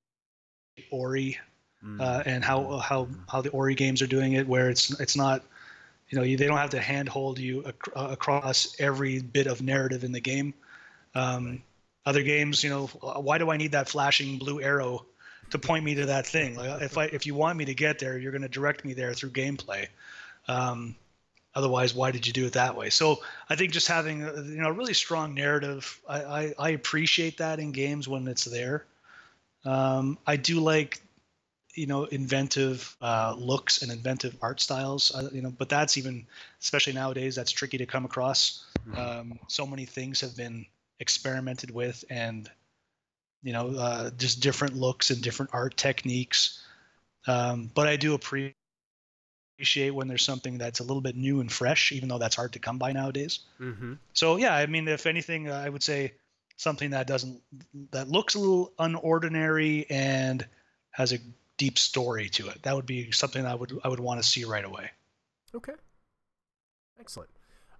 Ori 0.90 1.38
mm. 1.84 2.00
uh, 2.00 2.22
and 2.24 2.44
how 2.44 2.78
how 2.78 3.04
mm. 3.06 3.18
how 3.30 3.42
the 3.42 3.50
Ori 3.50 3.74
games 3.74 4.02
are 4.02 4.06
doing 4.06 4.34
it, 4.34 4.46
where 4.46 4.70
it's 4.70 4.98
it's 5.00 5.16
not, 5.16 5.42
you 6.08 6.18
know, 6.18 6.24
you, 6.24 6.36
they 6.36 6.46
don't 6.46 6.58
have 6.58 6.70
to 6.70 6.80
handhold 6.80 7.38
you 7.38 7.60
ac- 7.66 7.92
uh, 7.94 8.08
across 8.10 8.74
every 8.78 9.20
bit 9.20 9.46
of 9.46 9.62
narrative 9.62 10.04
in 10.04 10.12
the 10.12 10.20
game. 10.20 10.54
Um, 11.14 11.62
other 12.06 12.22
games, 12.22 12.64
you 12.64 12.70
know, 12.70 12.86
why 12.86 13.38
do 13.38 13.50
I 13.50 13.56
need 13.56 13.72
that 13.72 13.88
flashing 13.88 14.38
blue 14.38 14.62
arrow 14.62 15.04
to 15.50 15.58
point 15.58 15.84
me 15.84 15.94
to 15.96 16.06
that 16.06 16.26
thing? 16.26 16.56
Like 16.56 16.82
if 16.82 16.96
I 16.96 17.04
if 17.04 17.26
you 17.26 17.34
want 17.34 17.58
me 17.58 17.66
to 17.66 17.74
get 17.74 17.98
there, 17.98 18.16
you're 18.18 18.32
going 18.32 18.42
to 18.42 18.48
direct 18.48 18.84
me 18.84 18.94
there 18.94 19.12
through 19.12 19.30
gameplay. 19.30 19.88
Um, 20.46 20.96
Otherwise, 21.58 21.92
why 21.92 22.12
did 22.12 22.24
you 22.24 22.32
do 22.32 22.46
it 22.46 22.52
that 22.52 22.76
way? 22.76 22.88
So 22.88 23.18
I 23.50 23.56
think 23.56 23.72
just 23.72 23.88
having 23.88 24.22
a, 24.22 24.42
you 24.42 24.62
know 24.62 24.68
a 24.68 24.72
really 24.72 24.94
strong 24.94 25.34
narrative, 25.34 26.00
I, 26.08 26.22
I, 26.22 26.54
I 26.56 26.68
appreciate 26.70 27.38
that 27.38 27.58
in 27.58 27.72
games 27.72 28.06
when 28.06 28.28
it's 28.28 28.44
there. 28.44 28.86
Um, 29.64 30.18
I 30.24 30.36
do 30.36 30.60
like 30.60 31.02
you 31.74 31.88
know 31.88 32.04
inventive 32.04 32.96
uh, 33.02 33.34
looks 33.36 33.82
and 33.82 33.90
inventive 33.90 34.36
art 34.40 34.60
styles. 34.60 35.12
Uh, 35.12 35.30
you 35.32 35.42
know, 35.42 35.50
but 35.50 35.68
that's 35.68 35.98
even 35.98 36.28
especially 36.62 36.92
nowadays 36.92 37.34
that's 37.34 37.50
tricky 37.50 37.78
to 37.78 37.86
come 37.86 38.04
across. 38.04 38.64
Mm-hmm. 38.88 39.00
Um, 39.00 39.38
so 39.48 39.66
many 39.66 39.84
things 39.84 40.20
have 40.20 40.36
been 40.36 40.64
experimented 41.00 41.72
with, 41.72 42.04
and 42.08 42.48
you 43.42 43.52
know, 43.52 43.70
uh, 43.70 44.10
just 44.16 44.40
different 44.40 44.76
looks 44.76 45.10
and 45.10 45.20
different 45.20 45.50
art 45.52 45.76
techniques. 45.76 46.62
Um, 47.26 47.68
but 47.74 47.88
I 47.88 47.96
do 47.96 48.14
appreciate 48.14 48.54
appreciate 49.58 49.90
when 49.90 50.06
there's 50.06 50.22
something 50.22 50.56
that's 50.56 50.78
a 50.78 50.84
little 50.84 51.00
bit 51.00 51.16
new 51.16 51.40
and 51.40 51.50
fresh, 51.50 51.90
even 51.90 52.08
though 52.08 52.18
that's 52.18 52.36
hard 52.36 52.52
to 52.52 52.60
come 52.60 52.78
by 52.78 52.92
nowadays. 52.92 53.40
Mm-hmm. 53.60 53.94
So 54.12 54.36
yeah, 54.36 54.54
I 54.54 54.66
mean, 54.66 54.86
if 54.86 55.04
anything, 55.04 55.50
uh, 55.50 55.60
I 55.64 55.68
would 55.68 55.82
say 55.82 56.12
something 56.56 56.90
that 56.90 57.08
doesn't 57.08 57.40
that 57.90 58.08
looks 58.08 58.36
a 58.36 58.38
little 58.38 58.72
unordinary 58.78 59.84
and 59.90 60.46
has 60.92 61.12
a 61.12 61.18
deep 61.56 61.76
story 61.76 62.28
to 62.28 62.48
it. 62.50 62.62
That 62.62 62.76
would 62.76 62.86
be 62.86 63.10
something 63.10 63.44
I 63.44 63.56
would 63.56 63.76
I 63.82 63.88
would 63.88 63.98
want 63.98 64.22
to 64.22 64.28
see 64.28 64.44
right 64.44 64.64
away. 64.64 64.92
Okay, 65.52 65.74
excellent. 67.00 67.30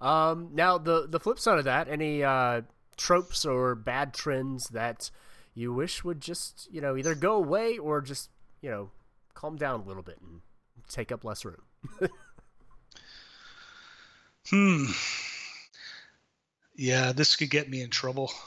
Um, 0.01 0.51
now 0.55 0.79
the 0.79 1.07
the 1.09 1.21
flip 1.21 1.39
side 1.39 1.59
of 1.59 1.65
that, 1.67 1.87
any 1.87 2.25
uh, 2.25 2.63
tropes 2.97 3.47
or 3.47 3.77
bad 3.77 4.15
trends 4.15 4.71
that 4.71 5.13
you 5.55 5.73
wish 5.73 6.03
would 6.03 6.21
just 6.21 6.67
you 6.73 6.81
know 6.81 6.97
either 6.97 7.15
go 7.15 7.37
away 7.37 7.79
or 7.79 8.01
just 8.01 8.31
you 8.63 8.69
know 8.69 8.91
calm 9.35 9.55
down 9.55 9.79
a 9.79 9.85
little 9.85 10.03
bit 10.03 10.19
and 10.21 10.41
take 10.89 11.13
up 11.13 11.23
less 11.23 11.45
room. 11.45 11.63
Hmm. 14.51 14.85
Yeah, 16.77 17.13
this 17.13 17.35
could 17.37 17.51
get 17.51 17.69
me 17.69 17.83
in 17.83 17.91
trouble. 17.91 18.31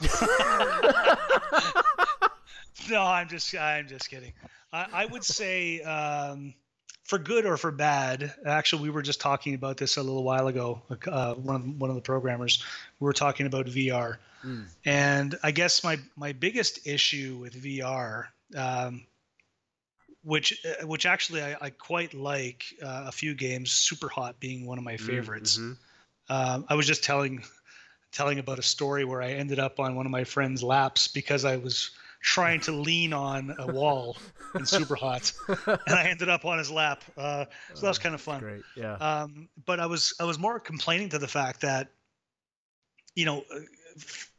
no, 2.90 3.02
I'm 3.02 3.28
just 3.28 3.54
I'm 3.54 3.86
just 3.88 4.08
kidding. 4.08 4.32
I, 4.72 4.86
I 4.92 5.06
would 5.06 5.22
say 5.22 5.82
um, 5.82 6.54
for 7.04 7.18
good 7.18 7.44
or 7.44 7.58
for 7.58 7.70
bad. 7.70 8.32
Actually, 8.46 8.84
we 8.84 8.90
were 8.90 9.02
just 9.02 9.20
talking 9.20 9.54
about 9.54 9.76
this 9.76 9.98
a 9.98 10.02
little 10.02 10.24
while 10.24 10.48
ago. 10.48 10.80
Uh, 11.06 11.34
one 11.34 11.56
of 11.56 11.80
one 11.80 11.90
of 11.90 11.96
the 11.96 12.02
programmers 12.02 12.64
we 13.00 13.04
were 13.04 13.12
talking 13.12 13.46
about 13.46 13.66
VR, 13.66 14.16
mm. 14.42 14.64
and 14.86 15.38
I 15.42 15.50
guess 15.50 15.84
my 15.84 15.98
my 16.16 16.32
biggest 16.32 16.86
issue 16.86 17.36
with 17.38 17.62
VR 17.62 18.28
um, 18.56 19.04
which 20.22 20.64
uh, 20.64 20.86
which 20.86 21.06
actually 21.06 21.42
I, 21.42 21.56
I 21.60 21.70
quite 21.70 22.14
like 22.14 22.64
uh, 22.82 23.04
a 23.08 23.12
few 23.12 23.34
games. 23.34 23.70
Super 23.70 24.08
Hot 24.08 24.38
being 24.40 24.66
one 24.66 24.78
of 24.78 24.84
my 24.84 24.94
mm, 24.94 25.00
favorites. 25.00 25.58
Mm-hmm. 25.58 25.72
Um, 26.32 26.66
I 26.68 26.74
was 26.74 26.86
just 26.86 27.04
telling 27.04 27.42
telling 28.12 28.38
about 28.38 28.58
a 28.58 28.62
story 28.62 29.04
where 29.04 29.22
I 29.22 29.32
ended 29.32 29.58
up 29.58 29.80
on 29.80 29.96
one 29.96 30.06
of 30.06 30.12
my 30.12 30.24
friend's 30.24 30.62
laps 30.62 31.08
because 31.08 31.44
I 31.44 31.56
was 31.56 31.90
trying 32.20 32.60
to 32.60 32.72
lean 32.72 33.12
on 33.12 33.54
a 33.58 33.66
wall 33.72 34.16
in 34.54 34.64
Super 34.64 34.94
Hot, 34.94 35.32
and 35.66 35.80
I 35.88 36.04
ended 36.04 36.28
up 36.28 36.44
on 36.44 36.58
his 36.58 36.70
lap. 36.70 37.02
Uh, 37.16 37.46
so 37.74 37.80
that 37.82 37.88
was 37.88 37.98
oh, 37.98 38.02
kind 38.02 38.14
of 38.14 38.20
fun. 38.20 38.40
Great, 38.40 38.62
yeah. 38.76 38.94
Um, 38.94 39.48
but 39.66 39.80
I 39.80 39.86
was 39.86 40.14
I 40.20 40.24
was 40.24 40.38
more 40.38 40.60
complaining 40.60 41.08
to 41.10 41.18
the 41.18 41.28
fact 41.28 41.62
that, 41.62 41.88
you 43.14 43.24
know, 43.24 43.44
uh, 43.52 43.60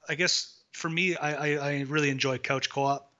I 0.07 0.15
guess 0.15 0.63
for 0.71 0.89
me, 0.89 1.15
I, 1.15 1.33
I, 1.33 1.69
I 1.71 1.81
really 1.81 2.09
enjoy 2.09 2.37
couch 2.37 2.69
co-op. 2.69 3.12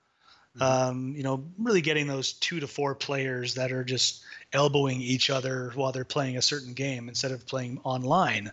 Mm-hmm. 0.58 0.62
Um, 0.62 1.14
you 1.16 1.22
know, 1.22 1.44
really 1.58 1.80
getting 1.80 2.06
those 2.06 2.34
two 2.34 2.60
to 2.60 2.66
four 2.66 2.94
players 2.94 3.54
that 3.54 3.72
are 3.72 3.84
just 3.84 4.22
elbowing 4.52 5.00
each 5.00 5.28
other 5.28 5.72
while 5.74 5.90
they're 5.90 6.04
playing 6.04 6.36
a 6.36 6.42
certain 6.42 6.74
game 6.74 7.08
instead 7.08 7.32
of 7.32 7.46
playing 7.46 7.80
online. 7.82 8.52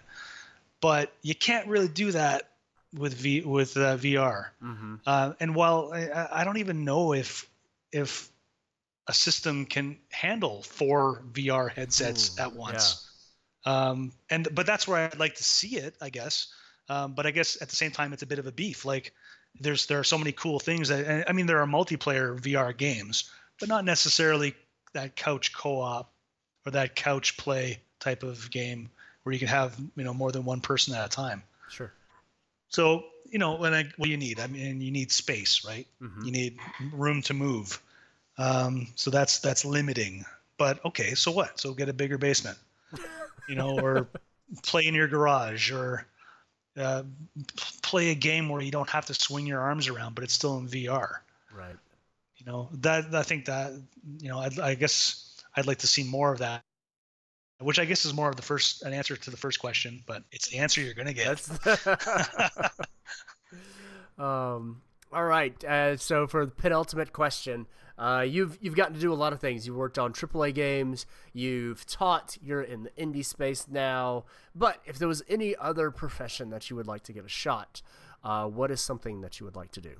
But 0.79 1.13
you 1.21 1.35
can't 1.35 1.67
really 1.67 1.87
do 1.87 2.11
that 2.11 2.49
with 2.93 3.13
V 3.13 3.41
with 3.41 3.77
uh, 3.77 3.97
VR. 3.97 4.47
Mm-hmm. 4.63 4.95
Uh, 5.05 5.33
and 5.39 5.55
while 5.55 5.91
I, 5.93 6.41
I, 6.41 6.43
don't 6.43 6.57
even 6.57 6.83
know 6.83 7.13
if 7.13 7.47
if 7.91 8.29
a 9.07 9.13
system 9.13 9.65
can 9.65 9.97
handle 10.09 10.63
four 10.63 11.21
VR 11.31 11.71
headsets 11.71 12.37
Ooh, 12.37 12.43
at 12.43 12.53
once. 12.53 13.07
Yeah. 13.65 13.89
Um, 13.89 14.11
and 14.29 14.47
but 14.53 14.65
that's 14.65 14.87
where 14.87 14.97
I'd 14.97 15.19
like 15.19 15.35
to 15.35 15.43
see 15.43 15.77
it, 15.77 15.95
I 16.01 16.09
guess. 16.09 16.47
Um, 16.89 17.13
but 17.13 17.25
I 17.25 17.31
guess 17.31 17.61
at 17.61 17.69
the 17.69 17.75
same 17.75 17.91
time, 17.91 18.11
it's 18.11 18.23
a 18.23 18.27
bit 18.27 18.39
of 18.39 18.47
a 18.47 18.51
beef. 18.51 18.85
Like 18.85 19.13
there's 19.59 19.85
there 19.85 19.99
are 19.99 20.03
so 20.03 20.17
many 20.17 20.31
cool 20.31 20.59
things 20.59 20.89
that 20.89 21.29
I 21.29 21.33
mean 21.33 21.45
there 21.45 21.59
are 21.59 21.67
multiplayer 21.67 22.39
VR 22.39 22.75
games, 22.75 23.29
but 23.59 23.69
not 23.69 23.85
necessarily 23.85 24.55
that 24.93 25.15
couch 25.15 25.53
co-op 25.53 26.11
or 26.65 26.71
that 26.71 26.95
couch 26.95 27.37
play 27.37 27.79
type 27.99 28.23
of 28.23 28.49
game 28.51 28.89
where 29.23 29.33
you 29.33 29.39
can 29.39 29.47
have 29.47 29.77
you 29.95 30.03
know 30.03 30.13
more 30.13 30.31
than 30.31 30.45
one 30.45 30.61
person 30.61 30.95
at 30.95 31.05
a 31.05 31.09
time. 31.09 31.43
Sure. 31.69 31.91
So 32.69 33.05
you 33.29 33.39
know 33.39 33.55
when 33.55 33.73
I, 33.73 33.83
what 33.97 34.05
do 34.05 34.11
you 34.11 34.17
need? 34.17 34.39
I 34.39 34.47
mean 34.47 34.81
you 34.81 34.91
need 34.91 35.11
space, 35.11 35.65
right? 35.65 35.87
Mm-hmm. 36.01 36.25
You 36.25 36.31
need 36.31 36.57
room 36.93 37.21
to 37.23 37.33
move. 37.33 37.81
Um, 38.37 38.87
so 38.95 39.11
that's 39.11 39.39
that's 39.39 39.65
limiting. 39.65 40.25
But 40.57 40.83
okay, 40.85 41.15
so 41.15 41.31
what? 41.31 41.59
So 41.59 41.73
get 41.73 41.89
a 41.89 41.93
bigger 41.93 42.17
basement. 42.17 42.57
you 43.49 43.55
know, 43.55 43.79
or 43.79 44.07
play 44.63 44.85
in 44.85 44.93
your 44.93 45.07
garage, 45.07 45.71
or 45.71 46.05
uh, 46.77 47.03
play 47.81 48.11
a 48.11 48.15
game 48.15 48.49
where 48.49 48.61
you 48.61 48.71
don't 48.71 48.89
have 48.89 49.05
to 49.07 49.13
swing 49.13 49.45
your 49.45 49.59
arms 49.59 49.87
around, 49.87 50.15
but 50.15 50.23
it's 50.23 50.33
still 50.33 50.57
in 50.57 50.67
VR. 50.67 51.17
Right. 51.53 51.75
You 52.37 52.45
know 52.45 52.69
that 52.79 53.13
I 53.13 53.23
think 53.23 53.45
that 53.45 53.71
you 54.19 54.29
know 54.29 54.39
I, 54.39 54.49
I 54.61 54.75
guess 54.75 55.41
I'd 55.55 55.67
like 55.67 55.79
to 55.79 55.87
see 55.87 56.03
more 56.03 56.31
of 56.31 56.39
that 56.39 56.63
which 57.61 57.79
I 57.79 57.85
guess 57.85 58.05
is 58.05 58.13
more 58.13 58.29
of 58.29 58.35
the 58.35 58.41
first 58.41 58.81
an 58.83 58.93
answer 58.93 59.15
to 59.15 59.31
the 59.31 59.37
first 59.37 59.59
question, 59.59 60.03
but 60.05 60.23
it's 60.31 60.47
the 60.47 60.57
answer 60.57 60.81
you're 60.81 60.93
gonna 60.93 61.13
get. 61.13 61.47
um, 64.17 64.81
all 65.13 65.25
right. 65.25 65.63
Uh, 65.63 65.97
so 65.97 66.27
for 66.27 66.45
the 66.45 66.51
penultimate 66.51 67.13
question, 67.13 67.67
uh, 68.01 68.21
you've 68.21 68.57
you've 68.61 68.75
gotten 68.75 68.95
to 68.95 68.99
do 68.99 69.13
a 69.13 69.15
lot 69.15 69.31
of 69.31 69.39
things. 69.39 69.67
You've 69.67 69.75
worked 69.75 69.99
on 69.99 70.11
AAA 70.11 70.55
games. 70.55 71.05
You've 71.33 71.85
taught. 71.85 72.35
You're 72.41 72.63
in 72.63 72.83
the 72.83 72.89
indie 72.91 73.23
space 73.23 73.67
now. 73.69 74.25
But 74.55 74.81
if 74.85 74.97
there 74.97 75.07
was 75.07 75.21
any 75.29 75.55
other 75.55 75.91
profession 75.91 76.49
that 76.49 76.67
you 76.69 76.75
would 76.75 76.87
like 76.87 77.03
to 77.03 77.13
give 77.13 77.25
a 77.25 77.29
shot, 77.29 77.83
uh, 78.23 78.47
what 78.47 78.71
is 78.71 78.81
something 78.81 79.21
that 79.21 79.39
you 79.39 79.45
would 79.45 79.55
like 79.55 79.71
to 79.73 79.81
do? 79.81 79.91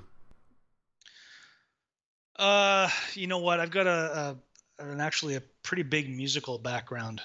Uh, 2.38 2.90
you 3.14 3.28
know 3.28 3.38
what? 3.38 3.60
I've 3.60 3.70
got 3.70 3.86
a, 3.86 4.36
a 4.80 4.84
an 4.84 5.00
actually 5.00 5.36
a 5.36 5.42
pretty 5.62 5.84
big 5.84 6.10
musical 6.10 6.58
background. 6.58 7.22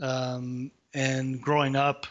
Um, 0.00 0.70
and 0.94 1.42
growing 1.42 1.74
up, 1.74 2.06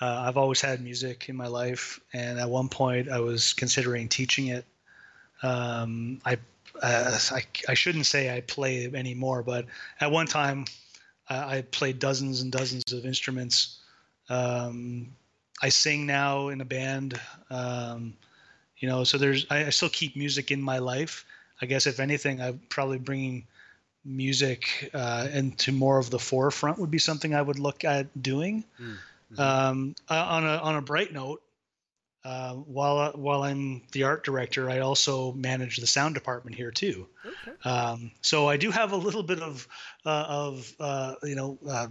uh, 0.00 0.22
I've 0.26 0.36
always 0.36 0.60
had 0.60 0.80
music 0.80 1.28
in 1.28 1.34
my 1.34 1.48
life, 1.48 1.98
and 2.12 2.38
at 2.38 2.48
one 2.48 2.68
point 2.68 3.08
I 3.08 3.18
was 3.18 3.54
considering 3.54 4.08
teaching 4.08 4.46
it. 4.46 4.64
Um, 5.42 6.20
I 6.24 6.38
uh, 6.82 7.18
I, 7.32 7.42
I 7.68 7.74
shouldn't 7.74 8.06
say 8.06 8.34
I 8.34 8.40
play 8.40 8.90
anymore, 8.92 9.42
but 9.42 9.66
at 10.00 10.10
one 10.10 10.26
time 10.26 10.64
uh, 11.28 11.44
I 11.46 11.62
played 11.62 11.98
dozens 11.98 12.42
and 12.42 12.50
dozens 12.50 12.92
of 12.92 13.06
instruments. 13.06 13.78
Um, 14.28 15.08
I 15.62 15.68
sing 15.68 16.06
now 16.06 16.48
in 16.48 16.60
a 16.60 16.64
band, 16.64 17.20
um, 17.50 18.14
you 18.78 18.88
know, 18.88 19.04
so 19.04 19.18
there's 19.18 19.46
I, 19.50 19.66
I, 19.66 19.70
still 19.70 19.90
keep 19.90 20.16
music 20.16 20.50
in 20.50 20.62
my 20.62 20.78
life. 20.78 21.26
I 21.60 21.66
guess 21.66 21.86
if 21.86 22.00
anything, 22.00 22.40
I'm 22.40 22.60
probably 22.70 22.98
bringing 22.98 23.46
music 24.04 24.90
uh, 24.94 25.28
into 25.32 25.72
more 25.72 25.98
of 25.98 26.08
the 26.08 26.18
forefront 26.18 26.78
would 26.78 26.90
be 26.90 26.98
something 26.98 27.34
I 27.34 27.42
would 27.42 27.58
look 27.58 27.84
at 27.84 28.22
doing. 28.22 28.64
Mm-hmm. 28.80 29.40
Um, 29.40 29.94
uh, 30.08 30.26
on 30.28 30.44
a 30.44 30.56
on 30.56 30.76
a 30.76 30.82
bright 30.82 31.12
note, 31.12 31.42
uh, 32.22 32.52
while 32.54 33.12
while 33.12 33.42
I'm 33.42 33.82
the 33.92 34.02
art 34.02 34.24
director, 34.24 34.68
I 34.68 34.80
also 34.80 35.32
manage 35.32 35.78
the 35.78 35.86
sound 35.86 36.14
department 36.14 36.54
here 36.54 36.70
too. 36.70 37.06
Okay. 37.24 37.56
Um, 37.64 38.10
so 38.20 38.48
I 38.48 38.58
do 38.58 38.70
have 38.70 38.92
a 38.92 38.96
little 38.96 39.22
bit 39.22 39.40
of 39.40 39.66
uh, 40.04 40.26
of 40.28 40.74
uh, 40.78 41.14
you 41.22 41.34
know 41.34 41.58
uh, 41.66 41.88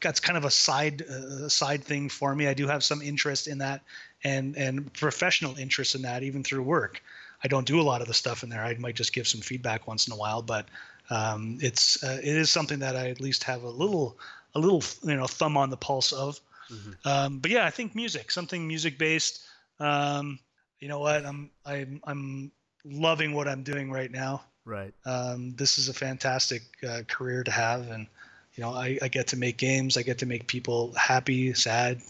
that's 0.00 0.20
kind 0.20 0.36
of 0.36 0.44
a 0.44 0.50
side 0.50 1.02
uh, 1.02 1.48
side 1.48 1.82
thing 1.82 2.08
for 2.08 2.34
me. 2.34 2.46
I 2.46 2.54
do 2.54 2.68
have 2.68 2.84
some 2.84 3.02
interest 3.02 3.48
in 3.48 3.58
that 3.58 3.82
and 4.22 4.56
and 4.56 4.92
professional 4.92 5.56
interest 5.56 5.96
in 5.96 6.02
that 6.02 6.22
even 6.22 6.44
through 6.44 6.62
work. 6.62 7.02
I 7.42 7.48
don't 7.48 7.66
do 7.66 7.80
a 7.80 7.82
lot 7.82 8.02
of 8.02 8.06
the 8.06 8.14
stuff 8.14 8.44
in 8.44 8.50
there. 8.50 8.62
I 8.62 8.74
might 8.74 8.94
just 8.94 9.12
give 9.12 9.26
some 9.26 9.40
feedback 9.40 9.88
once 9.88 10.06
in 10.06 10.12
a 10.12 10.16
while, 10.16 10.42
but 10.42 10.66
um, 11.10 11.58
it's 11.60 12.02
uh, 12.04 12.20
it 12.22 12.36
is 12.36 12.50
something 12.50 12.78
that 12.78 12.94
I 12.94 13.08
at 13.08 13.20
least 13.20 13.44
have 13.44 13.64
a 13.64 13.68
little 13.68 14.16
a 14.54 14.60
little 14.60 14.82
you 15.02 15.16
know 15.16 15.26
thumb 15.26 15.56
on 15.56 15.70
the 15.70 15.76
pulse 15.76 16.12
of. 16.12 16.40
Mm-hmm. 16.70 17.08
Um, 17.08 17.38
but 17.40 17.50
yeah, 17.50 17.66
I 17.66 17.70
think 17.70 17.96
music, 17.96 18.30
something 18.30 18.66
music 18.66 18.96
based. 18.96 19.42
Um, 19.82 20.38
you 20.78 20.88
know 20.88 21.00
what? 21.00 21.26
I'm 21.26 21.50
I'm 21.66 22.00
I'm 22.04 22.52
loving 22.84 23.34
what 23.34 23.48
I'm 23.48 23.62
doing 23.62 23.90
right 23.90 24.10
now. 24.10 24.42
Right. 24.64 24.94
Um, 25.04 25.54
this 25.56 25.78
is 25.78 25.88
a 25.88 25.94
fantastic 25.94 26.62
uh, 26.88 27.02
career 27.08 27.42
to 27.42 27.50
have, 27.50 27.90
and 27.90 28.06
you 28.54 28.62
know, 28.62 28.70
I, 28.70 28.98
I 29.02 29.08
get 29.08 29.28
to 29.28 29.36
make 29.36 29.56
games. 29.56 29.96
I 29.96 30.02
get 30.02 30.18
to 30.18 30.26
make 30.26 30.46
people 30.46 30.92
happy, 30.94 31.52
sad, 31.54 32.00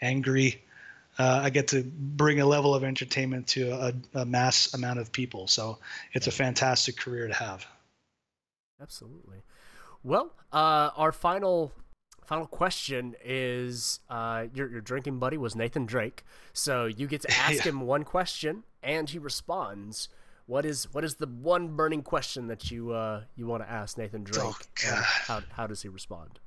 angry. 0.00 0.62
Uh, 1.18 1.40
I 1.44 1.50
get 1.50 1.68
to 1.68 1.84
bring 1.84 2.40
a 2.40 2.46
level 2.46 2.74
of 2.74 2.82
entertainment 2.82 3.46
to 3.48 3.70
a, 3.70 3.94
a 4.14 4.24
mass 4.26 4.74
amount 4.74 4.98
of 4.98 5.12
people. 5.12 5.46
So 5.46 5.78
it's 6.12 6.26
a 6.26 6.32
fantastic 6.32 6.96
career 6.96 7.28
to 7.28 7.34
have. 7.34 7.64
Absolutely. 8.82 9.42
Well, 10.02 10.32
uh, 10.52 10.90
our 10.96 11.12
final 11.12 11.72
final 12.26 12.46
question 12.46 13.14
is 13.24 14.00
uh, 14.10 14.46
your, 14.54 14.70
your 14.70 14.80
drinking 14.80 15.18
buddy 15.18 15.36
was 15.36 15.54
Nathan 15.54 15.86
Drake. 15.86 16.24
So 16.52 16.86
you 16.86 17.06
get 17.06 17.22
to 17.22 17.30
ask 17.38 17.56
yeah. 17.56 17.70
him 17.70 17.80
one 17.82 18.04
question 18.04 18.64
and 18.82 19.08
he 19.08 19.18
responds. 19.18 20.08
What 20.46 20.66
is 20.66 20.92
what 20.92 21.04
is 21.04 21.14
the 21.14 21.26
one 21.26 21.68
burning 21.68 22.02
question 22.02 22.48
that 22.48 22.70
you 22.70 22.92
uh, 22.92 23.22
you 23.34 23.46
want 23.46 23.62
to 23.62 23.70
ask 23.70 23.96
Nathan 23.96 24.24
Drake? 24.24 24.44
Oh, 24.86 25.04
how 25.26 25.40
how 25.52 25.66
does 25.66 25.80
he 25.80 25.88
respond? 25.88 26.38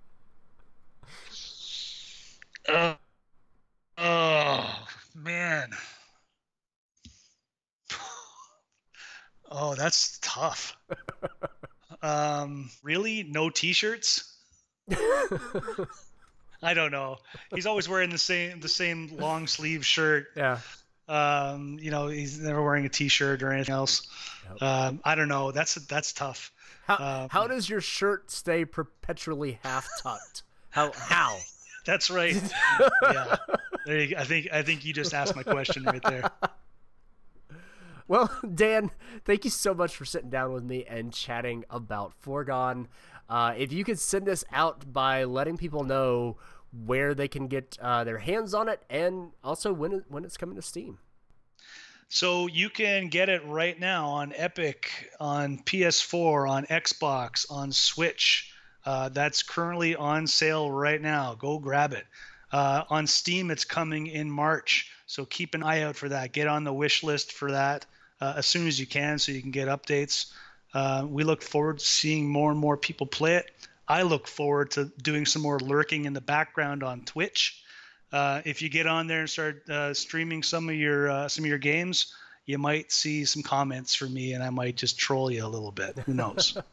Uh, 2.70 2.94
oh 3.98 4.88
man. 5.16 5.72
Oh, 9.49 9.76
that's 9.76 10.20
tough. 10.22 10.76
um, 12.02 12.70
really? 12.84 13.24
No 13.24 13.49
t-shirts? 13.49 14.36
I 14.89 16.73
don't 16.73 16.91
know. 16.91 17.18
He's 17.53 17.65
always 17.65 17.88
wearing 17.88 18.09
the 18.09 18.18
same 18.18 18.59
the 18.59 18.69
same 18.69 19.18
long 19.18 19.47
sleeve 19.47 19.85
shirt. 19.85 20.27
Yeah. 20.35 20.59
Um, 21.07 21.77
you 21.81 21.91
know, 21.91 22.07
he's 22.07 22.39
never 22.39 22.61
wearing 22.61 22.85
a 22.85 22.89
t-shirt 22.89 23.41
or 23.41 23.53
anything 23.53 23.73
else. 23.73 24.07
Yep. 24.49 24.61
Um, 24.61 24.99
I 25.05 25.15
don't 25.15 25.30
know. 25.30 25.51
That's 25.51 25.76
that's 25.76 26.11
tough. 26.14 26.51
How 26.85 26.95
um, 27.23 27.30
how 27.30 27.47
does 27.47 27.69
your 27.69 27.81
shirt 27.81 28.31
stay 28.31 28.65
perpetually 28.65 29.59
half 29.64 29.88
tucked? 30.01 30.43
How 30.69 30.91
how? 30.93 31.38
That's 31.85 32.09
right. 32.09 32.35
yeah. 33.01 33.38
There 33.85 33.99
you, 33.99 34.18
I 34.18 34.26
think 34.26 34.49
I 34.51 34.61
think 34.61 34.84
you 34.84 34.91
just 34.91 35.14
asked 35.14 35.38
my 35.38 35.43
question 35.43 35.84
right 35.84 36.03
there. 36.03 36.30
Well, 38.09 38.30
Dan, 38.53 38.91
thank 39.26 39.43
you 39.43 39.49
so 39.49 39.73
much 39.73 39.95
for 39.95 40.05
sitting 40.05 40.30
down 40.30 40.53
with 40.53 40.64
me 40.64 40.85
and 40.85 41.11
chatting 41.11 41.65
about 41.69 42.14
Foregone. 42.14 42.88
Uh, 43.30 43.54
if 43.58 43.72
you 43.72 43.84
could 43.84 43.99
send 43.99 44.26
this 44.26 44.44
out 44.52 44.91
by 44.91 45.24
letting 45.24 45.58
people 45.58 45.84
know 45.84 46.38
where 46.86 47.14
they 47.14 47.28
can 47.28 47.48
get 47.48 47.78
uh, 47.82 48.04
their 48.04 48.20
hands 48.20 48.54
on 48.54 48.70
it 48.70 48.84
and 48.90 49.32
also 49.44 49.74
when 49.74 50.04
when 50.10 50.24
it's 50.24 50.38
coming 50.38 50.56
to 50.56 50.62
Steam. 50.62 50.99
So 52.10 52.48
you 52.48 52.70
can 52.70 53.10
get 53.10 53.28
it 53.28 53.45
right 53.45 53.78
now 53.78 54.08
on 54.08 54.32
Epic, 54.34 55.12
on 55.20 55.58
PS4, 55.60 56.49
on 56.49 56.66
Xbox, 56.68 57.45
on 57.52 57.72
Switch. 57.74 58.54
Uh, 58.86 59.10
that's 59.10 59.44
currently 59.44 59.94
on 59.95 60.26
sale 60.26 60.72
right 60.72 61.02
now. 61.02 61.36
Go 61.36 61.60
grab 61.60 61.91
it. 61.91 62.06
Uh, 62.49 62.84
on 62.90 63.08
Steam, 63.08 63.52
it's 63.52 63.66
coming 63.66 64.08
in 64.08 64.32
March. 64.32 64.90
So 65.06 65.26
keep 65.26 65.54
an 65.54 65.64
eye 65.64 65.82
out 65.82 65.98
for 65.98 66.08
that. 66.08 66.32
Get 66.32 66.48
on 66.48 66.64
the 66.64 66.72
wish 66.72 67.04
list 67.04 67.34
for 67.34 67.52
that 67.52 67.86
uh, 68.22 68.36
as 68.38 68.45
soon 68.45 68.68
as 68.68 68.80
you 68.80 68.88
can 68.88 69.20
so 69.20 69.32
you 69.32 69.41
can 69.41 69.52
get 69.52 69.68
updates. 69.68 70.32
Uh, 70.73 71.06
we 71.07 71.23
look 71.23 71.41
forward 71.41 71.80
to 71.80 71.85
seeing 71.85 72.27
more 72.27 72.52
and 72.52 72.60
more 72.60 72.77
people 72.77 73.07
play 73.07 73.35
it. 73.35 73.52
I 73.88 74.02
look 74.02 74.27
forward 74.27 74.72
to 74.72 74.91
doing 75.02 75.26
some 75.26 75.41
more 75.41 75.60
lurking 75.60 76.06
in 76.06 76.14
the 76.14 76.22
background 76.22 76.84
on 76.84 77.02
Twitch. 77.02 77.64
Uh, 78.11 78.41
if 78.45 78.61
you 78.61 78.69
get 78.69 78.88
on 78.88 79.07
there 79.07 79.22
and 79.22 79.30
start 79.30 79.69
uh, 79.69 79.94
streaming 79.94 80.44
some 80.44 80.69
of 80.69 80.76
your 80.76 81.10
uh, 81.10 81.27
some 81.27 81.44
of 81.44 81.49
your 81.49 81.57
games, 81.57 82.14
you 82.45 82.57
might 82.57 82.91
see 82.91 83.26
some 83.26 83.44
comments 83.44 83.95
from 83.95 84.14
me, 84.14 84.34
and 84.34 84.44
I 84.44 84.49
might 84.49 84.76
just 84.76 84.98
troll 84.98 85.30
you 85.31 85.45
a 85.45 85.48
little 85.48 85.72
bit. 85.72 85.98
Who 85.99 86.14
knows? 86.14 86.57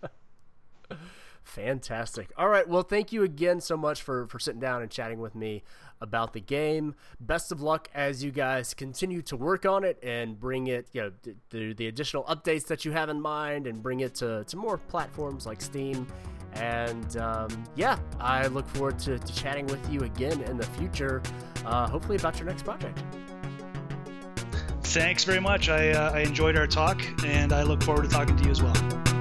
Fantastic. 1.45 2.33
All 2.37 2.49
right. 2.49 2.67
Well, 2.67 2.83
thank 2.83 3.13
you 3.13 3.23
again 3.23 3.61
so 3.61 3.77
much 3.77 4.03
for 4.03 4.27
for 4.27 4.39
sitting 4.39 4.61
down 4.61 4.83
and 4.83 4.91
chatting 4.91 5.21
with 5.21 5.35
me 5.35 5.63
about 6.01 6.33
the 6.33 6.41
game. 6.41 6.95
Best 7.21 7.53
of 7.53 7.61
luck 7.61 7.89
as 7.95 8.25
you 8.25 8.31
guys 8.31 8.75
continue 8.75 9.23
to 9.23 9.37
work 9.37 9.67
on 9.67 9.85
it 9.85 9.99
and 10.03 10.39
bring 10.39 10.67
it, 10.67 10.89
you 10.93 11.03
know, 11.03 11.13
the, 11.51 11.73
the 11.75 11.87
additional 11.87 12.25
updates 12.25 12.67
that 12.67 12.85
you 12.85 12.93
have 12.93 13.09
in 13.09 13.21
mind 13.21 13.67
and 13.67 13.83
bring 13.83 14.01
it 14.01 14.15
to, 14.17 14.45
to 14.45 14.57
more 14.57 14.79
platforms 14.79 15.47
like 15.47 15.61
Steam. 15.61 16.07
And 16.55 17.17
um, 17.17 17.49
yeah, 17.75 17.99
I 18.21 18.47
look 18.47 18.69
forward 18.69 18.99
to, 19.01 19.19
to, 19.19 19.35
chatting 19.35 19.67
with 19.67 19.91
you 19.91 20.01
again 20.01 20.41
in 20.43 20.57
the 20.57 20.67
future, 20.67 21.23
uh, 21.65 21.89
hopefully 21.89 22.17
about 22.17 22.39
your 22.39 22.47
next 22.47 22.65
project. 22.65 23.03
Thanks 24.83 25.25
very 25.25 25.41
much. 25.41 25.69
I, 25.69 25.91
uh, 25.91 26.13
I 26.13 26.21
enjoyed 26.21 26.57
our 26.57 26.69
talk 26.69 27.03
and 27.25 27.53
I 27.53 27.65
look 27.65 27.83
forward 27.83 28.05
to 28.05 28.09
talking 28.09 28.37
to 28.37 28.45
you 28.45 28.51
as 28.51 28.63
well. 28.63 29.14